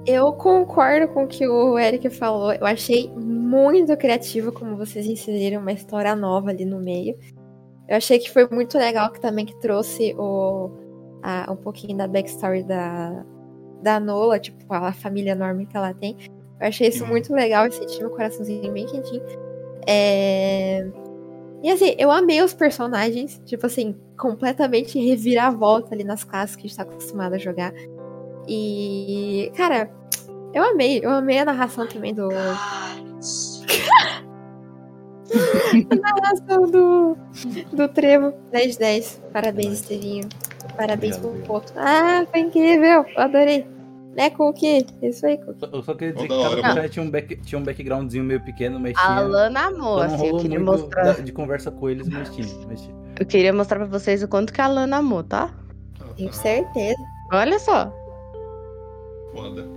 [0.07, 2.53] Eu concordo com o que o Eric falou.
[2.53, 7.15] Eu achei muito criativo como vocês inseriram uma história nova ali no meio.
[7.88, 10.72] Eu achei que foi muito legal que também que trouxe o,
[11.22, 13.24] a- um pouquinho da backstory da,
[13.82, 16.16] da Nola, tipo, a família enorme que ela tem.
[16.60, 19.22] Eu achei isso muito legal, eu senti meu coraçãozinho bem quentinho.
[19.88, 20.88] É...
[21.62, 26.68] E assim, eu amei os personagens, tipo assim, completamente reviravolta ali nas classes que a
[26.68, 27.74] gente tá acostumado a jogar.
[28.48, 29.90] E, cara,
[30.54, 31.00] eu amei.
[31.04, 32.30] Eu amei a narração também do.
[35.92, 37.18] a narração do,
[37.74, 39.22] do Trevo 1010.
[39.34, 40.28] Parabéns, Estevinho.
[40.78, 41.74] Parabéns Obrigado, pro Poto.
[41.76, 43.06] Ah, foi incrível.
[43.16, 43.66] Adorei.
[44.16, 44.86] Né, Cookie?
[45.02, 45.68] Isso aí, Cookie.
[45.74, 48.40] Eu só queria dizer Ó, que da cada tinha um, back, tinha um backgroundzinho meio
[48.40, 49.08] pequeno, mas tinha.
[49.08, 51.22] Alana amor, Então não assim, eu queria mostrar.
[51.22, 52.48] de conversa com eles, mas tinha.
[52.68, 52.95] Mas tinha.
[53.20, 55.54] Eu queria mostrar pra vocês o quanto que a Alana amou, tá?
[56.00, 56.36] Ah, Tenho tá.
[56.36, 57.02] certeza.
[57.34, 57.94] Olha só.
[59.34, 59.68] Foda.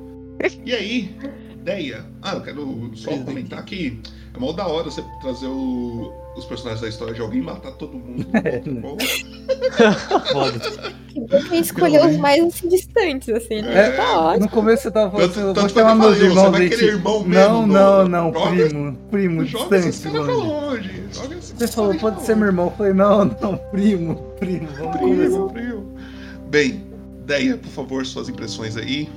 [0.65, 1.17] E aí,
[1.53, 2.05] ideia?
[2.23, 4.01] Ah, eu quero só comentar que
[4.39, 7.73] é mó da hora você trazer o- os personagens da história de alguém e matar
[7.73, 8.25] todo mundo.
[8.45, 8.83] É, né?
[10.33, 10.59] Foda.
[11.09, 13.89] Que bom que escolheu os mais assim, distantes, assim, né?
[13.89, 14.45] É, tá ótimo.
[14.45, 16.27] No começo você tava falando, Tanto- assim, tanto vou que eu chamar meus falei, você
[16.39, 20.27] irmãos vai querer irmão mesmo, Não, não, no- não, joga- primo, primo, joga distante, caras
[20.27, 20.49] pra longe.
[20.49, 21.03] longe.
[21.13, 22.67] Joga esses Você falou, pode ser meu irmão.
[22.67, 24.97] Eu falei, não, não, primo, primo, vamos.
[24.97, 25.95] Primo, primo.
[26.49, 26.87] Bem,
[27.27, 29.09] Deia, por favor, suas impressões aí.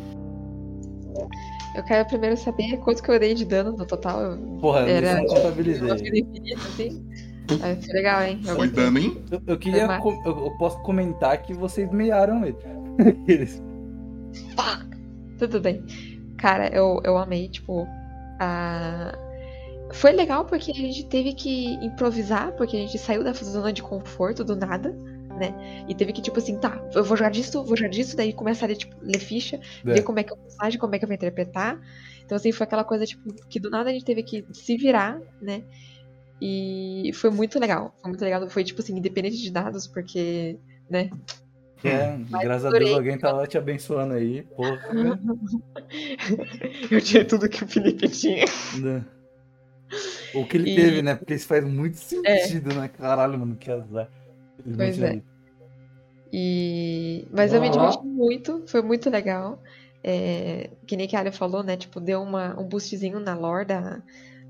[1.75, 4.21] Eu quero primeiro saber quanto que eu dei de dano no total.
[4.21, 5.89] Eu Porra, eu Era- não contabilizei.
[5.89, 7.05] Infinito, assim.
[7.61, 8.39] Aí foi legal, hein?
[8.45, 8.83] Eu Foi gostei.
[8.85, 9.23] dano, hein?
[9.31, 12.57] Eu, eu queria, com- eu, eu posso comentar que vocês meiaram ele.
[13.27, 13.61] Eles-
[15.37, 15.83] Tudo bem.
[16.37, 17.87] Cara, eu, eu amei, tipo,
[18.39, 19.13] a...
[19.93, 23.83] Foi legal porque a gente teve que improvisar, porque a gente saiu da zona de
[23.83, 24.95] conforto do nada,
[25.41, 25.85] né?
[25.89, 28.69] E teve que, tipo assim, tá, eu vou jogar disso, vou jogar disso, daí começar
[28.69, 29.93] a, tipo, ler ficha, É.
[29.95, 31.81] ver como é que é o personagem, como é que eu vou interpretar.
[32.23, 35.19] Então, assim, foi aquela coisa, tipo, que do nada a gente teve que se virar,
[35.41, 35.63] né?
[36.39, 37.93] E foi muito legal.
[38.01, 38.49] Foi muito legal.
[38.49, 40.57] Foi, tipo assim, independente de dados, porque,
[40.89, 41.09] né?
[41.83, 42.87] É, graças a adorei.
[42.89, 44.43] Deus alguém tá lá te abençoando aí.
[44.55, 44.79] Porra.
[46.91, 48.45] eu tinha tudo que o Felipe tinha.
[48.79, 49.03] né?
[50.33, 51.15] O que ele E- teve, né?
[51.15, 52.87] Porque isso faz muito sentido, né?
[52.87, 54.09] Caralho, mano, que azar.
[54.77, 55.21] Pois é.
[56.31, 57.27] E...
[57.31, 59.61] Mas eu me diverti muito, foi muito legal.
[60.03, 61.77] É, que nem que a Alia falou, né?
[61.77, 64.01] Tipo, deu uma, um boostzinho na lore da,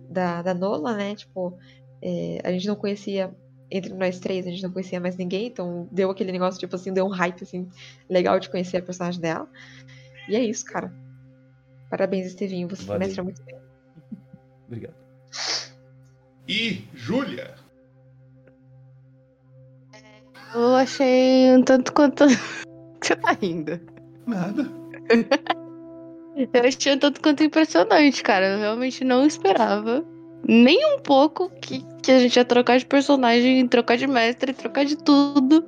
[0.10, 1.16] da, da Nola, né?
[1.16, 1.58] Tipo,
[2.02, 3.34] é, a gente não conhecia,
[3.70, 6.94] entre nós três, a gente não conhecia mais ninguém, então deu aquele negócio, tipo assim,
[6.94, 7.68] deu um hype, assim,
[8.10, 9.50] legal de conhecer a personagem dela.
[10.30, 10.94] E é isso, cara.
[11.90, 13.00] Parabéns, Estevinho, você Valeu.
[13.00, 13.60] mestra muito bem.
[14.68, 14.96] Obrigado.
[16.48, 17.56] E Júlia.
[20.54, 22.26] Eu achei um tanto quanto.
[23.02, 23.80] Você tá rindo.
[24.28, 24.70] Nada.
[26.36, 28.54] Eu achei um tanto quanto impressionante, cara.
[28.54, 30.04] Eu realmente não esperava.
[30.48, 34.86] Nem um pouco que, que a gente ia trocar de personagem, trocar de mestre, trocar
[34.86, 35.66] de tudo.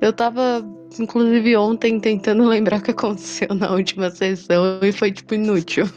[0.00, 0.64] Eu tava,
[0.98, 5.88] inclusive, ontem tentando lembrar o que aconteceu na última sessão e foi, tipo, inútil.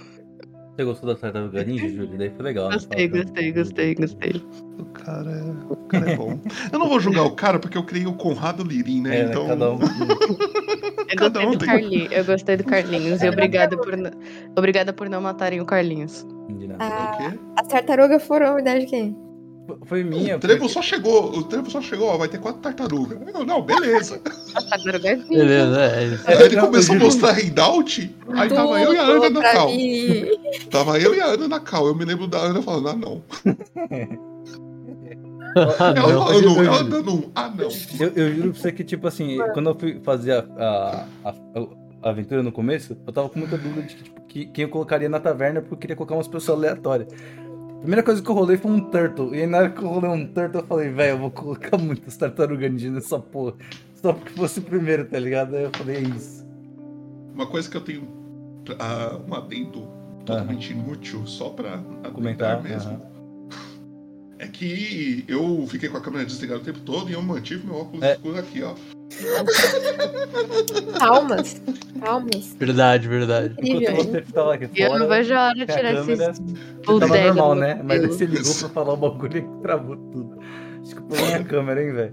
[0.82, 2.18] Você gostou da Tartaruga Ninja, Júlio?
[2.18, 2.70] Daí foi legal.
[2.70, 2.74] né?
[2.76, 4.44] Gostei, gostei, gostei, gostei.
[4.80, 6.40] O cara, é- o cara é bom.
[6.74, 9.20] Eu não vou julgar o cara porque eu criei o Conrado Lirim, né?
[9.20, 9.46] É, então.
[9.48, 9.78] cada um.
[11.12, 12.12] Eu gostei um do tem- Carlinhos.
[12.12, 13.22] Eu gostei do Carlinhos.
[13.22, 14.12] E obrigada por, n-
[14.58, 16.26] obrigada por não matarem o Carlinhos.
[16.50, 16.84] De nada.
[16.86, 16.88] É
[17.28, 17.40] o quê?
[17.58, 19.16] As tartarugas foram a ideia de quem?
[19.86, 20.38] Foi minha.
[20.38, 23.18] O Trevo porque- só chegou, o Trevo só chegou, ó, vai ter quatro tartarugas.
[23.34, 24.20] Eu, não, beleza.
[24.54, 25.28] Tartaruga é viva.
[25.30, 26.24] Beleza, é isso.
[26.30, 29.68] Aí ele começou a mostrar Handout, aí tava eu e a Ana na cal.
[29.70, 30.26] mim.
[30.70, 31.88] Tava eu e a Ana na cal.
[31.88, 33.22] Eu me lembro da Ana falando, ah não.
[35.54, 36.26] Ah, Ela não.
[36.26, 36.90] falando, eu ela juro.
[36.90, 37.70] dando um, ah não.
[38.00, 41.36] Eu, eu juro pra você que, tipo assim, quando eu fui fazer a, a, a-
[42.04, 44.70] a aventura no começo, eu tava com muita dúvida de que, tipo, que- quem eu
[44.70, 47.10] colocaria na taverna, porque eu queria colocar umas pessoas aleatórias.
[47.82, 49.34] A primeira coisa que eu rolei foi um turtle.
[49.34, 51.80] E aí na hora que eu rolei um turtle, eu falei, velho, eu vou colocar
[51.80, 53.56] muitas tartarugas ninja nessa porra.
[53.96, 55.56] Só porque fosse o primeiro, tá ligado?
[55.56, 56.46] Aí eu falei, é isso.
[57.34, 58.08] Uma coisa que eu tenho
[58.78, 59.88] ah, um adendo
[60.20, 61.80] totalmente inútil, só pra
[62.14, 63.02] Comentar, mesmo.
[64.38, 67.78] É que eu fiquei com a câmera desligada o tempo todo e eu mantive meu
[67.78, 68.14] óculos É.
[68.14, 68.76] escuro aqui, ó.
[70.98, 71.62] Palmas.
[72.00, 72.56] Palmas.
[72.58, 73.56] Verdade, verdade.
[73.62, 74.04] Enquanto Incrível.
[74.04, 76.42] você tava aqui E eu não fora, vejo a hora de tirar câmera, esses
[76.86, 77.82] tava bodega normal, né?
[77.84, 80.40] Mas aí você ligou pra falar o bagulho e travou tudo.
[80.82, 82.12] Acho que foi minha câmera, hein, velho.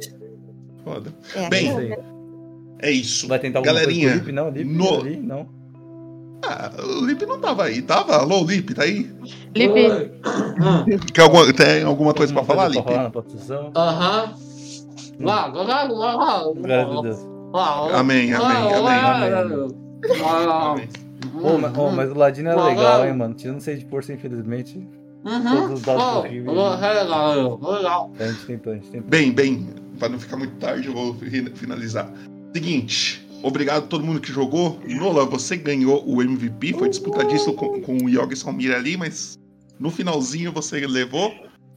[0.85, 1.13] Foda.
[1.35, 1.49] É.
[1.49, 1.97] Bem, aí.
[2.81, 3.27] É isso.
[3.29, 4.33] Vai tentar alguma Galerinha, coisa com o Lip?
[4.33, 5.59] Não, Lip no- ali, não.
[6.45, 6.71] Ah,
[7.01, 8.17] o Lip não tava aí, tava?
[8.17, 9.11] Alô, Lip, tá aí?
[9.57, 10.13] Lipe,
[11.13, 12.85] Quer alguma, tem alguma coisa pra falar, Lip?
[13.75, 14.35] Aham.
[17.95, 19.33] Amém, amém, amém.
[20.23, 20.89] Amém.
[21.43, 23.35] Ô, mas, o Ladino era legal, hein, mano.
[23.35, 24.87] Tirando 6 de força, infelizmente.
[25.61, 26.57] Todos os dados horríveis.
[28.19, 29.09] A gente tentou, a gente tentou.
[29.11, 32.09] Bem, bem, pra não ficar muito tarde, eu vou fi- finalizar.
[32.55, 34.79] Seguinte, obrigado a todo mundo que jogou.
[34.87, 39.39] Nola, você ganhou o MVP, foi disputadíssimo com, com o Yogi Salmir ali, mas
[39.79, 41.33] no finalzinho você levou.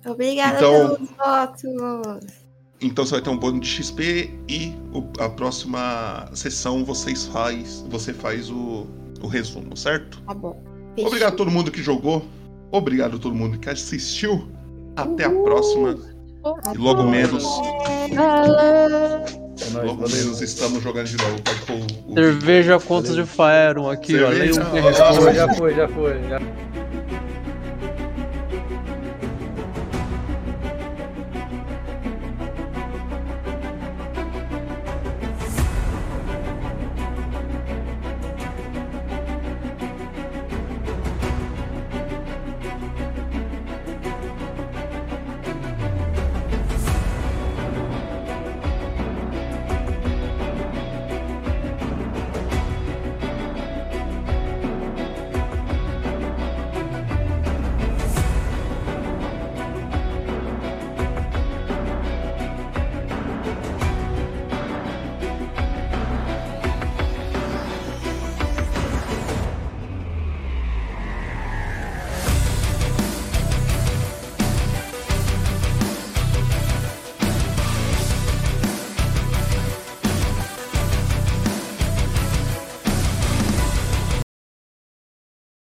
[0.05, 2.40] Obrigada Então- pelos votos.
[2.81, 7.85] Então você vai ter um bônus de XP e o- a próxima sessão vocês faz,
[7.89, 8.87] você faz o,
[9.21, 10.19] o resumo, certo?
[10.25, 10.59] Tá bom.
[10.97, 12.25] Obrigado a todo mundo que jogou.
[12.71, 14.47] Obrigado a todo mundo que assistiu.
[14.95, 15.95] Até a próxima.
[16.73, 17.43] E logo menos,
[19.83, 21.39] logo menos estamos jogando de novo.
[21.43, 21.77] Pode pôr
[22.07, 24.31] o- Cerveja contas de Faeron aqui, ó.
[24.31, 24.61] Cerveja.
[24.63, 26.13] Um Já foi, já foi, já foi.
[26.29, 26.39] Já...